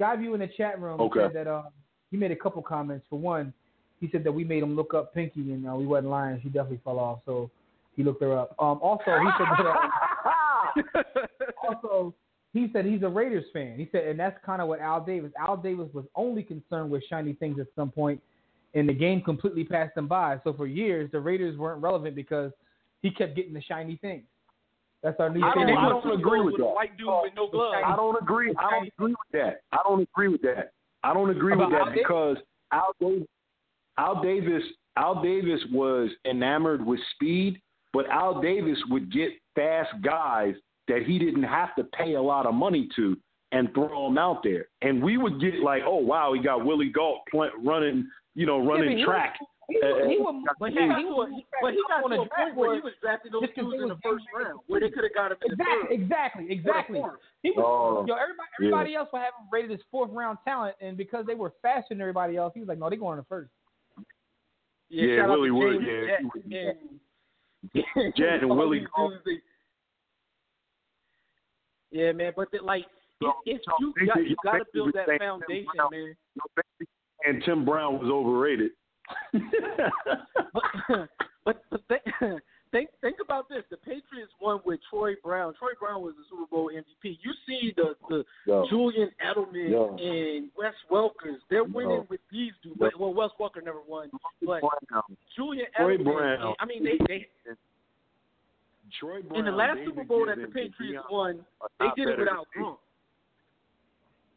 Skyview 0.00 0.34
in 0.34 0.40
the 0.40 0.48
chat 0.56 0.80
room 0.80 1.00
Okay. 1.00 1.20
said 1.20 1.34
that 1.34 1.46
um, 1.46 1.66
he 2.10 2.16
made 2.16 2.30
a 2.30 2.36
couple 2.36 2.62
comments. 2.62 3.04
For 3.10 3.18
one, 3.18 3.52
he 4.00 4.08
said 4.10 4.24
that 4.24 4.32
we 4.32 4.42
made 4.44 4.62
him 4.62 4.74
look 4.76 4.94
up 4.94 5.12
Pinky 5.14 5.40
and 5.52 5.68
uh, 5.68 5.74
we 5.74 5.86
wasn't 5.86 6.08
lying. 6.10 6.40
She 6.42 6.48
definitely 6.48 6.80
fell 6.84 6.98
off. 6.98 7.20
So 7.26 7.50
He 7.96 8.02
looked 8.02 8.22
her 8.22 8.36
up. 8.38 8.54
Um, 8.58 8.78
also, 8.82 9.04
he 9.06 9.28
said 9.38 9.46
that, 10.94 11.04
also 11.68 12.14
he 12.54 12.70
said 12.72 12.86
he's 12.86 13.02
a 13.02 13.08
Raiders 13.08 13.44
fan. 13.52 13.76
He 13.76 13.88
said, 13.92 14.04
and 14.04 14.18
that's 14.18 14.38
kind 14.46 14.62
of 14.62 14.68
what 14.68 14.80
Al 14.80 15.04
Davis. 15.04 15.32
Al 15.38 15.56
Davis 15.56 15.88
was 15.92 16.04
only 16.14 16.42
concerned 16.42 16.88
with 16.90 17.02
shiny 17.10 17.34
things 17.34 17.58
at 17.58 17.66
some 17.76 17.90
point, 17.90 18.22
and 18.74 18.88
the 18.88 18.92
game 18.92 19.20
completely 19.20 19.64
passed 19.64 19.96
him 19.96 20.06
by. 20.06 20.40
So 20.44 20.52
for 20.52 20.66
years, 20.68 21.10
the 21.10 21.18
Raiders 21.20 21.58
weren't 21.58 21.82
relevant 21.82 22.14
because 22.14 22.52
he 23.02 23.10
kept 23.10 23.34
getting 23.34 23.52
the 23.52 23.60
shiny 23.62 23.96
things. 23.96 24.22
That's 25.02 25.18
our 25.20 25.28
new 25.28 25.44
I 25.44 25.52
don't, 25.52 25.68
I 25.68 25.88
don't 25.88 26.18
agree 26.18 26.40
with 26.40 26.52
with 26.54 26.60
that. 26.62 26.66
white 26.66 26.96
dude 26.96 27.08
with 27.08 27.32
no 27.36 27.50
gloves. 27.50 27.76
I 27.84 27.94
don't 27.96 28.22
agree. 28.22 28.54
I 28.58 28.70
don't 28.70 28.86
agree 28.96 29.10
with 29.12 29.32
that. 29.32 29.60
I 29.72 29.78
don't 29.84 30.00
agree 30.00 30.28
with 30.28 30.42
that. 30.42 30.70
I 31.02 31.12
don't 31.12 31.28
agree 31.30 31.54
with 31.56 31.66
About 31.66 31.72
Al 31.74 31.84
that 31.86 31.90
Davis? 31.90 32.04
because 32.06 32.36
Al 32.72 32.94
Davis, 33.00 33.26
Al 33.98 34.22
Davis, 34.22 34.62
Al 34.96 35.22
Davis 35.22 35.60
was 35.72 36.08
enamored 36.24 36.86
with 36.86 37.00
speed, 37.14 37.60
but 37.92 38.08
Al 38.08 38.40
Davis 38.40 38.78
would 38.88 39.12
get 39.12 39.30
fast 39.54 39.90
guys 40.02 40.54
that 40.88 41.02
he 41.06 41.18
didn't 41.18 41.42
have 41.44 41.74
to 41.76 41.84
pay 41.84 42.14
a 42.14 42.22
lot 42.22 42.46
of 42.46 42.54
money 42.54 42.88
to 42.96 43.16
and 43.52 43.72
throw 43.72 44.06
them 44.08 44.18
out 44.18 44.42
there, 44.42 44.66
and 44.82 45.00
we 45.02 45.16
would 45.16 45.40
get 45.40 45.54
like, 45.60 45.82
oh 45.86 45.96
wow, 45.98 46.32
he 46.34 46.42
got 46.42 46.64
Willie 46.66 46.90
Gault 46.90 47.20
pl- 47.30 47.50
running, 47.62 48.08
you 48.34 48.46
know, 48.46 48.58
running 48.64 48.88
uh, 48.88 48.90
but 48.90 48.92
uh, 48.92 48.96
he- 48.98 49.04
track. 49.04 49.36
He, 49.66 49.78
was- 49.80 50.04
he 50.10 50.18
was, 50.18 50.44
But 50.60 50.70
he 50.72 50.76
got 50.76 50.98
he 50.98 51.04
to 51.04 51.08
was, 51.08 51.30
a, 51.32 51.42
but 51.62 51.72
he 51.72 51.80
got 51.88 52.04
on 52.04 52.10
to 52.10 52.16
a 52.16 52.22
a 52.22 52.28
point 52.28 52.54
where 52.54 52.74
he 52.74 52.80
draft 52.80 52.84
was 52.84 52.92
drafting 53.00 53.32
those 53.32 53.42
just 53.42 53.54
'cause 53.54 53.64
dudes 53.64 53.82
in 53.82 53.88
the 53.88 53.96
first 54.04 54.24
getting 54.28 54.46
round, 54.46 54.60
where 54.66 54.80
they 54.80 54.90
could 54.90 55.04
have 55.04 55.14
got 55.14 55.32
him 55.32 55.38
in 55.40 55.56
the 55.56 55.64
Exactly, 55.64 55.94
exactly, 55.96 56.44
exactly. 56.52 57.00
He 57.42 57.50
was, 57.52 57.64
Oh, 57.64 58.04
yo, 58.06 58.12
everybody, 58.14 58.50
everybody 58.60 58.94
else 58.94 59.08
would 59.14 59.22
have 59.22 59.32
him 59.40 59.46
rated 59.50 59.70
as 59.72 59.80
fourth 59.90 60.10
round 60.12 60.36
talent, 60.44 60.76
and 60.82 60.98
because 60.98 61.24
they 61.24 61.34
were 61.34 61.54
faster 61.62 61.94
than 61.94 62.00
everybody 62.02 62.36
else, 62.36 62.52
he 62.52 62.60
was 62.60 62.68
like, 62.68 62.76
no, 62.78 62.90
they 62.90 62.96
going 62.96 63.16
in 63.16 63.24
the 63.24 63.28
first. 63.30 63.48
Yeah, 64.90 65.16
shout 65.16 65.30
out 65.30 65.38
Willie 65.40 65.48
to 65.48 65.54
Wood, 65.54 65.80
James 65.80 65.88
yeah, 65.88 66.04
Jett 66.04 66.20
he 66.20 66.26
would 66.34 66.44
be 66.50 67.84
and- 67.96 68.14
Jett 68.18 68.42
and 68.42 68.50
all 68.50 68.56
Willie 68.58 68.80
these 68.80 68.88
Gault. 68.94 69.12
dudes, 69.12 69.22
they- 69.24 69.40
Yeah, 71.94 72.10
man, 72.12 72.32
but 72.34 72.50
the, 72.50 72.58
like, 72.62 72.86
So- 73.22 73.28
it, 73.46 73.56
it's 73.56 73.64
so 73.64 73.72
you 73.80 74.06
got 74.06 74.26
you 74.26 74.36
got 74.42 74.58
to 74.58 74.64
build 74.74 74.92
that 74.94 75.06
foundation, 75.18 75.66
Brown- 75.76 75.90
man. 75.92 76.16
And 77.24 77.42
Tim 77.44 77.64
Brown 77.64 77.98
was 78.00 78.10
overrated. 78.10 78.72
But 80.52 81.08
but, 81.44 81.62
but 81.70 81.88
th- 81.88 82.00
think 82.72 82.88
think 83.00 83.16
about 83.22 83.48
this: 83.48 83.62
the 83.70 83.76
Patriots 83.76 84.32
won 84.40 84.60
with 84.64 84.80
Troy 84.90 85.12
Brown. 85.22 85.52
Troy 85.58 85.70
Brown 85.78 86.00
was 86.02 86.14
the 86.16 86.24
Super 86.30 86.46
Bowl 86.50 86.70
MVP. 86.74 87.18
You 87.22 87.32
see 87.46 87.72
the 87.76 87.94
the. 88.08 88.24
Julian 88.70 89.10
Edelman 89.24 90.00
and 90.00 90.48
Wes 90.56 90.72
Welkers. 90.90 91.38
They're 91.50 91.64
winning 91.64 92.06
with 92.08 92.20
these 92.32 92.52
dudes. 92.62 92.80
Well, 92.98 93.12
Wes 93.14 93.30
Welker 93.38 93.62
never 93.64 93.80
won, 93.86 94.10
but 94.44 94.60
Brown. 94.60 95.02
Julian 95.36 95.66
Troy 95.76 95.96
Edelman. 95.98 96.04
Brown. 96.04 96.54
I 96.60 96.64
mean, 96.64 96.82
they 96.84 96.98
they 97.06 97.26
Troy 99.00 99.22
Brown, 99.22 99.38
in 99.38 99.44
the 99.44 99.50
last 99.52 99.76
David 99.78 99.88
Super 99.88 100.04
Bowl 100.04 100.26
that 100.26 100.36
the 100.40 100.46
Patriots 100.48 101.04
won, 101.10 101.44
they 101.80 101.88
did 101.96 102.08
it 102.08 102.18
without 102.18 102.46
Gronk. 102.56 102.76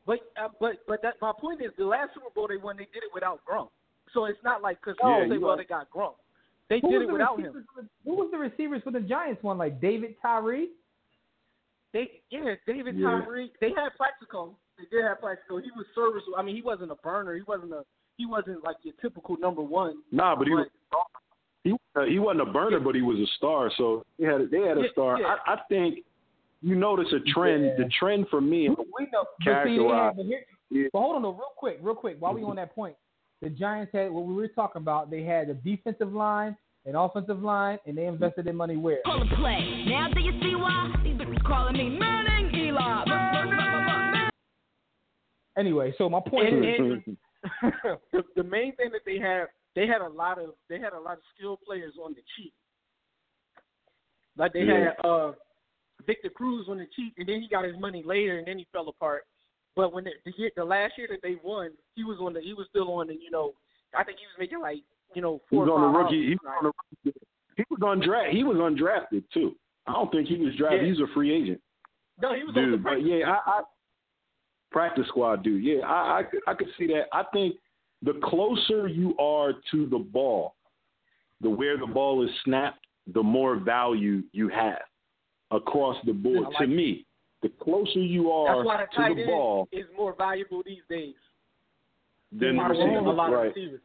But 0.06 0.20
uh, 0.42 0.48
but 0.60 0.78
but 0.88 1.02
that 1.02 1.16
my 1.22 1.34
point 1.38 1.62
is 1.62 1.72
the 1.78 1.86
last 1.86 2.14
Super 2.14 2.30
Bowl 2.34 2.48
they 2.48 2.58
won, 2.58 2.78
they 2.78 2.86
did 2.94 3.04
it 3.04 3.12
without 3.14 3.42
Gronk. 3.46 3.70
So 4.14 4.26
it's 4.26 4.40
not 4.44 4.62
like 4.62 4.80
because 4.80 4.96
Yeah, 5.04 5.28
say, 5.30 5.38
well, 5.38 5.52
are- 5.52 5.58
they 5.58 5.66
got 5.66 5.90
Gronk. 5.92 6.14
They 6.70 6.80
Who 6.82 6.92
did 6.92 7.02
it 7.04 7.08
the 7.08 7.14
without 7.14 7.40
him. 7.40 7.66
the- 7.76 7.88
who 8.06 8.16
was 8.16 8.30
the 8.32 8.38
receivers 8.38 8.82
for 8.84 8.92
the 8.92 9.00
Giants 9.02 9.44
one? 9.44 9.58
Like 9.58 9.80
David 9.82 10.16
Tyree? 10.22 10.70
They 11.94 12.22
yeah, 12.30 12.56
David 12.66 12.96
Yeah. 12.98 13.22
Tyree. 13.26 13.52
They 13.60 13.70
had 13.70 13.90
Plaxico. 13.98 14.56
They 14.78 14.86
did 14.92 15.04
have 15.04 15.20
Plaxico. 15.20 15.58
He 15.58 15.72
was 15.76 15.86
serviceable. 15.96 16.36
I 16.38 16.42
mean, 16.42 16.56
he 16.56 16.62
wasn't 16.62 16.92
a 16.92 16.96
burner. 16.96 17.36
He 17.36 17.44
wasn't 17.44 17.74
a. 17.74 17.84
He 18.18 18.26
wasn't 18.26 18.64
like 18.64 18.78
your 18.84 18.94
typical 19.02 19.38
number 19.38 19.62
one. 19.62 19.98
Nah, 20.12 20.36
but 20.36 20.48
he 20.48 20.54
was 20.54 20.68
But- 20.90 21.00
he 21.70 21.76
uh, 22.00 22.06
he 22.06 22.20
wasn't 22.20 22.48
a 22.48 22.52
burner, 22.52 22.80
but 22.80 22.96
he 22.96 23.02
was 23.02 23.18
a 23.20 23.28
star. 23.38 23.72
So 23.78 24.04
they 24.20 24.26
had 24.26 24.50
they 24.52 24.62
had 24.62 24.78
a 24.78 24.82
Yeah, 24.82 24.92
star. 24.92 25.20
yeah. 25.20 25.36
I, 25.46 25.54
I 25.54 25.58
think 25.70 26.00
you 26.62 26.76
notice 26.76 27.08
a 27.14 27.20
trend. 27.32 27.66
Yeah. 27.66 27.84
The 27.86 27.90
trend 28.00 28.28
for 28.30 28.42
me. 28.42 28.70
We 28.70 29.08
know. 29.14 29.26
But 29.46 29.64
see, 29.66 29.78
they 29.78 29.84
but, 29.84 30.14
here, 30.26 30.42
Yeah. 30.70 30.88
but 30.92 31.00
hold 31.00 31.16
on, 31.18 31.22
though, 31.22 31.32
real 31.32 31.54
quick, 31.56 31.80
real 31.82 31.96
quick. 31.96 32.18
While 32.20 32.34
we 32.34 32.44
on 32.44 32.56
that 32.58 32.74
point, 32.74 32.96
the 33.42 33.50
Giants 33.50 33.92
had 33.94 34.12
what 34.12 34.26
we 34.26 34.34
were 34.34 34.48
talking 34.48 34.82
about. 34.82 35.12
They 35.12 35.24
had 35.24 35.50
a 35.50 35.54
defensive 35.54 36.12
line, 36.14 36.58
an 36.86 36.96
offensive 36.96 37.42
line, 37.44 37.78
and 37.86 37.98
they 37.98 38.06
invested 38.06 38.46
their 38.46 38.54
money 38.54 38.76
where? 38.78 39.00
Call 39.06 39.22
and 39.22 39.30
play. 39.32 39.86
Now 39.88 40.08
do 40.14 40.20
you 40.22 40.32
see 40.42 40.56
why 40.56 40.94
these 41.04 41.16
bitches 41.16 41.44
calling 41.44 41.74
me 41.74 41.98
Manning 42.00 42.54
Eli? 42.56 43.04
Anyway, 45.58 45.94
so 45.98 46.08
my 46.10 46.20
point 46.20 46.50
And, 46.50 46.66
is, 46.66 46.76
and 46.80 47.18
the, 48.14 48.24
the 48.36 48.44
main 48.44 48.76
thing 48.76 48.92
that 48.92 49.02
they 49.06 49.18
had, 49.18 49.46
they 49.78 49.86
had 49.86 50.02
a 50.02 50.08
lot 50.10 50.40
of 50.40 50.56
they 50.70 50.80
had 50.80 50.94
a 50.94 51.00
lot 51.00 51.14
of 51.14 51.24
skilled 51.36 51.60
players 51.66 51.94
on 52.04 52.14
the 52.14 52.22
cheap. 52.36 52.52
Like 54.36 54.54
they 54.54 54.64
Yeah. 54.64 54.94
had 54.98 55.06
uh 55.06 55.32
Victor 56.06 56.30
Cruz 56.30 56.68
on 56.70 56.78
the 56.78 56.88
cheap, 56.96 57.14
and 57.18 57.28
then 57.30 57.42
he 57.42 57.48
got 57.48 57.64
his 57.64 57.78
money 57.80 58.02
later, 58.04 58.38
and 58.40 58.48
then 58.48 58.58
he 58.58 58.66
fell 58.72 58.88
apart. 58.90 59.26
But 59.76 59.94
when 59.94 60.04
the, 60.06 60.12
the 60.26 60.34
year, 60.38 60.52
the 60.56 60.64
last 60.66 60.94
year 60.98 61.08
that 61.12 61.20
they 61.22 61.36
won, 61.44 61.72
he 61.96 62.04
was 62.04 62.18
on 62.20 62.34
the 62.34 62.42
he 62.42 62.54
was 62.54 62.66
still 62.70 62.92
on 62.94 63.08
the 63.08 63.14
you 63.14 63.30
know 63.30 63.54
I 63.96 64.04
think 64.04 64.18
he 64.18 64.26
was 64.26 64.36
making 64.40 64.62
like 64.62 64.80
you 65.14 65.22
know 65.22 65.42
He 65.50 65.56
four 65.56 65.66
was 65.66 65.70
or 65.70 65.80
on 65.80 65.94
the 65.94 66.00
rookie. 66.00 66.28
He 66.28 66.36
was 66.36 66.54
on 66.58 66.64
the 66.64 66.72
rookie. 67.06 67.20
He 67.56 67.64
was 67.70 67.80
undra- 67.82 68.32
He 68.32 68.44
was 68.44 68.58
undrafted 68.58 69.24
too. 69.34 69.56
I 69.86 69.94
don't 69.94 70.12
think 70.12 70.28
he 70.28 70.38
was 70.38 70.56
drafted. 70.56 70.82
Yeah. 70.82 70.88
He's 70.90 71.00
a 71.00 71.08
free 71.14 71.32
agent, 71.34 71.62
No, 72.22 72.34
he 72.36 72.44
was 72.44 72.56
on 72.56 72.72
the 72.72 72.78
dude. 72.78 72.84
But 72.84 73.06
yeah, 73.06 73.30
I, 73.32 73.60
I 73.60 73.62
practice 74.72 75.06
squad 75.08 75.44
dude. 75.44 75.64
Yeah, 75.64 75.86
I 75.86 76.24
I 76.48 76.52
I 76.52 76.54
could 76.56 76.68
see 76.78 76.88
that. 76.88 77.06
I 77.14 77.24
think 77.34 77.56
the 78.04 78.20
closer 78.24 78.88
you 78.88 79.18
are 79.18 79.54
to 79.72 79.88
the 79.88 79.98
ball, 79.98 80.56
the 81.42 81.50
where 81.50 81.78
the 81.78 81.88
ball 81.88 82.24
is 82.24 82.30
snapped, 82.44 82.86
the 83.14 83.24
more 83.24 83.56
value 83.56 84.24
you 84.34 84.50
have 84.50 84.82
across 85.52 85.98
the 86.06 86.14
board. 86.14 86.48
Like 86.50 86.58
to 86.58 86.64
it. 86.64 86.68
me, 86.70 87.06
the 87.42 87.50
closer 87.50 88.00
you 88.00 88.32
are 88.32 88.58
That's 88.58 88.66
why 88.68 88.78
the 88.78 88.88
to 88.92 88.96
tight 88.96 89.16
the 89.16 89.22
end 89.22 89.32
ball 89.32 89.68
is 89.72 89.86
more 89.96 90.14
valuable 90.18 90.64
these 90.66 90.82
days. 90.90 91.16
than 92.32 92.58
the 92.58 92.64
receiver. 92.64 92.98
a 92.98 93.02
lot 93.02 93.30
of 93.32 93.40
Right. 93.40 93.56
receivers. 93.56 93.82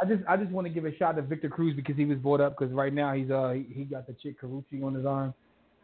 I 0.00 0.04
just 0.04 0.22
I 0.28 0.36
just 0.36 0.50
want 0.50 0.66
to 0.66 0.72
give 0.72 0.84
a 0.84 0.94
shout 0.96 1.16
to 1.16 1.22
Victor 1.22 1.48
Cruz 1.48 1.74
because 1.74 1.96
he 1.96 2.04
was 2.04 2.18
brought 2.18 2.40
up 2.40 2.58
because 2.58 2.72
right 2.74 2.92
now 2.92 3.14
he's 3.14 3.30
uh 3.30 3.52
he, 3.52 3.62
he 3.72 3.84
got 3.84 4.06
the 4.06 4.12
chick 4.14 4.38
Karrueche 4.40 4.82
on 4.82 4.92
his 4.94 5.06
arm, 5.06 5.32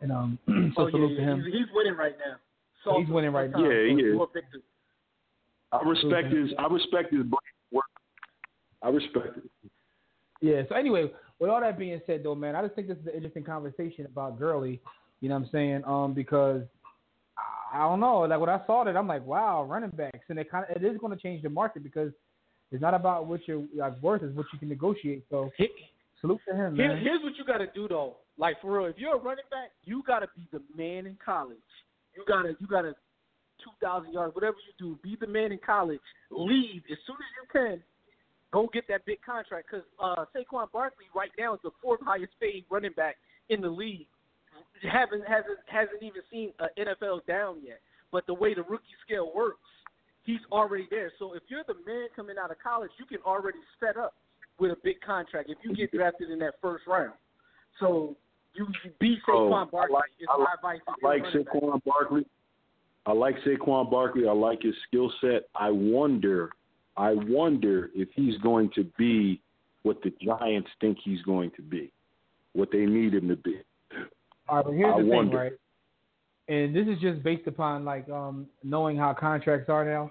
and 0.02 0.12
um 0.12 0.38
so 0.46 0.82
Oh, 0.82 0.86
yeah, 0.86 0.90
salute 0.90 1.16
to 1.16 1.22
him. 1.22 1.42
He's, 1.42 1.52
he's 1.54 1.66
winning 1.74 1.96
right 1.96 2.16
now. 2.18 2.36
So 2.84 2.98
He's 2.98 3.08
winning 3.08 3.32
right 3.32 3.50
now. 3.50 3.58
Yeah, 3.58 3.86
he 3.86 4.02
is. 4.02 4.20
I 5.70 5.82
respect 5.88 6.32
his. 6.32 6.50
I 6.58 6.66
respect 6.66 7.12
his 7.12 7.24
work. 7.24 7.40
I 8.82 8.88
respect 8.88 9.38
it. 9.38 9.70
Yeah. 10.40 10.62
So 10.68 10.74
anyway, 10.74 11.10
with 11.38 11.50
all 11.50 11.60
that 11.60 11.78
being 11.78 12.00
said, 12.06 12.22
though, 12.24 12.34
man, 12.34 12.56
I 12.56 12.62
just 12.62 12.74
think 12.74 12.88
this 12.88 12.98
is 12.98 13.06
an 13.06 13.14
interesting 13.14 13.44
conversation 13.44 14.06
about 14.06 14.38
Gurley. 14.38 14.80
You 15.20 15.28
know 15.28 15.36
what 15.36 15.44
I'm 15.44 15.50
saying? 15.52 15.82
Um, 15.86 16.14
because 16.14 16.62
I, 17.38 17.78
I 17.78 17.88
don't 17.88 18.00
know. 18.00 18.20
Like 18.20 18.40
when 18.40 18.48
I 18.50 18.60
saw 18.66 18.84
that, 18.84 18.96
I'm 18.96 19.06
like, 19.06 19.24
wow, 19.24 19.64
running 19.64 19.90
backs, 19.90 20.26
and 20.28 20.38
it 20.38 20.50
kind 20.50 20.66
of 20.68 20.82
it 20.82 20.84
is 20.84 20.98
going 20.98 21.16
to 21.16 21.22
change 21.22 21.42
the 21.42 21.48
market 21.48 21.82
because 21.82 22.10
it's 22.72 22.82
not 22.82 22.94
about 22.94 23.26
what 23.26 23.46
your 23.46 23.64
like 23.76 24.00
worth, 24.02 24.22
is 24.22 24.34
what 24.34 24.46
you 24.52 24.58
can 24.58 24.68
negotiate. 24.68 25.24
So 25.30 25.50
Here- 25.56 25.68
salute 26.20 26.40
to 26.48 26.54
him, 26.56 26.76
man. 26.76 26.98
here's 26.98 27.22
what 27.22 27.36
you 27.36 27.44
got 27.44 27.58
to 27.58 27.68
do 27.74 27.86
though. 27.86 28.16
Like 28.38 28.60
for 28.60 28.78
real, 28.78 28.86
if 28.86 28.96
you're 28.98 29.14
a 29.14 29.18
running 29.18 29.44
back, 29.50 29.70
you 29.84 30.02
got 30.06 30.20
to 30.20 30.28
be 30.34 30.48
the 30.52 30.62
man 30.76 31.06
in 31.06 31.16
college. 31.24 31.58
You 32.16 32.24
gotta, 32.26 32.56
you 32.60 32.66
gotta, 32.66 32.94
two 33.62 33.70
thousand 33.80 34.12
yards, 34.12 34.34
whatever 34.34 34.56
you 34.66 34.72
do, 34.78 34.98
be 35.02 35.16
the 35.20 35.26
man 35.26 35.52
in 35.52 35.58
college. 35.64 36.00
Leave 36.30 36.82
as 36.90 36.98
soon 37.06 37.16
as 37.16 37.30
you 37.38 37.46
can. 37.52 37.82
Go 38.52 38.68
get 38.72 38.86
that 38.88 39.04
big 39.06 39.22
contract 39.22 39.68
because 39.70 39.84
uh, 39.98 40.24
Saquon 40.36 40.70
Barkley 40.72 41.06
right 41.14 41.30
now 41.38 41.54
is 41.54 41.60
the 41.64 41.70
fourth 41.82 42.00
highest 42.04 42.32
paid 42.40 42.64
running 42.70 42.92
back 42.92 43.16
in 43.48 43.60
the 43.60 43.68
league. 43.68 44.06
Haven't 44.82 45.26
hasn't 45.26 45.58
hasn't 45.66 46.02
even 46.02 46.22
seen 46.30 46.52
an 46.58 46.68
NFL 46.78 47.24
down 47.26 47.56
yet. 47.64 47.80
But 48.10 48.26
the 48.26 48.34
way 48.34 48.52
the 48.52 48.62
rookie 48.64 48.84
scale 49.06 49.32
works, 49.34 49.58
he's 50.24 50.40
already 50.50 50.86
there. 50.90 51.10
So 51.18 51.32
if 51.34 51.42
you're 51.48 51.64
the 51.66 51.74
man 51.86 52.08
coming 52.14 52.36
out 52.42 52.50
of 52.50 52.58
college, 52.62 52.90
you 52.98 53.06
can 53.06 53.18
already 53.24 53.58
set 53.80 53.96
up 53.96 54.14
with 54.58 54.70
a 54.72 54.76
big 54.84 55.00
contract 55.00 55.48
if 55.48 55.56
you 55.62 55.74
get 55.74 55.90
drafted 55.92 56.30
in 56.30 56.38
that 56.40 56.54
first 56.60 56.86
round. 56.86 57.12
So 57.80 58.14
you, 58.54 58.66
you 58.84 58.90
be 59.00 59.16
Oh, 59.28 59.48
Saquon 59.50 59.66
I 59.66 59.70
Barkley. 59.70 59.94
like- 59.94 60.10
is 60.20 60.28
I 60.30 60.36
like-. 60.36 60.48
I 60.92 61.06
like 61.06 61.22
running 61.22 61.44
back. 61.44 61.54
Saquon 61.54 61.84
Barkley. 61.84 62.26
I 63.06 63.12
like 63.12 63.36
Saquon 63.46 63.90
Barkley. 63.90 64.28
I 64.28 64.32
like 64.32 64.60
his 64.62 64.74
skill 64.88 65.10
set. 65.22 65.48
I 65.54 65.70
wonder, 65.70 66.50
I 66.96 67.14
wonder 67.14 67.90
if 67.94 68.08
he's 68.14 68.36
going 68.38 68.70
to 68.74 68.84
be 68.98 69.40
what 69.82 70.02
the 70.02 70.12
Giants 70.22 70.68
think 70.80 70.98
he's 71.02 71.22
going 71.22 71.50
to 71.56 71.62
be, 71.62 71.90
what 72.52 72.70
they 72.70 72.86
need 72.86 73.14
him 73.14 73.28
to 73.28 73.36
be. 73.36 73.60
All 74.48 74.56
right, 74.56 74.64
but 74.64 74.74
here's 74.74 74.94
I 74.94 74.98
the 74.98 75.06
wonder. 75.06 75.30
thing, 75.30 75.38
right? 75.38 75.52
And 76.48 76.74
this 76.74 76.86
is 76.86 77.00
just 77.00 77.22
based 77.22 77.46
upon 77.46 77.84
like 77.84 78.08
um 78.08 78.46
knowing 78.62 78.96
how 78.96 79.14
contracts 79.14 79.68
are 79.68 79.84
now. 79.84 80.10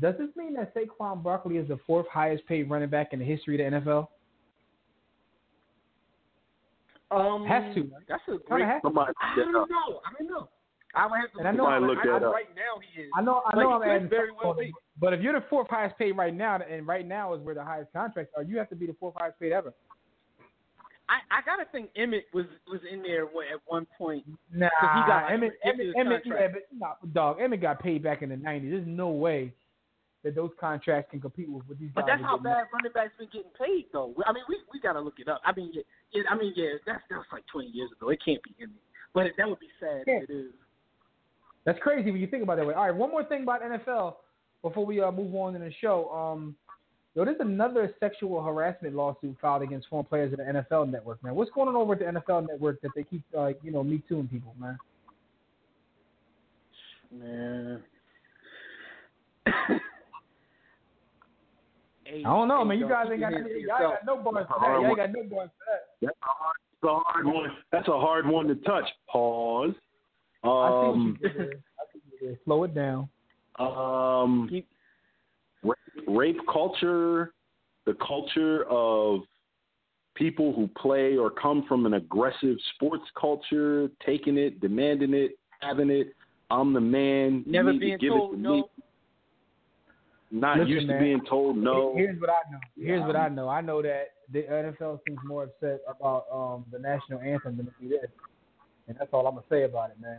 Does 0.00 0.14
this 0.18 0.28
mean 0.36 0.54
that 0.54 0.74
Saquon 0.74 1.22
Barkley 1.22 1.56
is 1.56 1.68
the 1.68 1.78
fourth 1.86 2.06
highest 2.10 2.46
paid 2.46 2.70
running 2.70 2.88
back 2.88 3.12
in 3.12 3.18
the 3.18 3.24
history 3.24 3.62
of 3.62 3.72
the 3.72 3.78
NFL? 3.78 4.08
Um, 7.10 7.44
Has 7.44 7.74
to. 7.74 7.90
That's 8.08 8.22
a 8.28 8.38
great. 8.48 8.64
has 8.64 8.80
to. 8.82 8.86
Somebody 8.86 9.12
I 9.20 9.34
don't 9.36 9.52
know. 9.52 10.00
I 10.06 10.12
don't 10.18 10.30
know. 10.30 10.48
I 10.94 11.06
would 11.06 11.20
have 11.20 11.32
to. 11.32 11.38
And 11.38 11.48
I 11.48 11.52
know- 11.52 11.64
Somebody 11.64 11.86
look 11.86 11.98
I, 12.04 12.06
that 12.18 12.26
up. 12.26 12.32
Right 12.34 12.54
now, 12.56 12.80
he 12.80 13.02
is. 13.02 13.10
I 13.16 13.22
know, 13.22 13.42
I 13.46 13.56
Like, 13.56 13.64
know, 13.64 13.72
I'm 13.72 13.82
adding 13.88 14.08
very 14.08 14.30
well 14.32 14.54
be. 14.54 14.72
But 14.98 15.12
if 15.14 15.20
you're 15.20 15.32
the 15.38 15.46
fourth 15.48 15.68
highest 15.70 15.96
paid 15.98 16.12
right 16.12 16.34
now, 16.34 16.56
and 16.60 16.86
right 16.86 17.06
now 17.06 17.32
is 17.34 17.40
where 17.42 17.54
the 17.54 17.64
highest 17.64 17.92
contracts 17.92 18.32
are, 18.36 18.42
you 18.42 18.58
have 18.58 18.68
to 18.70 18.76
be 18.76 18.86
the 18.86 18.96
fourth 18.98 19.14
highest 19.18 19.38
paid 19.40 19.52
ever. 19.52 19.72
I, 21.08 21.38
I 21.38 21.40
gotta 21.44 21.64
think 21.72 21.90
Emmitt 21.98 22.30
was 22.32 22.46
was 22.68 22.80
in 22.90 23.02
there 23.02 23.24
at 23.24 23.60
one 23.66 23.86
point. 23.98 24.24
Nah, 24.54 24.68
he 24.80 25.10
got, 25.10 25.28
Emmitt, 25.30 25.50
Emmitt, 25.66 25.92
Emmitt, 25.98 26.20
yeah, 26.24 26.46
but 26.52 26.62
nah, 26.72 26.94
dog, 27.12 27.38
Emmitt 27.38 27.60
got 27.60 27.82
paid 27.82 28.02
back 28.02 28.22
in 28.22 28.28
the 28.28 28.36
'90s. 28.36 28.70
There's 28.70 28.86
no 28.86 29.08
way 29.08 29.52
that 30.22 30.36
those 30.36 30.50
contracts 30.60 31.10
can 31.10 31.20
compete 31.20 31.50
with 31.50 31.66
what 31.66 31.78
these 31.80 31.90
But 31.94 32.04
that's 32.06 32.22
how 32.22 32.36
bad 32.36 32.66
running 32.72 32.92
backs 32.94 33.10
been 33.18 33.26
getting 33.32 33.50
paid, 33.58 33.86
though. 33.92 34.14
I 34.24 34.32
mean, 34.32 34.44
we 34.48 34.58
we 34.72 34.78
gotta 34.78 35.00
look 35.00 35.18
it 35.18 35.26
up. 35.28 35.40
I 35.44 35.52
mean, 35.52 35.70
yeah, 35.72 35.82
yeah, 36.12 36.22
I 36.30 36.36
mean, 36.36 36.52
yeah, 36.54 36.78
that's 36.86 37.02
that's 37.10 37.24
like 37.32 37.42
20 37.52 37.68
years 37.68 37.90
ago. 37.90 38.10
It 38.10 38.20
can't 38.24 38.40
be 38.44 38.54
Emmitt, 38.62 38.78
but 39.12 39.26
it, 39.26 39.32
that 39.36 39.48
would 39.48 39.58
be 39.60 39.68
sad 39.80 40.04
Yeah. 40.06 40.20
if 40.22 40.30
it 40.30 40.32
is. 40.32 40.52
That's 41.64 41.78
crazy 41.80 42.10
when 42.10 42.20
you 42.20 42.26
think 42.26 42.42
about 42.42 42.54
it 42.54 42.62
that 42.62 42.66
way. 42.66 42.74
All 42.74 42.86
right, 42.86 42.94
one 42.94 43.10
more 43.10 43.24
thing 43.24 43.42
about 43.42 43.62
NFL 43.62 44.16
before 44.62 44.84
we 44.86 45.00
uh, 45.00 45.10
move 45.10 45.34
on 45.34 45.54
in 45.54 45.60
the 45.60 45.72
show. 45.80 46.08
Um, 46.10 46.56
yo, 47.14 47.24
there's 47.24 47.36
another 47.40 47.94
sexual 48.00 48.42
harassment 48.42 48.94
lawsuit 48.94 49.36
filed 49.40 49.62
against 49.62 49.88
former 49.88 50.08
players 50.08 50.32
of 50.32 50.38
the 50.38 50.44
NFL 50.44 50.90
Network. 50.90 51.22
Man, 51.22 51.34
what's 51.34 51.50
going 51.50 51.68
on 51.68 51.76
over 51.76 51.92
at 51.92 51.98
the 51.98 52.06
NFL 52.06 52.48
Network 52.48 52.80
that 52.82 52.90
they 52.94 53.04
keep, 53.04 53.22
uh, 53.36 53.48
you 53.62 53.70
know, 53.70 53.84
me 53.84 54.02
tooing 54.08 54.28
people, 54.28 54.54
man? 54.58 54.78
Man. 57.12 57.82
I 62.12 62.22
don't 62.22 62.48
know, 62.48 62.64
man. 62.64 62.78
You 62.78 62.88
guys 62.88 63.06
ain't 63.10 63.20
got, 63.20 63.32
y'all 63.32 63.78
got 63.78 64.04
no 64.04 64.16
bars 64.16 64.46
for 64.48 64.58
that. 64.60 64.66
Y'all 64.66 64.86
ain't 64.86 64.96
got 64.96 65.12
no 65.12 65.22
bars 65.24 65.50
for 65.58 65.64
that. 65.66 65.82
That's 66.00 66.16
a 66.22 66.26
hard, 66.26 66.56
that's 66.82 66.88
a 66.88 66.98
hard 67.04 67.26
one. 67.26 67.50
That's 67.70 67.88
a 67.88 68.00
hard 68.00 68.26
one 68.26 68.48
to 68.48 68.54
touch. 68.56 68.88
Pause. 69.08 69.74
I 70.42 70.46
see 70.46 70.50
what 70.50 70.94
you 70.96 71.02
Um, 71.02 71.18
did 71.22 71.34
there. 71.36 71.52
I 71.78 71.84
you 72.20 72.28
did. 72.28 72.38
Slow 72.44 72.64
it 72.64 72.74
down. 72.74 73.08
um, 73.58 74.48
rape, 74.50 75.76
rape 76.08 76.38
culture, 76.50 77.32
the 77.86 77.94
culture 77.94 78.64
of 78.68 79.20
people 80.14 80.52
who 80.52 80.68
play 80.80 81.16
or 81.16 81.30
come 81.30 81.64
from 81.66 81.86
an 81.86 81.94
aggressive 81.94 82.56
sports 82.74 83.04
culture, 83.18 83.88
taking 84.04 84.36
it, 84.38 84.60
demanding 84.60 85.14
it, 85.14 85.32
having 85.60 85.90
it. 85.90 86.14
I'm 86.50 86.72
the 86.72 86.80
man. 86.80 87.42
You 87.46 87.52
Never 87.52 87.72
to 87.72 87.78
being 87.78 87.98
give 87.98 88.10
told 88.12 88.32
it 88.34 88.36
to 88.36 88.42
no. 88.42 88.54
Me. 88.56 88.64
Not 90.32 90.58
Listen, 90.58 90.70
used 90.72 90.86
man. 90.86 90.96
to 90.98 91.02
being 91.04 91.20
told 91.28 91.56
no. 91.56 91.94
Here's 91.96 92.20
what 92.20 92.30
I 92.30 92.50
know. 92.52 92.58
Here's 92.76 93.02
what 93.02 93.16
I 93.16 93.28
know. 93.28 93.48
I 93.48 93.60
know 93.60 93.82
that 93.82 94.10
the 94.32 94.42
NFL 94.42 95.00
seems 95.06 95.18
more 95.24 95.44
upset 95.44 95.80
about 95.88 96.26
um, 96.32 96.64
the 96.72 96.78
national 96.78 97.20
anthem 97.20 97.56
than 97.56 97.66
it 97.80 97.86
is, 97.94 98.10
and 98.90 98.98
that's 98.98 99.10
all 99.12 99.26
I'm 99.26 99.34
gonna 99.34 99.46
say 99.48 99.62
about 99.62 99.90
it, 99.90 100.00
man. 100.00 100.18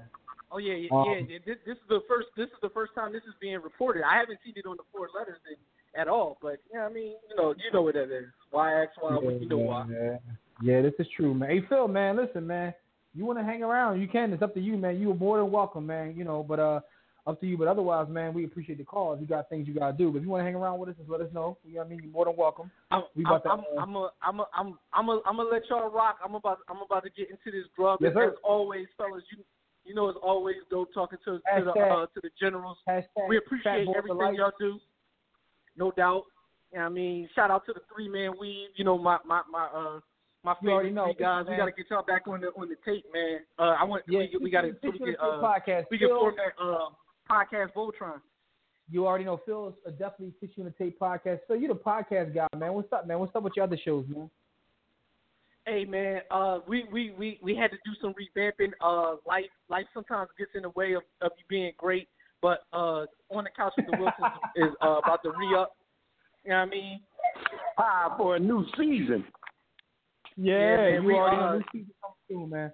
Oh 0.50 0.58
yeah, 0.58 0.74
yeah, 0.74 0.90
Um, 0.92 1.06
yeah. 1.30 1.38
This, 1.46 1.58
this 1.66 1.76
is 1.76 1.84
the 1.90 2.00
first. 2.08 2.28
This 2.38 2.48
is 2.48 2.60
the 2.62 2.70
first 2.70 2.96
time 2.96 3.12
this 3.12 3.24
is 3.24 3.36
being 3.42 3.60
reported. 3.62 4.04
I 4.04 4.18
haven't 4.18 4.40
seen 4.44 4.54
it 4.56 4.66
on 4.66 4.78
the 4.78 4.84
four 4.92 5.10
letters 5.14 5.40
in, 5.50 5.58
at 6.00 6.08
all. 6.08 6.38
But 6.42 6.60
yeah, 6.74 6.86
I 6.86 6.90
mean, 6.90 7.16
you 7.30 7.36
know, 7.36 7.54
you 7.58 7.72
know 7.74 7.82
what 7.82 7.96
that 7.96 8.04
is. 8.04 8.32
Why 8.50 8.82
X 8.82 8.94
Y? 9.02 9.18
You 9.42 9.50
know 9.50 9.58
why? 9.58 9.86
Yeah, 9.92 10.18
yeah, 10.64 10.82
this 10.82 10.94
is 11.00 11.08
true, 11.16 11.34
man. 11.34 11.50
Hey 11.50 11.62
Phil, 11.68 11.88
man, 11.90 12.16
listen, 12.16 12.48
man. 12.48 12.74
You 13.14 13.26
want 13.26 13.40
to 13.40 13.44
hang 13.44 13.62
around? 13.62 14.00
You 14.00 14.08
can. 14.08 14.32
It's 14.32 14.42
up 14.42 14.54
to 14.54 14.62
you, 14.62 14.78
man. 14.78 15.00
You 15.00 15.12
are 15.12 15.16
more 15.16 15.38
than 15.38 15.52
welcome, 15.52 15.86
man. 15.86 16.16
You 16.16 16.24
know, 16.24 16.46
but 16.48 16.60
uh, 16.62 16.80
up 17.28 17.40
to 17.40 17.48
you. 17.48 17.58
But 17.58 17.68
otherwise, 17.68 18.08
man, 18.10 18.34
we 18.34 18.46
appreciate 18.46 18.78
the 18.78 18.84
call. 18.84 19.14
If 19.14 19.22
you 19.22 19.28
got 19.28 19.50
things 19.50 19.68
you 19.68 19.74
gotta 19.74 19.98
do, 19.98 20.12
but 20.12 20.18
if 20.20 20.24
you 20.24 20.30
want 20.30 20.42
to 20.42 20.46
hang 20.46 20.56
around 20.56 20.80
with 20.80 20.90
us, 20.90 20.96
just 20.98 21.10
let 21.10 21.22
us 21.22 21.28
know. 21.34 21.58
You 21.64 21.76
know 21.76 21.80
what 21.80 21.86
I 21.86 21.90
mean? 21.90 22.00
You're 22.04 22.12
more 22.12 22.26
than 22.26 22.36
welcome. 22.36 22.72
I'm, 22.92 23.04
We 23.16 23.26
I'm, 23.26 23.32
about 23.34 23.44
to, 23.44 23.50
I'm, 23.50 23.60
uh, 23.60 23.82
I'm, 23.82 23.96
a, 23.96 24.10
I'm, 24.22 24.40
a, 24.40 24.46
I'm, 24.56 24.78
I'm, 24.94 25.10
a, 25.10 25.22
I'm 25.26 25.38
gonna 25.38 25.50
let 25.50 25.64
y'all 25.70 25.92
rock. 25.92 26.18
I'm 26.24 26.36
about, 26.36 26.60
I'm 26.68 26.82
about 26.86 27.04
to 27.04 27.10
get 27.10 27.30
into 27.30 27.52
this 27.52 27.68
grub. 27.76 28.00
Yes, 28.02 28.14
sir. 28.14 28.30
As 28.30 28.34
always, 28.44 28.88
fellas, 28.98 29.24
you, 29.32 29.44
you 29.86 29.96
know, 29.96 30.10
as 30.10 30.16
always, 30.22 30.58
dope 30.70 30.94
talking 30.94 31.20
to, 31.26 31.38
to 31.38 31.66
the, 31.66 31.72
uh, 31.72 32.06
to 32.06 32.22
the 32.22 32.30
generals. 32.40 32.78
Hashtag 32.88 33.30
We 33.30 33.38
appreciate 33.38 33.88
everything 33.96 34.36
y'all 34.36 34.52
do. 34.60 34.80
No 35.78 35.92
doubt. 35.92 36.24
Yeah, 36.74 36.86
I 36.86 36.90
mean, 36.90 37.30
shout 37.36 37.52
out 37.52 37.66
to 37.66 37.74
the 37.74 37.82
three 37.94 38.08
man 38.08 38.32
weave. 38.40 38.70
You 38.76 38.86
know, 38.86 38.98
my, 38.98 39.18
my, 39.26 39.42
my, 39.52 39.68
uh, 39.76 40.00
my 40.44 40.56
You 40.62 40.70
favorite 40.70 40.94
know, 40.94 41.06
three 41.06 41.24
guys. 41.24 41.46
We 41.48 41.56
gotta 41.58 41.72
get 41.72 41.86
y'all 41.90 42.04
back 42.04 42.28
on 42.28 42.42
the 42.42 42.48
on 42.48 42.70
the 42.70 42.76
tape, 42.86 43.06
man. 43.14 43.40
Uh, 43.60 43.76
I 43.80 43.84
want. 43.84 44.04
Yeah, 44.08 44.20
we, 44.20 44.46
we 44.46 44.50
gotta. 44.50 44.72
So 44.82 44.90
we 44.90 45.00
you 45.00 45.06
get. 45.06 45.08
into 45.10 45.24
Uh, 45.24 45.42
podcast. 45.42 45.86
we 45.92 45.98
can 45.98 46.08
Phil, 46.08 46.20
form 46.20 46.36
that 46.38 46.64
uh, 46.64 46.90
podcast 47.32 47.74
Voltron. 47.74 48.20
You 48.90 49.08
already 49.08 49.24
know 49.24 49.40
Phil's 49.46 49.74
uh, 49.88 49.92
definitely 49.92 50.34
Pitch 50.42 50.52
You 50.56 50.66
in 50.66 50.74
the 50.78 50.84
Tape 50.84 51.00
podcast. 51.00 51.40
So 51.48 51.54
you're 51.54 51.74
the 51.74 51.80
podcast 51.80 52.34
guy, 52.34 52.48
man. 52.58 52.74
What's 52.74 52.92
up, 52.92 53.08
man? 53.08 53.20
What's 53.20 53.36
up 53.36 53.44
with 53.44 53.54
your 53.56 53.64
other 53.66 53.80
shows, 53.84 54.06
man? 54.10 54.30
Hey 55.66 55.86
man, 55.86 56.22
uh, 56.32 56.60
we, 56.68 56.86
we, 56.92 57.12
we, 57.12 57.40
we 57.42 57.56
had 57.56 57.70
to 57.70 57.78
do 57.86 57.92
some 58.02 58.14
revamping. 58.16 58.72
Uh, 58.82 59.18
life 59.28 59.46
life 59.70 59.86
sometimes 59.94 60.30
gets 60.38 60.52
in 60.56 60.64
the 60.64 60.70
way 60.70 60.94
of, 60.94 61.04
of 61.22 61.32
you 61.38 61.44
being 61.48 61.72
great, 61.78 62.08
but 62.42 62.64
uh, 62.74 63.06
on 63.30 63.44
the 63.44 63.50
couch 63.56 63.72
with 63.78 63.86
the 63.86 63.98
Wilsons 63.98 64.34
is 64.56 64.74
uh, 64.82 64.98
about 64.98 65.22
to 65.24 65.30
re 65.30 65.56
up. 65.56 65.76
You 66.44 66.50
know 66.50 66.58
what 66.58 66.62
I 66.64 66.66
mean? 66.66 67.00
Ah, 67.78 68.16
for 68.18 68.38
a 68.38 68.40
new 68.40 68.66
season. 68.76 69.24
Yeah, 70.36 70.78
man, 70.78 70.94
you 70.94 71.08
we, 71.08 71.14
already 71.14 71.38
uh, 71.38 71.40
know 71.40 71.58
this 71.60 71.68
season 71.72 71.94
coming 72.02 72.42
soon, 72.42 72.50
man. 72.50 72.72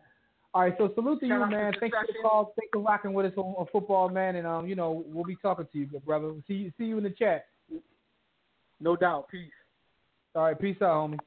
All 0.58 0.64
right, 0.64 0.74
so 0.80 0.92
salute 0.96 1.20
to 1.20 1.28
Shout 1.28 1.52
you, 1.52 1.56
man. 1.56 1.72
Thanks 1.80 1.96
for 1.96 2.08
the 2.08 2.14
call. 2.20 2.52
Thanks 2.60 2.72
for 2.74 2.80
rocking 2.82 3.14
with 3.14 3.28
us 3.28 3.34
on, 3.38 3.54
on 3.60 3.68
football, 3.72 4.10
man. 4.10 4.38
And 4.38 4.48
um, 4.48 4.66
you 4.66 4.76
know, 4.76 5.04
we'll 5.06 5.24
be 5.24 5.38
talking 5.40 5.68
to 5.72 5.78
you, 5.78 5.86
good 5.86 6.04
brother. 6.04 6.34
See 6.48 6.56
you, 6.56 6.72
see 6.80 6.86
you 6.86 6.98
in 6.98 7.04
the 7.04 7.12
chat. 7.12 7.46
No 8.82 8.96
doubt. 8.96 9.28
Peace. 9.30 9.52
All 10.34 10.46
right, 10.46 10.60
peace 10.60 10.78
out, 10.82 11.12
homie. 11.12 11.20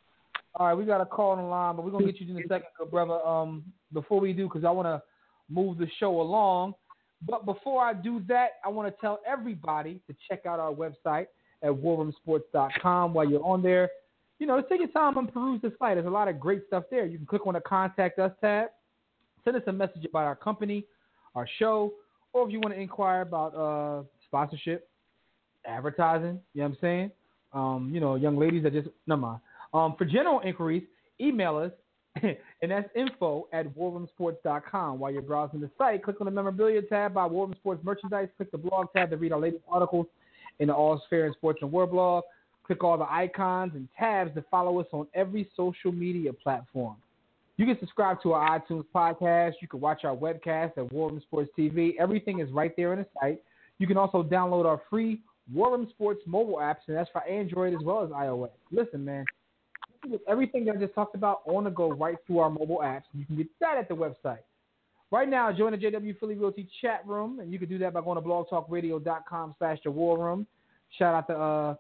All 0.57 0.66
right, 0.66 0.74
we 0.74 0.85
got 0.85 1.01
a 1.01 1.07
call 1.07 1.31
on 1.31 1.39
the 1.39 1.44
line, 1.44 1.77
but 1.77 1.85
we're 1.85 1.93
gonna 1.93 2.07
get 2.07 2.20
you 2.20 2.36
in 2.36 2.43
a 2.43 2.48
second, 2.48 2.70
good 2.77 2.90
brother. 2.90 3.24
Um, 3.24 3.62
before 3.93 4.19
we 4.19 4.32
do, 4.32 4.48
because 4.48 4.65
I 4.65 4.73
want 4.73 4.89
to 4.89 5.01
move 5.48 5.78
the 5.78 5.86
show 6.01 6.20
along. 6.20 6.74
But 7.24 7.47
before 7.47 7.85
I 7.85 7.94
do 7.94 8.24
that, 8.27 8.55
I 8.65 8.69
want 8.69 8.93
to 8.93 9.01
tell 9.01 9.20
everybody 9.24 10.01
to 10.09 10.16
check 10.28 10.44
out 10.44 10.59
our 10.59 10.73
website 10.73 11.27
at 11.62 11.70
warroomsports.com. 11.70 13.15
While 13.15 13.31
you're 13.31 13.44
on 13.44 13.62
there, 13.62 13.90
you 14.40 14.48
know, 14.48 14.61
take 14.61 14.81
your 14.81 14.89
time 14.89 15.16
and 15.19 15.32
peruse 15.32 15.62
the 15.62 15.73
site. 15.78 15.94
There's 15.94 16.07
a 16.09 16.11
lot 16.11 16.27
of 16.27 16.40
great 16.40 16.62
stuff 16.66 16.82
there. 16.90 17.07
You 17.07 17.16
can 17.16 17.28
click 17.28 17.47
on 17.47 17.55
the 17.55 17.61
Contact 17.61 18.19
Us 18.19 18.32
tab, 18.40 18.70
send 19.45 19.57
us 19.57 19.62
a 19.67 19.73
message 19.73 20.05
about 20.05 20.25
our 20.25 20.37
company, 20.37 20.85
our 21.35 21.49
show, 21.59 21.93
or 22.33 22.47
if 22.47 22.53
you 22.53 22.61
want 22.61 22.75
to 22.75 22.81
inquire 22.81 23.23
about 23.23 23.55
uh, 23.55 24.03
sponsorship, 24.27 24.89
advertising. 25.67 26.41
You 26.55 26.62
know 26.62 26.69
what 26.69 26.75
I'm 26.75 26.79
saying? 26.81 27.11
Um, 27.53 27.91
you 27.93 28.01
know, 28.01 28.15
young 28.15 28.39
ladies 28.39 28.62
that 28.62 28.73
just 28.73 28.89
never 29.07 29.21
mind. 29.21 29.41
Um, 29.73 29.95
for 29.97 30.05
general 30.05 30.41
inquiries, 30.41 30.85
email 31.21 31.57
us, 31.57 31.73
and 32.23 32.71
that's 32.71 32.89
info 32.95 33.47
at 33.53 33.67
warroomsports.com. 33.77 34.99
While 34.99 35.12
you're 35.12 35.23
browsing 35.23 35.61
the 35.61 35.71
site, 35.79 36.03
click 36.03 36.21
on 36.21 36.25
the 36.27 36.31
memorabilia 36.31 36.83
tab 36.83 37.15
by 37.15 37.27
War 37.27 37.47
Room 37.47 37.55
Sports 37.59 37.85
Merchandise. 37.85 38.29
Click 38.37 38.51
the 38.51 38.59
blog 38.59 38.87
tab 38.95 39.11
to 39.11 39.17
read 39.17 39.33
our 39.33 39.41
latest 39.41 39.62
articles 39.69 40.07
in 40.59 40.69
the 40.69 40.75
All 40.75 41.01
Fair 41.09 41.27
and 41.27 41.35
Sports 41.35 41.61
and 41.62 41.71
War 41.71 41.87
blog. 41.87 42.25
Click 42.65 42.85
all 42.85 42.99
the 42.99 43.11
icons 43.11 43.73
and 43.75 43.89
tabs 43.99 44.35
to 44.35 44.45
follow 44.51 44.79
us 44.81 44.87
on 44.93 45.07
every 45.15 45.49
social 45.57 45.91
media 45.93 46.33
platform. 46.33 46.97
You 47.61 47.66
can 47.66 47.78
subscribe 47.78 48.23
to 48.23 48.32
our 48.32 48.59
iTunes 48.59 48.87
podcast. 48.95 49.53
You 49.61 49.69
can 49.69 49.81
watch 49.81 50.05
our 50.05 50.16
webcast 50.16 50.78
at 50.78 50.91
War 50.95 51.11
Room 51.11 51.20
Sports 51.20 51.51
TV. 51.59 51.93
Everything 52.01 52.41
is 52.41 52.51
right 52.53 52.73
there 52.74 52.93
on 52.93 53.01
the 53.01 53.07
site. 53.20 53.43
You 53.77 53.87
can 53.87 53.99
also 53.99 54.23
download 54.23 54.65
our 54.65 54.81
free 54.89 55.20
War 55.53 55.73
Room 55.73 55.87
Sports 55.91 56.23
mobile 56.24 56.55
apps, 56.55 56.78
and 56.87 56.97
that's 56.97 57.11
for 57.11 57.23
Android 57.24 57.74
as 57.74 57.81
well 57.85 58.03
as 58.03 58.09
iOS. 58.09 58.49
Listen, 58.73 59.05
man, 59.05 59.27
everything 60.27 60.65
that 60.65 60.77
I 60.77 60.78
just 60.78 60.95
talked 60.95 61.15
about 61.15 61.43
on 61.45 61.65
the 61.65 61.70
go 61.70 61.91
right 61.91 62.16
through 62.27 62.39
our 62.39 62.49
mobile 62.49 62.81
apps. 62.82 63.03
You 63.12 63.27
can 63.27 63.37
get 63.37 63.49
that 63.61 63.77
at 63.77 63.91
the 63.91 63.95
website. 63.95 64.39
Right 65.11 65.28
now, 65.28 65.53
join 65.53 65.73
the 65.73 65.77
JW 65.77 66.19
Philly 66.19 66.37
Realty 66.37 66.66
chat 66.81 67.03
room, 67.07 67.41
and 67.41 67.53
you 67.53 67.59
can 67.59 67.69
do 67.69 67.77
that 67.77 67.93
by 67.93 68.01
going 68.01 68.16
to 68.16 68.27
blogtalkradio.com 68.27 69.55
slash 69.59 69.77
the 69.85 69.91
war 69.91 70.19
room. 70.19 70.47
Shout 70.99 71.15
out 71.15 71.27
to, 71.27 71.39
uh, 71.39 71.74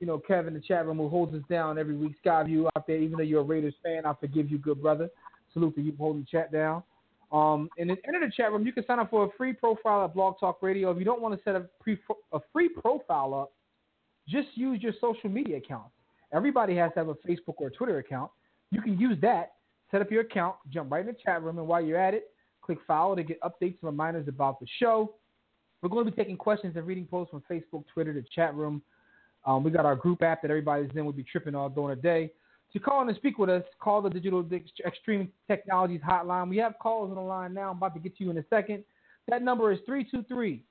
you 0.00 0.06
know, 0.06 0.18
Kevin, 0.18 0.54
the 0.54 0.60
chat 0.60 0.86
room, 0.86 0.96
who 0.96 1.10
holds 1.10 1.34
us 1.34 1.42
down 1.50 1.78
every 1.78 1.94
week. 1.94 2.14
Skyview 2.24 2.70
out 2.74 2.86
there, 2.86 2.96
even 2.96 3.18
though 3.18 3.22
you're 3.22 3.42
a 3.42 3.44
Raiders 3.44 3.74
fan, 3.82 4.06
I 4.06 4.14
forgive 4.18 4.50
you, 4.50 4.56
good 4.56 4.80
brother. 4.80 5.10
Salute 5.56 5.74
to 5.76 5.80
you 5.80 5.92
for 5.92 5.98
holding 5.98 6.20
the 6.20 6.26
chat 6.26 6.52
down. 6.52 6.82
Um, 7.32 7.70
and 7.78 7.88
then 7.88 7.96
enter 8.06 8.20
the 8.20 8.30
chat 8.30 8.52
room. 8.52 8.66
You 8.66 8.74
can 8.74 8.86
sign 8.86 8.98
up 8.98 9.08
for 9.08 9.24
a 9.24 9.28
free 9.38 9.54
profile 9.54 10.04
at 10.04 10.12
Blog 10.12 10.38
Talk 10.38 10.62
Radio. 10.62 10.90
If 10.90 10.98
you 10.98 11.04
don't 11.06 11.22
want 11.22 11.34
to 11.34 11.42
set 11.44 11.56
a, 11.56 11.60
pre- 11.80 11.98
a 12.32 12.40
free 12.52 12.68
profile 12.68 13.32
up, 13.32 13.52
just 14.28 14.48
use 14.54 14.82
your 14.82 14.92
social 15.00 15.30
media 15.30 15.56
accounts. 15.56 15.92
Everybody 16.30 16.76
has 16.76 16.92
to 16.92 17.00
have 17.00 17.08
a 17.08 17.14
Facebook 17.14 17.54
or 17.56 17.68
a 17.68 17.70
Twitter 17.70 17.98
account. 17.98 18.30
You 18.70 18.82
can 18.82 18.98
use 18.98 19.16
that, 19.22 19.54
set 19.90 20.02
up 20.02 20.10
your 20.10 20.22
account, 20.22 20.56
jump 20.70 20.92
right 20.92 21.00
in 21.00 21.06
the 21.06 21.16
chat 21.24 21.42
room, 21.42 21.58
and 21.58 21.66
while 21.66 21.82
you're 21.82 21.98
at 21.98 22.12
it, 22.12 22.30
click 22.60 22.78
follow 22.86 23.14
to 23.14 23.22
get 23.22 23.40
updates 23.40 23.78
and 23.80 23.84
reminders 23.84 24.28
about 24.28 24.60
the 24.60 24.66
show. 24.78 25.14
We're 25.80 25.88
going 25.88 26.04
to 26.04 26.10
be 26.10 26.16
taking 26.16 26.36
questions 26.36 26.76
and 26.76 26.86
reading 26.86 27.06
posts 27.06 27.30
from 27.30 27.42
Facebook, 27.50 27.84
Twitter, 27.94 28.12
the 28.12 28.24
chat 28.34 28.54
room. 28.54 28.82
Um, 29.46 29.62
we 29.64 29.70
got 29.70 29.86
our 29.86 29.96
group 29.96 30.22
app 30.22 30.42
that 30.42 30.50
everybody's 30.50 30.90
in. 30.94 31.04
We'll 31.04 31.12
be 31.12 31.24
tripping 31.24 31.54
all 31.54 31.68
during 31.68 31.96
the 31.96 32.02
day. 32.02 32.32
To 32.76 32.80
call 32.80 33.00
in 33.00 33.08
and 33.08 33.16
speak 33.16 33.38
with 33.38 33.48
us, 33.48 33.62
call 33.80 34.02
the 34.02 34.10
Digital 34.10 34.46
Extreme 34.84 35.32
Technologies 35.48 36.02
hotline. 36.06 36.50
We 36.50 36.58
have 36.58 36.74
calls 36.78 37.08
on 37.08 37.14
the 37.14 37.22
line 37.22 37.54
now. 37.54 37.70
I'm 37.70 37.78
about 37.78 37.94
to 37.94 38.00
get 38.00 38.14
to 38.18 38.24
you 38.24 38.30
in 38.30 38.36
a 38.36 38.44
second. 38.50 38.84
That 39.28 39.40
number 39.40 39.72
is 39.72 39.78
323 39.86 40.62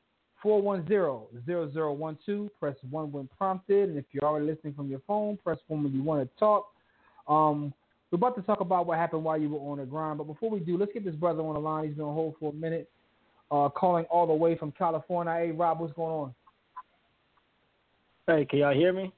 410 0.43 1.41
0012. 1.47 2.49
Press 2.59 2.75
1 2.91 3.11
when 3.11 3.27
prompted. 3.35 3.89
And 3.89 3.97
if 3.97 4.05
you're 4.11 4.23
already 4.23 4.45
listening 4.45 4.75
from 4.75 4.87
your 4.87 5.01
phone, 5.07 5.39
press 5.43 5.57
1 5.65 5.83
when 5.83 5.93
you 5.93 6.03
want 6.03 6.21
to 6.21 6.39
talk. 6.39 6.67
Um, 7.27 7.73
we're 8.11 8.17
about 8.17 8.35
to 8.35 8.43
talk 8.43 8.59
about 8.59 8.85
what 8.85 8.99
happened 8.99 9.23
while 9.23 9.39
you 9.39 9.49
were 9.49 9.71
on 9.71 9.79
the 9.79 9.85
grind. 9.85 10.19
But 10.19 10.27
before 10.27 10.51
we 10.51 10.59
do, 10.59 10.77
let's 10.77 10.93
get 10.93 11.05
this 11.05 11.15
brother 11.15 11.41
on 11.41 11.55
the 11.55 11.59
line. 11.59 11.87
He's 11.87 11.95
been 11.95 12.05
on 12.05 12.13
hold 12.13 12.35
for 12.39 12.51
a 12.51 12.55
minute, 12.55 12.87
uh, 13.49 13.69
calling 13.69 14.05
all 14.11 14.27
the 14.27 14.33
way 14.33 14.55
from 14.55 14.71
California. 14.73 15.33
Hey, 15.33 15.49
Rob, 15.49 15.79
what's 15.79 15.93
going 15.93 16.11
on? 16.11 16.35
Hey, 18.27 18.45
can 18.45 18.59
y'all 18.59 18.75
hear 18.75 18.93
me? 18.93 19.11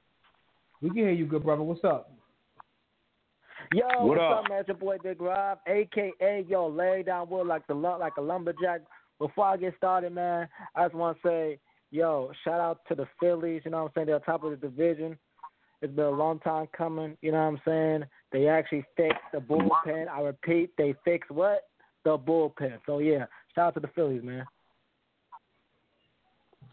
We 0.80 0.88
can 0.88 0.96
hear 0.96 1.10
you, 1.10 1.26
good 1.26 1.42
brother. 1.42 1.62
What's 1.62 1.84
up? 1.84 2.14
Yo, 3.72 3.84
What 3.98 4.18
what's 4.18 4.20
up? 4.20 4.44
up, 4.44 4.48
man? 4.48 4.60
It's 4.60 4.68
your 4.68 4.76
boy 4.76 4.96
Big 5.02 5.20
Rob, 5.20 5.58
aka 5.66 6.44
yo, 6.48 6.68
lay 6.68 7.02
down 7.02 7.28
wood 7.28 7.46
like 7.46 7.66
the 7.66 7.74
like 7.74 8.16
a 8.16 8.20
lumberjack. 8.20 8.80
Before 9.18 9.46
I 9.46 9.56
get 9.56 9.74
started, 9.76 10.14
man, 10.14 10.48
I 10.74 10.84
just 10.84 10.94
want 10.94 11.18
to 11.20 11.28
say, 11.28 11.58
yo, 11.90 12.30
shout 12.44 12.60
out 12.60 12.80
to 12.88 12.94
the 12.94 13.06
Phillies. 13.20 13.62
You 13.64 13.72
know 13.72 13.82
what 13.82 13.88
I'm 13.88 13.92
saying? 13.94 14.06
They're 14.06 14.20
top 14.20 14.44
of 14.44 14.52
the 14.52 14.56
division. 14.56 15.18
It's 15.82 15.92
been 15.92 16.06
a 16.06 16.10
long 16.10 16.38
time 16.40 16.66
coming. 16.76 17.16
You 17.20 17.32
know 17.32 17.38
what 17.38 17.44
I'm 17.44 17.60
saying? 17.64 18.04
They 18.32 18.48
actually 18.48 18.84
fixed 18.96 19.18
the 19.32 19.38
bullpen. 19.38 20.08
I 20.08 20.20
repeat, 20.20 20.70
they 20.78 20.94
fixed 21.04 21.30
what? 21.30 21.68
The 22.04 22.16
bullpen. 22.16 22.78
So 22.86 23.00
yeah, 23.00 23.26
shout 23.54 23.68
out 23.68 23.74
to 23.74 23.80
the 23.80 23.88
Phillies, 23.88 24.22
man. 24.22 24.44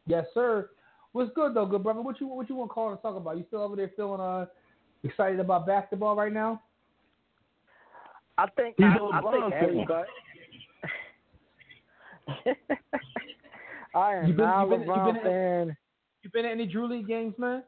Yes, 0.07 0.26
sir. 0.34 0.69
What's 1.11 1.34
good 1.34 1.55
though, 1.55 1.65
good 1.65 1.84
brother? 1.84 2.01
What 2.01 2.22
you 2.22 2.27
what 2.27 2.47
you 2.49 2.55
want 2.55 2.69
to 2.69 2.73
call 2.73 2.91
and 2.91 3.01
talk 3.01 3.15
about? 3.15 3.38
You 3.38 3.43
still 3.47 3.61
over 3.61 3.76
there 3.76 3.91
feeling 3.95 4.22
uh 4.22 4.45
excited 5.03 5.39
about 5.39 5.67
basketball 5.67 6.15
right 6.15 6.31
now? 6.34 6.61
I 8.38 8.48
think 8.56 8.76
He's 8.78 8.86
I, 8.86 8.95
I 8.95 8.99
LeBron 9.22 9.49
think 9.52 9.64
everybody. 9.64 10.10
I 13.95 14.16
am 14.16 14.28
You 14.28 14.34
been- 14.34 14.45
not 14.45 14.64
you 14.64 14.70
been- 14.72 14.82
a 14.82 14.84
you 14.86 14.90
LeBron 14.91 15.14
been- 15.14 15.24
fan. 15.24 15.78
You 16.24 16.30
been 16.32 16.45
at 16.45 16.52
any 16.52 16.66
Drew 16.66 16.88
League 16.88 17.07
games, 17.07 17.36
man? 17.38 17.64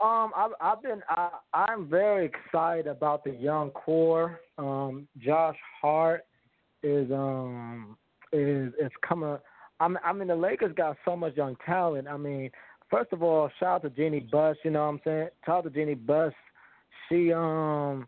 Um, 0.00 0.32
I've, 0.36 0.50
I've 0.60 0.82
been. 0.82 1.00
I, 1.08 1.30
I'm 1.54 1.88
very 1.88 2.26
excited 2.26 2.86
about 2.86 3.24
the 3.24 3.30
young 3.30 3.70
core. 3.70 4.40
Um, 4.58 5.08
Josh 5.18 5.56
Hart 5.80 6.26
is 6.82 7.10
um 7.10 7.96
is 8.32 8.72
is 8.74 8.90
coming. 9.08 9.38
I'm. 9.80 9.96
I 10.04 10.12
mean, 10.12 10.28
the 10.28 10.36
Lakers 10.36 10.74
got 10.76 10.96
so 11.06 11.16
much 11.16 11.34
young 11.36 11.56
talent. 11.64 12.06
I 12.08 12.18
mean, 12.18 12.50
first 12.90 13.12
of 13.12 13.22
all, 13.22 13.48
shout 13.58 13.76
out 13.76 13.82
to 13.82 13.90
Jeanie 13.90 14.20
Buss. 14.30 14.56
You 14.64 14.72
know 14.72 14.80
what 14.82 14.88
I'm 14.92 15.00
saying? 15.04 15.28
Shout 15.46 15.58
out 15.58 15.64
to 15.64 15.70
Jeanie 15.70 15.94
Buss. 15.94 16.34
She 17.08 17.32
um, 17.32 18.06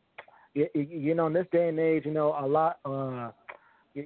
you, 0.56 0.68
you 0.74 1.14
know, 1.14 1.26
in 1.26 1.32
this 1.32 1.46
day 1.52 1.68
and 1.68 1.78
age, 1.78 2.04
you 2.04 2.12
know, 2.12 2.34
a 2.38 2.46
lot. 2.46 2.78
Uh, 2.84 3.30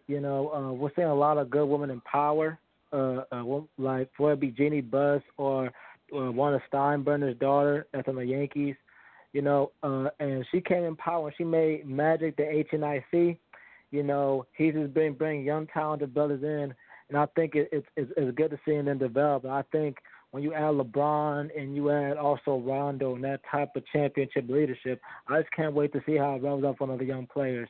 you, 0.07 0.21
know, 0.21 0.51
uh, 0.53 0.73
we're 0.73 0.91
seeing 0.95 1.09
a 1.09 1.15
lot 1.15 1.39
of 1.39 1.51
good 1.51 1.67
women 1.67 1.91
in 1.91 2.01
power. 2.03 2.59
Uh, 2.93 3.23
uh 3.31 3.61
like 3.79 4.11
whether 4.19 4.33
it 4.33 4.41
be 4.41 4.51
Jeanie 4.51 4.81
Buss 4.81 5.23
or 5.37 5.67
uh, 6.13 6.31
one 6.31 6.55
of 6.55 6.61
Steinbrenner's 6.73 7.39
daughter 7.39 7.87
that's 7.93 8.09
on 8.09 8.17
the 8.17 8.25
Yankees, 8.25 8.75
you 9.33 9.43
know, 9.43 9.71
uh, 9.85 10.09
and 10.19 10.45
she 10.51 10.61
came 10.61 10.83
in 10.83 10.97
power 10.97 11.29
and 11.29 11.37
she 11.37 11.45
made 11.45 11.89
Magic 11.89 12.37
the 12.37 12.65
HNIC. 12.73 13.39
You 13.93 14.03
know, 14.03 14.47
he's 14.57 14.75
just 14.75 14.93
been 14.93 15.15
bringing 15.15 15.45
young 15.45 15.69
talented 15.69 16.15
brothers 16.15 16.43
in, 16.43 16.75
and 17.09 17.19
I 17.19 17.27
think 17.37 17.55
it, 17.55 17.69
it's, 17.73 17.87
it's 17.97 18.11
it's 18.17 18.37
good 18.37 18.51
to 18.51 18.59
see 18.65 18.81
them 18.81 18.99
develop. 18.99 19.45
And 19.45 19.53
I 19.53 19.63
think 19.73 19.97
when 20.31 20.43
you 20.43 20.55
add 20.55 20.75
LeBron 20.75 21.51
and 21.59 21.75
you 21.75 21.91
add 21.91 22.17
also 22.17 22.59
Rondo 22.59 23.15
and 23.15 23.25
that 23.25 23.41
type 23.51 23.71
of 23.77 23.83
championship 23.93 24.49
leadership, 24.49 25.01
I 25.29 25.41
just 25.41 25.53
can't 25.53 25.75
wait 25.75 25.93
to 25.93 26.03
see 26.07 26.17
how 26.17 26.35
it 26.35 26.43
rubs 26.43 26.65
up 26.65 26.81
on 26.81 26.91
other 26.91 27.05
young 27.05 27.27
players. 27.27 27.69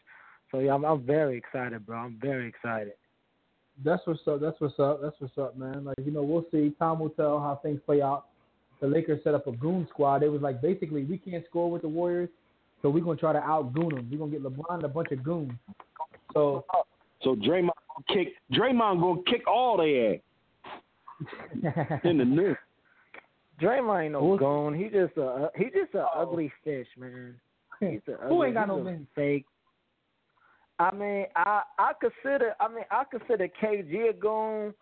So 0.50 0.58
yeah, 0.58 0.74
I'm, 0.74 0.84
I'm 0.84 1.02
very 1.02 1.38
excited, 1.38 1.86
bro. 1.86 1.96
I'm 1.96 2.18
very 2.20 2.48
excited. 2.48 2.92
That's 3.82 4.02
what's 4.06 4.20
up. 4.26 4.40
That's 4.40 4.60
what's 4.60 4.78
up. 4.78 5.00
That's 5.02 5.16
what's 5.20 5.38
up, 5.38 5.56
man. 5.56 5.84
Like 5.84 5.96
you 6.04 6.12
know, 6.12 6.22
we'll 6.22 6.44
see. 6.50 6.74
Time 6.78 6.98
will 6.98 7.10
tell 7.10 7.38
how 7.40 7.60
things 7.62 7.80
play 7.86 8.02
out. 8.02 8.26
The 8.80 8.86
Lakers 8.86 9.22
set 9.24 9.34
up 9.34 9.46
a 9.46 9.52
goon 9.52 9.86
squad. 9.90 10.22
It 10.22 10.28
was 10.28 10.40
like, 10.40 10.60
basically, 10.60 11.04
we 11.04 11.18
can't 11.18 11.44
score 11.48 11.70
with 11.70 11.82
the 11.82 11.88
Warriors, 11.88 12.28
so 12.82 12.90
we're 12.90 13.04
gonna 13.04 13.18
try 13.18 13.32
to 13.32 13.38
outgoon 13.38 13.94
them. 13.94 14.08
We're 14.10 14.18
gonna 14.18 14.32
get 14.32 14.42
LeBron 14.42 14.74
and 14.74 14.84
a 14.84 14.88
bunch 14.88 15.12
of 15.12 15.22
goons. 15.22 15.52
So 16.34 16.64
So 17.22 17.34
Draymond 17.36 17.70
gonna 17.88 18.24
kick 18.24 18.34
Draymond 18.52 19.00
gonna 19.00 19.22
kick 19.26 19.46
all 19.46 19.78
they 19.78 20.14
ass 20.14 20.20
in 22.04 22.18
the 22.18 22.24
new. 22.24 22.54
Draymond 23.60 24.04
ain't 24.04 24.12
no 24.12 24.20
Who's- 24.20 24.38
goon. 24.38 24.74
He 24.74 24.84
just 24.84 25.16
a 25.16 25.24
uh, 25.26 25.48
he 25.56 25.64
just 25.64 25.94
a 25.94 26.06
oh. 26.14 26.22
ugly 26.22 26.52
fish, 26.64 26.86
man. 26.98 27.34
He's 27.80 28.00
a 28.08 28.12
Who 28.28 28.34
ugly- 28.36 28.46
ain't 28.48 28.54
got 28.56 28.68
no 28.68 28.78
a 28.78 28.84
men? 28.84 29.06
fake. 29.14 29.44
I 30.78 30.94
mean, 30.94 31.26
I 31.36 31.62
I 31.78 31.92
consider 32.00 32.54
I 32.58 32.68
mean 32.68 32.84
I 32.90 33.04
consider 33.10 33.48
KG 33.62 34.10
a 34.10 34.12
goon, 34.14 34.72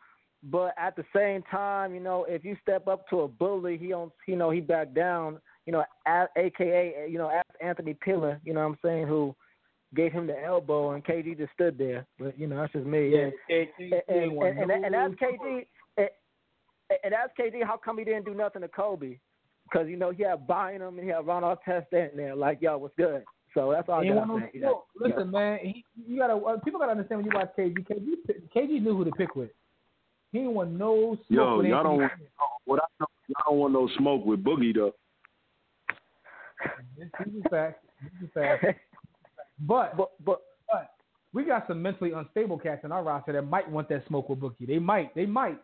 but 0.45 0.75
at 0.79 0.95
the 0.95 1.05
same 1.15 1.43
time, 1.51 1.93
you 1.95 2.01
know, 2.01 2.25
if 2.29 2.45
you 2.45 2.57
step 2.63 2.87
up 2.87 3.09
to 3.09 3.21
a 3.23 3.29
bully, 3.29 3.77
he 3.77 3.89
don't 3.89 4.13
you 4.27 4.37
know 4.37 4.51
he 4.51 4.61
back 4.61 4.95
down. 4.95 5.41
You 5.67 5.73
know, 5.73 5.85
a, 6.07 6.27
AKA 6.37 7.09
you 7.11 7.19
know 7.19 7.31
ask 7.31 7.47
Anthony 7.61 7.95
Peeler. 7.95 8.41
You 8.45 8.55
know 8.55 8.61
what 8.61 8.67
I'm 8.67 8.79
saying 8.83 9.07
who 9.09 9.35
gave 9.95 10.13
him 10.13 10.27
the 10.27 10.41
elbow 10.45 10.93
and 10.93 11.05
KG 11.05 11.37
just 11.37 11.53
stood 11.55 11.79
there. 11.79 12.07
But 12.19 12.39
you 12.39 12.47
know 12.47 12.59
that's 12.59 12.73
just 12.73 12.87
me. 12.87 13.11
Yeah, 13.11 13.23
and, 13.25 13.33
KG 13.51 13.69
and, 13.81 13.93
ain't 14.09 14.23
and, 14.23 14.33
won 14.33 14.47
and, 14.49 14.71
and, 14.71 14.95
that's 14.95 15.15
KG. 15.15 15.67
And, 16.91 16.99
and 17.05 17.13
that's 17.13 17.33
KG. 17.39 17.65
How 17.65 17.77
come 17.77 17.99
he 17.99 18.05
didn't 18.05 18.25
do 18.25 18.35
nothing 18.35 18.63
to 18.63 18.69
Kobe? 18.69 19.19
Because 19.65 19.89
you 19.89 19.97
know 19.97 20.11
he 20.11 20.23
had 20.23 20.47
Bynum 20.47 20.99
and 20.99 21.05
he 21.05 21.09
had 21.09 21.27
Ron 21.27 21.43
Artest 21.43 21.93
in 21.93 22.17
there. 22.17 22.35
Like 22.35 22.63
yo, 22.63 22.79
what's 22.79 22.95
good? 22.97 23.25
So 23.55 23.73
that's 23.73 23.89
all 23.89 24.01
I 24.01 24.07
got 24.07 24.29
want 24.29 24.29
to 24.29 24.37
no 24.37 24.47
say. 24.53 24.61
smoke. 24.61 24.87
Listen, 25.01 25.31
man, 25.31 25.59
he, 25.63 25.85
you 26.07 26.19
gotta 26.19 26.35
uh, 26.35 26.59
people 26.61 26.81
gotta 26.81 26.93
understand 26.93 27.23
when 27.23 27.31
you 27.31 27.33
watch 27.35 27.51
KG. 27.59 27.77
KG, 27.87 28.55
KG 28.55 28.83
knew 28.83 28.97
who 28.97 29.05
to 29.05 29.11
pick 29.13 29.35
with. 29.35 29.51
He 30.33 30.41
ain't 30.41 30.53
want 30.53 30.71
no 30.73 31.17
smoke 31.27 31.27
Yo, 31.29 31.57
with 31.59 31.67
y'all 31.67 31.83
don't 31.83 31.99
want 31.99 32.13
what 32.65 32.81
I 32.81 32.87
know, 33.01 33.07
y'all 33.29 33.43
don't 33.51 33.59
want 33.59 33.73
no 33.73 33.89
smoke 33.99 34.25
with 34.25 34.45
Boogie 34.45 34.75
though. 34.75 34.95
This 36.99 37.09
is 37.27 37.43
fact. 37.51 37.85
This 38.03 38.29
is 38.29 38.35
fact. 38.35 38.65
But 39.61 39.97
but 39.97 40.13
but 40.25 40.43
but 40.71 40.91
we 41.33 41.45
got 41.45 41.67
some 41.67 41.83
mentally 41.83 42.13
unstable 42.13 42.59
cats 42.59 42.83
in 42.85 42.93
our 42.93 43.03
roster 43.03 43.33
that 43.33 43.43
might 43.43 43.69
want 43.71 43.89
that 43.89 44.07
smoke 44.07 44.29
with 44.29 44.41
Boogie. 44.41 44.67
They 44.67 44.79
might. 44.79 45.15
They 45.15 45.27
might. 45.27 45.59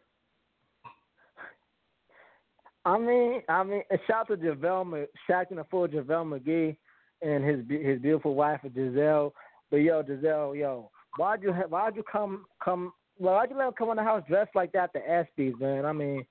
I 2.84 2.98
mean, 2.98 3.42
I 3.48 3.62
mean, 3.62 3.82
shout 4.06 4.20
out 4.20 4.28
to 4.28 4.36
JaVale, 4.36 4.90
Mc- 4.90 5.10
shout 5.26 5.46
out 5.56 5.66
full 5.70 5.88
JaVale 5.88 6.40
McGee 6.40 6.76
and 7.22 7.44
his 7.44 7.60
his 7.68 8.00
beautiful 8.00 8.34
wife 8.34 8.60
Giselle. 8.74 9.32
But 9.70 9.78
yo, 9.78 10.04
Giselle, 10.06 10.54
yo, 10.54 10.90
why'd 11.16 11.42
you 11.42 11.52
ha- 11.52 11.68
why'd 11.68 11.96
you 11.96 12.04
come 12.10 12.44
come? 12.62 12.92
Well, 13.18 13.34
why'd 13.34 13.50
you 13.50 13.56
let 13.56 13.68
him 13.68 13.74
come 13.78 13.90
in 13.90 13.96
the 13.96 14.02
house 14.02 14.22
dressed 14.28 14.54
like 14.54 14.72
that 14.72 14.92
to 14.92 15.00
ESPYS, 15.00 15.58
man? 15.60 15.84
I 15.84 15.92
mean, 15.92 16.26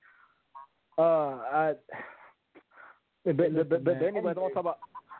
uh, 0.98 1.02
I. 1.02 1.72
But 3.24 3.36
but, 3.36 3.68
but, 3.68 3.84
but, 3.84 4.02
anyways, 4.02 4.36
I 4.36 4.40
want 4.40 4.54
to 4.54 4.54
talk 4.54 4.60
about. 4.60 4.78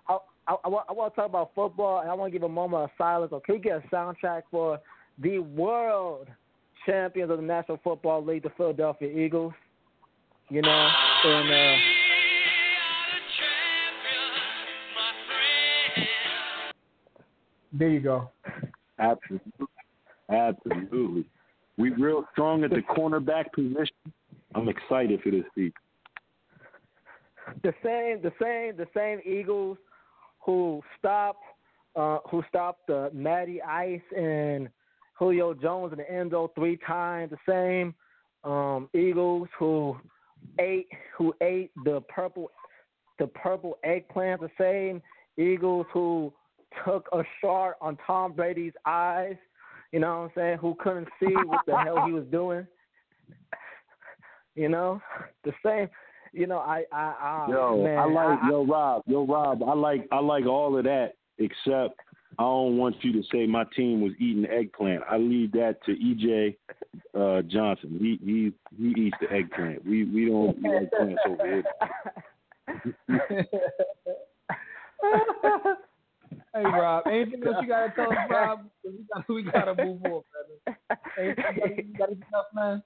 I, 0.08 0.18
I, 0.46 0.56
I, 0.64 0.68
want, 0.68 0.86
I 0.90 0.92
want 0.92 1.14
to 1.14 1.16
talk 1.16 1.28
about 1.28 1.52
football, 1.54 2.00
and 2.00 2.10
I 2.10 2.14
want 2.14 2.32
to 2.32 2.38
give 2.38 2.44
a 2.44 2.48
moment 2.48 2.84
of 2.84 2.90
silence. 2.98 3.32
Or 3.32 3.40
can 3.40 3.56
we 3.56 3.60
get 3.62 3.82
a 3.82 3.88
soundtrack 3.94 4.42
for 4.50 4.78
the 5.18 5.38
world 5.38 6.28
champions 6.84 7.30
of 7.30 7.38
the 7.38 7.42
National 7.42 7.80
Football 7.82 8.22
League, 8.22 8.42
the 8.42 8.50
Philadelphia 8.50 9.08
Eagles? 9.08 9.54
You 10.54 10.62
know, 10.62 10.88
and 11.24 11.50
uh, 11.50 11.76
There 17.72 17.88
you 17.88 17.98
go. 17.98 18.30
Absolutely. 19.00 19.66
Absolutely. 20.30 21.24
We 21.76 21.90
real 21.90 22.24
strong 22.30 22.62
at 22.62 22.70
the 22.70 22.82
cornerback 22.82 23.46
position. 23.52 23.96
I'm 24.54 24.68
excited 24.68 25.20
for 25.22 25.32
this 25.32 25.42
week. 25.56 25.74
the 27.64 27.74
same, 27.82 28.22
the 28.22 28.30
same, 28.40 28.76
the 28.76 28.86
same 28.96 29.18
Eagles 29.24 29.76
who 30.38 30.82
stopped, 31.00 31.42
uh, 31.96 32.18
who 32.30 32.44
stopped 32.48 32.88
uh, 32.90 33.08
Matty 33.12 33.60
Ice 33.60 34.00
and 34.16 34.68
Julio 35.18 35.52
Jones 35.52 35.92
in 35.92 35.98
the 35.98 36.08
end 36.08 36.30
zone 36.30 36.46
three 36.54 36.78
times. 36.86 37.32
The 37.32 37.38
same 37.44 37.92
um, 38.48 38.88
Eagles 38.94 39.48
who 39.58 39.96
ate, 40.58 40.88
who 41.16 41.34
ate 41.40 41.70
the 41.84 42.00
purple, 42.08 42.50
the 43.18 43.26
purple 43.28 43.78
eggplant. 43.84 44.40
The 44.40 44.50
same 44.58 45.02
Eagles 45.36 45.86
who 45.92 46.32
took 46.84 47.08
a 47.12 47.22
shot 47.40 47.74
on 47.80 47.98
Tom 48.06 48.32
Brady's 48.32 48.72
eyes. 48.86 49.36
You 49.92 50.00
know 50.00 50.08
what 50.08 50.24
I'm 50.24 50.30
saying? 50.34 50.58
Who 50.58 50.74
couldn't 50.80 51.08
see 51.20 51.34
what 51.44 51.60
the 51.66 51.76
hell 51.76 52.04
he 52.06 52.12
was 52.12 52.24
doing. 52.30 52.66
You 54.54 54.68
know, 54.68 55.00
the 55.44 55.52
same. 55.64 55.88
You 56.32 56.48
know, 56.48 56.58
I, 56.58 56.84
I, 56.92 57.14
I 57.20 57.46
Yo, 57.48 57.82
man, 57.84 57.98
I 57.98 58.04
like 58.06 58.38
I, 58.42 58.50
yo 58.50 58.64
Rob, 58.64 59.02
yo 59.06 59.24
Rob. 59.24 59.62
I 59.62 59.72
like 59.72 60.08
I 60.10 60.18
like 60.18 60.46
all 60.46 60.76
of 60.76 60.84
that 60.84 61.12
except 61.38 62.00
I 62.38 62.42
don't 62.42 62.76
want 62.78 62.96
you 63.02 63.12
to 63.12 63.22
say 63.30 63.46
my 63.46 63.64
team 63.76 64.00
was 64.00 64.12
eating 64.18 64.46
eggplant. 64.46 65.02
I 65.08 65.18
leave 65.18 65.52
that 65.52 65.76
to 65.86 65.92
EJ 65.92 66.56
uh, 67.18 67.42
Johnson. 67.42 67.96
He 68.00 68.18
he 68.24 68.52
he 68.76 69.02
eats 69.06 69.16
the 69.20 69.30
eggplant. 69.32 69.86
We 69.86 70.04
we 70.04 70.26
don't 70.26 70.58
eat 70.58 70.64
eggplants 70.64 71.16
over 71.28 71.46
here. 71.46 71.64
hey 76.54 76.62
Rob, 76.62 77.06
anything 77.06 77.46
else 77.46 77.56
you 77.62 77.68
gotta 77.68 77.92
tell 77.94 78.10
us, 78.10 78.18
Rob? 78.28 78.60
We 78.84 79.04
gotta, 79.12 79.32
we 79.32 79.42
gotta 79.42 79.84
move 79.84 80.02
on, 80.04 80.22
brother. 80.30 80.78
Anything 81.18 81.44
you 81.54 81.60
gotta, 81.60 81.76
you 81.76 81.94
gotta 81.98 82.14
get 82.14 82.28
enough, 82.28 82.46
man. 82.54 82.82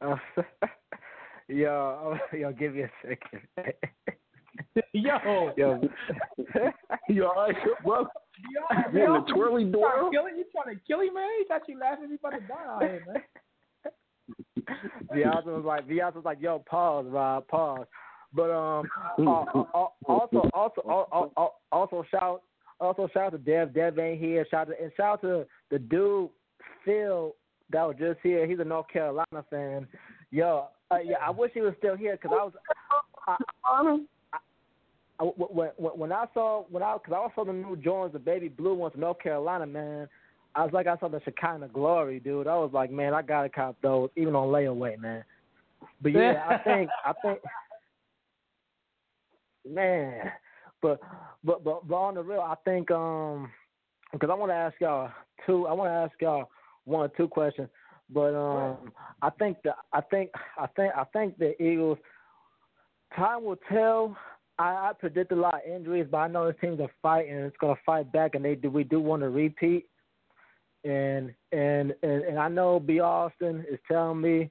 Uh, 0.00 0.16
yo, 1.48 2.18
yo, 2.32 2.52
give 2.52 2.74
me 2.74 2.82
a 2.82 2.90
second. 3.02 3.42
Yo, 4.92 5.52
yo, 5.56 5.80
you 7.08 7.26
all 7.26 7.34
right, 7.34 7.56
bro? 7.84 8.06
yo, 8.92 9.06
in 9.06 9.12
the 9.12 9.32
twirly 9.34 9.64
you 9.64 9.72
door? 9.72 10.10
trying? 10.12 10.36
You 10.36 10.44
trying 10.52 10.76
to 10.76 10.82
kill 10.86 11.00
him, 11.00 11.14
man? 11.14 11.28
He 11.38 11.48
got 11.48 11.68
you 11.68 11.78
laughing. 11.78 12.10
You 12.10 12.18
about 12.22 12.38
to 12.38 12.46
die 12.46 12.54
out 12.68 12.82
here, 12.82 13.04
man. 13.06 13.22
Beyonce 15.14 15.46
was 15.46 15.64
like, 15.64 15.88
Beyonce 15.88 16.16
was 16.16 16.24
like, 16.24 16.40
yo, 16.40 16.58
pause, 16.60 17.06
Rob, 17.08 17.46
pause. 17.48 17.86
But 18.34 18.50
um, 18.50 18.86
uh, 19.18 19.22
uh, 19.22 19.86
also, 20.04 20.50
also, 20.52 20.80
also, 20.82 20.82
also, 20.84 21.52
also 21.72 22.04
shout, 22.10 22.42
also 22.78 23.08
shout 23.14 23.26
out 23.26 23.32
to 23.32 23.38
Dev. 23.38 23.72
Dev 23.72 23.98
ain't 23.98 24.20
here. 24.20 24.46
Shout 24.50 24.68
out 24.68 24.76
to, 24.76 24.82
and 24.82 24.92
shout 24.96 25.14
out 25.14 25.20
to 25.22 25.46
the 25.70 25.78
dude 25.78 26.28
Phil 26.84 27.34
that 27.70 27.86
was 27.86 27.96
just 27.98 28.18
here. 28.22 28.46
He's 28.46 28.58
a 28.60 28.64
North 28.64 28.88
Carolina 28.88 29.44
fan. 29.50 29.86
Yo, 30.30 30.68
uh, 30.90 30.98
yeah, 31.02 31.16
I 31.26 31.30
wish 31.30 31.52
he 31.54 31.60
was 31.62 31.74
still 31.78 31.96
here 31.96 32.18
because 32.20 32.36
I 32.38 32.44
was. 32.44 32.52
I, 33.26 33.36
I, 33.64 33.98
when, 35.20 35.68
when 35.76 36.12
I 36.12 36.26
saw 36.32 36.64
when 36.70 36.82
I 36.82 36.96
because 36.96 37.30
I 37.30 37.34
saw 37.34 37.44
the 37.44 37.52
new 37.52 37.76
Jones, 37.76 38.12
the 38.12 38.18
baby 38.18 38.48
blue 38.48 38.74
ones 38.74 38.92
from 38.92 39.02
North 39.02 39.20
Carolina, 39.20 39.66
man. 39.66 40.08
I 40.54 40.64
was 40.64 40.72
like 40.72 40.86
I 40.86 40.96
saw 40.98 41.08
the 41.08 41.20
Shekinah 41.24 41.68
glory, 41.68 42.20
dude. 42.20 42.46
I 42.46 42.56
was 42.56 42.70
like, 42.72 42.90
man, 42.90 43.14
I 43.14 43.22
gotta 43.22 43.48
cop 43.48 43.76
those 43.82 44.10
even 44.16 44.34
on 44.34 44.48
layaway, 44.48 44.98
man. 44.98 45.24
But 46.00 46.12
yeah, 46.12 46.44
I 46.48 46.58
think 46.64 46.90
I 47.04 47.12
think 47.22 47.38
man, 49.68 50.32
but 50.80 51.00
but 51.44 51.64
but 51.64 51.86
but 51.86 51.94
on 51.94 52.14
the 52.14 52.22
real, 52.22 52.40
I 52.40 52.54
think 52.64 52.90
um 52.90 53.50
because 54.12 54.30
I 54.30 54.34
want 54.34 54.50
to 54.50 54.56
ask 54.56 54.74
y'all 54.80 55.10
two. 55.46 55.66
I 55.66 55.72
want 55.72 55.88
to 55.88 55.94
ask 55.94 56.12
y'all 56.20 56.48
one 56.84 57.04
or 57.04 57.12
two 57.16 57.28
questions. 57.28 57.68
But 58.10 58.34
um, 58.34 58.92
I 59.20 59.30
think 59.30 59.58
the 59.62 59.72
I 59.92 60.00
think 60.00 60.30
I 60.56 60.66
think 60.66 60.92
I 60.96 61.04
think 61.04 61.38
the 61.38 61.60
Eagles. 61.62 61.98
Time 63.16 63.44
will 63.44 63.58
tell. 63.70 64.16
I, 64.58 64.90
I 64.90 64.92
predict 64.98 65.32
a 65.32 65.36
lot 65.36 65.54
of 65.54 65.72
injuries, 65.72 66.06
but 66.10 66.18
I 66.18 66.28
know 66.28 66.46
this 66.46 66.56
team's 66.60 66.80
a 66.80 66.88
fight 67.00 67.28
and 67.28 67.44
it's 67.44 67.56
to 67.60 67.74
fight 67.86 68.12
back, 68.12 68.34
and 68.34 68.44
they 68.44 68.54
do. 68.54 68.70
We 68.70 68.84
do 68.84 69.00
want 69.00 69.22
to 69.22 69.28
repeat, 69.28 69.86
and 70.84 71.34
and 71.52 71.94
and, 72.02 72.22
and 72.24 72.38
I 72.38 72.48
know 72.48 72.80
B. 72.80 73.00
Austin 73.00 73.64
is 73.70 73.78
telling 73.86 74.20
me, 74.20 74.50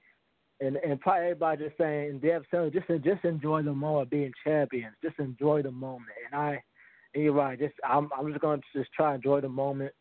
and 0.60 0.78
and 0.78 1.00
probably 1.00 1.26
everybody 1.26 1.66
just 1.66 1.78
saying, 1.78 2.12
and 2.12 2.22
Dev 2.22 2.44
saying, 2.52 2.72
just 2.74 2.88
just 3.04 3.26
enjoy 3.26 3.64
the 3.64 3.74
moment, 3.74 4.10
being 4.10 4.32
champions. 4.44 4.96
Just 5.04 5.20
enjoy 5.20 5.62
the 5.62 5.72
moment, 5.72 6.12
and 6.26 6.40
I, 6.40 6.62
and 7.14 7.24
you're 7.24 7.34
right. 7.34 7.60
Just 7.60 7.76
I'm 7.88 8.10
I'm 8.18 8.32
just 8.32 8.42
to 8.42 8.62
just 8.74 8.92
try 8.94 9.10
to 9.10 9.16
enjoy 9.16 9.42
the 9.42 9.50
moment. 9.50 9.92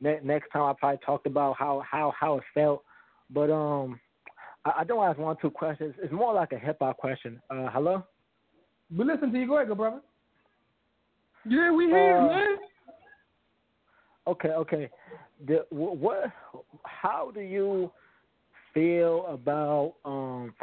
Ne- 0.00 0.20
next 0.24 0.50
time 0.50 0.62
I 0.62 0.72
probably 0.78 0.98
talked 1.04 1.26
about 1.26 1.56
how 1.58 1.82
how 1.88 2.12
how 2.18 2.38
it 2.38 2.44
felt 2.54 2.82
but 3.32 3.50
um, 3.50 3.98
I, 4.64 4.72
I 4.80 4.84
don't 4.84 5.04
ask 5.04 5.18
one 5.18 5.36
two 5.40 5.50
questions. 5.50 5.94
It's 6.02 6.12
more 6.12 6.34
like 6.34 6.52
a 6.52 6.58
hip 6.58 6.78
hop 6.80 6.98
question. 6.98 7.40
Uh, 7.50 7.68
hello. 7.70 8.04
We 8.96 9.04
listen 9.04 9.32
to 9.32 9.38
you. 9.38 9.46
Go 9.46 9.56
ahead, 9.56 9.68
go 9.68 9.74
brother. 9.74 10.00
Yeah, 11.48 11.72
we 11.72 11.86
hear 11.86 12.18
Uh, 12.18 12.26
man. 12.26 12.56
Okay, 14.26 14.50
okay. 14.50 14.90
The, 15.46 15.66
what? 15.70 16.30
How 16.84 17.30
do 17.32 17.40
you 17.40 17.90
feel 18.72 19.26
about 19.26 19.94
um? 20.04 20.54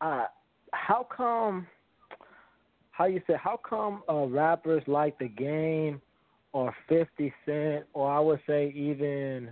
Uh, 0.00 0.24
how 0.72 1.06
come? 1.14 1.66
How 2.90 3.04
you 3.04 3.22
say? 3.26 3.34
How 3.40 3.60
come 3.68 4.02
uh, 4.08 4.26
rappers 4.26 4.82
like 4.86 5.18
the 5.18 5.28
game, 5.28 6.00
or 6.52 6.74
Fifty 6.88 7.32
Cent, 7.46 7.84
or 7.92 8.10
I 8.10 8.18
would 8.18 8.40
say 8.46 8.70
even 8.74 9.50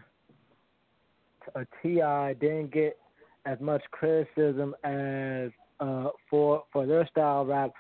a 1.55 1.65
T.I. 1.83 2.35
didn't 2.35 2.73
get 2.73 2.99
as 3.45 3.61
much 3.61 3.83
criticism 3.93 4.75
as 4.83 5.51
uh 5.79 6.09
for 6.29 6.65
for 6.73 6.87
their 6.87 7.07
style 7.07 7.45
rap, 7.45 7.73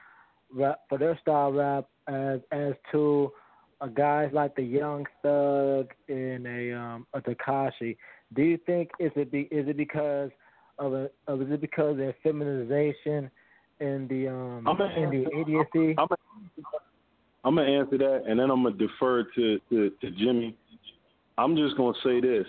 rap 0.54 0.80
for 0.88 0.98
their 0.98 1.18
style 1.20 1.52
rap 1.52 1.86
as 2.08 2.40
as 2.52 2.74
to 2.92 3.32
uh, 3.80 3.86
guys 3.86 4.30
like 4.32 4.54
the 4.56 4.62
Young 4.62 5.04
Thug 5.22 5.92
and 6.08 6.46
a 6.46 6.72
um 6.76 7.06
a 7.14 7.20
Tekashi. 7.20 7.96
Do 8.34 8.42
you 8.42 8.58
think 8.66 8.90
is 8.98 9.12
it 9.16 9.30
be 9.30 9.42
is 9.50 9.68
it 9.68 9.76
because 9.76 10.30
of 10.78 10.92
a 10.92 11.10
of 11.26 11.42
is 11.42 11.50
it 11.50 11.60
because 11.60 11.92
of 11.92 11.96
their 11.98 12.16
feminization 12.22 13.30
and 13.80 14.08
the 14.08 14.28
um 14.28 14.66
I'm 14.66 14.80
and 14.80 15.12
the 15.12 15.26
idiocy? 15.38 15.94
I'm 15.98 16.06
gonna, 16.08 16.16
I'm 17.44 17.54
gonna 17.54 17.70
answer 17.70 17.98
that, 17.98 18.24
and 18.26 18.40
then 18.40 18.50
I'm 18.50 18.62
gonna 18.62 18.76
defer 18.76 19.24
to, 19.24 19.60
to 19.70 19.90
to 19.90 20.10
Jimmy. 20.12 20.56
I'm 21.38 21.56
just 21.56 21.76
gonna 21.76 21.96
say 22.02 22.20
this: 22.20 22.46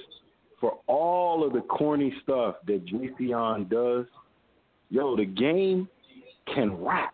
for 0.59 0.79
all 0.87 1.45
of 1.45 1.53
the 1.53 1.61
corny 1.61 2.13
stuff 2.23 2.55
that 2.65 2.85
Jayceon 2.85 3.69
does, 3.69 4.05
yo, 4.89 5.15
the 5.15 5.25
game 5.25 5.87
can 6.53 6.73
rap. 6.81 7.13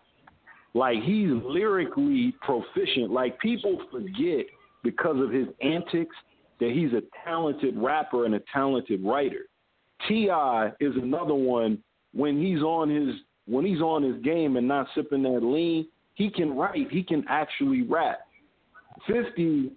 Like 0.73 1.01
he's 1.03 1.29
lyrically 1.43 2.33
proficient. 2.41 3.11
Like 3.11 3.39
people 3.39 3.79
forget 3.91 4.45
because 4.83 5.17
of 5.19 5.31
his 5.31 5.47
antics 5.61 6.15
that 6.59 6.71
he's 6.71 6.93
a 6.93 7.01
talented 7.25 7.75
rapper 7.77 8.25
and 8.25 8.35
a 8.35 8.41
talented 8.51 9.03
writer. 9.03 9.45
T.I. 10.07 10.71
is 10.79 10.93
another 10.95 11.35
one 11.35 11.81
when 12.13 12.41
he's 12.41 12.61
on 12.61 12.89
his 12.89 13.15
when 13.45 13.65
he's 13.65 13.81
on 13.81 14.03
his 14.03 14.21
game 14.23 14.55
and 14.55 14.67
not 14.67 14.87
sipping 14.95 15.23
that 15.23 15.41
lean, 15.43 15.87
he 16.15 16.29
can 16.29 16.55
write. 16.55 16.89
He 16.89 17.03
can 17.03 17.25
actually 17.27 17.81
rap. 17.81 18.19
Fifty 19.07 19.71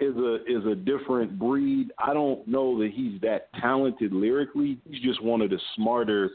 is 0.00 0.16
a 0.16 0.34
is 0.46 0.66
a 0.66 0.74
different 0.74 1.38
breed. 1.38 1.92
I 1.98 2.14
don't 2.14 2.46
know 2.48 2.78
that 2.80 2.90
he's 2.92 3.20
that 3.20 3.48
talented 3.60 4.12
lyrically. 4.12 4.78
He's 4.88 5.02
just 5.02 5.22
one 5.22 5.40
of 5.40 5.50
the 5.50 5.60
smarter 5.76 6.30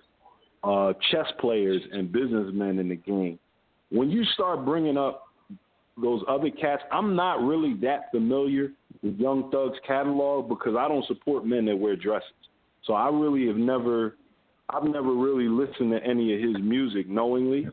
uh, 0.63 0.93
chess 1.11 1.27
players 1.39 1.81
and 1.91 2.11
businessmen 2.11 2.79
in 2.79 2.89
the 2.89 2.95
game. 2.95 3.39
When 3.89 4.09
you 4.09 4.23
start 4.33 4.65
bringing 4.65 4.97
up 4.97 5.27
those 6.01 6.21
other 6.27 6.49
cats, 6.49 6.83
I'm 6.91 7.15
not 7.15 7.41
really 7.41 7.73
that 7.81 8.11
familiar 8.11 8.71
with 9.01 9.17
Young 9.17 9.49
Thug's 9.51 9.77
catalog 9.85 10.49
because 10.49 10.75
I 10.77 10.87
don't 10.87 11.05
support 11.07 11.45
men 11.45 11.65
that 11.65 11.75
wear 11.75 11.95
dresses. 11.95 12.29
So 12.85 12.93
I 12.93 13.09
really 13.09 13.47
have 13.47 13.57
never, 13.57 14.15
I've 14.69 14.83
never 14.83 15.13
really 15.13 15.47
listened 15.47 15.91
to 15.91 16.03
any 16.03 16.33
of 16.33 16.41
his 16.41 16.61
music 16.61 17.09
knowingly. 17.09 17.67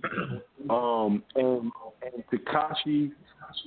Um, 0.71 1.23
and 1.35 1.71
and 2.05 2.25
Tekashi, 2.33 3.13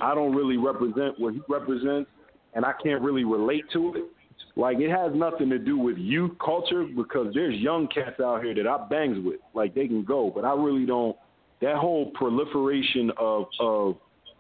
I 0.01 0.15
don't 0.15 0.35
really 0.35 0.57
represent 0.57 1.19
what 1.19 1.33
he 1.33 1.41
represents, 1.47 2.09
and 2.53 2.65
I 2.65 2.73
can't 2.83 3.01
really 3.01 3.23
relate 3.23 3.65
to 3.73 3.95
it. 3.95 4.03
Like 4.55 4.79
it 4.79 4.89
has 4.89 5.11
nothing 5.13 5.49
to 5.49 5.59
do 5.59 5.77
with 5.77 5.97
youth 5.97 6.31
culture 6.43 6.83
because 6.83 7.33
there's 7.33 7.55
young 7.55 7.87
cats 7.87 8.19
out 8.19 8.43
here 8.43 8.55
that 8.55 8.67
I 8.67 8.87
bangs 8.87 9.23
with, 9.23 9.39
like 9.53 9.75
they 9.75 9.87
can 9.87 10.03
go, 10.03 10.31
but 10.33 10.45
I 10.45 10.53
really 10.53 10.85
don't. 10.85 11.15
That 11.61 11.75
whole 11.77 12.11
proliferation 12.11 13.11
of 13.17 13.45
of 13.59 13.95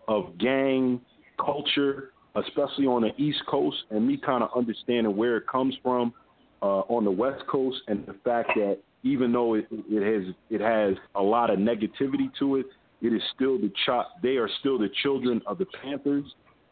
of 0.07 0.37
gang 0.37 1.01
culture, 1.43 2.11
especially 2.35 2.85
on 2.85 3.01
the 3.01 3.11
East 3.21 3.39
Coast, 3.49 3.77
and 3.89 4.07
me 4.07 4.17
kind 4.17 4.43
of 4.43 4.49
understanding 4.55 5.15
where 5.15 5.37
it 5.37 5.47
comes 5.47 5.75
from 5.81 6.13
uh, 6.61 6.81
on 6.89 7.03
the 7.03 7.11
West 7.11 7.43
Coast, 7.47 7.77
and 7.87 8.05
the 8.05 8.15
fact 8.23 8.49
that 8.55 8.79
even 9.03 9.31
though 9.31 9.55
it, 9.55 9.67
it 9.71 10.03
has 10.03 10.33
it 10.49 10.61
has 10.61 10.95
a 11.15 11.21
lot 11.21 11.49
of 11.49 11.59
negativity 11.59 12.29
to 12.39 12.57
it, 12.57 12.65
it 13.01 13.13
is 13.13 13.21
still 13.35 13.57
the 13.57 13.69
ch- 13.69 14.21
They 14.21 14.37
are 14.37 14.49
still 14.59 14.77
the 14.77 14.89
children 15.03 15.41
of 15.45 15.57
the 15.57 15.65
Panthers 15.81 16.25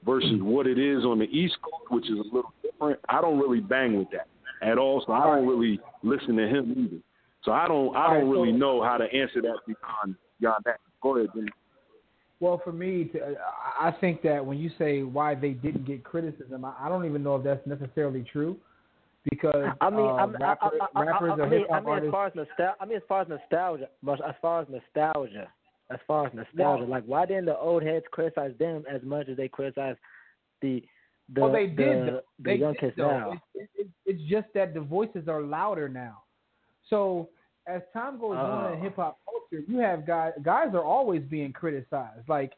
versus 0.05 0.39
what 0.41 0.67
it 0.67 0.77
is 0.77 1.03
on 1.03 1.19
the 1.19 1.25
East 1.25 1.55
Coast, 1.63 1.89
which 1.89 2.05
is 2.05 2.19
a 2.19 2.35
little 2.35 2.53
different. 2.61 2.99
I 3.09 3.21
don't 3.21 3.39
really 3.39 3.59
bang 3.59 3.97
with 3.97 4.09
that 4.11 4.27
at 4.61 4.77
all, 4.77 5.03
so 5.05 5.13
I 5.13 5.25
don't 5.25 5.47
really 5.47 5.79
listen 6.03 6.35
to 6.35 6.47
him 6.47 6.73
either. 6.77 7.01
So 7.43 7.51
I 7.51 7.67
don't 7.67 7.95
I 7.95 8.13
don't 8.13 8.29
really 8.29 8.51
know 8.51 8.83
how 8.83 8.97
to 8.97 9.05
answer 9.05 9.41
that 9.41 9.59
beyond 9.67 10.15
beyond 10.39 10.63
that. 10.65 10.79
Go 11.01 11.17
ahead, 11.17 11.29
Jimmy. 11.35 11.49
Well, 12.39 12.61
for 12.63 12.73
me, 12.73 13.05
to, 13.13 13.35
I 13.79 13.87
I 13.87 13.91
think 14.01 14.21
that 14.23 14.45
when 14.45 14.57
you 14.57 14.69
say 14.77 15.03
why 15.03 15.35
they 15.35 15.51
didn't 15.51 15.85
get 15.85 16.03
criticism, 16.03 16.65
I, 16.65 16.73
I 16.79 16.89
don't 16.89 17.05
even 17.05 17.23
know 17.23 17.35
if 17.37 17.43
that's 17.43 17.65
necessarily 17.65 18.25
true, 18.31 18.57
because 19.29 19.69
I 19.79 19.89
mean, 19.89 20.01
uh, 20.01 20.13
I'm, 20.13 20.33
rapper, 20.33 20.65
I, 20.81 20.99
I, 20.99 21.01
I, 21.01 21.05
rappers 21.05 21.33
I, 21.37 21.41
or 21.41 21.49
mean, 21.49 21.59
hip 21.59 21.67
I 21.71 21.73
hop 21.75 21.85
mean, 21.85 22.05
as 22.05 22.11
far 22.11 22.27
as 22.27 22.35
nostalgia, 22.35 22.75
I 22.79 22.85
mean, 22.85 22.97
as 22.97 23.03
far 23.07 23.21
as 23.21 23.27
nostalgia, 23.29 23.89
but 24.03 24.27
as 24.27 24.35
far 24.41 24.61
as 24.61 24.67
nostalgia, 24.69 25.47
as 25.91 25.99
far 26.05 26.27
as 26.27 26.33
nostalgia, 26.33 26.83
Well- 26.83 26.89
like 26.89 27.05
why 27.05 27.25
didn't 27.25 27.45
the 27.45 27.57
old 27.57 27.83
heads 27.83 28.05
criticize 28.11 28.51
them 28.59 28.83
as 28.93 29.01
much 29.03 29.29
as 29.29 29.37
they 29.37 29.47
criticize 29.47 29.95
the 30.61 30.83
the 31.33 31.41
well, 31.41 31.51
they 31.51 31.67
the, 31.67 31.75
did. 31.75 32.01
the 32.07 32.11
though. 32.11 32.21
they 32.39 32.55
young 32.55 32.75
kids 32.75 32.93
though. 32.97 33.07
now? 33.07 33.31
It, 33.31 33.39
it, 33.55 33.69
it, 33.75 33.87
it's 34.05 34.29
just 34.29 34.47
that 34.53 34.73
the 34.73 34.81
voices 34.81 35.27
are 35.27 35.41
louder 35.41 35.89
now. 35.89 36.21
So 36.89 37.29
as 37.67 37.81
time 37.93 38.19
goes 38.19 38.37
on 38.37 38.73
in 38.73 38.79
Oh. 38.79 38.83
hip 38.83 38.95
hop 38.95 39.19
culture, 39.25 39.63
you 39.67 39.77
have 39.79 40.05
guys. 40.05 40.33
Guys 40.43 40.73
are 40.73 40.83
always 40.83 41.23
being 41.23 41.51
criticized. 41.53 42.27
Like, 42.27 42.53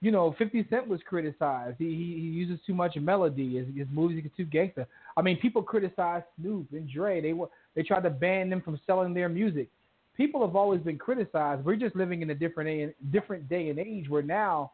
you 0.00 0.10
know, 0.10 0.34
Fifty 0.38 0.66
Cent 0.68 0.86
was 0.86 1.00
criticized. 1.06 1.76
He 1.78 1.86
he, 1.86 2.14
he 2.20 2.28
uses 2.28 2.58
too 2.66 2.74
much 2.74 2.96
melody. 2.96 3.56
His, 3.56 3.66
his 3.74 3.88
music 3.90 4.26
is 4.26 4.30
too 4.36 4.44
gangster. 4.44 4.86
I 5.16 5.22
mean, 5.22 5.38
people 5.38 5.62
criticize 5.62 6.22
Snoop 6.40 6.68
and 6.72 6.88
Dre. 6.88 7.20
They 7.20 7.32
were 7.32 7.48
they 7.74 7.82
tried 7.82 8.02
to 8.02 8.10
ban 8.10 8.50
them 8.50 8.60
from 8.60 8.78
selling 8.86 9.14
their 9.14 9.28
music. 9.28 9.68
People 10.16 10.40
have 10.46 10.56
always 10.56 10.80
been 10.80 10.96
criticized. 10.96 11.64
We're 11.64 11.76
just 11.76 11.94
living 11.94 12.22
in 12.22 12.30
a 12.30 12.34
different 12.34 12.68
day, 12.70 12.94
different 13.10 13.48
day 13.48 13.68
and 13.68 13.78
age 13.78 14.08
where 14.08 14.22
now 14.22 14.72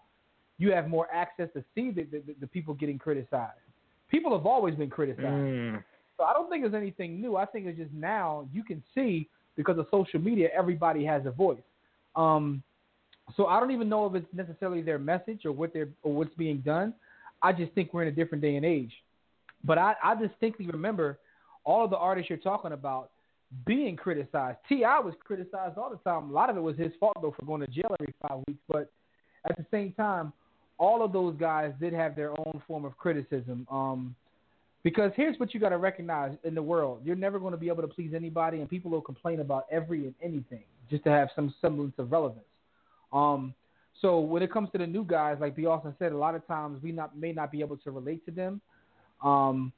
you 0.58 0.70
have 0.70 0.86
more 0.88 1.08
access 1.12 1.48
to 1.54 1.64
see 1.74 1.90
the, 1.90 2.04
the, 2.04 2.22
the 2.40 2.46
people 2.46 2.74
getting 2.74 2.96
criticized. 2.96 3.58
People 4.08 4.36
have 4.36 4.46
always 4.46 4.76
been 4.76 4.90
criticized. 4.90 5.24
Mm. 5.26 5.82
So 6.16 6.24
I 6.24 6.32
don't 6.32 6.48
think 6.48 6.64
it's 6.64 6.74
anything 6.74 7.20
new. 7.20 7.36
I 7.36 7.46
think 7.46 7.66
it's 7.66 7.76
just 7.78 7.92
now 7.92 8.46
you 8.52 8.62
can 8.62 8.82
see 8.94 9.28
because 9.56 9.78
of 9.78 9.86
social 9.90 10.20
media, 10.20 10.48
everybody 10.56 11.04
has 11.04 11.26
a 11.26 11.30
voice. 11.30 11.62
Um, 12.16 12.62
so 13.36 13.46
I 13.46 13.60
don't 13.60 13.70
even 13.70 13.88
know 13.88 14.06
if 14.06 14.14
it's 14.14 14.26
necessarily 14.34 14.82
their 14.82 14.98
message 14.98 15.44
or 15.44 15.52
what 15.52 15.72
they're 15.72 15.88
or 16.02 16.12
what's 16.12 16.34
being 16.34 16.58
done. 16.58 16.94
I 17.40 17.52
just 17.52 17.72
think 17.72 17.92
we're 17.92 18.02
in 18.02 18.08
a 18.08 18.12
different 18.12 18.42
day 18.42 18.56
and 18.56 18.64
age. 18.64 18.92
But 19.64 19.78
I, 19.78 19.94
I 20.02 20.14
distinctly 20.14 20.66
remember 20.66 21.18
all 21.64 21.84
of 21.84 21.90
the 21.90 21.96
artists 21.96 22.28
you're 22.30 22.38
talking 22.38 22.72
about. 22.72 23.10
being 23.66 23.96
criticized. 23.96 24.58
T.I. 24.68 24.98
was 25.00 25.14
criticized 25.22 25.76
all 25.78 25.90
the 25.90 26.10
time. 26.10 26.30
A 26.30 26.32
lot 26.32 26.50
of 26.50 26.56
it 26.56 26.60
was 26.60 26.76
his 26.76 26.92
fault 26.98 27.16
though 27.20 27.34
for 27.38 27.44
going 27.46 27.60
to 27.60 27.66
jail 27.66 27.94
every 28.00 28.14
five 28.26 28.38
weeks. 28.48 28.60
But 28.68 28.90
at 29.48 29.56
the 29.56 29.66
same 29.70 29.92
time, 29.92 30.32
all 30.78 31.04
of 31.04 31.12
those 31.12 31.36
guys 31.38 31.72
did 31.80 31.92
have 31.92 32.16
their 32.16 32.30
own 32.30 32.62
form 32.66 32.84
of 32.84 32.96
criticism. 32.96 33.66
Um, 33.70 34.16
because 34.82 35.12
here's 35.14 35.38
what 35.38 35.54
you 35.54 35.60
got 35.60 35.70
to 35.70 35.78
recognize 35.78 36.32
in 36.44 36.54
the 36.54 36.62
world: 36.62 37.00
you're 37.04 37.16
never 37.16 37.38
going 37.38 37.52
to 37.52 37.58
be 37.58 37.68
able 37.68 37.82
to 37.82 37.88
please 37.88 38.12
anybody, 38.14 38.60
and 38.60 38.68
people 38.68 38.90
will 38.90 39.00
complain 39.00 39.40
about 39.40 39.66
every 39.70 40.06
and 40.06 40.14
anything 40.22 40.64
just 40.90 41.04
to 41.04 41.10
have 41.10 41.28
some 41.34 41.54
semblance 41.60 41.94
of 41.98 42.10
relevance. 42.12 42.44
Um, 43.12 43.54
so 44.00 44.18
when 44.18 44.42
it 44.42 44.52
comes 44.52 44.68
to 44.72 44.78
the 44.78 44.86
new 44.86 45.04
guys, 45.04 45.38
like 45.40 45.54
B. 45.54 45.66
Austin 45.66 45.94
said, 45.98 46.12
a 46.12 46.16
lot 46.16 46.34
of 46.34 46.46
times 46.46 46.82
we 46.82 46.92
not 46.92 47.16
may 47.16 47.32
not 47.32 47.52
be 47.52 47.60
able 47.60 47.76
to 47.78 47.90
relate 47.90 48.24
to 48.26 48.32
them. 48.32 48.60
Um, 49.22 49.72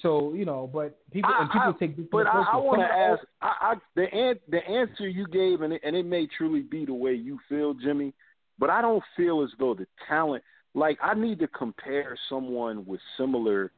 so 0.00 0.32
you 0.32 0.46
know, 0.46 0.70
but 0.72 0.98
people 1.12 1.30
I, 1.34 1.42
and 1.42 1.50
people 1.50 1.74
I, 1.76 1.78
take 1.78 2.10
But 2.10 2.26
I, 2.26 2.44
I 2.52 2.56
want 2.56 2.80
to 2.80 2.86
ask. 2.86 3.22
I, 3.42 3.74
the 3.94 4.04
an, 4.12 4.38
the 4.48 4.66
answer 4.66 5.06
you 5.06 5.26
gave, 5.26 5.60
and 5.60 5.74
it, 5.74 5.82
and 5.84 5.94
it 5.94 6.06
may 6.06 6.26
truly 6.26 6.60
be 6.60 6.86
the 6.86 6.94
way 6.94 7.12
you 7.12 7.38
feel, 7.48 7.74
Jimmy. 7.74 8.14
But 8.58 8.70
I 8.70 8.80
don't 8.80 9.02
feel 9.16 9.42
as 9.42 9.50
though 9.58 9.74
the 9.74 9.86
talent. 10.08 10.42
Like 10.74 10.98
I 11.02 11.12
need 11.12 11.38
to 11.40 11.48
compare 11.48 12.16
someone 12.30 12.86
with 12.86 13.00
similar 13.18 13.70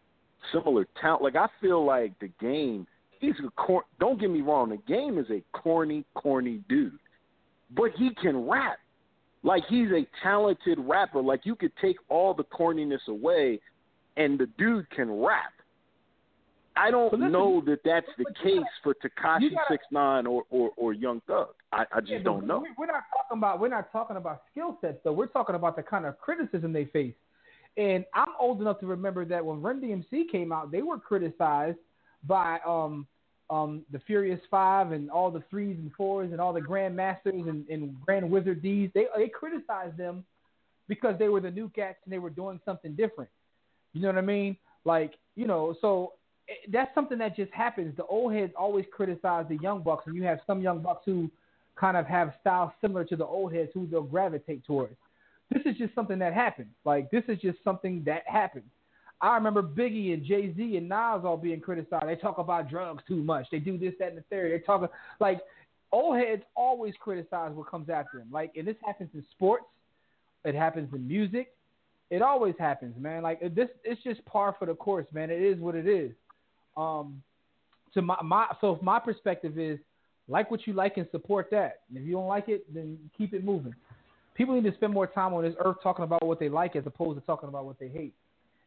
similar 0.52 0.86
talent. 1.00 1.22
Like 1.22 1.36
I 1.36 1.46
feel 1.60 1.84
like 1.84 2.18
the 2.20 2.30
game. 2.40 2.86
He's 3.20 3.34
a 3.46 3.50
cor- 3.52 3.84
don't 4.00 4.20
get 4.20 4.30
me 4.30 4.42
wrong. 4.42 4.68
The 4.68 4.76
game 4.92 5.18
is 5.18 5.26
a 5.30 5.42
corny, 5.56 6.04
corny 6.14 6.60
dude, 6.68 6.98
but 7.74 7.90
he 7.96 8.10
can 8.20 8.46
rap. 8.46 8.78
Like 9.42 9.62
he's 9.68 9.88
a 9.90 10.06
talented 10.22 10.78
rapper. 10.80 11.22
Like 11.22 11.40
you 11.44 11.54
could 11.54 11.72
take 11.80 11.96
all 12.08 12.34
the 12.34 12.44
corniness 12.44 13.06
away, 13.08 13.60
and 14.16 14.38
the 14.38 14.46
dude 14.58 14.90
can 14.90 15.10
rap. 15.10 15.52
I 16.76 16.90
don't 16.90 17.12
listen, 17.12 17.30
know 17.30 17.62
that 17.66 17.78
that's 17.84 18.06
the 18.18 18.24
case 18.42 18.60
for 18.82 18.94
Tekashi 18.94 19.50
Six 19.70 19.84
Nine 19.92 20.26
or, 20.26 20.42
or 20.50 20.70
or 20.76 20.92
Young 20.92 21.20
Thug. 21.26 21.48
I, 21.72 21.84
I 21.94 22.00
just 22.00 22.12
Yeah, 22.12 22.18
don't 22.24 22.46
know. 22.46 22.64
We're 22.76 22.86
not 22.86 23.04
talking 23.12 23.38
about 23.38 23.60
we're 23.60 23.68
not 23.68 23.92
talking 23.92 24.16
about 24.16 24.42
skill 24.50 24.76
sets 24.80 24.98
though. 25.04 25.12
We're 25.12 25.26
talking 25.26 25.54
about 25.54 25.76
the 25.76 25.82
kind 25.82 26.04
of 26.04 26.18
criticism 26.18 26.72
they 26.72 26.86
face. 26.86 27.14
And 27.76 28.04
I'm 28.14 28.28
old 28.38 28.60
enough 28.60 28.78
to 28.80 28.86
remember 28.86 29.24
that 29.24 29.44
when 29.44 29.60
Run 29.60 29.80
DMC 29.80 30.30
came 30.30 30.52
out, 30.52 30.70
they 30.70 30.82
were 30.82 30.98
criticized 30.98 31.78
by 32.26 32.58
um 32.66 33.06
um 33.50 33.82
the 33.92 33.98
Furious 34.00 34.40
Five 34.50 34.92
and 34.92 35.10
all 35.10 35.30
the 35.30 35.42
threes 35.50 35.76
and 35.78 35.92
fours 35.92 36.32
and 36.32 36.40
all 36.40 36.52
the 36.52 36.60
Grand 36.60 36.94
Masters 36.94 37.46
and, 37.46 37.66
and 37.68 38.00
Grand 38.00 38.30
Wizard 38.30 38.62
D's. 38.62 38.90
They 38.94 39.06
they 39.16 39.28
criticized 39.28 39.96
them 39.96 40.24
because 40.88 41.18
they 41.18 41.28
were 41.28 41.40
the 41.40 41.50
new 41.50 41.68
cats 41.70 41.98
and 42.04 42.12
they 42.12 42.18
were 42.18 42.30
doing 42.30 42.60
something 42.64 42.94
different. 42.94 43.30
You 43.92 44.02
know 44.02 44.08
what 44.08 44.18
I 44.18 44.22
mean? 44.22 44.56
Like 44.84 45.14
you 45.34 45.46
know, 45.46 45.74
so 45.80 46.12
eh, 46.48 46.52
that's 46.72 46.94
something 46.94 47.18
that 47.18 47.34
just 47.34 47.52
happens. 47.52 47.96
The 47.96 48.04
old 48.06 48.32
heads 48.32 48.52
always 48.56 48.84
criticize 48.92 49.46
the 49.48 49.58
young 49.58 49.82
bucks, 49.82 50.06
and 50.06 50.14
you 50.14 50.22
have 50.22 50.38
some 50.46 50.62
young 50.62 50.80
bucks 50.80 51.02
who 51.04 51.30
kind 51.76 51.96
of 51.96 52.06
have 52.06 52.34
styles 52.40 52.70
similar 52.80 53.04
to 53.04 53.16
the 53.16 53.24
old 53.26 53.52
heads 53.52 53.70
who 53.74 53.86
they'll 53.88 54.02
gravitate 54.02 54.64
towards. 54.64 54.94
This 55.50 55.62
is 55.66 55.76
just 55.76 55.94
something 55.94 56.18
that 56.18 56.32
happens. 56.32 56.68
Like 56.84 57.10
this 57.10 57.24
is 57.28 57.38
just 57.40 57.58
something 57.64 58.02
that 58.06 58.22
happens. 58.26 58.64
I 59.20 59.34
remember 59.36 59.62
Biggie 59.62 60.12
and 60.12 60.24
Jay 60.24 60.52
Z 60.54 60.76
and 60.76 60.88
Nas 60.88 61.24
all 61.24 61.36
being 61.36 61.60
criticized. 61.60 62.06
They 62.06 62.16
talk 62.16 62.38
about 62.38 62.68
drugs 62.68 63.02
too 63.06 63.22
much. 63.22 63.46
They 63.50 63.58
do 63.58 63.78
this, 63.78 63.94
that, 63.98 64.08
and 64.08 64.18
the 64.18 64.24
third. 64.30 64.52
They 64.52 64.64
talk 64.64 64.90
like 65.20 65.40
old 65.92 66.16
heads 66.16 66.42
always 66.56 66.94
criticize 67.00 67.52
what 67.54 67.70
comes 67.70 67.88
after 67.88 68.18
them. 68.18 68.28
Like, 68.32 68.52
and 68.56 68.66
this 68.66 68.76
happens 68.84 69.10
in 69.14 69.24
sports. 69.30 69.64
It 70.44 70.54
happens 70.54 70.92
in 70.92 71.06
music. 71.06 71.52
It 72.10 72.20
always 72.20 72.54
happens, 72.58 72.94
man. 73.00 73.22
Like 73.22 73.40
this, 73.54 73.68
it's 73.82 74.02
just 74.02 74.24
par 74.26 74.54
for 74.58 74.66
the 74.66 74.74
course, 74.74 75.06
man. 75.12 75.30
It 75.30 75.40
is 75.40 75.58
what 75.58 75.74
it 75.74 75.86
is. 75.86 76.12
Um, 76.76 77.22
to 77.94 78.02
my, 78.02 78.16
my 78.22 78.46
so 78.60 78.78
my 78.82 78.98
perspective 78.98 79.58
is 79.58 79.78
like 80.28 80.50
what 80.50 80.66
you 80.66 80.72
like 80.72 80.96
and 80.96 81.06
support 81.10 81.48
that. 81.50 81.80
And 81.88 81.98
if 81.98 82.04
you 82.04 82.12
don't 82.12 82.26
like 82.26 82.48
it, 82.48 82.72
then 82.74 82.98
keep 83.16 83.32
it 83.32 83.44
moving. 83.44 83.74
People 84.34 84.54
need 84.54 84.68
to 84.68 84.74
spend 84.76 84.92
more 84.92 85.06
time 85.06 85.32
on 85.32 85.44
this 85.44 85.54
earth 85.64 85.76
talking 85.82 86.04
about 86.04 86.26
what 86.26 86.40
they 86.40 86.48
like 86.48 86.74
as 86.76 86.84
opposed 86.86 87.18
to 87.20 87.24
talking 87.26 87.48
about 87.48 87.64
what 87.64 87.78
they 87.78 87.88
hate. 87.88 88.14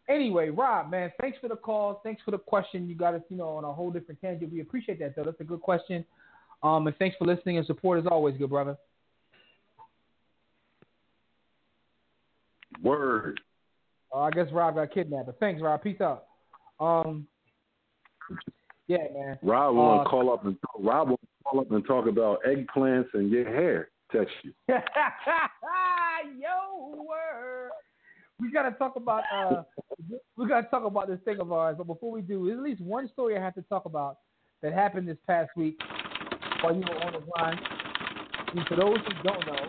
Anyway, 0.10 0.49
Rob, 0.49 0.89
man, 0.89 1.11
thanks 1.19 1.38
for 1.41 1.49
the 1.49 1.56
call. 1.56 1.99
Thanks 2.03 2.22
for 2.23 2.31
the 2.31 2.38
question. 2.38 2.88
You 2.88 2.95
got 2.95 3.14
us, 3.14 3.22
you 3.30 3.35
know, 3.35 3.49
on 3.49 3.65
a 3.65 3.73
whole 3.73 3.91
different 3.91 4.22
tangent. 4.22 4.53
We 4.53 4.61
appreciate 4.61 4.99
that, 4.99 5.15
though. 5.15 5.23
That's 5.23 5.41
a 5.41 5.44
good 5.44 5.61
question. 5.61 6.06
Um, 6.64 6.88
and 6.88 6.95
thanks 6.98 7.18
for 7.18 7.26
listening 7.26 7.57
and 7.57 7.68
support 7.68 7.99
as 7.99 8.06
always, 8.10 8.38
good 8.38 8.49
brother. 8.49 8.77
Word. 12.81 13.41
Uh, 14.14 14.19
I 14.19 14.31
guess 14.31 14.48
Rob 14.53 14.76
got 14.76 14.94
kidnapped, 14.94 15.26
but 15.26 15.39
thanks, 15.39 15.61
Rob. 15.61 15.81
Peace 15.84 15.99
out. 15.99 16.26
Um, 16.80 17.27
yeah, 18.88 18.99
man. 19.14 19.38
Rob 19.44 19.76
want 19.76 20.02
Uh, 20.02 20.03
to 20.06 20.10
call 20.10 20.31
up 20.31 20.45
and 20.45 20.57
Rob 20.80 21.10
want 21.10 21.22
to 21.22 21.44
call 21.44 21.60
up 21.60 21.72
and 21.72 21.85
talk 21.85 22.07
about 22.07 22.39
eggplants 22.48 23.14
and 23.14 23.30
your 23.30 23.45
hair. 23.45 23.89
Text 24.12 24.34
you. 24.44 24.54
Yo. 26.40 27.06
We 28.40 28.52
gotta 28.52 28.72
talk 28.72 28.96
about 28.96 29.24
uh, 29.34 29.64
we 30.38 30.48
gotta 30.48 30.68
talk 30.68 30.86
about 30.86 31.08
this 31.08 31.20
thing 31.26 31.40
of 31.40 31.52
ours. 31.52 31.76
But 31.78 31.88
before 31.88 32.12
we 32.12 32.22
do, 32.22 32.46
there's 32.46 32.58
at 32.58 32.64
least 32.64 32.82
one 32.82 33.10
story 33.10 33.38
I 33.38 33.42
have 33.42 33.56
to 33.56 33.64
talk 33.64 33.86
about 33.86 34.20
that 34.62 34.74
happened 34.74 35.08
this 35.08 35.18
past 35.26 35.50
week 35.56 35.80
while 36.62 36.76
you 36.76 36.82
were 36.82 37.04
on 37.04 37.14
the 37.14 37.20
grind. 37.20 37.60
And 38.56 38.66
for 38.68 38.76
those 38.76 38.98
who 38.98 39.24
don't 39.24 39.46
know, 39.46 39.68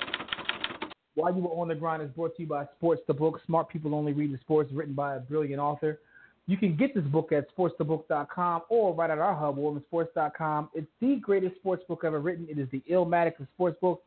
while 1.19 1.35
you 1.35 1.43
were 1.43 1.51
on 1.51 1.69
the 1.69 1.75
grind 1.75 2.03
is 2.03 2.11
brought 2.11 2.37
to 2.37 2.43
you 2.43 2.49
by 2.49 2.65
Sports 2.77 3.03
the 3.07 3.15
Book. 3.15 3.41
Smart 3.45 3.69
people 3.69 3.95
only 3.95 4.13
read 4.13 4.33
the 4.33 4.39
sports, 4.39 4.73
written 4.73 4.95
by 4.95 5.17
a 5.17 5.21
brilliant 5.21 5.61
author. 5.61 5.99
You 6.47 6.57
can 6.57 6.77
get 6.77 6.95
this 6.95 7.05
book 7.05 7.33
at 7.33 7.55
sportsthebook.com 7.55 8.63
or 8.69 8.95
right 8.95 9.11
at 9.11 9.19
our 9.19 9.35
hub, 9.35 9.59
warroomsports.com. 9.59 10.71
It's 10.75 10.87
the 11.01 11.17
greatest 11.17 11.57
sports 11.57 11.83
book 11.89 12.03
ever 12.05 12.21
written. 12.21 12.47
It 12.49 12.59
is 12.59 12.69
the 12.71 12.83
Illmatic 12.91 13.39
of 13.41 13.47
sports 13.55 13.77
book. 13.81 14.03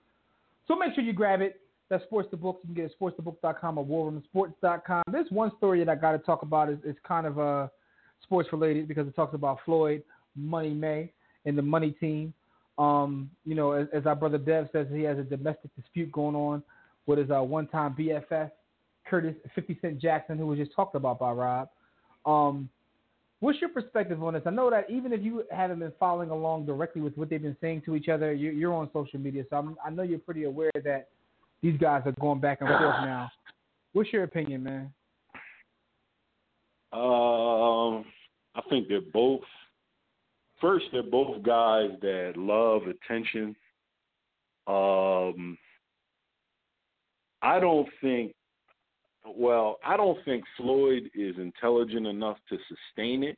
So 0.68 0.76
make 0.76 0.94
sure 0.94 1.04
you 1.04 1.14
grab 1.14 1.42
it. 1.42 1.62
That's 1.90 2.04
Sports 2.06 2.30
the 2.32 2.38
Book. 2.38 2.60
You 2.64 2.68
can 2.68 2.76
get 2.76 2.86
it 2.86 2.94
at 2.94 3.00
sportsthebook.com 3.00 3.78
or 3.78 3.86
warroomsports.com. 3.86 5.04
There's 5.12 5.30
one 5.30 5.52
story 5.58 5.84
that 5.84 5.90
I 5.90 5.96
got 5.96 6.14
to 6.14 6.20
talk 6.20 6.42
about. 6.42 6.70
is 6.70 6.80
is 6.86 6.96
kind 7.06 7.28
of 7.28 7.38
uh, 7.38 7.68
sports 8.24 8.48
related 8.54 8.88
because 8.88 9.08
it 9.08 9.16
talks 9.16 9.36
about 9.36 9.60
Floyd, 9.66 10.04
Money 10.36 10.74
May, 10.74 11.12
and 11.46 11.58
the 11.58 11.62
Money 11.62 11.92
Team. 11.92 12.34
Um, 12.78 13.30
you 13.46 13.56
know, 13.56 13.74
as, 13.74 13.88
as 13.94 14.06
our 14.06 14.16
brother 14.16 14.38
Dev 14.38 14.70
says, 14.72 14.88
he 14.92 15.04
has 15.04 15.18
a 15.18 15.24
domestic 15.24 15.76
dispute 15.76 16.12
going 16.14 16.36
on 16.36 16.64
with 17.06 17.20
his 17.20 17.30
uh, 17.30 17.42
one-time 17.42 17.94
BFF, 18.00 18.50
Curtis 19.06 19.36
50 19.54 19.78
Cent 19.82 20.00
Jackson, 20.00 20.38
who 20.38 20.48
was 20.48 20.58
just 20.58 20.74
talked 20.74 20.96
about 20.96 21.20
by 21.20 21.32
Rob. 21.32 21.70
Um, 22.26 22.70
what's 23.42 23.60
your 23.60 23.70
perspective 23.70 24.24
on 24.24 24.36
this? 24.36 24.44
I 24.46 24.52
know 24.52 24.70
that 24.70 24.90
even 24.90 25.12
if 25.12 25.22
you 25.22 25.44
haven't 25.52 25.80
been 25.80 25.92
following 26.00 26.30
along 26.30 26.66
directly 26.66 27.02
with 27.02 27.18
what 27.18 27.30
they've 27.30 27.42
been 27.42 27.58
saying 27.60 27.82
to 27.86 27.96
each 27.96 28.08
other, 28.08 28.32
you're, 28.32 28.54
you're 28.54 28.74
on 28.74 28.90
social 28.94 29.20
media, 29.20 29.44
so 29.50 29.58
I'm, 29.58 29.76
I 29.86 29.90
know 29.90 30.04
you're 30.04 30.20
pretty 30.20 30.46
aware 30.46 30.72
that 30.84 31.10
these 31.62 31.78
guys 31.78 32.04
are 32.06 32.14
going 32.14 32.40
back 32.40 32.62
and 32.62 32.70
forth 32.70 32.82
now. 33.02 33.30
What's 33.94 34.14
your 34.14 34.24
opinion, 34.24 34.64
man? 34.64 34.94
Um, 36.94 38.06
I 38.56 38.62
think 38.70 38.88
they're 38.88 39.02
both. 39.02 39.42
First, 40.60 40.86
they're 40.92 41.04
both 41.04 41.42
guys 41.44 41.90
that 42.02 42.34
love 42.38 42.84
attention. 42.84 43.56
Um, 44.68 45.58
I 47.42 47.60
don't 47.60 47.90
think. 48.02 48.34
Well, 49.26 49.80
I 49.86 49.98
don't 49.98 50.24
think 50.26 50.44
Floyd 50.58 51.10
is 51.14 51.36
intelligent 51.38 52.08
enough 52.08 52.38
to 52.50 52.58
sustain 52.68 53.24
it. 53.24 53.38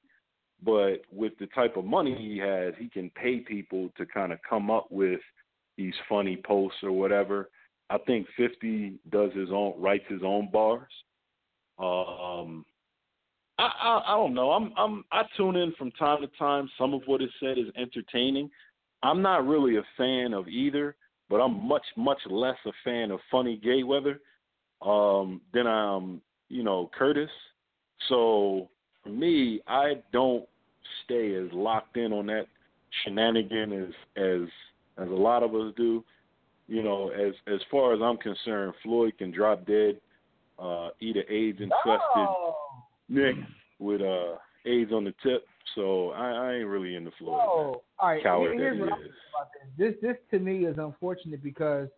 But 0.64 1.02
with 1.12 1.34
the 1.40 1.48
type 1.48 1.76
of 1.76 1.84
money 1.84 2.16
he 2.18 2.38
has, 2.38 2.74
he 2.80 2.88
can 2.88 3.10
pay 3.12 3.40
people 3.40 3.90
to 3.98 4.06
kind 4.06 4.32
of 4.32 4.40
come 4.50 4.72
up 4.72 4.88
with 4.90 5.20
these 5.78 5.94
funny 6.08 6.42
posts 6.46 6.78
or 6.84 6.92
whatever. 6.92 7.50
I 7.90 7.98
think 7.98 8.28
Fifty 8.38 8.94
does 9.12 9.32
his 9.34 9.50
own, 9.52 9.74
writes 9.78 10.06
his 10.08 10.22
own 10.24 10.50
bars. 10.52 10.92
Um, 11.80 12.66
I, 13.60 13.70
I 13.82 14.04
I 14.08 14.16
don't 14.16 14.34
know. 14.34 14.52
I'm 14.52 14.72
I'm 14.78 15.04
I 15.12 15.24
tune 15.36 15.58
in 15.58 15.74
from 15.78 15.92
time 15.92 16.22
to 16.22 16.28
time. 16.40 16.70
Some 16.78 16.94
of 16.94 17.02
what 17.08 17.22
is 17.22 17.30
said 17.40 17.58
is 17.58 17.68
entertaining. 17.78 18.50
I'm 19.02 19.22
not 19.22 19.46
really 19.46 19.76
a 19.76 19.84
fan 19.98 20.34
of 20.34 20.48
either, 20.48 20.96
but 21.30 21.38
I'm 21.38 21.68
much 21.68 21.86
much 21.98 22.20
less 22.30 22.58
a 22.66 22.72
fan 22.86 23.12
of 23.12 23.20
Funny 23.30 23.60
Gayweather 23.64 24.20
um, 24.86 25.42
than 25.54 25.68
I'm 25.68 26.22
you 26.50 26.64
know 26.64 26.90
Curtis. 26.98 27.30
So 28.10 28.70
for 29.04 29.10
me, 29.10 29.62
I 29.68 29.94
don't 30.12 30.46
stay 31.04 31.36
as 31.36 31.52
locked 31.54 31.98
in 31.98 32.12
on 32.14 32.26
that 32.28 32.46
shenanigan 33.04 33.74
as 33.74 33.94
as 34.22 34.48
as 34.98 35.10
a 35.10 35.14
lot 35.16 35.44
of 35.44 35.54
us 35.56 35.74
do. 35.76 36.04
You 36.68 36.82
know, 36.84 37.10
as 37.10 37.34
as 37.48 37.60
far 37.70 37.94
as 37.94 38.00
I'm 38.02 38.18
concerned, 38.18 38.74
Floyd 38.84 39.14
can 39.18 39.32
drop 39.32 39.66
dead, 39.66 40.00
uh, 40.60 40.90
eat 41.00 41.18
an 41.18 41.24
AIDS 41.30 41.60
infested 41.60 42.00
Oh, 42.16 42.56
Nick 43.10 43.36
with 43.80 44.02
uh 44.02 44.36
AIDS 44.66 44.92
on 44.92 45.04
the 45.04 45.14
tip. 45.24 45.46
So 45.76 46.12
I, 46.12 46.30
I 46.30 46.54
ain't 46.56 46.68
really 46.68 46.96
into 46.96 47.12
Floyd. 47.18 47.40
oh. 47.42 47.82
all 48.00 48.10
right. 48.10 48.22
Coward 48.24 48.58
Here's 48.58 48.80
that 48.80 48.86
he 48.86 48.92
I'm 48.92 49.00
is. 49.02 49.10
about 49.36 49.50
this. 49.78 49.94
This 50.02 50.02
this 50.02 50.18
to 50.32 50.40
me 50.40 50.66
is 50.66 50.78
unfortunate 50.78 51.44
because 51.44 51.90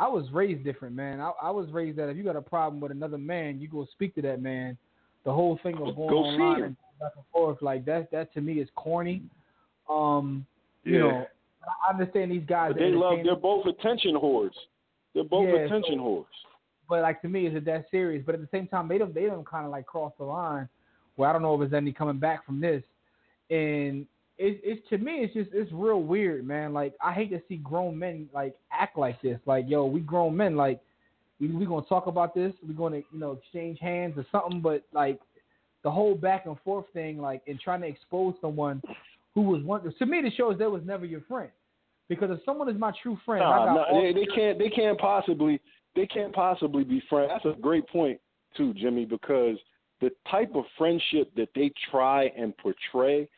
I 0.00 0.08
was 0.08 0.24
raised 0.32 0.64
different, 0.64 0.96
man. 0.96 1.20
I, 1.20 1.30
I 1.42 1.50
was 1.50 1.70
raised 1.70 1.98
that 1.98 2.08
if 2.08 2.16
you 2.16 2.24
got 2.24 2.34
a 2.34 2.40
problem 2.42 2.80
with 2.80 2.90
another 2.90 3.18
man, 3.18 3.60
you 3.60 3.68
go 3.68 3.86
speak 3.92 4.14
to 4.16 4.22
that 4.22 4.40
man. 4.42 4.76
The 5.24 5.32
whole 5.32 5.58
thing 5.62 5.74
of 5.74 5.94
going 5.94 6.08
Go 6.08 6.18
online 6.24 6.62
and 6.62 6.76
back 6.98 7.12
and 7.16 7.24
forth 7.30 7.60
like 7.60 7.84
that 7.84 8.10
that 8.10 8.32
to 8.34 8.40
me 8.40 8.54
is 8.60 8.68
corny. 8.74 9.22
Um, 9.88 10.46
You 10.84 10.98
know, 11.00 11.26
I 11.86 11.92
understand 11.92 12.32
these 12.32 12.46
guys. 12.48 12.72
But 12.72 12.78
they 12.80 12.90
love. 12.92 13.18
They're 13.22 13.36
both 13.36 13.66
attention 13.66 14.14
whores. 14.14 14.56
They're 15.14 15.24
both 15.24 15.46
Yeah, 15.48 15.66
attention 15.66 15.96
so- 15.98 16.02
whores. 16.02 16.24
but 16.88 17.02
like 17.02 17.20
to 17.22 17.28
me, 17.28 17.46
is 17.46 17.54
it 17.54 17.66
that 17.66 17.84
serious? 17.90 18.22
But 18.24 18.34
at 18.36 18.40
the 18.40 18.48
same 18.50 18.66
time, 18.68 18.88
they 18.88 18.96
don't 18.96 19.14
they 19.14 19.26
don't 19.26 19.46
kind 19.46 19.66
of 19.66 19.70
like 19.70 19.84
cross 19.86 20.12
the 20.18 20.24
line. 20.24 20.66
Where 21.16 21.28
I 21.28 21.32
don't 21.34 21.42
know 21.42 21.54
if 21.54 21.60
there's 21.70 21.78
any 21.82 21.92
coming 21.92 22.18
back 22.18 22.46
from 22.46 22.60
this, 22.60 22.82
and 23.50 24.06
it's 24.40 24.58
it's 24.64 24.88
to 24.88 24.96
me 24.96 25.18
it's 25.18 25.34
just 25.34 25.50
it's 25.52 25.70
real 25.70 26.02
weird, 26.02 26.46
man. 26.46 26.72
Like 26.72 26.94
I 27.04 27.12
hate 27.12 27.30
to 27.30 27.42
see 27.46 27.56
grown 27.56 27.98
men 27.98 28.28
like 28.32 28.56
act 28.72 28.96
like 28.96 29.20
this. 29.20 29.38
Like 29.44 29.66
yo, 29.68 29.84
we 29.84 30.00
grown 30.00 30.34
men, 30.34 30.56
like 30.56 30.80
we 31.38 31.48
we 31.48 31.66
gonna 31.66 31.84
talk 31.86 32.06
about 32.06 32.34
this. 32.34 32.54
We 32.66 32.72
gonna 32.72 33.02
you 33.12 33.18
know 33.18 33.32
exchange 33.32 33.78
hands 33.80 34.14
or 34.16 34.24
something. 34.32 34.62
But 34.62 34.84
like 34.94 35.20
the 35.84 35.90
whole 35.90 36.14
back 36.14 36.46
and 36.46 36.56
forth 36.64 36.86
thing, 36.94 37.18
like 37.18 37.42
and 37.46 37.60
trying 37.60 37.82
to 37.82 37.86
expose 37.86 38.34
someone 38.40 38.80
who 39.34 39.42
was 39.42 39.62
one 39.62 39.82
to 39.82 40.06
me, 40.06 40.18
it 40.18 40.32
shows 40.36 40.58
that 40.58 40.70
was 40.70 40.82
never 40.86 41.04
your 41.04 41.20
friend. 41.28 41.50
Because 42.08 42.30
if 42.30 42.40
someone 42.44 42.68
is 42.70 42.78
my 42.78 42.92
true 43.02 43.18
friend, 43.26 43.44
I 43.44 43.50
Nah, 43.50 43.64
got 43.66 43.92
nah, 43.92 44.00
they, 44.00 44.12
they 44.14 44.26
can't. 44.34 44.58
They 44.58 44.70
can't 44.70 44.98
possibly. 44.98 45.60
They 45.94 46.06
can't 46.06 46.32
possibly 46.32 46.82
be 46.82 47.02
friends. 47.10 47.30
That's 47.34 47.58
a 47.58 47.60
great 47.60 47.86
point 47.88 48.18
too, 48.56 48.72
Jimmy, 48.72 49.04
because 49.04 49.58
the 50.00 50.10
type 50.30 50.54
of 50.54 50.64
friendship 50.78 51.30
that 51.36 51.48
they 51.54 51.72
try 51.90 52.32
and 52.36 52.56
portray 52.56 53.28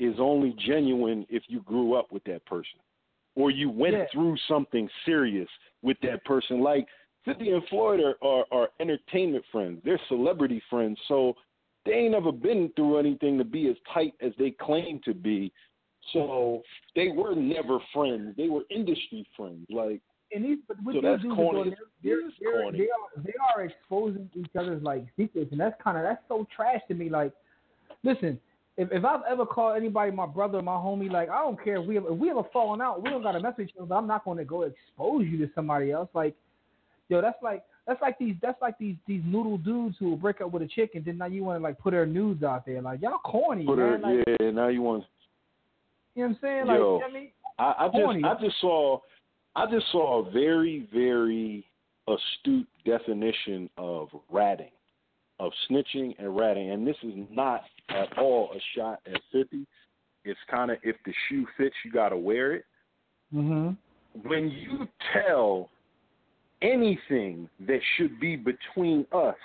is 0.00 0.16
only 0.18 0.56
genuine 0.66 1.24
if 1.30 1.44
you 1.46 1.60
grew 1.60 1.94
up 1.94 2.10
with 2.10 2.24
that 2.24 2.44
person, 2.46 2.80
or 3.36 3.50
you 3.50 3.70
went 3.70 3.94
Yeah. 3.94 4.06
through 4.12 4.36
something 4.48 4.88
serious 5.04 5.48
with 5.82 5.98
that 6.00 6.24
person. 6.24 6.60
Like 6.60 6.88
Fifty 7.24 7.50
and 7.50 7.62
Floyd 7.68 8.00
are, 8.00 8.16
are, 8.22 8.46
are 8.50 8.68
entertainment 8.80 9.44
friends. 9.52 9.80
They're 9.84 10.00
celebrity 10.08 10.60
friends, 10.70 10.98
so 11.06 11.36
they 11.84 11.92
ain't 11.92 12.12
never 12.12 12.32
been 12.32 12.70
through 12.76 12.96
anything 12.98 13.36
to 13.38 13.44
be 13.44 13.68
as 13.68 13.76
tight 13.92 14.14
as 14.20 14.32
they 14.38 14.50
claim 14.52 15.00
to 15.04 15.14
be. 15.14 15.52
So 16.14 16.62
they 16.96 17.08
were 17.08 17.34
never 17.34 17.78
friends. 17.92 18.34
They 18.36 18.48
were 18.48 18.62
industry 18.70 19.26
friends. 19.36 19.66
Like 19.70 20.00
and 20.32 20.44
these, 20.44 20.58
but 20.66 20.76
with 20.82 20.96
So 20.96 21.00
that's 21.02 21.22
corny. 21.34 21.74
they're, 22.02 22.20
they're, 22.40 22.62
corny. 22.62 22.78
they 22.78 22.84
are 22.84 23.22
they 23.22 23.34
are 23.54 23.62
exposing 23.64 24.30
each 24.34 24.54
other's 24.58 24.82
like 24.82 25.04
secrets, 25.16 25.50
and 25.52 25.60
that's 25.60 25.80
kind 25.82 25.98
of 25.98 26.04
that's 26.04 26.22
so 26.28 26.46
trash 26.54 26.80
to 26.88 26.94
me. 26.94 27.10
Like, 27.10 27.32
listen, 28.02 28.40
if 28.80 28.90
if 28.92 29.04
I've 29.04 29.20
ever 29.30 29.44
called 29.44 29.76
anybody 29.76 30.10
my 30.10 30.24
brother 30.24 30.58
or 30.58 30.62
my 30.62 30.72
homie, 30.72 31.10
like 31.10 31.28
I 31.28 31.42
don't 31.42 31.62
care 31.62 31.76
if 31.76 31.86
we 31.86 31.96
have, 31.96 32.04
if 32.08 32.16
we 32.16 32.30
ever 32.30 32.44
fallen 32.50 32.80
out, 32.80 33.02
we 33.02 33.10
don't 33.10 33.22
got 33.22 33.32
to 33.32 33.40
mess 33.40 33.52
with 33.58 33.68
each 33.68 33.74
other. 33.76 33.86
But 33.86 33.96
I'm 33.96 34.06
not 34.06 34.24
going 34.24 34.38
to 34.38 34.44
go 34.44 34.62
expose 34.62 35.26
you 35.26 35.36
to 35.38 35.52
somebody 35.54 35.92
else. 35.92 36.08
Like, 36.14 36.34
yo, 37.10 37.20
that's 37.20 37.36
like 37.42 37.62
that's 37.86 38.00
like 38.00 38.18
these 38.18 38.36
that's 38.40 38.60
like 38.62 38.78
these 38.78 38.96
these 39.06 39.20
noodle 39.26 39.58
dudes 39.58 39.96
who 39.98 40.08
will 40.08 40.16
break 40.16 40.40
up 40.40 40.50
with 40.50 40.62
a 40.62 40.66
chick 40.66 40.92
and 40.94 41.04
then 41.04 41.18
now 41.18 41.26
you 41.26 41.44
want 41.44 41.58
to 41.58 41.62
like 41.62 41.78
put 41.78 41.92
her 41.92 42.06
nudes 42.06 42.42
out 42.42 42.64
there. 42.64 42.80
Like 42.80 43.02
y'all 43.02 43.18
corny, 43.18 43.66
put 43.66 43.78
her, 43.78 43.98
man. 43.98 44.18
Like, 44.18 44.28
yeah. 44.40 44.50
Now 44.50 44.68
you 44.68 44.80
want. 44.80 45.04
You 46.14 46.22
know 46.22 46.28
what 46.28 46.36
I'm 46.36 46.38
saying? 46.40 46.66
Like, 46.66 46.78
Yo. 46.78 47.02
I 47.06 47.12
mean, 47.12 47.30
I, 47.58 47.74
I 47.80 47.88
Corny. 47.90 48.22
just 48.22 48.34
I 48.34 48.44
just 48.46 48.60
saw 48.62 48.98
I 49.56 49.70
just 49.70 49.92
saw 49.92 50.26
a 50.26 50.30
very 50.30 50.88
very 50.90 51.66
astute 52.08 52.66
definition 52.86 53.68
of 53.76 54.08
ratting, 54.30 54.72
of 55.38 55.52
snitching 55.68 56.14
and 56.18 56.34
ratting, 56.34 56.70
and 56.70 56.86
this 56.86 56.96
is 57.02 57.12
not 57.30 57.62
at 57.90 58.18
all 58.18 58.50
a 58.54 58.60
shot 58.76 59.00
at 59.06 59.20
fifty. 59.32 59.66
It's 60.24 60.40
kind 60.50 60.70
of 60.70 60.78
if 60.82 60.96
the 61.06 61.12
shoe 61.28 61.46
fits, 61.56 61.74
you 61.84 61.92
got 61.92 62.10
to 62.10 62.16
wear 62.16 62.52
it. 62.54 62.64
mm-hmm. 63.34 63.70
When 64.28 64.50
you 64.50 64.88
tell 65.12 65.70
anything 66.62 67.48
that 67.66 67.80
should 67.96 68.20
be 68.20 68.36
between 68.36 69.06
us 69.12 69.36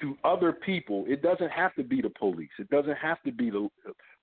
to 0.00 0.16
other 0.24 0.52
people, 0.52 1.04
it 1.06 1.22
doesn't 1.22 1.50
have 1.50 1.74
to 1.74 1.82
be 1.82 2.00
the 2.00 2.10
police. 2.10 2.50
It 2.58 2.70
doesn't 2.70 2.96
have 2.96 3.22
to 3.24 3.32
be 3.32 3.50
the 3.50 3.68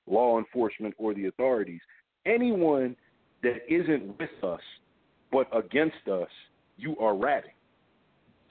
law 0.07 0.40
enforcement 0.40 0.95
or 0.98 1.14
the 1.14 1.27
authorities. 1.27 1.81
Anyone 2.26 2.95
that 3.44 3.60
isn't 3.69 4.18
with 4.18 4.44
us 4.44 4.61
but 5.31 5.48
against 5.56 6.07
us, 6.11 6.30
you 6.77 6.98
are 6.98 7.15
ratting. 7.15 7.52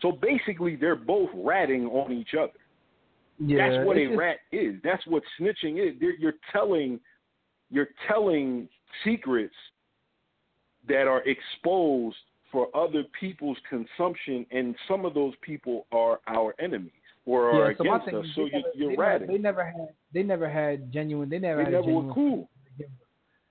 So 0.01 0.13
basically, 0.13 0.77
they're 0.77 0.97
both 0.97 1.31
ratting 1.35 1.87
on 1.87 2.13
each 2.13 2.35
other. 2.39 2.53
Yeah, 3.39 3.71
That's 3.71 3.87
what 3.87 3.97
a 3.97 4.07
just- 4.07 4.19
rat 4.19 4.39
is. 4.53 4.75
That's 4.83 5.07
what 5.07 5.23
snitching 5.41 5.79
is. 5.79 5.95
They're, 6.01 6.17
you're 6.17 6.35
telling, 6.53 7.01
you're 7.71 7.89
telling 8.09 8.69
secrets 9.05 9.55
that 10.89 11.07
are 11.07 11.23
exposed 11.25 12.17
for 12.51 12.69
other 12.75 13.03
people's 13.19 13.59
consumption, 13.69 14.47
and 14.51 14.75
some 14.89 15.05
of 15.05 15.13
those 15.15 15.35
people 15.43 15.87
are 15.93 16.21
our 16.29 16.55
enemies 16.59 16.93
or 17.27 17.51
are 17.51 17.71
yeah, 17.73 17.77
so 17.77 17.85
my 17.85 17.97
against 17.97 18.07
thing 18.07 18.17
us. 18.21 18.27
So 18.35 18.41
you're, 18.43 18.51
never, 18.53 18.69
you're 18.75 18.97
ratting. 18.97 19.29
They 19.29 19.39
never 19.39 19.65
had 19.65 19.89
they 20.15 20.23
never 20.23 20.49
had 20.49 20.91
genuine. 20.91 21.29
They 21.29 21.39
never 21.39 21.59
They 21.59 21.65
had 21.65 21.73
never 21.75 21.91
a 21.91 21.93
were 21.95 22.01
genuine. 22.03 22.15
cool. 22.15 22.49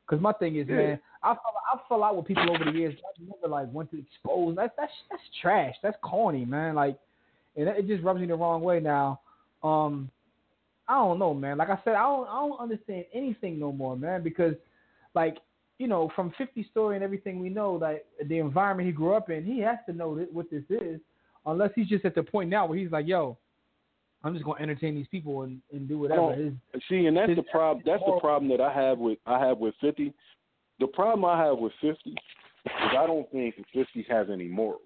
Because 0.07 0.21
my 0.21 0.31
thing 0.33 0.55
is, 0.55 0.67
Yeah. 0.67 0.75
man, 0.75 0.99
I 1.21 1.33
fell, 1.35 1.53
I 1.73 1.77
fell 1.87 2.03
out 2.03 2.15
with 2.15 2.25
people 2.25 2.49
over 2.49 2.63
the 2.65 2.71
years. 2.77 2.95
I 2.97 3.23
never 3.23 3.47
like 3.53 3.71
went 3.71 3.91
to 3.91 3.99
expose. 3.99 4.55
That's 4.55 4.73
that's 4.77 4.91
that's 5.11 5.21
trash. 5.41 5.75
That's 5.83 5.97
corny, 6.01 6.43
man. 6.45 6.73
Like, 6.73 6.97
and 7.55 7.67
it 7.67 7.85
just 7.87 8.03
rubs 8.03 8.19
me 8.19 8.25
the 8.25 8.35
wrong 8.35 8.61
way 8.61 8.79
now. 8.79 9.19
Um, 9.63 10.09
I 10.87 10.95
don't 10.95 11.19
know, 11.19 11.33
man. 11.33 11.57
Like 11.57 11.69
I 11.69 11.79
said, 11.83 11.95
I 11.95 12.03
don't 12.03 12.27
I 12.27 12.47
don't 12.47 12.59
understand 12.59 13.05
anything 13.13 13.59
no 13.59 13.71
more, 13.71 13.97
man. 13.97 14.23
Because, 14.23 14.53
like, 15.15 15.37
you 15.79 15.87
know, 15.87 16.11
from 16.15 16.33
50 16.37 16.67
story 16.71 16.95
and 16.95 17.03
everything 17.03 17.39
we 17.39 17.49
know, 17.49 17.73
like 17.73 18.05
the 18.27 18.39
environment 18.39 18.87
he 18.87 18.93
grew 18.93 19.13
up 19.13 19.29
in, 19.29 19.43
he 19.43 19.59
has 19.59 19.77
to 19.87 19.93
know 19.93 20.17
that, 20.17 20.31
what 20.33 20.49
this 20.49 20.63
is. 20.69 20.99
Unless 21.45 21.71
he's 21.75 21.87
just 21.87 22.05
at 22.05 22.15
the 22.15 22.23
point 22.23 22.49
now 22.49 22.65
where 22.65 22.77
he's 22.77 22.91
like, 22.91 23.07
yo, 23.07 23.37
I'm 24.23 24.33
just 24.33 24.45
gonna 24.45 24.61
entertain 24.61 24.95
these 24.95 25.07
people 25.07 25.43
and, 25.43 25.61
and 25.71 25.87
do 25.87 25.99
whatever. 25.99 26.21
Oh, 26.21 26.31
His, 26.33 26.53
See, 26.89 27.05
and 27.05 27.15
that's 27.15 27.29
his- 27.29 27.37
the 27.37 27.43
problem. 27.43 27.83
That's 27.85 28.03
the 28.05 28.19
problem 28.19 28.49
that 28.51 28.61
I 28.61 28.73
have 28.73 28.97
with 28.97 29.19
I 29.25 29.45
have 29.45 29.57
with 29.57 29.75
Fifty. 29.81 30.13
The 30.79 30.87
problem 30.87 31.25
I 31.25 31.43
have 31.45 31.57
with 31.57 31.73
Fifty 31.81 32.11
is 32.11 32.17
I 32.97 33.05
don't 33.07 33.29
think 33.31 33.55
Fifty 33.73 34.05
has 34.09 34.27
any 34.31 34.47
morals. 34.47 34.81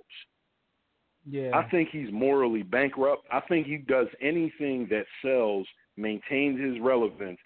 Yeah. 1.30 1.52
I 1.54 1.64
think 1.70 1.90
he's 1.92 2.12
morally 2.12 2.64
bankrupt. 2.64 3.26
I 3.32 3.42
think 3.42 3.68
he 3.68 3.78
does 3.78 4.08
anything 4.22 4.88
that 4.90 5.06
sells, 5.24 5.68
maintains 5.98 6.60
his 6.60 6.80
relevance, 6.80 7.40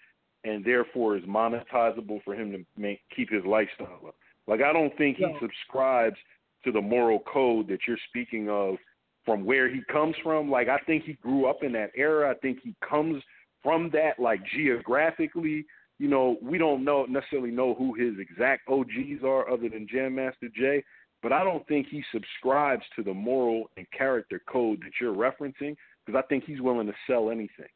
and 0.44 0.64
therefore 0.64 1.16
is 1.16 1.24
monetizable 1.24 2.22
for 2.24 2.34
him 2.34 2.52
to 2.52 2.64
make 2.80 3.00
keep 3.14 3.30
his 3.30 3.44
lifestyle 3.44 4.00
up. 4.06 4.16
Like 4.46 4.62
I 4.62 4.72
don't 4.72 4.96
think 4.96 5.16
he 5.18 5.24
Yeah. 5.24 5.38
subscribes 5.40 6.16
to 6.64 6.72
the 6.72 6.80
moral 6.80 7.20
code 7.20 7.68
that 7.68 7.86
you're 7.86 7.98
speaking 8.08 8.48
of 8.48 8.78
from 9.24 9.44
where 9.44 9.68
he 9.68 9.82
comes 9.82 10.16
from. 10.22 10.50
Like 10.50 10.68
I 10.68 10.78
think 10.78 11.04
he 11.04 11.14
grew 11.14 11.46
up 11.46 11.62
in 11.62 11.72
that 11.72 11.90
era. 11.94 12.30
I 12.30 12.34
think 12.34 12.60
he 12.62 12.74
comes 12.80 13.22
from 13.62 13.90
that 13.90 14.18
like 14.18 14.40
geographically. 14.44 15.66
You 15.98 16.08
know, 16.08 16.36
we 16.42 16.58
don't 16.58 16.84
know 16.84 17.04
necessarily 17.06 17.50
know 17.50 17.74
who 17.74 17.94
his 17.94 18.18
exact 18.18 18.68
OGs 18.68 19.24
are 19.24 19.50
other 19.50 19.68
than 19.68 19.88
Jam 19.88 20.14
Master 20.14 20.48
Jay, 20.54 20.84
but 21.26 21.32
I 21.32 21.42
don't 21.42 21.66
think 21.66 21.88
he 21.90 22.04
subscribes 22.12 22.84
to 22.94 23.02
the 23.02 23.12
moral 23.12 23.68
and 23.76 23.84
character 23.90 24.40
code 24.48 24.78
that 24.82 24.92
you're 25.00 25.12
referencing 25.12 25.74
because 26.04 26.16
I 26.16 26.22
think 26.28 26.44
he's 26.44 26.60
willing 26.60 26.86
to 26.86 26.92
sell 27.04 27.30
anything. 27.30 27.66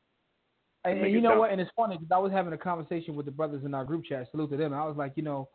And, 0.84 1.00
and 1.00 1.12
you 1.12 1.20
know 1.20 1.36
what? 1.36 1.50
And 1.50 1.60
it's 1.60 1.70
funny 1.74 1.96
because 1.96 2.12
I 2.14 2.18
was 2.18 2.30
having 2.30 2.52
a 2.52 2.56
conversation 2.56 3.16
with 3.16 3.26
the 3.26 3.32
brothers 3.32 3.64
in 3.64 3.74
our 3.74 3.84
group 3.84 4.04
chat. 4.04 4.28
Salute 4.30 4.52
to 4.52 4.56
them. 4.56 4.72
I 4.72 4.84
was 4.84 4.96
like, 4.96 5.14
you 5.16 5.24
know, 5.24 5.48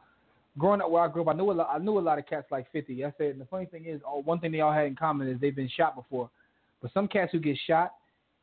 growing 0.58 0.82
up 0.82 0.90
where 0.90 1.04
I 1.04 1.08
grew 1.08 1.22
up, 1.22 1.30
I 1.30 1.38
knew 1.38 1.50
a 1.50 1.54
lot, 1.54 1.70
I 1.74 1.78
knew 1.78 1.98
a 1.98 2.02
lot 2.02 2.20
of 2.20 2.28
cats 2.28 2.48
like 2.52 2.70
Fifty. 2.74 3.06
I 3.06 3.14
said, 3.18 3.28
and 3.28 3.40
the 3.40 3.46
funny 3.46 3.66
thing 3.66 3.86
is, 3.86 4.02
oh, 4.06 4.22
one 4.24 4.42
thing 4.42 4.52
they 4.52 4.60
all 4.60 4.74
had 4.74 4.88
in 4.88 4.96
common 4.98 5.30
is 5.30 5.40
they've 5.40 5.56
been 5.56 5.72
shot 5.78 5.96
before. 5.96 6.30
But 6.82 6.92
some 6.94 7.08
cats 7.08 7.32
who 7.32 7.40
get 7.40 7.58
shot 7.66 7.94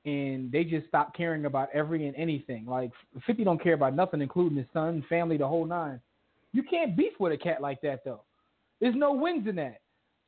and 0.07 0.51
they 0.51 0.65
just 0.65 0.89
stop 0.89 1.15
caring 1.15 1.45
about 1.45 1.69
every 1.75 2.07
and 2.07 2.17
anything. 2.17 2.65
Like 2.65 2.91
Fifty 3.27 3.45
don't 3.45 3.63
care 3.63 3.75
about 3.75 3.95
nothing, 3.95 4.23
including 4.23 4.57
his 4.57 4.67
son, 4.73 5.05
family, 5.11 5.37
the 5.37 5.47
whole 5.47 5.67
nine. 5.67 6.01
You 6.55 6.63
can't 6.63 6.97
beef 6.97 7.13
with 7.21 7.35
a 7.35 7.37
cat 7.37 7.61
like 7.61 7.83
that 7.83 8.03
though. 8.03 8.23
There's 8.83 8.97
no 8.97 9.13
wins 9.13 9.47
in 9.47 9.55
that. 9.57 9.81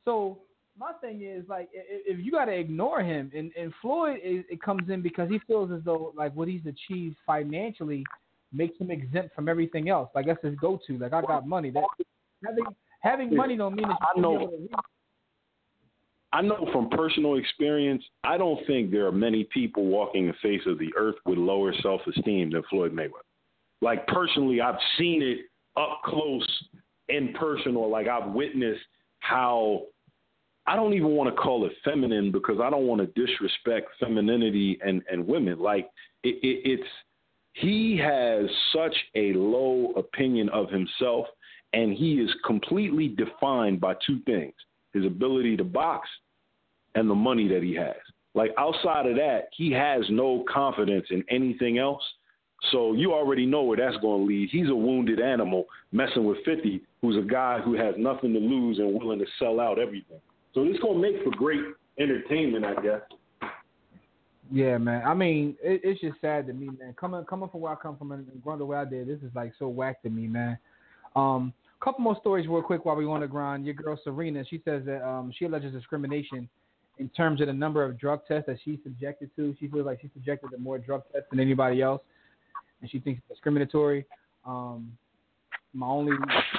So 0.05 0.39
my 0.79 0.93
thing 1.01 1.21
is 1.21 1.43
like 1.49 1.69
i- 1.75 1.79
i- 1.79 2.03
if 2.07 2.19
you 2.25 2.31
got 2.31 2.45
to 2.45 2.53
ignore 2.53 3.03
him, 3.03 3.29
and 3.35 3.51
and 3.57 3.73
Floyd 3.81 4.21
is, 4.23 4.45
it 4.49 4.61
comes 4.61 4.89
in 4.89 5.01
because 5.01 5.29
he 5.29 5.39
feels 5.39 5.71
as 5.71 5.83
though 5.83 6.13
like 6.15 6.33
what 6.35 6.47
he's 6.47 6.65
achieved 6.65 7.17
financially 7.25 8.03
makes 8.53 8.77
him 8.79 8.91
exempt 8.91 9.35
from 9.35 9.49
everything 9.49 9.89
else. 9.89 10.09
Like 10.15 10.25
that's 10.27 10.41
his 10.41 10.55
go-to. 10.55 10.97
Like 10.97 11.11
I 11.11 11.21
got 11.21 11.45
money. 11.45 11.69
That 11.69 11.83
having 12.45 12.65
having 13.01 13.35
money 13.35 13.57
don't 13.57 13.75
mean 13.75 13.89
that 13.89 13.97
you 14.15 14.19
I 14.19 14.21
know. 14.21 14.47
to. 14.47 14.69
I 16.31 16.41
know 16.41 16.67
from 16.71 16.89
personal 16.89 17.35
experience, 17.35 18.03
I 18.23 18.37
don't 18.37 18.65
think 18.67 18.91
there 18.91 19.05
are 19.05 19.11
many 19.11 19.45
people 19.53 19.85
walking 19.85 20.27
the 20.27 20.33
face 20.41 20.65
of 20.65 20.79
the 20.79 20.93
earth 20.97 21.15
with 21.25 21.37
lower 21.37 21.73
self 21.81 22.01
esteem 22.07 22.51
than 22.51 22.63
Floyd 22.69 22.93
Mayweather. 22.93 23.27
Like 23.81 24.07
personally, 24.07 24.61
I've 24.61 24.79
seen 24.97 25.21
it 25.21 25.39
up 25.77 26.01
close 26.05 26.47
in 27.09 27.33
person, 27.33 27.75
or 27.75 27.87
like 27.87 28.07
I've 28.07 28.31
witnessed 28.31 28.81
how 29.19 29.83
I 30.67 30.75
don't 30.75 30.93
even 30.93 31.09
want 31.09 31.33
to 31.33 31.41
call 31.41 31.65
it 31.65 31.73
feminine 31.83 32.31
because 32.31 32.59
I 32.61 32.69
don't 32.69 32.87
want 32.87 33.01
to 33.01 33.25
disrespect 33.25 33.89
femininity 33.99 34.79
and, 34.85 35.03
and 35.11 35.27
women. 35.27 35.59
Like 35.59 35.89
it, 36.23 36.35
it, 36.41 36.79
it's 36.79 36.89
he 37.53 37.97
has 37.97 38.49
such 38.73 38.95
a 39.15 39.33
low 39.33 39.93
opinion 39.95 40.49
of 40.49 40.69
himself, 40.69 41.27
and 41.73 41.93
he 41.93 42.15
is 42.15 42.29
completely 42.45 43.07
defined 43.09 43.79
by 43.79 43.95
two 44.05 44.19
things: 44.25 44.53
his 44.93 45.05
ability 45.05 45.57
to 45.57 45.63
box 45.63 46.07
and 46.95 47.09
the 47.09 47.15
money 47.15 47.47
that 47.47 47.61
he 47.61 47.75
has. 47.75 47.95
Like 48.33 48.51
outside 48.57 49.05
of 49.05 49.15
that, 49.15 49.47
he 49.55 49.71
has 49.71 50.03
no 50.09 50.43
confidence 50.51 51.07
in 51.09 51.23
anything 51.29 51.77
else. 51.77 52.03
So 52.71 52.93
you 52.93 53.13
already 53.13 53.45
know 53.45 53.63
where 53.63 53.77
that's 53.77 53.97
going 54.01 54.21
to 54.21 54.27
lead. 54.27 54.49
He's 54.51 54.69
a 54.69 54.75
wounded 54.75 55.19
animal 55.19 55.65
messing 55.91 56.25
with 56.25 56.37
50, 56.45 56.81
who's 57.01 57.17
a 57.17 57.27
guy 57.27 57.59
who 57.59 57.75
has 57.75 57.95
nothing 57.97 58.33
to 58.33 58.39
lose 58.39 58.79
and 58.79 58.93
willing 58.93 59.19
to 59.19 59.25
sell 59.39 59.59
out 59.59 59.79
everything. 59.79 60.19
So 60.53 60.63
this 60.63 60.77
going 60.79 61.01
to 61.01 61.11
make 61.11 61.23
for 61.23 61.31
great 61.31 61.61
entertainment, 61.99 62.65
I 62.65 62.73
guess. 62.81 63.01
Yeah, 64.51 64.77
man. 64.77 65.03
I 65.05 65.13
mean, 65.13 65.55
it, 65.61 65.81
it's 65.83 66.01
just 66.01 66.21
sad 66.21 66.47
to 66.47 66.53
me, 66.53 66.67
man. 66.79 66.93
Coming 66.99 67.23
coming 67.25 67.49
from 67.49 67.61
where 67.61 67.73
I 67.73 67.75
come 67.75 67.97
from 67.97 68.11
and 68.11 68.27
growing 68.43 68.59
the 68.59 68.65
way 68.65 68.77
I 68.77 68.85
did, 68.85 69.07
this 69.07 69.17
is 69.19 69.35
like 69.35 69.53
so 69.57 69.67
whack 69.67 70.03
to 70.03 70.09
me, 70.09 70.27
man. 70.27 70.57
Um, 71.15 71.51
couple 71.85 72.01
more 72.01 72.17
stories 72.19 72.47
real 72.47 72.63
quick 72.63 72.83
while 72.83 72.95
we 72.95 73.05
on 73.05 73.21
the 73.21 73.27
grind. 73.27 73.63
Your 73.63 73.75
girl 73.75 73.99
Serena, 74.03 74.43
she 74.49 74.59
says 74.65 74.81
that 74.85 75.07
um, 75.07 75.31
she 75.37 75.45
alleges 75.45 75.71
discrimination 75.71 76.49
in 76.97 77.09
terms 77.09 77.41
of 77.41 77.47
the 77.47 77.53
number 77.53 77.83
of 77.83 77.99
drug 77.99 78.21
tests 78.27 78.47
that 78.47 78.57
she's 78.65 78.79
subjected 78.83 79.29
to. 79.35 79.55
She 79.59 79.67
feels 79.67 79.85
like 79.85 80.01
she's 80.01 80.09
subjected 80.13 80.49
to 80.51 80.57
more 80.57 80.79
drug 80.79 81.03
tests 81.11 81.27
than 81.29 81.39
anybody 81.39 81.83
else, 81.83 82.01
and 82.81 82.89
she 82.89 82.99
thinks 82.99 83.21
it's 83.27 83.37
discriminatory. 83.37 84.05
Um, 84.45 84.91
my 85.73 85.87
only, 85.87 86.13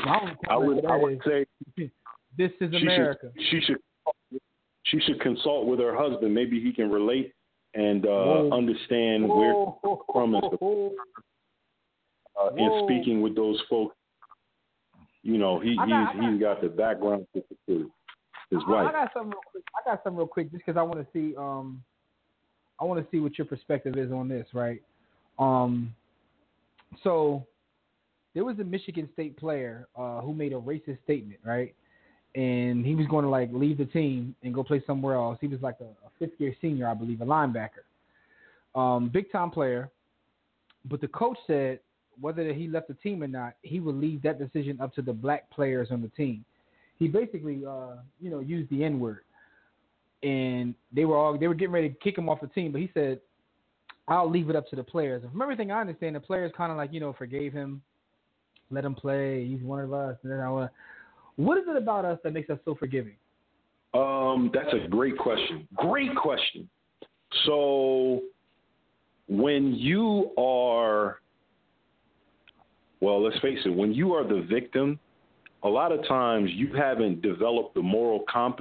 my 0.05 0.21
only 0.21 0.33
I 0.49 0.57
would, 0.57 0.85
I 0.85 0.97
would 0.97 1.13
is, 1.15 1.21
say 1.25 1.47
this 2.37 2.51
is 2.61 2.71
she 2.73 2.83
America. 2.83 3.31
Should, 3.35 3.45
she 3.51 3.61
should 3.61 4.41
she 4.85 5.01
should 5.01 5.21
consult 5.21 5.67
with 5.67 5.81
her 5.81 5.97
husband. 5.97 6.35
Maybe 6.35 6.61
he 6.61 6.73
can 6.73 6.91
relate 6.91 7.33
and 7.75 8.07
uh, 8.07 8.49
understand 8.51 9.29
where 9.29 9.55
from 10.13 10.35
and 10.35 10.45
uh, 12.41 12.55
in 12.57 12.85
speaking 12.85 13.21
with 13.23 13.35
those 13.35 13.61
folks. 13.69 13.97
You 15.23 15.39
know, 15.39 15.59
he 15.59 15.77
I 15.81 15.89
got- 15.89 16.15
he's 16.15 16.23
I 16.25 16.31
he's 16.31 16.41
got 16.41 16.61
the 16.61 16.69
background 16.69 17.27
to 17.35 17.43
his 17.67 18.63
I, 18.69 18.73
I 18.73 18.93
got 18.93 19.13
something 19.13 19.31
real 19.31 19.41
quick. 19.51 19.65
I 19.75 19.91
got 19.91 20.05
something 20.05 20.19
real 20.19 20.27
quick, 20.29 20.53
just 20.53 20.65
because 20.65 20.79
I 20.79 20.83
want 20.83 21.01
to 21.01 21.07
see. 21.13 21.37
Um, 21.37 21.83
I 22.81 22.85
want 22.85 23.03
to 23.03 23.11
see 23.11 23.21
what 23.21 23.37
your 23.39 23.47
perspective 23.47 23.97
is 23.97 24.13
on 24.13 24.29
this, 24.29 24.47
right? 24.53 24.81
Um, 25.39 25.95
so 27.03 27.47
there 28.35 28.45
was 28.45 28.59
a 28.59 28.65
Michigan 28.65 29.09
State 29.13 29.37
player 29.37 29.89
uh, 29.97 30.21
who 30.21 30.35
made 30.35 30.53
a 30.53 30.57
racist 30.57 31.03
statement, 31.05 31.41
right? 31.45 31.75
And 32.35 32.85
he 32.85 32.95
was 32.95 33.07
going 33.07 33.25
to 33.25 33.31
like 33.31 33.51
leave 33.53 33.79
the 33.79 33.87
team 33.87 34.35
and 34.43 34.53
go 34.53 34.63
play 34.63 34.83
somewhere 34.87 35.15
else. 35.15 35.39
He 35.41 35.47
was 35.47 35.61
like 35.63 35.77
a, 35.81 35.85
a 35.85 36.11
fifth 36.19 36.39
year 36.39 36.55
senior, 36.61 36.89
I 36.89 36.95
believe, 36.95 37.21
a 37.23 37.25
linebacker, 37.25 37.85
um, 38.75 39.09
big 39.09 39.33
time 39.33 39.51
player. 39.51 39.91
But 40.85 41.01
the 41.01 41.09
coach 41.09 41.39
said 41.47 41.81
whether 42.21 42.53
he 42.53 42.69
left 42.69 42.89
the 42.89 42.95
team 42.95 43.23
or 43.23 43.29
not, 43.29 43.55
he 43.63 43.81
would 43.81 43.95
leave 43.95 44.23
that 44.23 44.39
decision 44.39 44.81
up 44.81 44.95
to 44.95 45.03
the 45.03 45.13
black 45.13 45.51
players 45.51 45.89
on 45.91 46.03
the 46.03 46.09
team 46.09 46.45
he 46.99 47.09
basically 47.09 47.65
uh, 47.67 47.97
you 48.21 48.31
know 48.31 48.41
used 48.41 48.71
the 48.71 48.85
N 48.85 48.99
word, 48.99 49.21
and 50.23 50.75
they 50.93 51.05
were 51.05 51.17
all 51.17 51.39
they 51.39 51.49
were 51.49 51.55
getting 51.55 51.73
ready 51.73 51.91
to 51.91 51.95
kick 51.97 52.17
him 52.17 52.29
off 52.29 52.41
the 52.41 52.49
team, 52.49 52.73
but 52.73 52.81
he 52.81 52.91
said, 52.95 53.21
"I'll 54.09 54.31
leave 54.31 54.51
it 54.51 54.57
up 54.57 54.69
to 54.69 54.77
the 54.77 54.85
players." 54.85 55.23
From 55.31 55.43
everything 55.43 55.71
I 55.71 55.81
understand, 55.81 56.17
the 56.17 56.21
players 56.21 56.53
kind 56.57 56.71
of 56.71 56.79
like 56.79 56.93
you 56.93 57.01
know 57.01 57.13
forgave 57.13 57.53
him, 57.53 57.83
let 58.71 58.85
him 58.85 58.95
play. 58.95 59.47
He's 59.47 59.63
one 59.63 59.81
of 59.81 59.93
us. 59.93 60.17
And 60.23 60.33
then 60.33 60.41
I 60.41 60.51
want. 60.51 60.71
What 61.37 61.59
is 61.59 61.65
it 61.69 61.77
about 61.77 62.05
us 62.05 62.19
that 62.25 62.33
makes 62.33 62.49
us 62.49 62.59
so 62.65 62.75
forgiving? 62.75 63.17
Um, 63.93 64.51
that's 64.53 64.73
a 64.73 64.89
great 64.89 65.19
question. 65.19 65.69
Great 65.75 66.15
question. 66.17 66.69
So 67.45 68.23
when 69.29 69.75
you 69.75 70.31
are 70.39 71.21
well, 73.01 73.23
let's 73.23 73.39
face 73.41 73.59
it, 73.65 73.69
when 73.71 73.93
you 73.93 74.15
are 74.15 74.27
the 74.27 74.47
victim, 74.49 74.99
a 75.63 75.69
lot 75.69 75.93
of 75.93 76.07
times 76.07 76.51
you 76.53 76.73
haven't 76.75 77.23
developed 77.23 77.75
the 77.75 77.83
moral 77.83 78.25
comp 78.29 78.61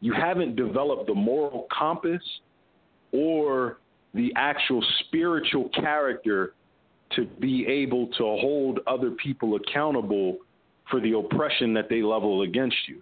you 0.00 0.14
haven't 0.14 0.56
developed 0.56 1.06
the 1.06 1.14
moral 1.14 1.66
compass 1.76 2.22
or 3.12 3.78
the 4.14 4.32
actual 4.36 4.84
spiritual 5.00 5.68
character 5.74 6.54
to 7.16 7.24
be 7.24 7.66
able 7.66 8.06
to 8.08 8.22
hold 8.22 8.80
other 8.86 9.10
people 9.12 9.56
accountable 9.56 10.38
for 10.90 11.00
the 11.00 11.16
oppression 11.16 11.72
that 11.74 11.88
they 11.88 12.02
level 12.02 12.42
against 12.42 12.76
you. 12.88 13.00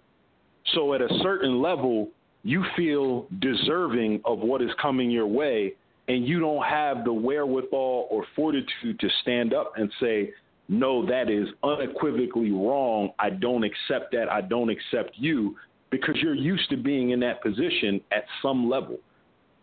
So 0.73 0.93
at 0.93 1.01
a 1.01 1.09
certain 1.21 1.61
level, 1.61 2.09
you 2.43 2.63
feel 2.75 3.27
deserving 3.39 4.21
of 4.25 4.39
what 4.39 4.61
is 4.61 4.69
coming 4.81 5.11
your 5.11 5.27
way, 5.27 5.73
and 6.07 6.27
you 6.27 6.39
don't 6.39 6.63
have 6.63 7.03
the 7.03 7.13
wherewithal 7.13 8.07
or 8.09 8.25
fortitude 8.35 8.99
to 8.99 9.09
stand 9.21 9.53
up 9.53 9.73
and 9.75 9.91
say, 9.99 10.31
no, 10.67 11.05
that 11.07 11.29
is 11.29 11.47
unequivocally 11.63 12.51
wrong. 12.51 13.09
I 13.17 13.31
don't 13.31 13.63
accept 13.63 14.11
that. 14.11 14.29
I 14.31 14.41
don't 14.41 14.69
accept 14.69 15.11
you 15.15 15.55
because 15.89 16.15
you're 16.21 16.35
used 16.35 16.69
to 16.69 16.77
being 16.77 17.09
in 17.09 17.19
that 17.21 17.41
position 17.41 17.99
at 18.11 18.25
some 18.41 18.69
level. 18.69 18.97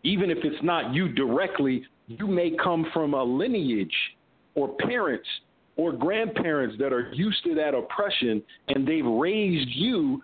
Even 0.06 0.30
if 0.30 0.38
it's 0.44 0.62
not 0.62 0.94
you 0.94 1.08
directly, 1.08 1.84
you 2.06 2.28
may 2.28 2.52
come 2.62 2.86
from 2.94 3.12
a 3.12 3.22
lineage 3.22 3.92
or 4.54 4.68
parents 4.76 5.26
or 5.76 5.92
grandparents 5.92 6.76
that 6.78 6.92
are 6.92 7.12
used 7.12 7.42
to 7.42 7.56
that 7.56 7.74
oppression 7.74 8.40
and 8.68 8.86
they've 8.86 9.04
raised 9.04 9.68
you 9.70 10.22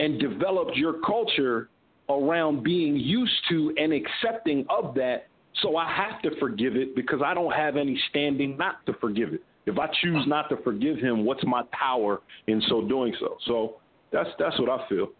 and 0.00 0.18
developed 0.18 0.76
your 0.76 0.94
culture 1.06 1.68
around 2.08 2.64
being 2.64 2.96
used 2.96 3.32
to 3.48 3.72
and 3.78 3.92
accepting 3.92 4.66
of 4.68 4.92
that. 4.96 5.28
So 5.62 5.76
I 5.76 5.88
have 5.92 6.20
to 6.22 6.30
forgive 6.40 6.74
it 6.74 6.96
because 6.96 7.20
I 7.24 7.32
don't 7.32 7.52
have 7.52 7.76
any 7.76 7.98
standing 8.10 8.56
not 8.56 8.84
to 8.86 8.92
forgive 8.94 9.32
it. 9.32 9.42
If 9.66 9.78
I 9.78 9.86
choose 10.02 10.24
not 10.26 10.48
to 10.48 10.56
forgive 10.64 10.98
him, 10.98 11.24
what's 11.24 11.44
my 11.44 11.62
power 11.70 12.22
in 12.48 12.60
so 12.68 12.88
doing 12.88 13.14
so? 13.20 13.36
So 13.46 13.76
that's 14.10 14.30
that's 14.36 14.58
what 14.58 14.68
I 14.68 14.88
feel. 14.88 15.10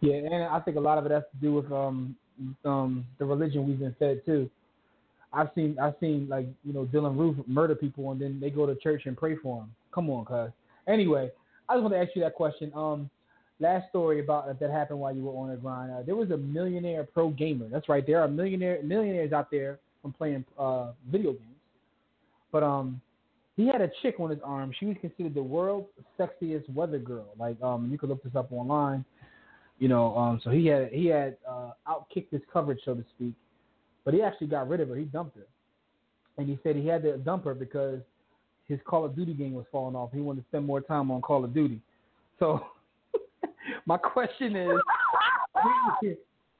Yeah, 0.00 0.14
and 0.14 0.44
I 0.44 0.58
think 0.60 0.76
a 0.76 0.80
lot 0.80 0.98
of 0.98 1.06
it 1.06 1.12
has 1.12 1.22
to 1.30 1.40
do 1.40 1.52
with 1.52 1.70
um 1.70 2.16
um 2.64 3.04
the 3.18 3.24
religion 3.24 3.66
we've 3.66 3.78
been 3.78 3.94
fed 3.98 4.22
too. 4.24 4.50
I've 5.32 5.50
seen 5.54 5.78
I've 5.80 5.94
seen 6.00 6.28
like 6.28 6.46
you 6.64 6.72
know 6.72 6.84
Dylann 6.86 7.16
Roof 7.16 7.36
murder 7.46 7.74
people 7.74 8.10
and 8.12 8.20
then 8.20 8.38
they 8.40 8.50
go 8.50 8.66
to 8.66 8.74
church 8.76 9.02
and 9.06 9.16
pray 9.16 9.36
for 9.36 9.60
them. 9.60 9.74
Come 9.94 10.10
on, 10.10 10.24
cuz. 10.24 10.50
Anyway, 10.88 11.30
I 11.68 11.74
just 11.74 11.82
want 11.82 11.94
to 11.94 12.00
ask 12.00 12.10
you 12.14 12.22
that 12.22 12.34
question. 12.34 12.72
Um, 12.74 13.10
last 13.60 13.88
story 13.90 14.20
about 14.20 14.58
that 14.58 14.70
happened 14.70 14.98
while 14.98 15.14
you 15.14 15.22
were 15.22 15.32
on 15.32 15.50
the 15.50 15.56
grind. 15.56 15.92
Uh, 15.92 16.02
there 16.02 16.16
was 16.16 16.30
a 16.30 16.36
millionaire 16.36 17.04
pro 17.04 17.30
gamer. 17.30 17.68
That's 17.68 17.88
right. 17.88 18.04
There 18.06 18.20
are 18.20 18.28
millionaire 18.28 18.82
millionaires 18.82 19.32
out 19.32 19.50
there 19.50 19.78
from 20.02 20.12
playing 20.12 20.44
uh, 20.58 20.92
video 21.10 21.32
games. 21.32 21.44
But 22.52 22.62
um, 22.62 23.00
he 23.56 23.66
had 23.66 23.80
a 23.80 23.90
chick 24.02 24.16
on 24.18 24.30
his 24.30 24.40
arm. 24.42 24.72
She 24.78 24.86
was 24.86 24.96
considered 25.00 25.34
the 25.34 25.42
world's 25.42 25.88
sexiest 26.18 26.68
weather 26.72 26.98
girl. 26.98 27.26
Like 27.38 27.60
um, 27.62 27.88
you 27.90 27.98
could 27.98 28.08
look 28.08 28.22
this 28.22 28.34
up 28.34 28.50
online. 28.52 29.04
You 29.80 29.88
know, 29.88 30.14
um, 30.14 30.40
so 30.44 30.50
he 30.50 30.66
had 30.66 30.90
he 30.92 31.06
had 31.06 31.38
uh, 31.48 31.70
outkicked 31.88 32.30
his 32.30 32.42
coverage, 32.52 32.80
so 32.84 32.94
to 32.94 33.04
speak. 33.16 33.32
But 34.04 34.12
he 34.12 34.22
actually 34.22 34.48
got 34.48 34.68
rid 34.68 34.80
of 34.80 34.88
her. 34.90 34.94
He 34.94 35.04
dumped 35.04 35.36
her, 35.36 35.46
and 36.36 36.46
he 36.46 36.58
said 36.62 36.76
he 36.76 36.86
had 36.86 37.02
to 37.02 37.16
dump 37.16 37.44
her 37.44 37.54
because 37.54 38.00
his 38.68 38.78
Call 38.84 39.06
of 39.06 39.16
Duty 39.16 39.32
game 39.32 39.54
was 39.54 39.64
falling 39.72 39.96
off. 39.96 40.10
He 40.12 40.20
wanted 40.20 40.42
to 40.42 40.46
spend 40.48 40.66
more 40.66 40.82
time 40.82 41.10
on 41.10 41.22
Call 41.22 41.44
of 41.44 41.54
Duty. 41.54 41.80
So 42.38 42.60
my 43.86 43.96
question 43.96 44.54
is, 44.54 44.78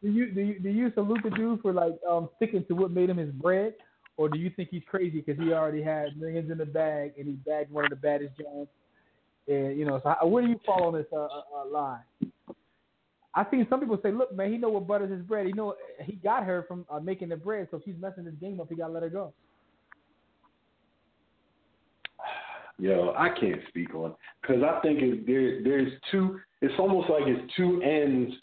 do 0.03 0.11
you 0.11 0.33
do 0.33 0.41
you 0.41 0.59
do 0.59 0.69
you 0.71 0.91
salute 0.95 1.21
the 1.23 1.31
dude 1.31 1.61
for 1.61 1.75
like 1.75 1.99
um, 2.09 2.31
sticking 2.37 2.65
to 2.69 2.75
what 2.75 2.91
made 2.91 3.11
him 3.11 3.19
his 3.19 3.31
bread, 3.33 3.75
or 4.17 4.31
do 4.31 4.39
you 4.39 4.51
think 4.57 4.71
he's 4.71 4.83
crazy 4.87 5.21
because 5.21 5.39
he 5.43 5.53
already 5.53 5.83
had 5.83 6.19
millions 6.19 6.51
in 6.51 6.57
the 6.57 6.67
bag 6.67 7.13
and 7.19 7.27
he 7.27 7.35
bagged 7.35 7.71
one 7.71 7.85
of 7.85 7.91
the 7.91 7.97
baddest 7.97 8.33
Jones? 8.39 8.69
And 9.47 9.79
you 9.79 9.85
know, 9.85 10.01
so 10.03 10.27
where 10.27 10.43
do 10.43 10.49
you 10.49 10.61
fall 10.65 10.85
on 10.85 10.95
this 10.95 11.07
uh, 11.13 11.17
uh, 11.17 11.43
uh, 11.55 11.71
line? 11.71 12.01
I 13.35 13.47
seen 13.51 13.67
some 13.71 13.81
people 13.81 13.99
say, 14.03 14.11
"Look, 14.11 14.35
man, 14.35 14.51
he 14.51 14.59
know 14.59 14.71
what 14.71 14.89
butters 14.89 15.11
his 15.11 15.23
bread. 15.23 15.47
He 15.47 15.53
know 15.53 15.75
he 16.03 16.15
got 16.17 16.45
her 16.45 16.65
from 16.67 16.85
uh, 16.91 16.99
making 16.99 17.29
the 17.29 17.37
bread, 17.37 17.69
so 17.71 17.77
if 17.77 17.85
she's 17.85 17.95
messing 18.01 18.25
this 18.25 18.35
game 18.41 18.61
up, 18.61 18.69
he 18.69 18.75
gotta 18.75 18.93
let 18.93 19.03
her 19.03 19.09
go." 19.09 19.33
Yo, 22.79 23.15
I 23.17 23.29
can't 23.29 23.61
speak 23.69 23.95
on 23.95 24.15
because 24.43 24.63
I 24.63 24.81
think 24.81 25.01
it, 25.01 25.27
there 25.27 25.63
there's 25.63 25.93
two. 26.11 26.41
It's 26.61 26.75
almost 26.79 27.09
like 27.09 27.23
it's 27.27 27.53
two 27.57 27.81
ends. 27.83 28.35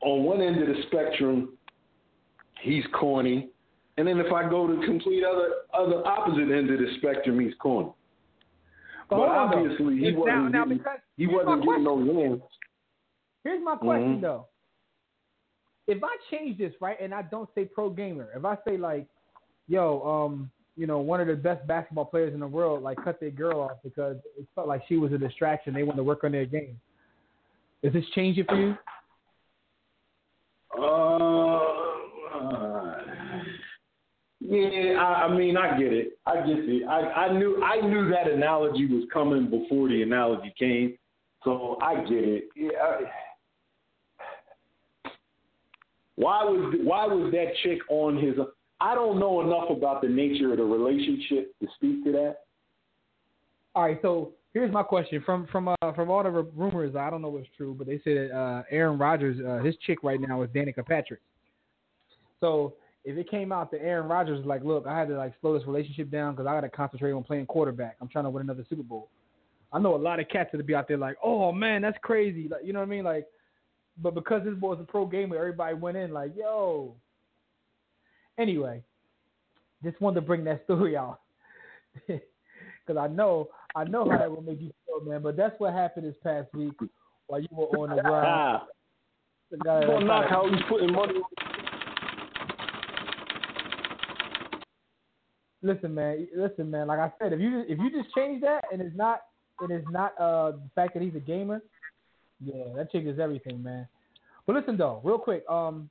On 0.00 0.24
one 0.24 0.42
end 0.42 0.60
of 0.60 0.68
the 0.68 0.82
spectrum, 0.88 1.56
he's 2.60 2.84
corny, 2.98 3.48
and 3.96 4.06
then 4.06 4.18
if 4.18 4.32
I 4.32 4.48
go 4.50 4.66
to 4.66 4.84
complete 4.84 5.22
other 5.24 5.50
other 5.72 6.06
opposite 6.06 6.50
end 6.50 6.70
of 6.70 6.78
the 6.78 6.88
spectrum, 6.98 7.38
he's 7.38 7.54
corny. 7.60 7.90
But, 9.08 9.16
though. 9.18 9.24
obviously, 9.30 9.98
he 9.98 10.12
wasn't 10.12 10.52
now- 10.52 10.64
getting, 10.64 10.80
he 11.16 11.26
wasn't 11.28 11.64
getting 11.64 11.84
no 11.84 11.94
wins. 11.94 12.42
Here's 13.44 13.62
my 13.62 13.76
question 13.76 14.16
Mhm. 14.16 14.22
though. 14.22 14.48
If 15.86 16.02
I 16.02 16.16
change 16.30 16.56
this 16.56 16.72
right 16.80 16.98
and 16.98 17.14
I 17.14 17.22
don't 17.22 17.52
say 17.54 17.66
pro 17.66 17.90
gamer, 17.90 18.30
if 18.34 18.44
I 18.44 18.56
say 18.66 18.78
like, 18.78 19.06
yo, 19.68 20.02
um, 20.02 20.50
you 20.76 20.86
know, 20.86 20.98
one 20.98 21.20
of 21.20 21.26
the 21.26 21.36
best 21.36 21.64
basketball 21.66 22.06
players 22.06 22.34
in 22.34 22.40
the 22.40 22.48
world, 22.48 22.82
like 22.82 22.96
cut 23.04 23.20
their 23.20 23.30
girl 23.30 23.60
off 23.60 23.82
because 23.84 24.16
it 24.38 24.46
felt 24.54 24.66
like 24.66 24.82
she 24.88 24.96
was 24.96 25.12
a 25.12 25.18
distraction. 25.18 25.74
They 25.74 25.82
wanted 25.82 25.98
to 25.98 26.04
work 26.04 26.24
on 26.24 26.32
their 26.32 26.46
game. 26.46 26.80
Does 27.82 27.92
this 27.92 28.08
change 28.14 28.38
it 28.38 28.48
for 28.48 28.56
you? 28.56 28.76
Uh, 30.76 31.60
yeah, 34.40 34.98
I, 34.98 35.26
I 35.26 35.36
mean, 35.36 35.56
I 35.56 35.78
get 35.78 35.92
it. 35.92 36.18
I 36.26 36.36
get 36.36 36.58
it. 36.58 36.84
I, 36.88 37.26
I 37.26 37.32
knew 37.38 37.62
I 37.62 37.80
knew 37.80 38.10
that 38.10 38.28
analogy 38.28 38.86
was 38.86 39.04
coming 39.12 39.48
before 39.48 39.88
the 39.88 40.02
analogy 40.02 40.52
came, 40.58 40.98
so 41.44 41.78
I 41.80 42.02
get 42.04 42.24
it. 42.24 42.48
Yeah. 42.56 42.70
I, 42.82 43.00
why 46.16 46.44
was 46.44 46.74
why 46.82 47.06
was 47.06 47.32
that 47.32 47.52
chick 47.62 47.78
on 47.88 48.16
his? 48.16 48.34
I 48.80 48.94
don't 48.94 49.18
know 49.18 49.40
enough 49.40 49.70
about 49.70 50.02
the 50.02 50.08
nature 50.08 50.52
of 50.52 50.58
the 50.58 50.64
relationship 50.64 51.58
to 51.60 51.68
speak 51.76 52.04
to 52.04 52.12
that. 52.12 52.36
All 53.74 53.84
right, 53.84 53.98
so 54.02 54.32
here's 54.52 54.72
my 54.72 54.82
question 54.82 55.22
from 55.24 55.46
from 55.50 55.68
uh, 55.68 55.92
from 55.94 56.10
all 56.10 56.22
the 56.22 56.30
rumors. 56.30 56.94
I 56.96 57.10
don't 57.10 57.22
know 57.22 57.28
what's 57.28 57.48
true, 57.56 57.74
but 57.76 57.86
they 57.86 57.98
say 57.98 58.14
that 58.14 58.36
uh, 58.36 58.62
Aaron 58.70 58.98
Rodgers, 58.98 59.38
uh, 59.44 59.64
his 59.64 59.74
chick 59.86 59.98
right 60.02 60.20
now 60.20 60.42
is 60.42 60.50
Danica 60.50 60.86
Patrick. 60.86 61.20
So 62.40 62.74
if 63.04 63.18
it 63.18 63.30
came 63.30 63.52
out 63.52 63.70
that 63.72 63.82
Aaron 63.82 64.08
Rodgers 64.08 64.40
is 64.40 64.46
like, 64.46 64.64
look, 64.64 64.86
I 64.86 64.98
had 64.98 65.08
to 65.08 65.16
like 65.16 65.34
slow 65.40 65.58
this 65.58 65.66
relationship 65.66 66.10
down 66.10 66.34
because 66.34 66.46
I 66.46 66.54
got 66.54 66.60
to 66.60 66.70
concentrate 66.70 67.12
on 67.12 67.22
playing 67.24 67.46
quarterback. 67.46 67.96
I'm 68.00 68.08
trying 68.08 68.24
to 68.24 68.30
win 68.30 68.42
another 68.42 68.64
Super 68.68 68.82
Bowl. 68.82 69.08
I 69.72 69.78
know 69.80 69.94
a 69.94 69.98
lot 69.98 70.20
of 70.20 70.28
cats 70.28 70.50
that 70.52 70.66
be 70.66 70.74
out 70.74 70.86
there 70.86 70.96
like, 70.96 71.16
oh 71.22 71.50
man, 71.52 71.82
that's 71.82 71.98
crazy. 72.02 72.48
Like, 72.48 72.60
you 72.64 72.72
know 72.72 72.78
what 72.78 72.86
I 72.86 72.90
mean? 72.90 73.04
Like, 73.04 73.26
but 74.02 74.14
because 74.14 74.42
this 74.44 74.54
boy's 74.54 74.80
a 74.80 74.84
pro 74.84 75.06
gamer, 75.06 75.36
everybody 75.36 75.74
went 75.74 75.96
in 75.96 76.12
like, 76.12 76.32
yo. 76.36 76.94
Anyway, 78.38 78.82
just 79.84 80.00
wanted 80.00 80.16
to 80.16 80.26
bring 80.26 80.42
that 80.44 80.64
story 80.64 80.96
out 80.96 81.20
because 82.06 82.96
I 82.98 83.06
know 83.06 83.48
I 83.76 83.84
know 83.84 84.08
how 84.10 84.18
that 84.18 84.30
will 84.30 84.42
make 84.42 84.60
you 84.60 84.72
feel, 84.86 85.04
man. 85.08 85.22
But 85.22 85.36
that's 85.36 85.54
what 85.58 85.72
happened 85.72 86.06
this 86.06 86.16
past 86.22 86.52
week 86.54 86.74
while 87.28 87.40
you 87.40 87.48
were 87.52 87.66
on 87.78 87.90
the. 87.96 88.02
Ah, 88.06 88.66
The 89.50 89.58
guy 89.58 89.80
that- 89.80 89.86
don't 89.86 90.06
knock 90.06 90.28
how 90.28 90.48
he's 90.48 90.62
putting 90.68 90.92
money. 90.92 91.20
listen, 95.62 95.94
man. 95.94 96.26
Listen, 96.36 96.70
man. 96.70 96.86
Like 96.88 96.98
I 96.98 97.12
said, 97.20 97.32
if 97.32 97.40
you 97.40 97.64
if 97.68 97.78
you 97.78 97.90
just 97.90 98.14
change 98.14 98.40
that 98.42 98.64
and 98.72 98.80
it's 98.82 98.96
not 98.96 99.20
and 99.60 99.70
it's 99.70 99.86
not 99.90 100.12
uh 100.18 100.52
the 100.52 100.70
fact 100.74 100.94
that 100.94 101.02
he's 101.02 101.14
a 101.14 101.20
gamer, 101.20 101.62
yeah, 102.44 102.64
that 102.76 102.92
chick 102.92 103.06
is 103.06 103.18
everything, 103.18 103.62
man. 103.62 103.88
But 104.46 104.56
listen 104.56 104.76
though, 104.76 105.00
real 105.02 105.18
quick, 105.18 105.48
um, 105.48 105.88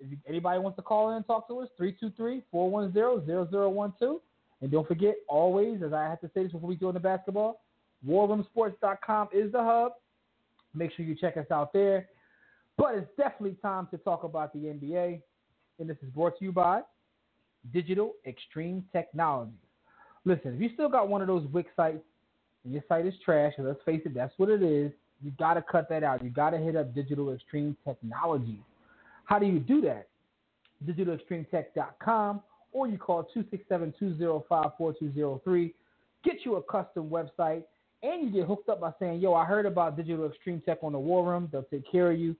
if 0.00 0.18
anybody 0.26 0.58
wants 0.58 0.76
to 0.76 0.82
call 0.82 1.10
in 1.10 1.16
and 1.16 1.26
talk 1.26 1.46
to 1.48 1.60
us, 1.60 1.68
323-410-0012. 1.80 4.20
And 4.62 4.70
don't 4.70 4.86
forget, 4.86 5.16
always, 5.28 5.82
as 5.82 5.92
I 5.92 6.04
have 6.04 6.20
to 6.20 6.30
say 6.34 6.44
this 6.44 6.52
before 6.52 6.68
we 6.68 6.76
go 6.76 6.88
into 6.88 7.00
basketball, 7.00 7.62
warroomsports.com 8.06 9.28
is 9.32 9.52
the 9.52 9.62
hub. 9.62 9.92
Make 10.74 10.92
sure 10.94 11.04
you 11.04 11.14
check 11.14 11.36
us 11.36 11.50
out 11.50 11.72
there. 11.72 12.08
But 12.76 12.94
it's 12.94 13.10
definitely 13.16 13.56
time 13.60 13.88
to 13.90 13.98
talk 13.98 14.24
about 14.24 14.52
the 14.52 14.60
NBA. 14.60 15.20
And 15.78 15.88
this 15.88 15.96
is 16.02 16.10
brought 16.10 16.38
to 16.38 16.44
you 16.44 16.52
by 16.52 16.82
Digital 17.72 18.12
Extreme 18.26 18.84
Technology. 18.92 19.52
Listen, 20.24 20.54
if 20.54 20.60
you 20.60 20.70
still 20.74 20.88
got 20.88 21.08
one 21.08 21.22
of 21.22 21.26
those 21.26 21.46
Wix 21.48 21.70
sites 21.76 22.02
and 22.64 22.72
your 22.72 22.82
site 22.88 23.06
is 23.06 23.14
trash, 23.24 23.54
and 23.56 23.66
let's 23.66 23.80
face 23.84 24.02
it, 24.04 24.14
that's 24.14 24.34
what 24.36 24.50
it 24.50 24.62
is, 24.62 24.92
you 25.22 25.30
got 25.38 25.54
to 25.54 25.62
cut 25.62 25.88
that 25.88 26.02
out. 26.02 26.24
You 26.24 26.30
got 26.30 26.50
to 26.50 26.58
hit 26.58 26.74
up 26.76 26.94
Digital 26.94 27.32
Extreme 27.32 27.76
Technology. 27.86 28.60
How 29.24 29.38
do 29.38 29.46
you 29.46 29.60
do 29.60 29.80
that? 29.82 30.08
DigitalExtremeTech.com 30.86 32.40
or 32.72 32.88
you 32.88 32.98
call 32.98 33.28
267-205-4203. 33.70 35.72
Get 36.24 36.36
you 36.44 36.56
a 36.56 36.62
custom 36.62 37.10
website 37.10 37.62
and 38.02 38.24
you 38.24 38.30
get 38.30 38.46
hooked 38.46 38.68
up 38.68 38.80
by 38.80 38.92
saying, 38.98 39.20
yo, 39.20 39.34
I 39.34 39.44
heard 39.44 39.66
about 39.66 39.96
Digital 39.96 40.26
Extreme 40.26 40.62
Tech 40.64 40.78
on 40.82 40.92
the 40.92 40.98
War 40.98 41.30
Room. 41.30 41.48
They'll 41.52 41.62
take 41.64 41.84
care 41.90 42.10
of 42.10 42.18
you. 42.18 42.34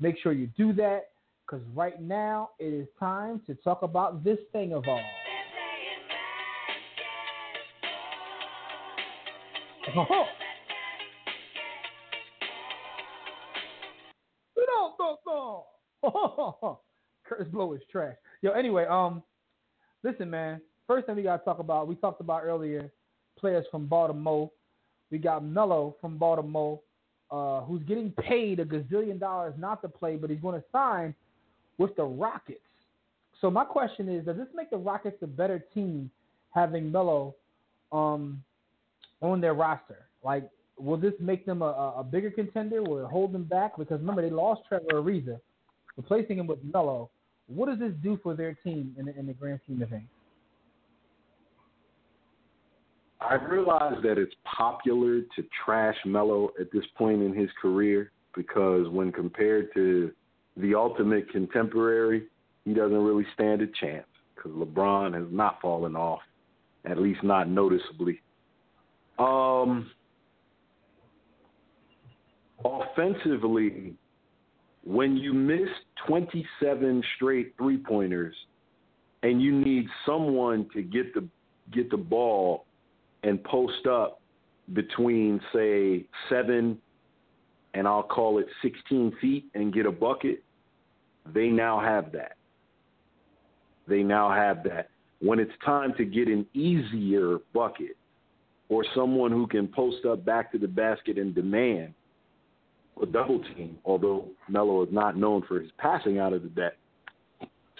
Make 0.00 0.16
sure 0.22 0.32
you 0.32 0.48
do 0.56 0.72
that 0.74 1.10
because 1.46 1.64
right 1.74 2.00
now 2.00 2.50
it 2.58 2.74
is 2.74 2.86
time 3.00 3.40
to 3.46 3.54
talk 3.56 3.82
about 3.82 4.22
this 4.22 4.38
thing 4.52 4.74
of 4.74 4.84
all. 4.86 5.00
Oh. 9.96 10.24
Kurtis 17.28 17.50
Blow 17.50 17.72
is 17.74 17.80
trash. 17.90 18.16
Yo, 18.42 18.52
anyway, 18.52 18.86
um, 18.86 19.22
listen, 20.02 20.30
man. 20.30 20.60
First 20.86 21.06
thing 21.06 21.16
we 21.16 21.22
gotta 21.22 21.44
talk 21.44 21.58
about, 21.58 21.86
we 21.86 21.94
talked 21.96 22.20
about 22.20 22.44
earlier, 22.44 22.90
players 23.38 23.66
from 23.70 23.86
Baltimore. 23.86 24.50
We 25.10 25.18
got 25.18 25.44
Melo 25.44 25.96
from 26.00 26.18
Baltimore, 26.18 26.80
uh, 27.30 27.60
who's 27.62 27.82
getting 27.84 28.10
paid 28.12 28.60
a 28.60 28.64
gazillion 28.64 29.18
dollars 29.18 29.54
not 29.58 29.80
to 29.82 29.88
play, 29.88 30.16
but 30.16 30.30
he's 30.30 30.40
going 30.40 30.60
to 30.60 30.64
sign 30.70 31.14
with 31.78 31.94
the 31.96 32.04
Rockets. 32.04 32.60
So 33.40 33.50
my 33.50 33.64
question 33.64 34.08
is, 34.08 34.26
does 34.26 34.36
this 34.36 34.48
make 34.54 34.70
the 34.70 34.76
Rockets 34.76 35.16
a 35.22 35.26
better 35.26 35.64
team 35.72 36.10
having 36.50 36.90
Melo 36.90 37.34
um, 37.92 38.42
on 39.22 39.40
their 39.40 39.54
roster? 39.54 40.06
Like, 40.24 40.50
will 40.78 40.96
this 40.96 41.14
make 41.20 41.46
them 41.46 41.62
a, 41.62 41.66
a 41.66 42.00
a 42.00 42.04
bigger 42.04 42.30
contender? 42.30 42.82
Will 42.82 43.04
it 43.04 43.08
hold 43.08 43.32
them 43.32 43.44
back? 43.44 43.76
Because 43.78 44.00
remember, 44.00 44.22
they 44.22 44.30
lost 44.30 44.62
Trevor 44.68 44.86
Ariza, 44.92 45.40
replacing 45.98 46.38
him 46.38 46.46
with 46.46 46.60
Melo. 46.72 47.10
What 47.48 47.68
does 47.68 47.78
this 47.78 47.92
do 48.02 48.18
for 48.22 48.34
their 48.34 48.54
team 48.64 48.94
in 48.98 49.06
the, 49.06 49.18
in 49.18 49.26
the 49.26 49.34
grand 49.34 49.60
scheme 49.64 49.82
of 49.82 49.90
things? 49.90 50.08
I 53.20 53.34
realize 53.34 53.96
that 54.04 54.16
it's 54.16 54.34
popular 54.44 55.20
to 55.20 55.44
trash 55.64 55.96
Melo 56.06 56.50
at 56.58 56.70
this 56.72 56.84
point 56.96 57.20
in 57.20 57.34
his 57.34 57.50
career 57.60 58.12
because 58.34 58.88
when 58.88 59.10
compared 59.10 59.74
to 59.74 60.12
the 60.56 60.74
ultimate 60.74 61.28
contemporary, 61.30 62.24
he 62.64 62.74
doesn't 62.74 62.96
really 62.96 63.26
stand 63.34 63.60
a 63.60 63.66
chance 63.80 64.06
because 64.34 64.52
LeBron 64.52 65.14
has 65.14 65.26
not 65.32 65.60
fallen 65.60 65.96
off, 65.96 66.20
at 66.84 66.98
least 66.98 67.24
not 67.24 67.48
noticeably. 67.48 68.20
Um, 69.18 69.90
offensively, 72.64 73.94
when 74.88 75.18
you 75.18 75.34
miss 75.34 75.68
27 76.06 77.02
straight 77.16 77.52
three 77.58 77.76
pointers 77.76 78.34
and 79.22 79.42
you 79.42 79.52
need 79.52 79.86
someone 80.06 80.66
to 80.72 80.80
get 80.80 81.12
the 81.12 81.28
get 81.74 81.90
the 81.90 81.96
ball 81.96 82.64
and 83.22 83.44
post 83.44 83.86
up 83.86 84.22
between 84.72 85.38
say 85.52 86.06
seven 86.30 86.78
and 87.74 87.86
I'll 87.86 88.02
call 88.02 88.38
it 88.38 88.46
16 88.62 89.14
feet 89.20 89.44
and 89.54 89.74
get 89.74 89.84
a 89.84 89.92
bucket, 89.92 90.42
they 91.34 91.48
now 91.48 91.78
have 91.78 92.10
that. 92.12 92.36
They 93.86 94.02
now 94.02 94.30
have 94.30 94.64
that. 94.64 94.88
When 95.20 95.38
it's 95.38 95.52
time 95.66 95.92
to 95.98 96.06
get 96.06 96.28
an 96.28 96.46
easier 96.54 97.40
bucket 97.52 97.94
or 98.70 98.86
someone 98.94 99.32
who 99.32 99.46
can 99.46 99.68
post 99.68 100.06
up 100.06 100.24
back 100.24 100.50
to 100.52 100.58
the 100.58 100.68
basket 100.68 101.18
and 101.18 101.34
demand 101.34 101.92
a 103.02 103.06
double 103.06 103.40
team, 103.54 103.78
although 103.84 104.26
Melo 104.48 104.82
is 104.82 104.88
not 104.92 105.16
known 105.16 105.42
for 105.46 105.60
his 105.60 105.70
passing 105.78 106.18
out 106.18 106.32
of 106.32 106.42
the 106.42 106.50
that 106.56 106.76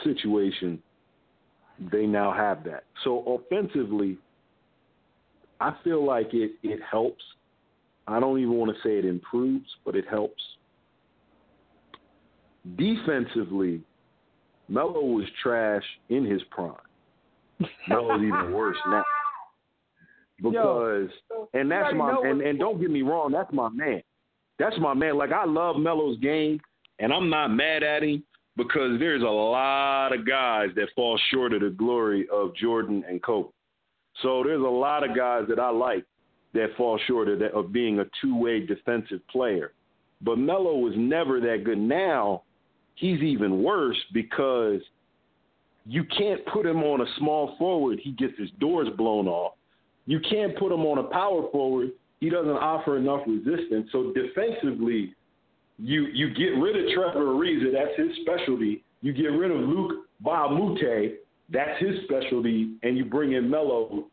situation, 0.05 0.82
they 1.93 2.07
now 2.07 2.32
have 2.32 2.65
that. 2.65 2.85
So 3.05 3.40
offensively, 3.51 4.19
I 5.61 5.74
feel 5.85 6.05
like 6.05 6.32
it 6.32 6.53
it 6.62 6.81
helps. 6.89 7.23
I 8.07 8.20
don't 8.20 8.39
even 8.39 8.55
want 8.55 8.74
to 8.74 8.82
say 8.82 8.99
it 8.99 9.05
improves, 9.05 9.66
but 9.85 9.95
it 9.95 10.07
helps. 10.09 10.43
Defensively, 12.77 13.82
Melo 14.69 15.01
was 15.05 15.27
trash 15.43 15.85
in 16.09 16.24
his 16.24 16.43
prime. 16.51 16.74
Melo's 17.89 18.23
even 18.23 18.53
worse 18.53 18.78
now. 18.86 19.05
Because 20.40 21.09
and 21.53 21.69
that's 21.69 21.93
my 21.97 22.16
and, 22.24 22.40
and 22.40 22.61
don't 22.61 22.81
get 22.81 22.93
me 22.93 23.03
wrong, 23.03 23.32
that's 23.32 23.53
my 23.53 23.69
man. 23.70 24.03
That's 24.59 24.76
my 24.80 24.94
man. 24.94 25.16
Like 25.16 25.32
I 25.32 25.44
love 25.44 25.76
Melo's 25.76 26.18
game 26.18 26.60
and 26.98 27.12
I'm 27.12 27.30
not 27.30 27.48
mad 27.48 27.82
at 27.82 28.02
him 28.02 28.24
because 28.56 28.98
there's 28.98 29.22
a 29.22 29.26
lot 29.26 30.12
of 30.12 30.26
guys 30.26 30.68
that 30.74 30.89
fall 30.97 31.18
short 31.30 31.52
of 31.52 31.60
the 31.60 31.70
glory 31.70 32.26
of 32.32 32.55
Jordan 32.56 33.05
and 33.09 33.22
Kobe. 33.22 33.51
So 34.22 34.43
there's 34.43 34.60
a 34.60 34.68
lot 34.68 35.09
of 35.09 35.16
guys 35.16 35.44
that 35.48 35.60
I 35.60 35.70
like 35.70 36.05
that 36.55 36.68
fall 36.76 36.98
short 37.06 37.28
of 37.28 37.39
that 37.39 37.52
of 37.52 37.72
being 37.72 38.01
a 38.01 38.06
two-way 38.20 38.66
defensive 38.66 39.20
player. 39.28 39.72
But 40.20 40.39
Melo 40.39 40.76
was 40.78 40.94
never 40.97 41.40
that 41.40 41.62
good. 41.64 41.78
Now 41.78 42.43
he's 42.97 43.20
even 43.22 43.62
worse 43.62 43.97
because 44.12 44.80
you 45.86 46.05
can't 46.05 46.44
put 46.47 46.66
him 46.66 46.82
on 46.82 47.01
a 47.01 47.06
small 47.18 47.55
forward. 47.59 48.01
He 48.02 48.10
gets 48.12 48.36
his 48.36 48.51
doors 48.59 48.89
blown 48.97 49.28
off. 49.28 49.55
You 50.06 50.18
can't 50.20 50.56
put 50.59 50.72
him 50.72 50.80
on 50.80 50.98
a 50.98 51.05
power 51.05 51.48
forward. 51.52 51.90
He 52.20 52.31
doesn't 52.31 52.51
offer 52.51 52.97
enough 52.97 53.20
resistance. 53.27 53.89
So 53.93 54.12
defensively, 54.12 55.15
you 55.78 56.07
you 56.12 56.35
get 56.35 56.59
rid 56.61 56.77
of 56.77 56.93
Trevor 56.95 57.24
Ariza. 57.27 57.73
That's 57.73 57.97
his 57.97 58.16
specialty. 58.23 58.85
You 59.01 59.12
get 59.12 59.28
rid 59.28 59.51
of 59.51 59.59
Luke 59.59 60.07
Baamute. 60.24 61.16
That's 61.51 61.81
his 61.81 62.03
specialty. 62.05 62.77
And 62.82 62.97
you 62.97 63.05
bring 63.05 63.32
in 63.32 63.49
Melo. 63.49 64.07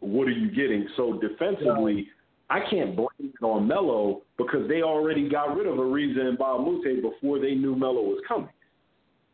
What 0.00 0.28
are 0.28 0.32
you 0.32 0.50
getting? 0.50 0.88
So 0.96 1.20
defensively, 1.20 2.08
I 2.50 2.60
can't 2.70 2.96
blame 2.96 3.08
it 3.18 3.44
on 3.44 3.68
Melo 3.68 4.22
because 4.36 4.68
they 4.68 4.82
already 4.82 5.28
got 5.28 5.56
rid 5.56 5.66
of 5.66 5.74
Ariza 5.74 6.20
and 6.20 6.38
Baamute 6.38 7.02
before 7.02 7.38
they 7.38 7.54
knew 7.54 7.76
Melo 7.76 8.02
was 8.02 8.20
coming. 8.26 8.48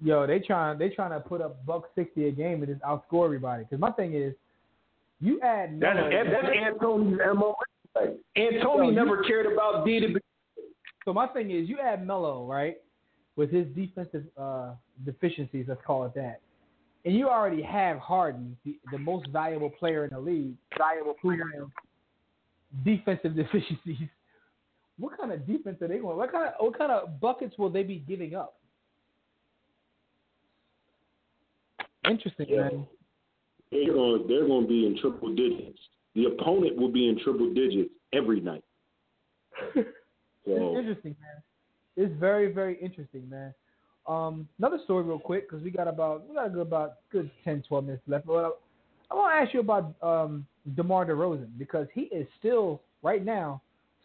Yo, 0.02 0.26
they 0.26 0.40
trying 0.40 0.78
they 0.78 0.90
trying 0.90 1.12
to 1.12 1.20
put 1.20 1.40
up 1.40 1.64
buck 1.64 1.88
sixty 1.94 2.28
a 2.28 2.30
game 2.30 2.62
and 2.62 2.66
just 2.66 2.82
outscore 2.82 3.24
everybody. 3.24 3.64
Because 3.64 3.80
my 3.80 3.92
thing 3.92 4.14
is, 4.14 4.34
you 5.20 5.40
add 5.40 5.78
That's, 5.80 5.96
Melo. 5.96 6.10
that's 6.10 6.46
Anthony's 6.56 7.18
MO. 7.34 7.54
Anthony 8.36 8.58
Yo, 8.60 8.82
you- 8.82 8.92
never 8.92 9.22
cared 9.24 9.46
about 9.46 9.84
D 9.86 10.00
to 10.00 10.20
So 11.04 11.12
my 11.12 11.26
thing 11.28 11.50
is, 11.50 11.68
you 11.68 11.78
add 11.78 12.06
Melo 12.06 12.46
right 12.46 12.76
with 13.36 13.50
his 13.50 13.66
defensive 13.74 14.24
uh, 14.36 14.74
deficiencies. 15.04 15.66
Let's 15.68 15.80
call 15.86 16.04
it 16.06 16.14
that. 16.14 16.40
and 17.04 17.14
you 17.14 17.28
already 17.28 17.62
have 17.62 17.98
Harden, 17.98 18.56
the, 18.64 18.78
the 18.90 18.98
most 18.98 19.28
valuable 19.28 19.70
player 19.70 20.04
in 20.04 20.10
the 20.10 20.18
league, 20.20 20.54
valuable 20.78 21.14
player. 21.20 21.66
defensive 22.84 23.34
deficiencies. 23.42 24.08
What 24.98 25.18
kind 25.18 25.32
of 25.32 25.46
defense 25.46 25.82
are 25.82 25.88
they 25.88 25.98
going? 25.98 26.16
What 26.16 26.30
kind 26.32 26.46
of 26.48 26.54
what 26.58 26.78
kind 26.78 26.92
of 26.92 27.20
buckets 27.20 27.56
will 27.58 27.70
they 27.70 27.82
be 27.82 27.96
giving 28.06 28.34
up? 28.34 28.54
Interesting, 32.08 32.46
Yeah. 32.48 32.60
man. 32.62 32.86
They're 33.74 33.92
going, 33.92 34.24
they're 34.28 34.46
going 34.46 34.62
to 34.62 34.68
be 34.68 34.86
in 34.86 34.96
triple 35.00 35.34
digits. 35.34 35.78
The 36.14 36.26
opponent 36.26 36.76
will 36.76 36.92
be 36.92 37.08
in 37.08 37.18
triple 37.22 37.52
digits 37.52 37.90
every 38.12 38.40
night. 38.40 38.64
It's 40.46 40.78
interesting, 40.78 41.16
man. 41.22 41.42
It's 41.96 42.20
very, 42.20 42.52
very 42.52 42.76
interesting, 42.76 43.26
man. 43.30 43.54
Um, 44.06 44.46
another 44.58 44.78
story, 44.84 45.02
real 45.02 45.18
quick, 45.18 45.48
because 45.48 45.64
we 45.64 45.70
got 45.70 45.88
about 45.88 46.28
we 46.28 46.34
got 46.34 46.48
a 46.48 46.50
good 46.50 46.60
about 46.60 46.96
good 47.10 47.30
10, 47.44 47.64
12 47.66 47.84
minutes 47.84 48.02
left. 48.06 48.26
But 48.26 48.32
I, 48.32 48.50
I 49.10 49.14
want 49.14 49.32
to 49.32 49.42
ask 49.42 49.54
you 49.54 49.60
about 49.60 49.94
um, 50.02 50.46
DeMar 50.76 51.06
DeRozan 51.06 51.48
because 51.58 51.86
he 51.94 52.02
is 52.02 52.26
still 52.38 52.82
right 53.02 53.24
now 53.24 53.62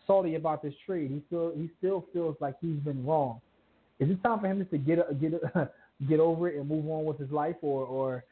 salty 0.07 0.35
about 0.35 0.63
this 0.63 0.73
trade. 0.85 1.11
He 1.11 1.21
still 1.27 1.51
he 1.55 1.69
still 1.77 2.05
feels 2.13 2.37
like 2.39 2.55
he's 2.61 2.79
been 2.79 3.05
wrong. 3.05 3.41
Is 3.99 4.09
it 4.09 4.23
time 4.23 4.39
for 4.39 4.47
him 4.47 4.59
just 4.59 4.71
to 4.71 4.77
get 4.77 4.99
a, 4.99 5.13
get 5.13 5.33
a, 5.33 5.69
get 6.07 6.21
over 6.21 6.47
it 6.47 6.57
and 6.57 6.69
move 6.69 6.89
on 6.89 7.03
with 7.03 7.19
his 7.19 7.31
life, 7.31 7.57
or 7.61 7.83
or 7.83 8.23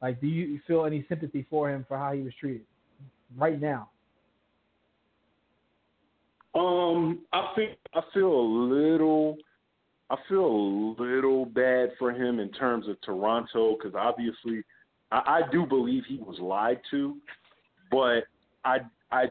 like 0.00 0.20
do 0.20 0.26
you 0.26 0.60
feel 0.66 0.84
any 0.84 1.04
sympathy 1.08 1.46
for 1.50 1.70
him 1.70 1.84
for 1.88 1.98
how 1.98 2.12
he 2.12 2.22
was 2.22 2.32
treated 2.40 2.62
right 3.36 3.60
now? 3.60 3.90
Um, 6.54 7.20
I 7.32 7.52
think 7.54 7.78
I 7.94 8.00
feel 8.14 8.32
a 8.32 8.48
little, 8.48 9.36
I 10.10 10.16
feel 10.28 10.44
a 10.44 10.96
little 11.00 11.44
bad 11.44 11.90
for 11.98 12.10
him 12.10 12.40
in 12.40 12.50
terms 12.50 12.88
of 12.88 13.00
Toronto 13.02 13.76
because 13.76 13.94
obviously, 13.94 14.64
I, 15.12 15.42
I 15.44 15.52
do 15.52 15.66
believe 15.66 16.04
he 16.08 16.18
was 16.18 16.38
lied 16.40 16.80
to, 16.90 17.16
but 17.90 18.24
I 18.64 18.78
I 19.10 19.26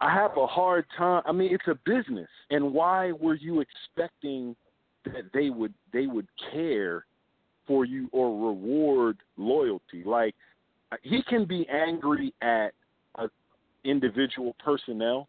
I 0.00 0.12
have 0.12 0.36
a 0.36 0.46
hard 0.46 0.84
time. 0.96 1.22
I 1.26 1.32
mean, 1.32 1.52
it's 1.52 1.66
a 1.66 1.78
business, 1.86 2.28
and 2.50 2.72
why 2.72 3.12
were 3.12 3.34
you 3.34 3.60
expecting 3.60 4.54
that 5.06 5.32
they 5.32 5.50
would 5.50 5.72
they 5.92 6.06
would 6.06 6.28
care 6.52 7.06
for 7.66 7.84
you 7.84 8.08
or 8.12 8.28
reward 8.48 9.18
loyalty? 9.36 10.02
Like 10.04 10.34
he 11.02 11.22
can 11.22 11.44
be 11.44 11.66
angry 11.68 12.32
at 12.42 12.70
a 13.16 13.28
individual 13.84 14.54
personnel 14.64 15.28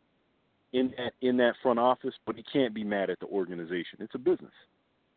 in 0.73 0.93
that 0.97 1.13
in 1.21 1.37
that 1.37 1.53
front 1.61 1.79
office, 1.79 2.13
but 2.25 2.35
he 2.35 2.43
can't 2.51 2.73
be 2.73 2.83
mad 2.83 3.09
at 3.09 3.19
the 3.19 3.27
organization. 3.27 3.99
It's 3.99 4.15
a 4.15 4.19
business. 4.19 4.51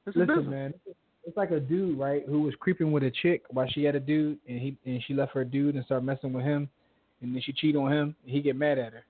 It's 0.06 0.16
a 0.16 0.20
Listen, 0.20 0.36
business. 0.36 0.50
man, 0.50 0.74
it's 1.24 1.36
like 1.36 1.50
a 1.50 1.60
dude, 1.60 1.98
right, 1.98 2.24
who 2.26 2.42
was 2.42 2.54
creeping 2.58 2.92
with 2.92 3.02
a 3.02 3.10
chick 3.10 3.42
while 3.50 3.68
she 3.68 3.84
had 3.84 3.94
a 3.94 4.00
dude, 4.00 4.38
and 4.48 4.58
he 4.58 4.76
and 4.86 5.02
she 5.06 5.14
left 5.14 5.32
her 5.32 5.44
dude 5.44 5.74
and 5.74 5.84
started 5.84 6.06
messing 6.06 6.32
with 6.32 6.44
him, 6.44 6.68
and 7.20 7.34
then 7.34 7.42
she 7.42 7.52
cheat 7.52 7.76
on 7.76 7.92
him, 7.92 8.14
and 8.22 8.32
he 8.32 8.40
get 8.40 8.56
mad 8.56 8.78
at 8.78 8.92
her. 8.92 9.04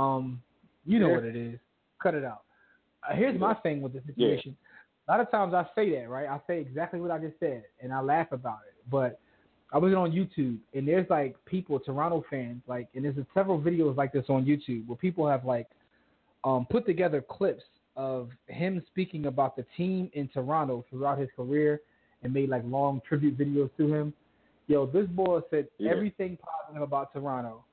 Um, 0.00 0.42
you 0.84 0.98
know 0.98 1.08
Yeah. 1.08 1.14
what 1.16 1.24
it 1.24 1.36
is. 1.36 1.58
Cut 2.02 2.14
it 2.14 2.24
out. 2.24 2.42
Uh, 3.08 3.14
here's 3.14 3.38
my 3.38 3.54
thing 3.54 3.80
with 3.80 3.92
the 3.92 4.02
situation. 4.06 4.56
A 5.08 5.12
lot 5.12 5.20
of 5.20 5.30
times 5.30 5.54
I 5.54 5.66
say 5.74 5.90
that, 5.92 6.08
right? 6.10 6.28
I 6.28 6.38
say 6.46 6.60
exactly 6.60 7.00
what 7.00 7.10
I 7.10 7.18
just 7.18 7.38
said, 7.40 7.64
and 7.80 7.92
I 7.92 8.00
laugh 8.00 8.30
about 8.30 8.58
it. 8.68 8.74
But 8.90 9.18
I 9.72 9.78
was 9.78 9.94
on 9.94 10.12
YouTube, 10.12 10.58
and 10.74 10.86
there's 10.86 11.08
like 11.08 11.34
people, 11.46 11.80
Toronto 11.80 12.24
fans, 12.28 12.62
like, 12.66 12.88
and 12.94 13.04
there's 13.04 13.16
several 13.32 13.58
videos 13.58 13.96
like 13.96 14.12
this 14.12 14.26
on 14.28 14.44
YouTube 14.44 14.86
where 14.86 14.96
people 14.96 15.26
have 15.26 15.46
like 15.46 15.66
um, 16.44 16.66
put 16.70 16.84
together 16.84 17.22
clips 17.22 17.64
of 17.96 18.28
him 18.46 18.82
speaking 18.86 19.26
about 19.26 19.56
the 19.56 19.64
team 19.76 20.10
in 20.12 20.28
Toronto 20.28 20.84
throughout 20.90 21.18
his 21.18 21.28
career 21.34 21.80
and 22.22 22.32
made 22.32 22.50
like 22.50 22.62
long 22.66 23.00
tribute 23.08 23.38
videos 23.38 23.70
to 23.78 23.92
him. 23.92 24.12
Yo, 24.66 24.84
this 24.84 25.06
boy 25.06 25.40
said 25.50 25.68
Yeah. 25.78 25.92
everything 25.92 26.36
positive 26.36 26.82
about 26.82 27.12
Toronto. 27.14 27.64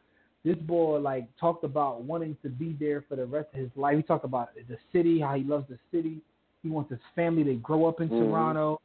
This 0.46 0.56
boy 0.58 1.00
like 1.00 1.28
talked 1.38 1.66
about 1.66 2.04
wanting 2.04 2.38
to 2.44 2.50
be 2.50 2.78
there 2.80 3.04
for 3.10 3.18
the 3.18 3.26
rest 3.26 3.50
of 3.54 3.60
his 3.60 3.70
life. 3.76 3.98
He 3.98 4.04
talked 4.04 4.26
about 4.26 4.50
the 4.56 4.78
city, 4.94 5.20
how 5.20 5.36
he 5.36 5.44
loves 5.44 5.68
the 5.68 5.78
city. 5.92 6.22
He 6.66 6.72
wants 6.72 6.90
his 6.90 7.00
family 7.16 7.44
to 7.44 7.54
grow 7.58 7.86
up 7.86 8.02
in 8.02 8.10
Mhm. 8.10 8.18
Toronto. 8.18 8.82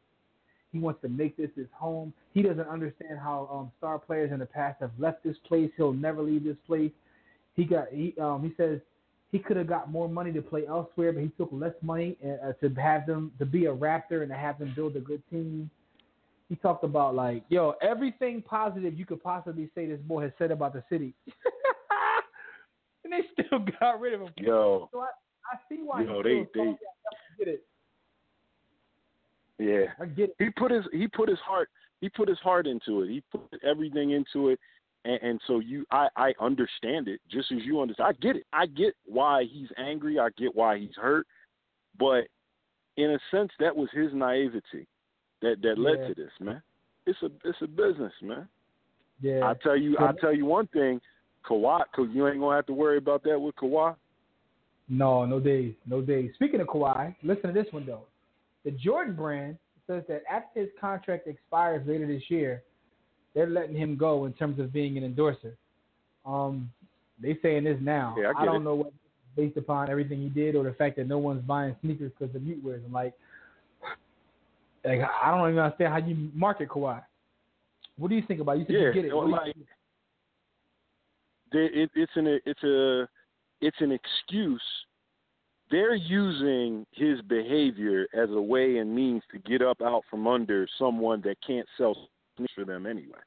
He 0.70 0.78
wants 0.78 1.01
to 1.01 1.09
make 1.09 1.35
this 1.39 1.51
his 1.57 1.66
home. 1.73 2.12
He 2.35 2.43
doesn't 2.43 2.69
understand 2.69 3.19
how 3.19 3.48
um, 3.51 3.73
star 3.78 3.98
players 3.98 4.32
in 4.32 4.39
the 4.39 4.44
past 4.44 4.81
have 4.82 4.90
left 4.98 5.23
this 5.24 5.39
place. 5.39 5.73
He'll 5.78 5.94
never 5.94 6.20
leave 6.20 6.44
this 6.44 6.59
place. 6.66 6.93
He 7.57 7.65
got 7.65 7.89
he 7.89 8.15
um, 8.20 8.43
he 8.43 8.52
says 8.59 8.81
he 9.32 9.39
could 9.39 9.57
have 9.57 9.66
got 9.66 9.90
more 9.90 10.11
money 10.11 10.31
to 10.31 10.43
play 10.43 10.66
elsewhere, 10.66 11.11
but 11.15 11.23
he 11.23 11.31
took 11.39 11.48
less 11.52 11.73
money 11.81 12.19
uh, 12.23 12.52
to 12.61 12.69
have 12.74 13.07
them 13.07 13.32
to 13.39 13.47
be 13.47 13.65
a 13.65 13.74
Raptor 13.74 14.20
and 14.20 14.28
to 14.28 14.36
have 14.36 14.59
them 14.59 14.74
build 14.77 14.94
a 14.97 15.01
good 15.01 15.23
team. 15.31 15.70
He 16.51 16.57
talked 16.57 16.85
about 16.85 17.15
like, 17.15 17.44
yo, 17.48 17.77
everything 17.81 18.43
positive 18.43 18.98
you 18.98 19.07
could 19.07 19.23
possibly 19.23 19.70
say 19.74 19.86
this 19.86 20.01
boy 20.02 20.20
has 20.24 20.32
said 20.36 20.51
about 20.51 20.74
the 20.74 20.85
city, 20.90 21.15
and 23.05 23.12
they 23.15 23.23
still 23.32 23.61
got 23.81 24.01
rid 24.01 24.12
of 24.12 24.20
him. 24.20 24.32
Yo, 24.36 24.90
So 24.93 25.01
I, 25.01 25.07
I 25.51 25.57
see 25.69 25.81
why 25.82 26.02
Yo, 26.02 26.23
he 26.23 26.28
they- 26.28 26.48
they-. 26.55 26.61
I 26.61 26.77
get 27.39 27.48
it. 27.48 27.65
Yeah. 29.61 29.85
I 30.01 30.07
get 30.07 30.31
it. 30.31 30.37
He 30.39 30.51
put 30.51 30.70
his 30.70 30.85
he 30.93 31.07
put 31.09 31.28
his 31.28 31.39
heart 31.41 31.69
he 32.01 32.09
put 32.09 32.28
his 32.28 32.39
heart 32.39 32.66
into 32.66 33.03
it. 33.03 33.11
He 33.11 33.23
put 33.31 33.43
everything 33.62 34.12
into 34.12 34.49
it, 34.49 34.59
and, 35.05 35.20
and 35.23 35.41
so 35.47 35.59
you 35.61 35.85
I 35.91 36.09
I 36.16 36.32
understand 36.41 37.09
it 37.09 37.20
just 37.31 37.53
as 37.53 37.59
you 37.62 37.81
understand. 37.81 38.09
I 38.09 38.12
get 38.20 38.37
it. 38.37 38.47
I 38.53 38.66
get 38.66 38.95
why 39.07 39.45
he's 39.51 39.69
angry. 39.77 40.19
I 40.19 40.28
get 40.39 40.55
why 40.55 40.78
he's 40.78 40.97
hurt, 40.97 41.27
but 41.99 42.24
in 42.97 43.11
a 43.11 43.19
sense, 43.31 43.51
that 43.61 43.74
was 43.74 43.89
his 43.93 44.12
naivety 44.12 44.87
that 45.43 45.57
that 45.62 45.78
led 45.78 46.01
Yeah. 46.01 46.09
to 46.09 46.15
this, 46.15 46.32
man. 46.41 46.62
It's 47.07 47.23
a 47.23 47.31
it's 47.45 47.61
a 47.62 47.66
business, 47.66 48.12
man. 48.23 48.49
Yeah. 49.20 49.47
I 49.49 49.55
tell 49.62 49.77
you, 49.77 49.97
I 49.99 50.12
tell 50.20 50.35
you 50.35 50.47
one 50.47 50.66
thing, 50.69 51.01
Kawhi, 51.45 51.82
cause 51.95 52.09
you 52.12 52.27
ain't 52.28 52.41
gonna 52.41 52.57
have 52.57 52.66
to 52.66 52.73
worry 52.73 52.97
about 52.97 53.23
that 53.24 53.39
with 53.39 53.55
Kawhi. 53.57 53.95
No, 54.89 55.24
no 55.24 55.39
days, 55.39 55.74
no 55.87 56.01
days. 56.01 56.32
Speaking 56.35 56.61
of 56.61 56.66
Kawhi, 56.66 57.15
listen 57.23 57.53
to 57.55 57.62
this 57.62 57.73
one 57.73 57.87
though. 57.87 58.07
The 58.65 58.70
Jordan 58.73 59.15
brand 59.15 59.59
says 59.87 60.03
that 60.09 60.23
after 60.31 60.61
his 60.61 60.69
contract 60.81 61.27
expires 61.27 61.87
later 61.87 62.07
this 62.07 62.23
year, 62.28 62.62
they're 63.35 63.49
letting 63.49 63.77
him 63.77 63.97
go 63.97 64.24
in 64.27 64.32
terms 64.32 64.59
of 64.59 64.73
being 64.73 64.99
an 64.99 65.05
endorser. 65.05 65.57
Um, 66.27 66.70
they 67.23 67.39
saying 67.43 67.65
this 67.65 67.78
now. 67.81 68.15
Yeah, 68.19 68.31
I 68.37 68.41
get 68.41 68.47
don't 68.47 68.62
it. 68.62 68.65
know 68.65 68.74
what 68.74 68.93
based 69.37 69.57
upon 69.57 69.89
everything 69.89 70.20
he 70.20 70.28
did 70.28 70.57
or 70.57 70.65
the 70.65 70.73
fact 70.73 70.97
that 70.97 71.07
no 71.07 71.19
one's 71.19 71.43
buying 71.43 71.74
sneakers 71.82 72.11
because 72.19 72.35
of 72.35 72.43
mute 72.43 72.62
wears. 72.62 72.82
I'm 72.85 72.93
like, 72.93 73.15
like 74.85 75.01
I 75.23 75.31
don't 75.31 75.49
even 75.51 75.59
understand 75.62 75.93
how 75.93 75.99
you 75.99 76.31
market 76.35 76.69
Kawhi. 76.69 77.03
What 77.97 78.09
do 78.09 78.16
you 78.16 78.23
think 78.27 78.41
about? 78.41 78.57
it? 78.57 78.61
You 78.61 78.65
said 78.66 78.74
Yeah, 78.74 78.81
you 78.89 78.93
get 78.95 79.05
it. 79.07 79.15
well, 79.16 79.28
What 79.28 79.45
do 79.45 79.53
you 79.55 79.55
like- 79.59 79.66
it, 81.53 81.91
it's 81.95 82.12
an 82.16 82.41
it's 82.45 82.62
a 82.62 83.09
it's 83.61 83.77
an 83.81 83.93
excuse. 83.93 84.62
They're 85.70 85.94
using 85.94 86.84
his 86.90 87.20
behavior 87.22 88.06
as 88.12 88.28
a 88.30 88.40
way 88.40 88.78
and 88.78 88.94
means 88.94 89.22
to 89.32 89.38
get 89.38 89.62
up 89.62 89.80
out 89.82 90.02
from 90.10 90.26
under 90.26 90.66
someone 90.78 91.20
that 91.22 91.36
can't 91.47 91.66
sell 91.78 92.09
for 92.55 92.64
them 92.64 92.86
anyway. 92.86 93.18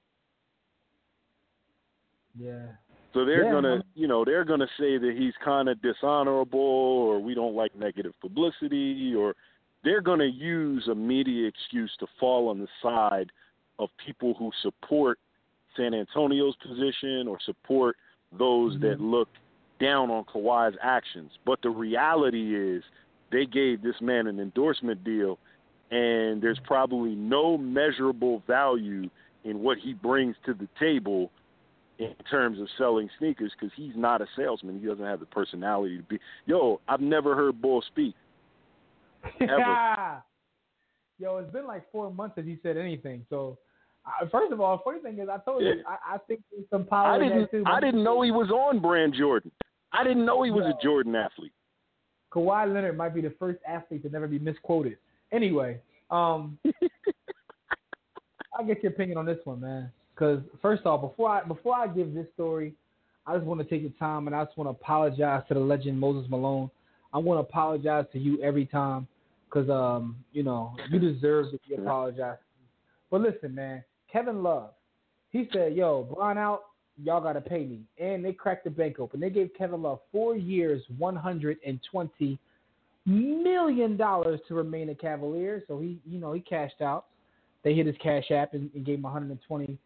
yeah. 2.35 2.65
So 3.13 3.25
they're 3.25 3.43
Yeah, 3.43 3.51
gonna, 3.51 3.75
man. 3.75 3.83
you 3.93 4.07
know, 4.07 4.25
they're 4.25 4.43
gonna 4.43 4.67
say 4.79 4.97
that 4.97 5.15
he's 5.15 5.35
kind 5.37 5.69
of 5.69 5.79
dishonorable, 5.83 6.59
or 6.59 7.19
we 7.19 7.35
don't 7.35 7.53
like 7.53 7.75
negative 7.75 8.19
publicity, 8.19 9.13
or 9.15 9.35
they're 9.83 10.01
gonna 10.01 10.25
use 10.25 10.87
a 10.87 10.95
media 10.95 11.47
excuse 11.47 11.95
to 11.97 12.07
fall 12.19 12.49
on 12.49 12.59
the 12.59 12.67
side 12.81 13.31
of 13.77 13.89
people 14.03 14.33
who 14.33 14.51
support 14.63 15.19
San 15.77 15.93
Antonio's 15.93 16.55
position 16.55 17.27
or 17.27 17.39
support 17.41 17.97
those 18.31 18.79
that 18.79 18.97
mm-hmm. 18.97 19.11
look 19.11 19.29
down 19.79 20.09
on 20.09 20.23
Kawhi's 20.25 20.77
actions. 20.81 21.31
But 21.45 21.61
the 21.61 21.69
reality 21.69 22.55
is, 22.55 22.83
they 23.31 23.45
gave 23.45 23.81
this 23.81 23.95
man 23.99 24.27
an 24.27 24.39
endorsement 24.39 25.03
deal, 25.03 25.39
and 25.91 26.41
there's 26.41 26.59
probably 26.65 27.15
no 27.15 27.57
measurable 27.57 28.43
value 28.47 29.09
in 29.43 29.59
what 29.59 29.77
he 29.79 29.93
brings 29.93 30.35
to 30.45 30.53
the 30.53 30.67
table 30.79 31.31
in 31.99 32.13
terms 32.29 32.59
of 32.59 32.67
selling 32.77 33.09
sneakers 33.19 33.51
because 33.57 33.73
he's 33.75 33.93
not 33.95 34.21
a 34.21 34.27
salesman. 34.35 34.79
He 34.79 34.87
doesn't 34.87 35.03
have 35.03 35.19
the 35.19 35.25
personality 35.25 35.97
to 35.97 36.03
be. 36.03 36.19
Yo, 36.45 36.79
I've 36.87 37.01
never 37.01 37.35
heard 37.35 37.61
Bull 37.61 37.83
speak. 37.87 38.15
Ever. 39.41 40.23
Yo, 41.19 41.37
it's 41.37 41.51
been 41.51 41.67
like 41.67 41.89
four 41.91 42.11
months 42.11 42.35
since 42.35 42.47
he 42.47 42.57
said 42.63 42.77
anything. 42.77 43.25
So, 43.29 43.57
uh, 44.05 44.27
first 44.29 44.51
of 44.51 44.59
all, 44.59 44.81
funny 44.83 44.99
thing 44.99 45.19
is, 45.19 45.29
I 45.29 45.37
told 45.37 45.63
you, 45.63 45.81
I, 45.87 46.15
I 46.15 46.17
think 46.27 46.41
there's 46.51 46.65
some 46.69 46.85
power 46.85 47.13
I 47.13 47.19
didn't. 47.19 47.51
too. 47.51 47.63
I 47.65 47.79
didn't 47.79 48.03
know 48.03 48.21
he 48.21 48.31
was 48.31 48.49
on 48.49 48.79
brand 48.81 49.13
Jordan. 49.17 49.51
I 49.93 50.03
didn't 50.03 50.25
know 50.25 50.43
he 50.43 50.51
was 50.51 50.65
a 50.65 50.83
Jordan 50.83 51.15
athlete. 51.15 51.53
Kawhi 52.33 52.73
Leonard 52.73 52.97
might 52.97 53.13
be 53.13 53.21
the 53.21 53.33
first 53.37 53.59
athlete 53.67 54.03
to 54.03 54.09
never 54.09 54.27
be 54.27 54.39
misquoted. 54.39 54.97
Anyway, 55.31 55.79
um, 56.09 56.57
I'll 58.57 58.65
get 58.65 58.81
your 58.81 58.91
opinion 58.91 59.17
on 59.17 59.25
this 59.25 59.39
one, 59.43 59.61
man. 59.61 59.91
Because 60.13 60.41
first 60.61 60.85
off, 60.85 61.01
before 61.01 61.29
I 61.29 61.43
before 61.43 61.75
I 61.75 61.87
give 61.87 62.13
this 62.13 62.27
story, 62.33 62.73
I 63.25 63.35
just 63.35 63.45
want 63.45 63.61
to 63.61 63.65
take 63.65 63.83
the 63.83 63.97
time 63.97 64.27
and 64.27 64.35
I 64.35 64.43
just 64.45 64.57
want 64.57 64.67
to 64.67 64.71
apologize 64.71 65.43
to 65.47 65.53
the 65.53 65.59
legend 65.59 65.99
Moses 65.99 66.29
Malone. 66.29 66.69
I 67.13 67.19
want 67.19 67.37
to 67.37 67.49
apologize 67.49 68.05
to 68.13 68.19
you 68.19 68.41
every 68.41 68.65
time 68.65 69.07
because 69.45 69.69
um, 69.69 70.17
you 70.31 70.43
know 70.43 70.75
you 70.89 70.99
deserve 70.99 71.51
to 71.51 71.59
be 71.67 71.75
apologized. 71.81 72.41
But 73.09 73.21
listen, 73.21 73.53
man, 73.53 73.83
Kevin 74.11 74.43
Love, 74.43 74.71
he 75.29 75.47
said, 75.53 75.73
"Yo, 75.75 76.03
Bron 76.03 76.37
out, 76.37 76.61
y'all 77.01 77.21
got 77.21 77.33
to 77.33 77.41
pay 77.41 77.65
me," 77.65 77.81
and 77.97 78.23
they 78.23 78.33
cracked 78.33 78.63
the 78.63 78.69
bank 78.69 78.99
open. 78.99 79.19
They 79.19 79.29
gave 79.29 79.49
Kevin 79.57 79.81
Love 79.81 79.99
four 80.11 80.35
years, 80.35 80.81
one 80.97 81.15
hundred 81.15 81.57
and 81.65 81.79
twenty 81.89 82.39
million 83.05 83.97
dollars 83.97 84.39
to 84.47 84.55
remain 84.55 84.89
a 84.89 84.95
Cavalier. 84.95 85.63
So 85.67 85.79
he, 85.79 85.99
you 86.05 86.19
know, 86.19 86.33
he 86.33 86.39
cashed 86.41 86.81
out. 86.81 87.05
They 87.63 87.73
hit 87.73 87.85
his 87.85 87.95
cash 88.01 88.29
app 88.31 88.53
and, 88.53 88.69
and 88.73 88.85
gave 88.85 88.97
him 88.97 89.03
120 89.03 89.77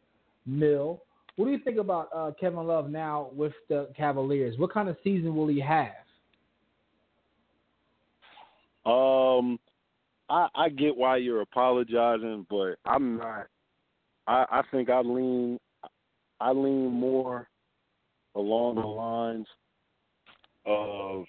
mil. 0.45 1.01
What 1.35 1.45
do 1.45 1.51
you 1.51 1.59
think 1.59 1.77
about 1.77 2.09
uh, 2.15 2.31
Kevin 2.39 2.65
Love 2.65 2.89
now 2.89 3.29
with 3.35 3.53
the 3.69 3.89
Cavaliers? 3.95 4.57
What 4.57 4.73
kind 4.73 4.89
of 4.89 4.97
season 5.03 5.35
will 5.35 5.47
he 5.47 5.59
have? 5.59 5.91
Um, 8.85 9.59
I 10.29 10.47
I 10.55 10.69
get 10.69 10.95
why 10.95 11.17
you're 11.17 11.41
apologizing, 11.41 12.47
but 12.49 12.75
I'm 12.85 13.17
not. 13.17 13.47
I 14.25 14.45
I 14.49 14.61
think 14.71 14.89
I 14.89 15.01
lean 15.01 15.59
I 16.39 16.51
lean 16.51 16.91
more 16.91 17.47
along 18.35 18.75
the 18.75 18.81
lines 18.81 19.47
of 20.65 21.25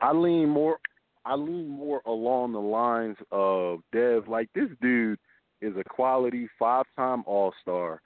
I 0.00 0.12
lean 0.12 0.48
more 0.48 0.78
I 1.24 1.34
lean 1.34 1.68
more 1.68 2.00
along 2.06 2.52
the 2.52 2.58
lines 2.58 3.16
of 3.30 3.80
Dev. 3.92 4.26
Like 4.28 4.48
this 4.54 4.70
dude 4.80 5.18
is 5.60 5.74
a 5.76 5.84
quality 5.84 6.48
five 6.58 6.86
time 6.96 7.22
All 7.26 7.52
Star, 7.62 8.00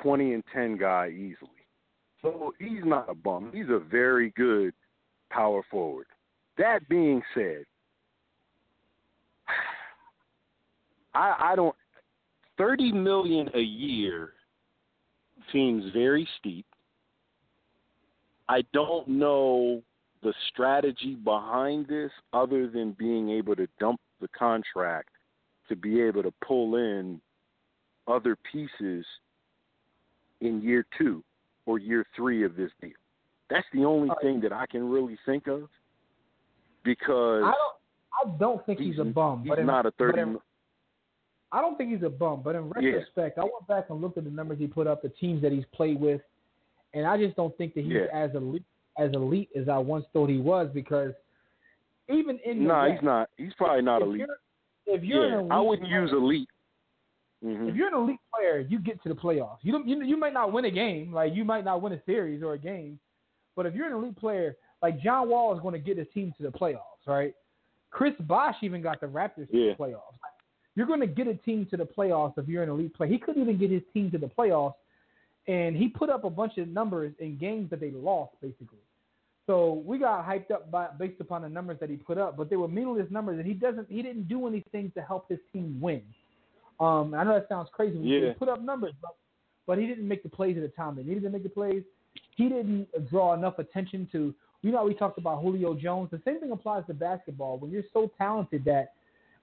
twenty 0.00 0.34
and 0.34 0.44
ten 0.54 0.76
guy 0.76 1.08
easily. 1.08 1.50
So 2.22 2.52
he's 2.58 2.84
not 2.84 3.08
a 3.08 3.14
bum. 3.14 3.50
He's 3.54 3.70
a 3.70 3.78
very 3.78 4.30
good 4.36 4.74
power 5.30 5.62
forward. 5.70 6.06
That 6.58 6.88
being 6.88 7.22
said, 7.34 7.64
I 11.18 11.52
I 11.52 11.56
don't 11.56 11.74
thirty 12.56 12.92
million 12.92 13.50
a 13.54 13.60
year 13.60 14.32
seems 15.52 15.92
very 15.92 16.28
steep. 16.38 16.66
I 18.48 18.62
don't 18.72 19.08
know 19.08 19.82
the 20.22 20.32
strategy 20.52 21.14
behind 21.14 21.86
this 21.86 22.10
other 22.32 22.68
than 22.68 22.92
being 22.92 23.30
able 23.30 23.54
to 23.56 23.68
dump 23.78 24.00
the 24.20 24.28
contract 24.28 25.10
to 25.68 25.76
be 25.76 26.00
able 26.00 26.22
to 26.22 26.32
pull 26.46 26.76
in 26.76 27.20
other 28.06 28.36
pieces 28.50 29.04
in 30.40 30.62
year 30.62 30.86
two 30.96 31.22
or 31.66 31.78
year 31.78 32.04
three 32.16 32.44
of 32.44 32.56
this 32.56 32.70
deal. 32.80 32.90
That's 33.50 33.66
the 33.72 33.84
only 33.84 34.10
uh, 34.10 34.14
thing 34.22 34.40
that 34.40 34.52
I 34.52 34.66
can 34.66 34.88
really 34.88 35.18
think 35.26 35.46
of 35.46 35.68
because 36.84 37.42
I 37.44 37.52
don't. 37.52 37.74
I 38.20 38.36
don't 38.38 38.64
think 38.66 38.80
he's, 38.80 38.94
he's 38.94 38.98
a 38.98 39.04
bum. 39.04 39.42
He's 39.42 39.50
but 39.50 39.58
in, 39.60 39.66
not 39.66 39.86
a 39.86 39.90
but 39.90 39.98
thirty. 39.98 40.20
in- 40.20 40.38
I 41.50 41.60
don't 41.62 41.76
think 41.78 41.90
he's 41.92 42.02
a 42.02 42.10
bum, 42.10 42.42
but 42.42 42.54
in 42.56 42.64
Yeah. 42.80 42.90
retrospect, 42.90 43.38
I 43.38 43.42
went 43.44 43.66
back 43.66 43.88
and 43.90 44.00
looked 44.00 44.18
at 44.18 44.24
the 44.24 44.30
numbers 44.30 44.58
he 44.58 44.66
put 44.66 44.86
up, 44.86 45.00
the 45.02 45.08
teams 45.08 45.40
that 45.42 45.50
he's 45.52 45.64
played 45.72 45.98
with, 46.00 46.20
and 46.94 47.06
I 47.06 47.16
just 47.16 47.36
don't 47.36 47.56
think 47.56 47.74
that 47.74 47.84
he's 47.84 47.92
Yeah. 47.94 48.06
as 48.12 48.34
elite 48.34 48.64
as 48.98 49.12
elite 49.12 49.48
as 49.54 49.68
I 49.68 49.78
once 49.78 50.04
thought 50.12 50.28
he 50.28 50.38
was. 50.38 50.68
Because 50.74 51.14
even 52.08 52.38
in 52.40 52.66
no, 52.66 52.74
West, 52.80 52.92
he's 52.94 53.02
not. 53.02 53.30
He's 53.36 53.54
probably 53.54 53.82
not 53.82 54.02
if 54.02 54.08
elite. 54.08 54.18
You're, 54.20 54.94
if 54.96 55.04
you're 55.04 55.28
yeah, 55.28 55.38
elite, 55.38 55.52
I 55.52 55.60
wouldn't 55.60 55.88
player- 55.88 56.02
use 56.02 56.12
elite. 56.12 56.48
hmm 57.42 57.68
If 57.68 57.76
you're 57.76 57.88
an 57.88 57.94
elite 57.94 58.20
player, 58.34 58.58
you 58.60 58.78
get 58.80 59.00
to 59.04 59.08
the 59.08 59.14
playoffs. 59.14 59.58
You 59.62 59.72
don't. 59.72 59.86
You, 59.86 60.02
you 60.02 60.16
might 60.16 60.32
not 60.32 60.52
win 60.52 60.64
a 60.64 60.70
game, 60.70 61.12
like 61.12 61.34
you 61.34 61.44
might 61.44 61.64
not 61.64 61.80
win 61.80 61.92
a 61.92 62.02
series 62.04 62.42
or 62.42 62.54
a 62.54 62.58
game, 62.58 62.98
but 63.56 63.64
if 63.66 63.74
you're 63.74 63.86
an 63.86 63.92
elite 63.92 64.16
player, 64.16 64.56
like 64.82 65.00
John 65.00 65.28
Wall 65.28 65.54
is 65.54 65.60
going 65.60 65.72
to 65.74 65.78
get 65.78 65.96
his 65.98 66.08
team 66.12 66.32
to 66.36 66.42
the 66.42 66.50
playoffs, 66.50 67.06
right? 67.06 67.34
Chris 67.90 68.14
Bosh 68.20 68.56
even 68.62 68.82
got 68.82 69.00
the 69.00 69.06
Raptors 69.06 69.50
to 69.50 69.52
the 69.52 69.74
playoffs. 69.78 70.07
You're 70.78 70.86
going 70.86 71.00
to 71.00 71.08
get 71.08 71.26
a 71.26 71.34
team 71.34 71.66
to 71.72 71.76
the 71.76 71.82
playoffs 71.82 72.34
if 72.38 72.46
you're 72.46 72.62
an 72.62 72.68
elite 72.68 72.94
player. 72.94 73.10
He 73.10 73.18
couldn't 73.18 73.42
even 73.42 73.58
get 73.58 73.68
his 73.68 73.82
team 73.92 74.12
to 74.12 74.18
the 74.18 74.28
playoffs, 74.28 74.74
and 75.48 75.74
he 75.74 75.88
put 75.88 76.08
up 76.08 76.22
a 76.22 76.30
bunch 76.30 76.56
of 76.56 76.68
numbers 76.68 77.12
in 77.18 77.36
games 77.36 77.68
that 77.70 77.80
they 77.80 77.90
lost, 77.90 78.34
basically. 78.40 78.78
So 79.48 79.82
we 79.84 79.98
got 79.98 80.24
hyped 80.24 80.52
up 80.52 80.70
by 80.70 80.86
based 80.96 81.20
upon 81.20 81.42
the 81.42 81.48
numbers 81.48 81.78
that 81.80 81.90
he 81.90 81.96
put 81.96 82.16
up, 82.16 82.36
but 82.36 82.48
they 82.48 82.54
were 82.54 82.68
meaningless 82.68 83.10
numbers, 83.10 83.38
and 83.38 83.46
he 83.48 83.54
doesn't. 83.54 83.90
He 83.90 84.02
didn't 84.02 84.28
do 84.28 84.46
anything 84.46 84.92
to 84.94 85.02
help 85.02 85.28
his 85.28 85.40
team 85.52 85.80
win. 85.80 86.00
Um, 86.78 87.12
I 87.12 87.24
know 87.24 87.34
that 87.34 87.48
sounds 87.48 87.70
crazy. 87.72 87.98
Yeah. 87.98 88.28
He 88.28 88.34
put 88.34 88.48
up 88.48 88.62
numbers, 88.62 88.92
but, 89.02 89.16
but 89.66 89.78
he 89.78 89.86
didn't 89.88 90.06
make 90.06 90.22
the 90.22 90.28
plays 90.28 90.56
at 90.56 90.62
the 90.62 90.68
time 90.68 90.94
they 90.94 91.02
needed 91.02 91.24
to 91.24 91.30
make 91.30 91.42
the 91.42 91.48
plays. 91.48 91.82
He 92.36 92.48
didn't 92.48 92.86
draw 93.10 93.34
enough 93.34 93.58
attention 93.58 94.08
to. 94.12 94.32
You 94.62 94.70
know, 94.70 94.78
how 94.78 94.86
we 94.86 94.94
talked 94.94 95.18
about 95.18 95.40
Julio 95.42 95.74
Jones. 95.74 96.10
The 96.12 96.22
same 96.24 96.38
thing 96.38 96.52
applies 96.52 96.84
to 96.86 96.94
basketball. 96.94 97.58
When 97.58 97.72
you're 97.72 97.82
so 97.92 98.12
talented 98.16 98.64
that, 98.66 98.92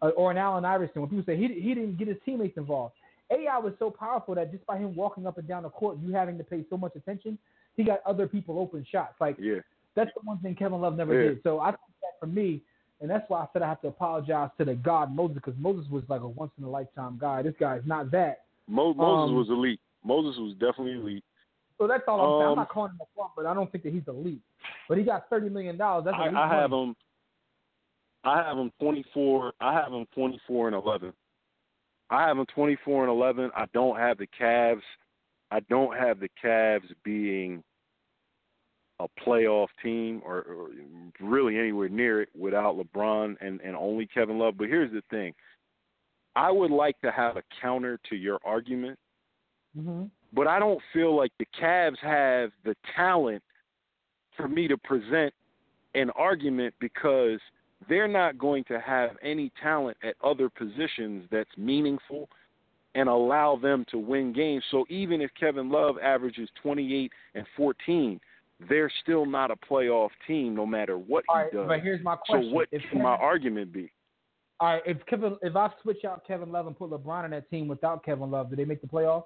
or 0.02 0.32
an 0.32 0.38
Allen 0.38 0.66
Iverson, 0.66 1.02
when 1.02 1.10
people 1.10 1.26
say 1.26 1.38
he 1.38 1.48
he 1.60 1.74
didn't 1.74 1.98
get 1.98 2.08
his 2.08 2.18
teammates 2.26 2.58
involved. 2.58 2.94
AI 3.32 3.58
was 3.58 3.74
so 3.80 3.90
powerful 3.90 4.36
that 4.36 4.52
just 4.52 4.66
by 4.68 4.78
him 4.78 4.96
walking 4.96 5.26
up 5.26 5.38
and 5.38 5.48
down 5.48 5.64
the 5.64 5.70
court, 5.70 5.98
you 6.04 6.14
having 6.14 6.38
to 6.38 6.44
pay 6.44 6.64
so 6.70 6.78
much 6.78 6.96
attention, 6.96 7.40
he 7.76 7.84
got 7.84 8.02
other 8.06 8.28
people 8.28 8.60
open 8.60 8.86
shots. 8.92 9.16
Like 9.20 9.38
Yeah. 9.40 9.60
that's 9.96 10.12
the 10.14 10.22
one 10.24 10.38
thing 10.40 10.56
Kevin 10.56 10.82
Love 10.82 10.96
never 10.96 11.14
Yeah. 11.16 11.30
did. 11.30 11.44
So 11.44 11.60
I 11.60 11.72
think 11.72 11.80
that 12.02 12.20
for 12.20 12.28
me, 12.28 12.62
and 13.02 13.10
that's 13.10 13.28
why 13.30 13.42
I 13.42 13.48
said 13.52 13.62
I 13.62 13.68
have 13.68 13.82
to 13.82 13.88
apologize 13.88 14.52
to 14.58 14.66
the 14.66 14.76
God 14.76 15.14
Moses 15.14 15.36
because 15.36 15.56
Moses 15.58 15.90
was 15.90 16.04
like 16.08 16.22
a 16.22 16.28
once 16.28 16.52
in 16.58 16.64
a 16.64 16.70
lifetime 16.70 17.18
guy. 17.20 17.42
This 17.42 17.56
guy 17.60 17.78
is 17.78 17.86
not 17.86 18.12
that. 18.12 18.44
Mo- 18.68 18.94
Moses 18.94 19.30
Um, 19.32 19.36
was 19.36 19.50
elite. 19.50 19.80
Moses 20.04 20.40
was 20.40 20.54
definitely 20.54 20.94
elite. 20.94 21.24
So 21.78 21.88
that's 21.88 22.04
all 22.08 22.22
I'm 22.22 22.32
saying. 22.34 22.42
I'm 22.44 22.50
Um, 22.52 22.56
not 22.56 22.70
calling 22.70 22.92
him 22.92 23.02
a 23.02 23.06
flop, 23.16 23.34
but 23.36 23.46
I 23.46 23.54
don't 23.54 23.70
think 23.72 23.84
that 23.84 23.92
he's 23.92 24.08
elite. 24.08 24.42
But 24.88 24.98
he 24.98 25.04
got 25.04 25.30
thirty 25.30 25.50
million 25.50 25.78
dollars. 25.78 26.06
That's 26.06 26.16
I, 26.18 26.28
I 26.30 26.48
have 26.48 26.72
him. 26.72 26.96
I 28.26 28.44
have 28.44 28.58
them 28.58 28.72
twenty 28.80 29.06
four. 29.14 29.54
I 29.62 29.74
have 29.74 29.92
them 29.92 30.06
twenty 30.14 30.40
four 30.48 30.68
and 30.68 30.76
eleven. 30.76 31.14
I 32.10 32.28
have 32.28 32.38
them 32.38 32.46
twenty 32.54 32.78
four 32.84 33.04
and 33.04 33.12
eleven. 33.12 33.52
I 33.56 33.66
don't 33.74 33.98
have 33.98 34.18
the 34.18 34.28
Cavs. 34.40 34.82
I 35.52 35.60
don't 35.62 35.96
have 35.96 36.20
the 36.20 36.30
Cavs 36.44 36.92
being 37.04 37.64
a 39.00 39.08
playoff 39.26 39.68
team 39.84 40.22
or, 40.26 40.38
or 40.40 40.70
really 41.20 41.60
anywhere 41.60 41.90
near 41.90 42.22
it 42.22 42.30
without 42.38 42.78
LeBron 42.78 43.36
and, 43.42 43.60
and 43.62 43.76
only 43.76 44.08
Kevin 44.08 44.40
Love. 44.40 44.58
But 44.58 44.70
here's 44.70 44.92
the 44.92 45.04
thing. 45.10 45.34
I 46.36 46.50
would 46.50 46.72
like 46.72 47.00
to 47.02 47.12
have 47.12 47.38
a 47.38 47.44
counter 47.62 48.00
to 48.10 48.16
your 48.16 48.40
argument, 48.46 48.98
Mhm. 49.78 50.10
but 50.34 50.48
I 50.48 50.60
don't 50.60 50.82
feel 50.94 51.16
like 51.16 51.32
the 51.38 51.46
Cavs 51.60 52.00
have 52.00 52.52
the 52.64 52.76
talent 52.96 53.44
for 54.38 54.48
me 54.48 54.68
to 54.68 54.78
present 54.78 55.34
an 55.94 56.10
argument 56.12 56.74
because 56.80 57.40
they're 57.90 58.08
not 58.08 58.38
going 58.38 58.64
to 58.66 58.80
have 58.80 59.12
any 59.22 59.52
talent 59.62 59.98
at 60.04 60.16
other 60.24 60.50
positions 60.50 61.26
that's 61.32 61.50
meaningful 61.58 62.30
and 62.96 63.10
allow 63.10 63.58
them 63.62 63.86
to 63.92 63.98
win 63.98 64.32
games. 64.34 64.64
So 64.72 64.86
even 64.90 65.22
if 65.22 65.30
Kevin 65.40 65.70
Love 65.70 65.98
averages 66.02 66.50
28 66.64 67.12
and 67.36 67.46
14, 67.58 68.20
they're 68.70 68.92
still 69.04 69.26
not 69.26 69.52
a 69.52 69.56
playoff 69.56 70.10
team 70.26 70.56
no 70.56 70.66
matter 70.66 70.98
what 70.98 71.26
All 71.28 71.38
he 71.38 71.44
right, 71.44 71.52
does. 71.54 71.68
but 71.68 71.82
here's 71.82 72.04
my 72.04 72.16
question: 72.16 72.50
So 72.50 72.56
what 72.56 72.70
if 72.72 72.82
can 72.90 73.02
my 73.02 73.16
argument 73.16 73.74
be? 73.74 73.92
All 74.62 74.74
right, 74.74 74.84
if 74.86 75.06
Kevin, 75.08 75.36
if 75.42 75.58
I 75.58 75.70
switch 75.82 76.06
out 76.06 76.26
Kevin 76.26 76.50
Love 76.52 76.68
and 76.68 76.78
put 76.78 76.90
LeBron 76.90 77.26
in 77.26 77.32
that 77.32 77.50
team 77.50 77.68
without 77.68 78.06
Kevin 78.06 78.32
Love, 78.32 78.50
do 78.50 78.56
they 78.56 78.64
make 78.64 78.80
the 78.80 78.88
playoff? 78.88 79.26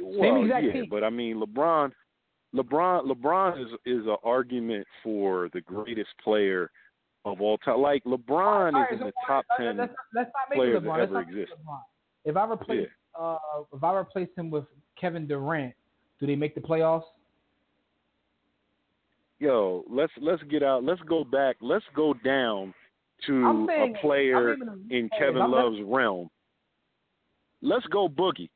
Well, 0.00 0.42
exact 0.42 0.64
yeah, 0.64 0.72
team. 0.72 0.86
but 0.90 1.04
I 1.04 1.10
mean 1.10 1.40
LeBron 1.40 1.92
LeBron 2.54 3.04
LeBron 3.10 3.60
is 3.60 3.70
is 3.84 4.06
an 4.06 4.16
argument 4.24 4.86
for 5.02 5.48
the 5.52 5.60
greatest 5.60 6.10
player 6.22 6.70
of 7.24 7.40
all 7.40 7.58
time. 7.58 7.80
Like 7.80 8.04
LeBron 8.04 8.72
right, 8.72 8.92
is 8.92 9.00
in 9.00 9.06
so 9.06 9.06
the 9.06 9.12
top 9.26 9.44
ten 9.58 9.76
Let's, 9.76 9.92
let's 10.14 10.30
players 10.54 10.82
LeBron. 10.82 10.84
that 10.84 11.00
ever 11.02 11.12
not 11.14 11.26
make 11.26 11.36
it 11.36 11.40
exist. 11.42 11.52
If 12.24 12.36
I 12.36 12.50
replace 12.50 12.88
uh, 13.18 13.38
if 13.72 13.82
I 13.82 13.94
replace 13.94 14.28
him 14.36 14.50
with 14.50 14.64
Kevin 15.00 15.26
Durant, 15.26 15.74
do 16.20 16.26
they 16.26 16.36
make 16.36 16.54
the 16.54 16.60
playoffs? 16.60 17.02
Yo, 19.38 19.84
let's 19.90 20.12
let's 20.20 20.42
get 20.44 20.62
out. 20.62 20.82
Let's 20.84 21.00
go 21.02 21.24
back. 21.24 21.56
Let's 21.60 21.84
go 21.94 22.14
down 22.24 22.72
to 23.26 23.66
saying- 23.68 23.96
a 23.96 24.00
player 24.00 24.52
I'm 24.52 24.60
naming 24.60 24.86
a- 24.90 24.94
in 24.96 25.10
Kevin 25.18 25.50
Love's 25.50 25.80
realm. 25.84 26.30
Let's 27.60 27.86
go 27.86 28.08
Boogie. 28.08 28.48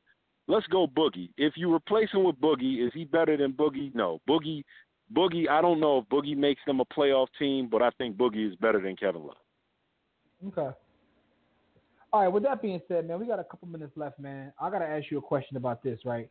Let's 0.47 0.67
go 0.67 0.87
Boogie. 0.87 1.29
If 1.37 1.53
you 1.55 1.73
replace 1.73 2.11
him 2.11 2.23
with 2.23 2.35
Boogie, 2.41 2.85
is 2.85 2.91
he 2.93 3.05
better 3.05 3.37
than 3.37 3.53
Boogie? 3.53 3.93
No. 3.95 4.19
Boogie 4.27 4.63
Boogie, 5.13 5.49
I 5.49 5.61
don't 5.61 5.79
know 5.79 5.99
if 5.99 6.05
Boogie 6.05 6.37
makes 6.37 6.61
them 6.65 6.79
a 6.79 6.85
playoff 6.85 7.27
team, 7.37 7.67
but 7.69 7.81
I 7.81 7.89
think 7.97 8.15
Boogie 8.15 8.47
is 8.47 8.55
better 8.55 8.79
than 8.79 8.95
Kevin 8.95 9.23
Love. 9.23 9.35
Okay. 10.47 10.75
All 12.13 12.23
right. 12.23 12.27
With 12.27 12.43
that 12.43 12.61
being 12.61 12.81
said, 12.87 13.07
man, 13.07 13.19
we 13.19 13.27
got 13.27 13.39
a 13.39 13.43
couple 13.43 13.67
minutes 13.67 13.93
left, 13.95 14.19
man. 14.19 14.53
I 14.59 14.69
gotta 14.69 14.85
ask 14.85 15.11
you 15.11 15.17
a 15.17 15.21
question 15.21 15.57
about 15.57 15.83
this, 15.83 15.99
right? 16.05 16.29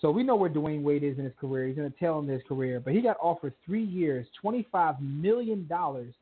So 0.00 0.10
we 0.10 0.22
know 0.22 0.34
where 0.34 0.48
Dwyane 0.48 0.82
Wade 0.82 1.04
is 1.04 1.18
in 1.18 1.24
his 1.24 1.34
career. 1.38 1.68
He's 1.68 1.76
in 1.76 1.84
the 1.84 1.92
tail 2.00 2.18
end 2.18 2.30
of 2.30 2.34
his 2.34 2.42
career, 2.48 2.80
but 2.80 2.94
he 2.94 3.00
got 3.00 3.16
offered 3.20 3.52
three 3.66 3.84
years, 3.84 4.26
twenty-five 4.40 5.00
million 5.00 5.66
dollars 5.66 6.14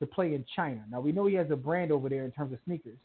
to 0.00 0.06
play 0.06 0.34
in 0.34 0.44
China. 0.56 0.82
Now 0.90 1.00
we 1.00 1.12
know 1.12 1.26
he 1.26 1.34
has 1.34 1.50
a 1.50 1.56
brand 1.56 1.92
over 1.92 2.08
there 2.08 2.24
in 2.24 2.32
terms 2.32 2.52
of 2.52 2.58
sneakers, 2.64 2.98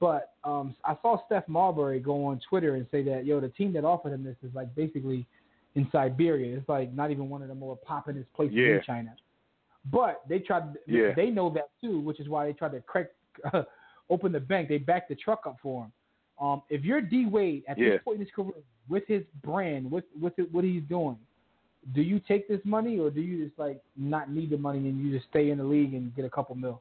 but 0.00 0.32
um, 0.44 0.74
I 0.84 0.96
saw 1.02 1.24
Steph 1.26 1.48
Marbury 1.48 2.00
go 2.00 2.24
on 2.26 2.40
Twitter 2.48 2.74
and 2.74 2.86
say 2.90 3.02
that 3.04 3.24
yo, 3.26 3.40
the 3.40 3.48
team 3.48 3.72
that 3.74 3.84
offered 3.84 4.12
him 4.12 4.24
this 4.24 4.36
is 4.42 4.54
like 4.54 4.74
basically 4.74 5.26
in 5.74 5.88
Siberia. 5.92 6.56
It's 6.56 6.68
like 6.68 6.92
not 6.92 7.10
even 7.10 7.28
one 7.28 7.42
of 7.42 7.48
the 7.48 7.54
more 7.54 7.76
populous 7.76 8.24
places 8.34 8.56
Yeah. 8.56 8.76
in 8.76 8.82
China. 8.86 9.14
But 9.90 10.22
they 10.28 10.38
tried. 10.40 10.74
Yeah. 10.86 11.12
They 11.14 11.30
know 11.30 11.50
that 11.50 11.70
too, 11.80 12.00
which 12.00 12.20
is 12.20 12.28
why 12.28 12.46
they 12.46 12.52
tried 12.52 12.72
to 12.72 12.80
crack, 12.80 13.06
open 14.10 14.32
the 14.32 14.40
bank. 14.40 14.68
They 14.68 14.78
backed 14.78 15.08
the 15.08 15.14
truck 15.14 15.46
up 15.46 15.56
for 15.62 15.84
him. 15.84 15.92
Um, 16.40 16.62
if 16.68 16.84
you're 16.84 17.00
D 17.00 17.26
Wade 17.26 17.64
at 17.68 17.78
Yeah. 17.78 17.90
this 17.90 18.02
point 18.04 18.16
in 18.16 18.26
his 18.26 18.34
career, 18.34 18.52
with 18.88 19.04
his 19.06 19.22
brand, 19.42 19.90
with 19.90 20.04
with 20.20 20.38
it, 20.38 20.52
what 20.52 20.64
he's 20.64 20.82
doing, 20.88 21.18
do 21.94 22.02
you 22.02 22.20
take 22.20 22.48
this 22.48 22.60
money 22.64 22.98
or 22.98 23.10
do 23.10 23.20
you 23.20 23.46
just 23.46 23.58
like 23.58 23.80
not 23.96 24.30
need 24.30 24.50
the 24.50 24.58
money 24.58 24.78
and 24.78 25.00
you 25.04 25.16
just 25.16 25.28
stay 25.30 25.50
in 25.50 25.58
the 25.58 25.64
league 25.64 25.94
and 25.94 26.14
get 26.14 26.24
a 26.24 26.30
couple 26.30 26.54
mil? 26.54 26.80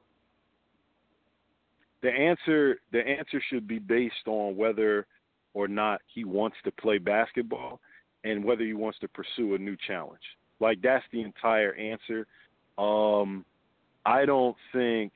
The 2.02 2.10
answer 2.12 2.80
the 2.92 3.00
answer 3.00 3.42
should 3.50 3.68
be 3.68 3.80
based 3.80 4.28
on 4.28 4.56
whether 4.56 5.06
or 5.54 5.68
not 5.68 6.02
he 6.14 6.24
wants 6.24 6.58
to 6.64 6.72
play 6.72 6.98
basketball 6.98 7.80
and 8.24 8.44
whether 8.44 8.64
he 8.64 8.74
wants 8.74 9.00
to 9.00 9.08
pursue 9.08 9.56
a 9.56 9.58
new 9.58 9.76
challenge. 9.88 10.22
Like 10.60 10.80
that's 10.82 11.06
the 11.12 11.22
entire 11.22 11.74
answer. 11.74 12.28
Um 12.78 13.46
I 14.06 14.26
don't 14.26 14.56
think 14.72 15.12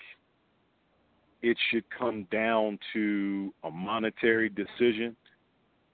it 1.42 1.58
should 1.70 1.84
come 1.90 2.28
down 2.32 2.78
to 2.94 3.54
a 3.64 3.72
monetary 3.72 4.50
decision. 4.50 5.16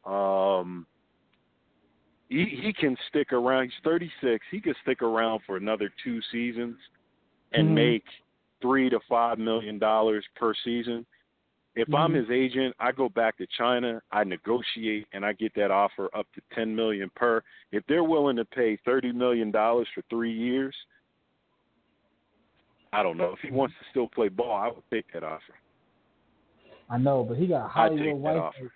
Um 0.06 0.86
he 2.30 2.46
he 2.46 2.74
can 2.74 2.98
stick 3.10 3.34
around. 3.34 3.66
He's 3.66 3.84
36. 3.84 4.46
He 4.52 4.60
could 4.60 4.76
stick 4.84 5.02
around 5.02 5.42
for 5.46 5.58
another 5.58 5.92
two 6.04 6.22
seasons 6.32 6.78
and 7.54 7.70
Mhm. 7.70 7.74
make 7.74 8.06
three 8.62 8.90
to 8.90 9.00
five 9.10 9.38
million 9.40 9.80
dollars 9.80 10.26
per 10.36 10.54
season. 10.64 11.06
If 11.76 11.94
I'm 11.94 12.12
Mhm. 12.12 12.16
his 12.16 12.30
agent, 12.32 12.76
I 12.80 12.92
go 12.92 13.08
back 13.08 13.38
to 13.38 13.46
China, 13.56 14.02
I 14.12 14.24
negotiate, 14.24 15.08
and 15.14 15.24
I 15.24 15.34
get 15.34 15.54
that 15.54 15.70
offer 15.70 16.10
up 16.16 16.26
to 16.34 16.42
ten 16.54 16.76
million 16.76 17.12
per. 17.12 17.44
If 17.72 17.86
they're 17.86 18.04
willing 18.04 18.36
to 18.38 18.46
pay 18.46 18.78
thirty 18.78 19.12
million 19.12 19.52
dollars 19.52 19.88
for 19.94 20.02
three 20.10 20.32
years, 20.32 20.76
I 22.94 23.04
don't 23.04 23.18
know. 23.18 23.34
If 23.34 23.40
he 23.40 23.52
wants 23.52 23.76
to 23.80 23.86
still 23.92 24.08
play 24.08 24.30
ball, 24.30 24.56
I 24.56 24.68
would 24.70 24.84
take 24.90 25.12
that 25.14 25.24
offer. 25.24 25.54
I 26.90 26.98
know, 26.98 27.24
but 27.24 27.38
he 27.38 27.48
got 27.48 27.66
a 27.66 27.68
Hollywood 27.68 28.38
offer. 28.38 28.72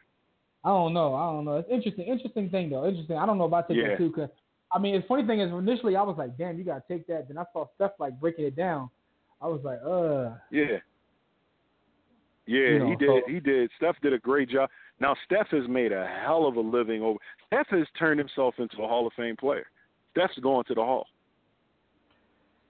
I 0.64 0.70
don't 0.70 0.94
know. 0.94 1.16
I 1.16 1.32
don't 1.32 1.45
know. 1.45 1.58
It's 1.58 1.70
interesting. 1.70 2.06
Interesting 2.06 2.49
thing 2.49 2.70
though. 2.70 2.86
Interesting. 2.86 3.18
I 3.18 3.26
don't 3.26 3.38
know 3.40 3.52
I 3.52 3.62
take 3.64 3.78
Yeah. 3.78 3.90
that 3.90 3.98
too. 3.98 4.12
Cause 4.12 4.30
I 4.72 4.80
mean, 4.80 4.95
the 4.95 5.02
funny 5.08 5.26
thing 5.26 5.41
is, 5.41 5.52
initially 5.52 5.95
I 5.95 6.02
was 6.03 6.18
like, 6.18 6.38
"Damn, 6.38 6.58
you 6.58 6.64
gotta 6.64 6.84
take 6.88 7.08
that." 7.08 7.28
Then 7.28 7.38
I 7.38 7.45
saw 7.52 7.66
stuff 7.76 7.94
like 7.99 8.20
breaking 8.20 8.45
it 8.45 8.56
down. 8.56 8.90
I 9.42 9.48
was 9.48 9.62
like, 9.64 9.80
"Uh." 9.86 10.38
Yeah. 10.52 10.78
Yeah, 12.48 12.60
You 12.60 12.80
know, 12.80 12.90
he 12.90 12.96
did. 12.96 13.24
so- 13.24 13.32
he 13.32 13.40
did. 13.40 13.70
Steph 13.78 13.96
did 14.02 14.14
a 14.14 14.20
great 14.20 14.50
job. 14.50 14.70
Now 15.00 15.16
Steph 15.26 15.48
has 15.50 15.68
made 15.68 15.92
a 15.92 16.06
hell 16.08 16.46
of 16.46 16.56
a 16.58 16.60
living 16.60 17.02
over. 17.02 17.18
Steph 17.48 17.68
has 17.70 17.88
turned 17.98 18.20
himself 18.20 18.56
into 18.60 18.84
a 18.84 18.88
Hall 18.88 19.08
of 19.08 19.14
Fame 19.14 19.36
player. 19.36 19.68
Steph's 20.12 20.38
going 20.40 20.64
to 20.66 20.74
the 20.76 20.84
Hall. 20.84 21.08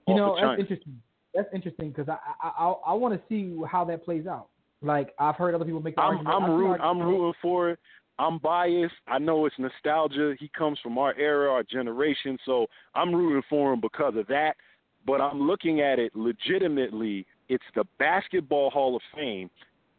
You 0.08 0.14
know, 0.16 0.36
that's 0.40 0.60
interesting. 0.60 1.00
That's 1.34 1.48
interesting 1.54 1.90
because 1.90 2.08
I 2.08 2.18
I 2.42 2.48
I, 2.66 2.70
I 2.88 2.92
want 2.94 3.14
to 3.14 3.20
see 3.28 3.56
how 3.70 3.84
that 3.86 4.04
plays 4.04 4.26
out. 4.26 4.48
Like 4.82 5.14
I've 5.18 5.36
heard 5.36 5.54
other 5.54 5.64
people 5.64 5.80
make 5.80 5.94
the 5.96 6.02
I'm 6.02 6.18
argument. 6.26 6.36
I'm 6.42 6.50
rooting. 6.50 6.70
like- 6.72 6.80
I'm 6.80 6.98
rooting 7.00 7.34
for 7.40 7.70
it. 7.70 7.78
I'm 8.18 8.38
biased. 8.38 8.94
I 9.08 9.18
know 9.18 9.46
it's 9.46 9.58
nostalgia. 9.58 10.34
He 10.38 10.48
comes 10.48 10.78
from 10.80 10.98
our 10.98 11.14
era, 11.16 11.50
our 11.50 11.62
generation, 11.62 12.38
so 12.44 12.66
I'm 12.94 13.12
rooting 13.14 13.42
for 13.48 13.72
him 13.72 13.80
because 13.80 14.14
of 14.16 14.26
that. 14.26 14.56
But 15.06 15.20
I'm 15.20 15.40
looking 15.46 15.80
at 15.80 15.98
it 15.98 16.14
legitimately. 16.14 17.26
It's 17.48 17.64
the 17.74 17.84
basketball 17.98 18.70
Hall 18.70 18.96
of 18.96 19.02
Fame. 19.14 19.50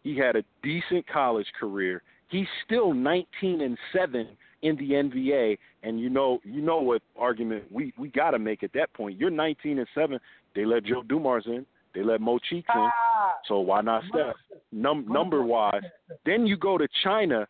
He 0.04 0.18
had 0.18 0.36
a 0.36 0.44
decent 0.62 1.08
college 1.08 1.48
career. 1.60 2.02
He's 2.30 2.48
still 2.66 2.94
19 2.94 3.62
and 3.62 3.78
seven 3.94 4.28
in 4.64 4.76
the 4.78 4.92
NBA, 4.92 5.58
and 5.84 6.00
you 6.00 6.10
know, 6.10 6.40
you 6.44 6.62
know 6.62 6.80
what 6.82 7.02
argument 7.18 7.66
we 7.72 7.94
we 7.98 8.08
got 8.10 8.32
to 8.32 8.40
make 8.40 8.64
at 8.64 8.72
that 8.74 8.92
point. 8.94 9.20
You're 9.20 9.30
19 9.30 9.78
and 9.80 9.88
seven. 9.94 10.20
They 10.56 10.66
let 10.66 10.86
Joe 10.86 11.04
Dumars 11.04 11.44
in. 11.48 11.66
They 11.94 12.02
let 12.02 12.22
Mo 12.22 12.40
Cheeks 12.40 12.70
in. 12.74 12.82
Ah, 12.82 13.34
So 13.48 13.60
why 13.60 13.82
not 13.82 14.04
Steph? 14.10 14.36
Num- 14.72 15.06
number 15.08 15.44
wise. 15.44 15.84
Then 16.26 16.48
you 16.48 16.58
go 16.58 16.78
to 16.78 16.88
China, 17.04 17.48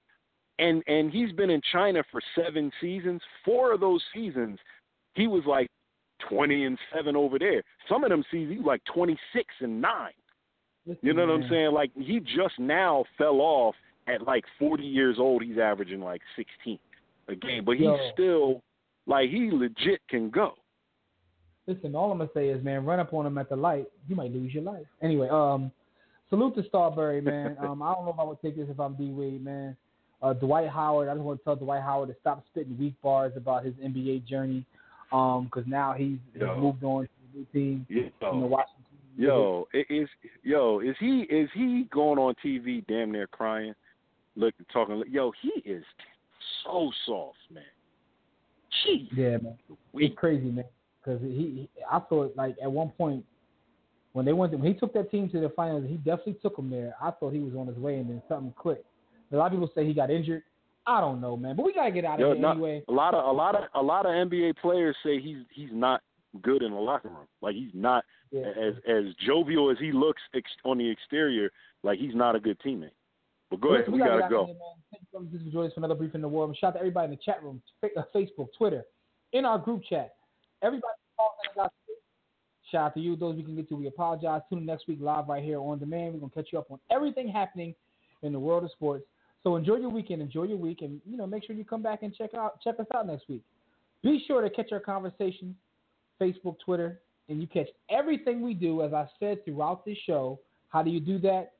and 0.59 0.83
and 0.87 1.11
he's 1.11 1.31
been 1.31 1.49
in 1.49 1.61
China 1.71 2.03
for 2.11 2.19
seven 2.35 2.71
seasons. 2.81 3.21
Four 3.45 3.73
of 3.73 3.79
those 3.79 4.01
seasons, 4.13 4.59
he 5.13 5.27
was 5.27 5.43
like 5.45 5.69
twenty 6.29 6.65
and 6.65 6.77
seven 6.93 7.15
over 7.15 7.39
there. 7.39 7.63
Some 7.89 8.03
of 8.03 8.09
them 8.09 8.23
he 8.31 8.45
was 8.45 8.65
like 8.65 8.81
twenty 8.93 9.17
six 9.33 9.47
and 9.59 9.81
nine. 9.81 10.11
You 11.01 11.13
know 11.13 11.25
what 11.25 11.35
I'm 11.35 11.49
saying? 11.49 11.71
Like 11.71 11.91
he 11.95 12.19
just 12.19 12.59
now 12.59 13.05
fell 13.17 13.39
off 13.39 13.75
at 14.07 14.23
like 14.23 14.43
forty 14.59 14.83
years 14.83 15.17
old. 15.19 15.43
He's 15.43 15.57
averaging 15.57 16.01
like 16.01 16.21
sixteen 16.35 16.79
a 17.27 17.35
game, 17.35 17.63
but 17.65 17.73
he's 17.73 17.85
Yo. 17.85 17.97
still 18.13 18.61
like 19.05 19.29
he 19.29 19.49
legit 19.51 20.01
can 20.09 20.29
go. 20.29 20.53
Listen, 21.67 21.95
all 21.95 22.11
I'm 22.11 22.17
gonna 22.17 22.29
say 22.33 22.49
is, 22.49 22.63
man, 22.63 22.85
run 22.85 22.99
up 22.99 23.13
on 23.13 23.25
him 23.25 23.37
at 23.37 23.49
the 23.49 23.55
light, 23.55 23.87
you 24.07 24.15
might 24.15 24.31
lose 24.31 24.53
your 24.53 24.63
life. 24.63 24.85
Anyway, 25.01 25.29
um, 25.29 25.71
salute 26.29 26.55
to 26.55 26.63
Starbury, 26.67 27.21
man. 27.21 27.55
um, 27.61 27.81
I 27.81 27.93
don't 27.93 28.05
know 28.05 28.11
if 28.11 28.19
I 28.19 28.23
would 28.23 28.41
take 28.41 28.57
this 28.57 28.67
if 28.69 28.79
I'm 28.79 28.95
D 28.95 29.11
Wade, 29.11 29.43
man. 29.43 29.77
Uh, 30.21 30.33
Dwight 30.33 30.69
Howard, 30.69 31.09
I 31.09 31.13
just 31.13 31.23
want 31.23 31.39
to 31.39 31.43
tell 31.43 31.55
Dwight 31.55 31.81
Howard 31.81 32.09
to 32.09 32.15
stop 32.19 32.43
spitting 32.49 32.77
weak 32.77 32.93
bars 33.01 33.33
about 33.35 33.65
his 33.65 33.73
NBA 33.75 34.25
journey, 34.25 34.65
um, 35.13 35.45
because 35.45 35.63
now 35.67 35.93
he's, 35.93 36.17
he's 36.33 36.41
moved 36.57 36.83
on 36.83 37.03
to 37.03 37.09
a 37.33 37.37
new 37.37 37.45
team 37.53 37.85
Yo. 37.87 38.33
in 38.33 38.41
the 38.41 38.47
Washington. 38.47 38.83
Yo, 39.15 39.67
is 39.73 40.09
yo 40.41 40.79
is 40.79 40.95
he 40.99 41.21
is 41.29 41.47
he 41.53 41.87
going 41.91 42.17
on 42.17 42.33
TV 42.43 42.83
damn 42.87 43.11
near 43.11 43.27
crying, 43.27 43.75
look 44.35 44.55
talking? 44.71 45.03
Yo, 45.07 45.31
he 45.39 45.69
is 45.69 45.83
so 46.63 46.91
soft, 47.05 47.37
man. 47.53 47.63
Jeez, 48.87 49.07
Yeah, 49.15 49.37
man. 49.37 49.55
It's 49.93 50.15
crazy, 50.17 50.45
man. 50.45 50.65
Because 51.03 51.21
he, 51.21 51.27
he, 51.29 51.69
I 51.91 51.99
thought 51.99 52.33
like 52.35 52.55
at 52.61 52.71
one 52.71 52.89
point 52.89 53.23
when 54.13 54.25
they 54.25 54.33
went, 54.33 54.51
to, 54.51 54.57
when 54.57 54.73
he 54.73 54.79
took 54.79 54.93
that 54.93 55.11
team 55.11 55.29
to 55.29 55.39
the 55.39 55.49
finals, 55.49 55.85
he 55.87 55.97
definitely 55.97 56.37
took 56.41 56.55
them 56.55 56.69
there. 56.69 56.95
I 57.01 57.11
thought 57.11 57.33
he 57.33 57.39
was 57.39 57.53
on 57.55 57.67
his 57.67 57.77
way, 57.77 57.97
and 57.97 58.09
then 58.09 58.21
something 58.27 58.53
clicked. 58.57 58.85
A 59.31 59.35
lot 59.35 59.47
of 59.47 59.53
people 59.53 59.71
say 59.73 59.85
he 59.85 59.93
got 59.93 60.11
injured. 60.11 60.43
I 60.85 60.99
don't 60.99 61.21
know, 61.21 61.37
man. 61.37 61.55
But 61.55 61.65
we 61.65 61.73
gotta 61.73 61.91
get 61.91 62.03
out 62.05 62.15
of 62.15 62.19
Yo, 62.19 62.33
here 62.33 62.41
not- 62.41 62.51
anyway. 62.57 62.83
a 62.87 62.91
lot 62.91 63.13
of 63.13 63.23
a 63.25 63.31
lot 63.31 63.55
of 63.55 63.63
a 63.73 63.81
lot 63.81 64.05
of 64.05 64.11
NBA 64.11 64.57
players 64.57 64.95
say 65.03 65.19
he's 65.21 65.37
he's 65.51 65.69
not 65.71 66.01
good 66.41 66.61
in 66.63 66.71
the 66.73 66.79
locker 66.79 67.09
room. 67.09 67.27
Like 67.41 67.55
he's 67.55 67.73
not 67.73 68.03
Yeah. 68.31 68.41
as 68.57 68.73
as 68.87 69.13
jovial 69.25 69.69
as 69.69 69.77
he 69.79 69.91
looks 69.91 70.21
ex- 70.33 70.51
on 70.65 70.77
the 70.77 70.89
exterior. 70.89 71.51
Like 71.83 71.99
he's 71.99 72.15
not 72.15 72.35
a 72.35 72.39
good 72.39 72.59
teammate. 72.59 72.91
But 73.49 73.61
go 73.61 73.69
ahead, 73.69 73.81
Listen, 73.81 73.93
we 73.93 73.99
gotta 73.99 74.19
gotta 74.21 74.29
go. 74.33 74.45
here, 74.45 74.55
man. 74.55 74.73
Thank 75.13 75.31
you 75.31 75.39
for 75.45 75.51
joining 75.51 75.67
us 75.67 75.73
for 75.73 75.79
another 75.79 75.95
brief 75.95 76.15
in 76.15 76.21
the 76.21 76.27
world. 76.27 76.55
Shout 76.57 76.69
out 76.69 76.73
to 76.73 76.79
everybody 76.79 77.05
in 77.05 77.11
the 77.11 77.17
chat 77.23 77.41
room, 77.43 77.61
uh, 77.83 78.01
Facebook, 78.13 78.49
Twitter, 78.57 78.83
in 79.31 79.45
our 79.45 79.59
group 79.59 79.83
chat. 79.83 80.15
Everybody, 80.63 80.93
shout 82.71 82.81
out 82.87 82.93
to 82.95 82.99
you. 82.99 83.15
Those 83.15 83.35
we 83.35 83.43
can 83.43 83.55
get 83.55 83.69
to, 83.69 83.75
we 83.75 83.87
apologize. 83.87 84.41
Tune 84.49 84.59
in 84.59 84.65
next 84.65 84.87
week 84.87 84.99
live 85.01 85.27
right 85.27 85.43
here 85.43 85.59
on 85.59 85.79
demand. 85.79 86.13
We're 86.13 86.19
gonna 86.21 86.31
catch 86.31 86.51
you 86.51 86.59
up 86.59 86.71
on 86.71 86.79
everything 86.89 87.27
happening 87.27 87.75
in 88.23 88.31
the 88.33 88.39
world 88.39 88.63
of 88.63 88.71
sports. 88.71 89.05
So 89.43 89.55
enjoy 89.57 89.75
your 89.75 89.89
weekend, 89.89 90.21
enjoy 90.21 90.43
your 90.43 90.57
week, 90.57 90.81
and 90.81 91.01
you 91.09 91.17
know 91.17 91.27
make 91.27 91.45
sure 91.45 91.55
you 91.55 91.65
come 91.65 91.81
back 91.81 92.03
and 92.03 92.15
check 92.15 92.33
out 92.33 92.61
check 92.61 92.79
us 92.79 92.87
out 92.95 93.07
next 93.07 93.27
week. 93.27 93.43
Be 94.01 94.23
sure 94.27 94.41
to 94.41 94.49
catch 94.49 94.71
our 94.71 94.79
conversation, 94.79 95.55
Facebook, 96.19 96.57
Twitter, 96.63 96.99
and 97.29 97.41
you 97.41 97.47
catch 97.47 97.67
everything 97.89 98.41
we 98.41 98.53
do. 98.53 98.83
As 98.83 98.93
I 98.93 99.07
said 99.19 99.43
throughout 99.45 99.85
this 99.85 99.97
show, 100.05 100.39
how 100.69 100.81
do 100.81 100.89
you 100.89 100.99
do 100.99 101.19
that? 101.19 101.53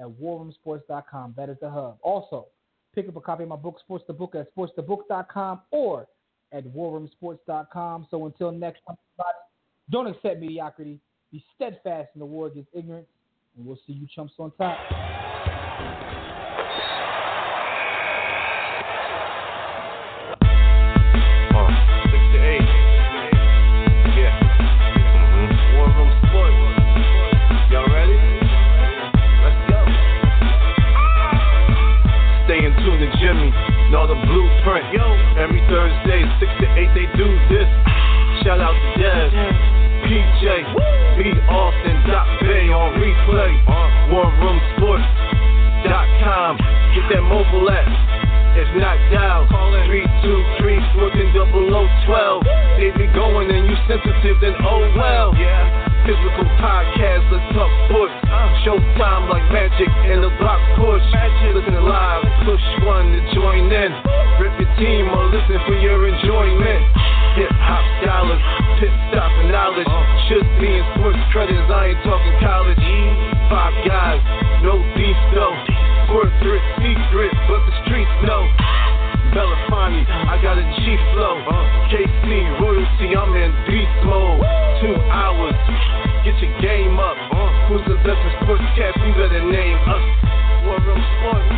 At 0.00 0.06
warroomsports.com. 0.06 1.34
That 1.36 1.48
is 1.48 1.56
the 1.60 1.70
hub. 1.70 1.98
Also, 2.02 2.46
pick 2.94 3.08
up 3.08 3.16
a 3.16 3.20
copy 3.20 3.42
of 3.42 3.48
my 3.48 3.56
book, 3.56 3.78
Sports 3.80 4.04
the 4.06 4.12
Book, 4.12 4.34
at 4.34 4.54
sportsthebook.com 4.54 5.62
or 5.70 6.06
at 6.52 6.64
warroomsports.com. 6.66 8.06
So 8.10 8.26
until 8.26 8.52
next 8.52 8.80
time, 8.86 8.96
don't 9.90 10.06
accept 10.06 10.40
mediocrity. 10.40 11.00
Be 11.32 11.44
steadfast 11.56 12.10
in 12.14 12.20
the 12.20 12.26
war 12.26 12.46
against 12.46 12.68
ignorance, 12.72 13.08
and 13.56 13.66
we'll 13.66 13.78
see 13.86 13.92
you 13.92 14.06
chumps 14.14 14.34
on 14.38 14.52
top. 14.52 14.78
Know 33.90 34.04
the 34.04 34.14
blueprint. 34.14 34.92
Yo. 34.92 35.00
Every 35.40 35.64
Thursday, 35.64 36.20
six 36.36 36.52
to 36.60 36.68
eight, 36.76 36.92
they 36.92 37.08
do 37.16 37.24
this. 37.48 37.64
Shout 38.44 38.60
out 38.60 38.76
to 38.76 38.90
Dev. 39.00 39.32
PJ. 40.04 40.44
B. 41.16 41.32
Austin. 41.48 41.96
Dot 42.04 42.28
Bay 42.44 42.68
on 42.68 43.00
replay. 43.00 43.48
Uh-huh. 43.64 44.12
WarRoomSports.com. 44.12 46.52
Get 46.94 47.08
that 47.16 47.24
mobile 47.24 47.64
app. 47.72 47.88
If 48.60 48.68
not 48.76 49.00
dial, 49.08 49.48
call 49.48 49.72
in 49.74 49.88
323 49.88 50.84
14 50.92 51.32
0012. 52.04 52.44
They 52.76 52.92
be 52.92 53.08
going 53.14 53.48
and 53.48 53.70
you 53.70 53.76
sensitive, 53.88 54.36
then 54.40 54.54
oh 54.68 54.92
well. 54.96 55.34
Yeah. 55.36 55.87
Physical 56.08 56.48
podcast, 56.56 57.28
let's 57.28 57.44
talk 57.52 57.68
sports. 57.84 58.16
Showtime 58.64 59.28
like 59.28 59.44
magic 59.52 59.92
in 60.08 60.24
the 60.24 60.32
block 60.40 60.56
push. 60.80 61.04
Listen 61.52 61.84
live, 61.84 62.24
push 62.48 62.64
one 62.88 63.12
to 63.12 63.20
join 63.36 63.68
in. 63.68 63.92
Rip 64.40 64.56
your 64.56 64.72
team 64.80 65.04
or 65.12 65.28
listen 65.28 65.60
for 65.68 65.76
your 65.76 66.08
enjoyment. 66.08 66.80
Hip 67.36 67.52
hop 67.60 67.84
dollars. 68.08 68.40
Pit 68.80 68.88
stop 69.12 69.28
and 69.36 69.52
knowledge. 69.52 69.84
Should 70.32 70.48
be 70.56 70.80
in 70.80 70.84
sports 70.96 71.20
credits, 71.28 71.68
I 71.68 71.92
ain't 71.92 72.00
talking 72.00 72.36
college. 72.40 72.88
Five 73.52 73.76
guys, 73.84 74.24
no 74.64 74.80
beef 74.96 75.20
though. 75.36 75.56
Sports 76.08 76.32
threat, 76.40 76.64
secret, 76.80 77.36
but 77.52 77.60
the 77.68 77.74
streets 77.84 78.16
know. 78.24 78.48
Belafonte, 79.34 80.04
I 80.08 80.40
got 80.42 80.58
a 80.58 80.64
G 80.80 80.96
flow. 81.12 81.42
KC, 81.92 82.60
royalty, 82.60 83.16
I'm 83.16 83.34
in 83.36 83.52
beast 83.66 83.98
mode. 84.04 84.40
Two 84.80 84.94
hours, 85.10 85.56
get 86.24 86.36
your 86.40 86.52
game 86.60 86.98
up. 86.98 87.16
Who's 87.68 87.84
the 87.84 87.96
best 88.00 88.20
sports 88.40 88.64
cats? 88.76 88.96
You 89.04 89.12
better 89.12 89.44
name 89.44 89.78
us. 89.88 90.04
War 90.64 90.80
Room 90.80 91.02
Sports. 91.20 91.57